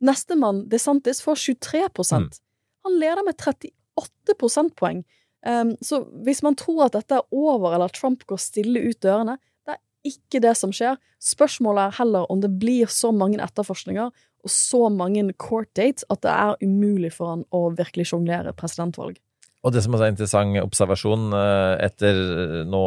Nestemann, 0.00 0.64
DeSantis, 0.68 1.20
får 1.20 1.36
23% 1.36 2.40
Han 2.84 2.94
leder 2.96 3.24
med 3.24 3.36
38 3.36 4.36
prosentpoeng. 4.40 5.02
Um, 5.46 5.72
så 5.80 6.02
hvis 6.26 6.42
man 6.44 6.58
tror 6.58 6.88
at 6.88 6.98
dette 6.98 7.16
er 7.16 7.28
over, 7.32 7.72
eller 7.72 7.88
at 7.88 7.96
Trump 7.96 8.26
går 8.28 8.40
stille 8.42 8.82
ut 8.90 9.00
dørene, 9.00 9.38
det 9.64 9.76
er 9.76 10.12
ikke 10.12 10.42
det 10.44 10.52
som 10.58 10.74
skjer. 10.74 10.98
Spørsmålet 11.22 11.86
er 11.86 11.98
heller 12.02 12.28
om 12.32 12.42
det 12.42 12.52
blir 12.60 12.90
så 12.92 13.12
mange 13.14 13.40
etterforskninger 13.40 14.12
og 14.40 14.52
så 14.52 14.88
mange 14.92 15.24
court 15.40 15.68
dates 15.76 16.06
at 16.12 16.22
det 16.24 16.32
er 16.32 16.60
umulig 16.64 17.12
for 17.12 17.34
han 17.34 17.42
å 17.52 17.68
virkelig 17.76 18.10
sjonglere 18.12 18.54
presidentvalg. 18.56 19.18
Og 19.60 19.74
det 19.74 19.82
som 19.84 19.92
også 19.92 20.06
er 20.06 20.14
interessant 20.14 20.60
observasjon 20.62 21.34
eh, 21.36 21.74
etter 21.84 22.20
nå 22.68 22.84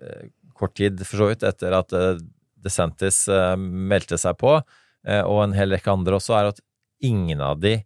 eh, 0.00 0.30
kort 0.56 0.76
tid, 0.78 1.02
for 1.04 1.20
så 1.20 1.28
vidt, 1.28 1.44
etter 1.44 1.76
at 1.76 1.92
eh, 1.96 2.22
DeSantis 2.64 3.26
eh, 3.28 3.52
meldte 3.60 4.16
seg 4.20 4.38
på, 4.40 4.54
eh, 5.06 5.20
og 5.20 5.42
en 5.44 5.56
hel 5.56 5.74
rekke 5.76 5.92
andre 5.92 6.16
også, 6.16 6.38
er 6.38 6.50
at 6.54 6.62
ingen 7.04 7.42
av 7.44 7.60
de 7.60 7.76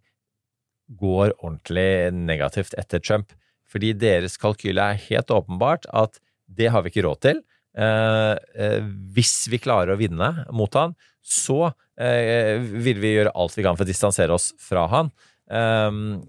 går 1.01 1.35
ordentlig 1.41 2.11
negativt 2.15 2.75
etter 2.79 3.03
Trump. 3.03 3.35
Fordi 3.71 3.93
deres 3.95 4.37
kalkyle 4.41 4.83
er 4.83 5.05
helt 5.07 5.31
åpenbart 5.31 5.87
at 5.95 6.19
det 6.51 6.71
har 6.73 6.83
vi 6.83 6.91
ikke 6.91 7.05
råd 7.07 7.21
til. 7.23 7.41
Eh, 7.77 8.35
eh, 8.59 8.79
hvis 9.15 9.45
vi 9.51 9.61
klarer 9.63 9.93
å 9.93 9.99
vinne 9.99 10.31
mot 10.51 10.73
han, 10.75 10.95
så 11.23 11.69
eh, 11.95 12.59
vil 12.59 12.99
vi 12.99 13.15
gjøre 13.15 13.33
alt 13.37 13.55
vi 13.55 13.63
kan 13.65 13.77
for 13.77 13.87
å 13.87 13.91
distansere 13.91 14.35
oss 14.35 14.51
fra 14.59 14.87
han. 14.91 15.11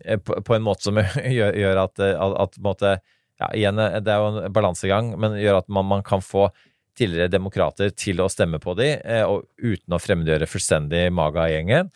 eh, 0.04 0.18
på, 0.18 0.38
på 0.42 0.54
en 0.54 0.66
måte 0.66 0.86
som 0.86 1.00
gjør, 1.38 1.56
gjør 1.58 1.82
at, 1.86 1.98
eh, 2.02 2.14
at, 2.14 2.36
at 2.46 2.60
måte, 2.62 2.96
ja, 3.42 3.48
igjen, 3.58 3.78
eh, 3.82 3.98
Det 4.02 4.12
er 4.14 4.22
jo 4.22 4.44
en 4.44 4.54
balansegang, 4.54 5.14
men 5.18 5.38
gjør 5.40 5.62
at 5.62 5.68
man, 5.72 5.88
man 5.96 6.06
kan 6.06 6.22
få 6.22 6.50
tidligere 6.98 7.32
demokrater 7.32 7.90
til 7.96 8.20
å 8.20 8.28
stemme 8.28 8.58
på 8.60 8.74
de, 8.76 8.90
og 9.24 9.46
uten 9.56 9.94
å 9.96 10.00
fremmedgjøre 10.02 10.44
fullstendig 10.44 11.06
maga-gjengen. 11.16 11.88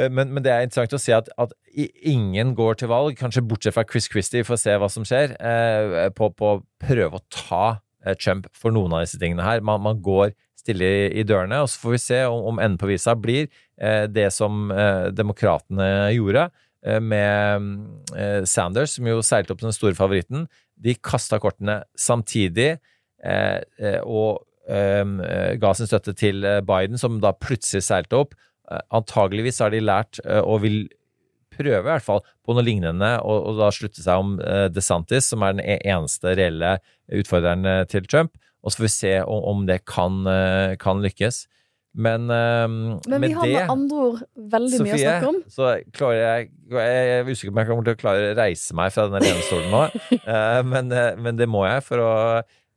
Eh, 0.00 0.10
Men, 0.10 0.32
men 0.32 0.44
det 0.44 0.52
er 0.52 0.66
interessant 0.66 0.96
å 0.96 1.02
se 1.02 1.14
at, 1.16 1.30
at 1.40 1.54
ingen 1.74 2.54
går 2.58 2.80
til 2.80 2.90
valg, 2.90 3.16
kanskje 3.18 3.44
bortsett 3.46 3.76
fra 3.76 3.86
Chris 3.88 4.08
Christie, 4.10 4.44
for 4.46 4.56
å 4.56 4.60
se 4.60 4.76
hva 4.80 4.88
som 4.92 5.06
skjer, 5.06 5.36
eh, 5.38 6.08
på, 6.16 6.30
på 6.36 6.54
å 6.54 6.60
prøve 6.82 7.20
å 7.20 7.26
ta 7.34 7.64
eh, 8.04 8.16
Trump 8.18 8.48
for 8.56 8.74
noen 8.74 8.96
av 8.96 9.04
disse 9.04 9.20
tingene 9.20 9.46
her. 9.46 9.64
Man, 9.66 9.82
man 9.84 10.00
går 10.04 10.32
stille 10.60 10.84
i, 10.84 11.04
i 11.20 11.24
dørene, 11.24 11.62
og 11.64 11.70
så 11.72 11.80
får 11.84 11.94
vi 11.94 12.02
se 12.02 12.24
om, 12.28 12.42
om 12.52 12.58
enden 12.60 12.80
på 12.80 12.90
visa 12.90 13.14
blir 13.16 13.48
det 14.12 14.26
som 14.36 14.68
demokratene 15.16 16.10
gjorde 16.12 16.42
med 17.00 18.44
Sanders, 18.44 18.98
som 18.98 19.08
jo 19.08 19.22
seilte 19.24 19.54
opp 19.54 19.62
den 19.62 19.72
store 19.72 19.96
favoritten. 19.96 20.44
De 20.76 20.92
kasta 21.00 21.38
kortene 21.40 21.78
samtidig 21.96 22.74
og 24.04 24.44
ga 24.68 25.72
sin 25.78 25.88
støtte 25.88 26.12
til 26.12 26.44
Biden, 26.68 27.00
som 27.00 27.16
da 27.24 27.32
plutselig 27.32 27.86
seilte 27.88 28.20
opp. 28.20 28.36
Eh, 28.70 28.82
Antageligvis 28.96 29.60
har 29.62 29.72
de 29.74 29.82
lært 29.84 30.20
eh, 30.24 30.40
og 30.40 30.62
vil 30.64 30.82
prøve 31.50 31.82
i 31.82 31.88
hvert 31.90 32.06
fall 32.06 32.22
på 32.46 32.54
noe 32.56 32.64
lignende, 32.64 33.16
og, 33.26 33.50
og 33.50 33.58
da 33.60 33.70
slutte 33.74 34.02
seg 34.04 34.22
om 34.22 34.36
eh, 34.40 34.68
DeSantis, 34.72 35.28
som 35.32 35.42
er 35.44 35.56
den 35.58 35.64
e- 35.66 35.80
eneste 35.90 36.36
reelle 36.38 36.76
utfordreren 37.20 37.66
til 37.90 38.06
Trump. 38.08 38.36
Og 38.62 38.72
så 38.72 38.80
får 38.82 38.86
vi 38.86 38.92
se 38.92 39.14
om, 39.24 39.40
om 39.54 39.64
det 39.68 39.80
kan, 39.88 40.20
kan 40.82 41.00
lykkes. 41.00 41.46
Men, 41.96 42.28
eh, 42.30 42.66
Men 42.68 43.00
vi 43.10 43.18
med 43.24 43.36
har 43.38 43.48
det 43.48 43.54
med 43.56 43.72
andre 43.72 44.02
ord 44.06 44.20
veldig 44.52 44.80
mye 44.84 44.94
å 44.94 45.00
snakke 45.00 45.30
om. 45.32 45.38
så 45.50 45.70
klarer 45.96 46.20
jeg 46.20 46.50
Jeg 46.70 47.08
er 47.16 47.30
usikker 47.30 47.50
på 47.50 47.56
om 47.56 47.60
jeg 47.62 47.70
kommer 47.72 47.88
til 47.88 47.96
å 47.96 48.00
klare 48.04 48.28
å 48.30 48.36
reise 48.38 48.76
meg 48.78 48.92
fra 48.94 49.08
denne 49.08 49.24
lenestolen 49.24 49.72
nå, 49.74 49.82
men, 50.70 50.94
men 51.24 51.40
det 51.40 51.48
må 51.50 51.64
jeg 51.66 51.82
for 51.88 52.04
å 52.04 52.12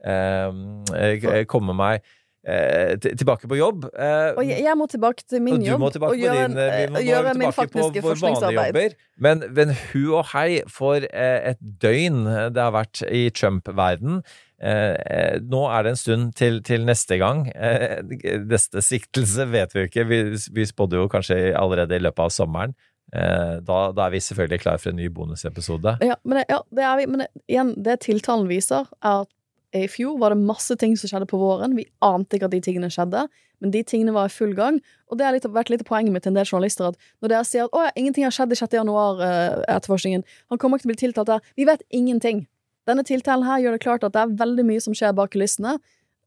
eh, 0.02 1.44
komme 1.52 1.76
meg 1.78 2.02
eh, 2.48 2.96
tilbake 3.02 3.48
på 3.48 3.58
jobb. 3.60 3.86
Eh, 3.94 4.34
Og 4.38 4.44
jeg, 4.48 4.64
jeg 4.66 4.78
må 4.78 4.88
tilbake 4.92 5.24
til 5.30 5.42
min 5.42 5.54
og 5.56 5.64
du 5.64 5.70
jobb 5.72 5.80
må 5.86 5.90
tilbake 5.96 6.14
og 6.14 6.20
på 6.20 6.24
gjøre, 6.26 6.48
din, 6.48 6.58
en- 6.58 6.80
vi 6.80 6.88
må 6.94 7.00
eh, 7.02 7.08
gjøre 7.08 7.34
min 7.40 7.52
faktiske 7.56 8.02
forskningsarbeid. 8.08 8.96
Men, 9.18 9.44
men 9.56 9.76
hu 9.92 10.14
og 10.20 10.26
hei 10.34 10.62
for 10.68 11.06
eh, 11.10 11.52
et 11.54 11.60
døgn 11.84 12.24
det 12.56 12.62
har 12.66 12.74
vært 12.76 13.04
i 13.10 13.30
Trump-verden. 13.36 14.24
Eh, 14.64 14.96
eh, 14.96 15.38
nå 15.44 15.66
er 15.76 15.84
det 15.84 15.92
en 15.96 16.00
stund 16.00 16.34
til, 16.40 16.62
til 16.64 16.86
neste 16.88 17.18
gang. 17.20 17.48
Eh, 17.56 18.00
neste 18.54 18.82
siktelse 18.86 19.48
vet 19.52 19.76
vi 19.76 19.88
ikke. 19.90 20.06
Vi, 20.08 20.22
vi 20.56 20.66
spådde 20.70 21.00
jo 21.02 21.10
kanskje 21.12 21.54
allerede 21.60 21.96
i 22.00 22.04
løpet 22.04 22.28
av 22.30 22.32
sommeren. 22.32 22.76
Eh, 23.14 23.60
da, 23.62 23.80
da 23.94 24.08
er 24.08 24.14
vi 24.16 24.22
selvfølgelig 24.24 24.62
klar 24.64 24.80
for 24.82 24.90
en 24.90 24.98
ny 24.98 25.10
bonusepisode. 25.14 25.98
Ja, 26.02 26.16
men, 26.26 26.40
det, 26.40 26.46
ja, 26.50 26.62
det 26.74 26.86
er 26.88 26.96
vi, 26.98 27.06
men 27.12 27.22
det, 27.26 27.28
igjen, 27.52 27.74
det 27.86 28.00
tiltalen 28.08 28.48
viser, 28.50 28.88
er 29.04 29.26
at 29.26 29.30
i 29.74 29.88
fjor 29.90 30.20
var 30.22 30.34
det 30.34 30.44
masse 30.46 30.76
ting 30.78 30.94
som 31.00 31.10
skjedde 31.10 31.28
på 31.30 31.40
våren. 31.42 31.74
Vi 31.78 31.88
ante 32.06 32.38
ikke 32.38 32.46
at 32.50 32.54
de 32.54 32.62
tingene 32.62 32.90
skjedde, 32.94 33.26
men 33.64 33.72
de 33.74 33.82
tingene 33.88 34.14
var 34.14 34.30
i 34.30 34.34
full 34.34 34.54
gang. 34.58 34.78
Og 35.10 35.18
det 35.18 35.26
har 35.26 35.40
vært 35.56 35.72
litt 35.74 35.82
av 35.82 35.90
poenget 35.90 36.14
mitt 36.14 36.24
til 36.28 36.34
en 36.34 36.38
del 36.40 36.46
journalister, 36.50 36.92
at 36.92 36.98
når 37.24 37.34
dere 37.34 37.48
sier 37.50 37.66
at 37.66 37.74
å, 37.74 37.84
ja, 37.88 37.92
ingenting 37.98 38.28
har 38.28 38.36
skjedd 38.36 38.54
i 38.54 38.60
6. 38.60 38.78
januar-etterforskningen, 38.80 40.24
han 40.54 40.62
kommer 40.62 40.78
ikke 40.78 40.86
til 40.86 40.92
å 40.92 40.94
bli 40.94 41.02
tiltalt 41.08 41.32
der, 41.34 41.50
vi 41.58 41.68
vet 41.70 41.84
ingenting. 41.90 42.46
Denne 42.90 43.06
tiltalen 43.08 43.46
her 43.48 43.62
gjør 43.64 43.78
det 43.78 43.84
klart 43.86 44.04
at 44.04 44.16
det 44.16 44.24
er 44.26 44.38
veldig 44.44 44.66
mye 44.68 44.82
som 44.84 44.96
skjer 44.98 45.14
bak 45.16 45.32
kulissene, 45.34 45.78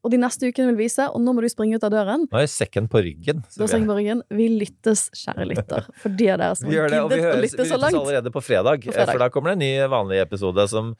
og 0.05 0.11
de 0.13 0.19
neste 0.21 0.47
ukene 0.47 0.71
vil 0.71 0.77
vise, 0.85 1.03
og 1.09 1.19
nå 1.19 1.33
må 1.35 1.41
du 1.43 1.49
springe 1.51 1.75
ut 1.75 1.83
av 1.83 1.91
døren. 1.91 2.27
Nå 2.31 2.39
er 2.39 2.47
sekken 2.47 2.85
på 2.87 3.01
ryggen. 3.03 3.41
Nå 3.57 3.65
er 3.65 3.71
sekken 3.71 3.87
på 3.89 3.95
ryggen. 3.97 4.21
Vi 4.31 4.45
lyttes, 4.53 5.07
kjære 5.19 5.47
lytter, 5.49 5.87
for 5.99 6.13
de 6.15 6.29
av 6.31 6.39
dere 6.39 6.55
som 6.55 6.69
Vi 6.69 6.77
har 6.79 6.93
det, 6.93 7.01
og 7.03 7.09
vi 7.11 7.17
giddet 7.17 7.33
å 7.33 7.35
vi 7.41 7.43
lytte 7.47 7.57
så 7.57 7.65
lyttes 7.65 7.81
langt. 7.83 7.99
allerede 8.03 8.31
på 8.31 8.43
fredag, 8.45 8.85
På 8.85 8.93
fredag. 8.93 9.11
for 9.11 9.23
da 9.25 9.29
kommer 9.33 9.51
det 9.51 9.57
en 9.57 9.65
ny 9.65 9.71
vanlig 9.91 10.21
episode 10.21 10.67
som 10.71 10.93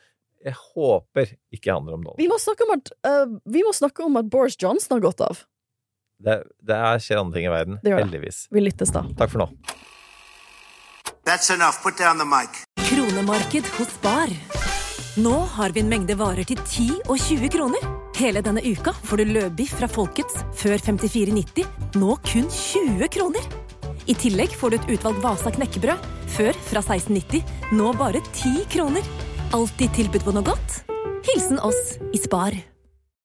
jeg 0.45 0.53
håper 0.57 1.33
ikke 1.53 1.73
handler 1.73 1.97
om 1.97 2.03
Donald. 2.05 2.17
Vi 2.21 2.27
må 2.29 2.38
snakke 2.41 2.65
om 2.67 2.73
at, 2.77 2.91
uh, 3.07 3.25
vi 3.45 3.63
må 3.65 3.73
snakke 3.75 4.05
om 4.05 4.19
at 4.21 4.29
Boris 4.31 4.57
Johnson 4.61 4.97
har 4.97 5.03
gått 5.07 5.23
av. 5.25 5.43
Det, 6.17 6.39
det 6.65 6.77
er, 6.77 7.01
skjer 7.03 7.19
andre 7.21 7.38
ting 7.38 7.45
i 7.45 7.53
verden, 7.53 7.79
Det 7.83 7.91
gjør 7.91 7.99
det. 8.01 8.05
heldigvis. 8.07 8.39
Vi 8.53 8.63
lyttes 8.63 8.93
da. 8.95 9.03
Takk 9.19 9.33
for 9.33 9.43
nå. 9.45 9.49
That's 11.27 11.49
enough. 11.53 11.81
Put 11.83 11.97
down 11.99 12.17
the 12.17 12.25
mic. 12.25 12.63
Kronemarked 12.88 13.67
hos 13.77 14.01
Bar. 14.01 14.31
Nå 15.17 15.33
har 15.57 15.73
vi 15.75 15.81
en 15.81 15.89
mengde 15.89 16.15
varer 16.17 16.45
til 16.45 16.59
10 16.61 16.88
og 17.09 17.17
20 17.17 17.49
kroner. 17.53 17.85
Hele 18.17 18.41
denne 18.45 18.61
uka 18.65 18.93
får 19.05 19.21
du 19.21 19.31
løbiff 19.33 19.73
fra 19.79 19.89
Folkets 19.89 20.39
før 20.57 20.77
54,90, 20.77 21.65
nå 21.97 22.15
kun 22.26 22.45
20 22.53 23.09
kroner. 23.14 23.47
I 24.07 24.15
tillegg 24.18 24.53
får 24.55 24.72
du 24.72 24.77
et 24.77 24.91
utvalgt 24.95 25.22
Vasa 25.26 25.51
knekkebrød, 25.53 26.05
før 26.38 26.57
fra 26.69 26.84
16,90, 26.85 27.41
nå 27.76 27.91
bare 27.99 28.22
10 28.30 28.64
kroner. 28.72 29.05
Alltid 29.56 29.94
tilbud 29.95 30.26
på 30.28 30.34
noe 30.36 30.44
godt. 30.44 30.82
Hilsen 31.28 31.61
oss 31.64 31.95
i 32.11 32.19
Spar. 32.19 32.56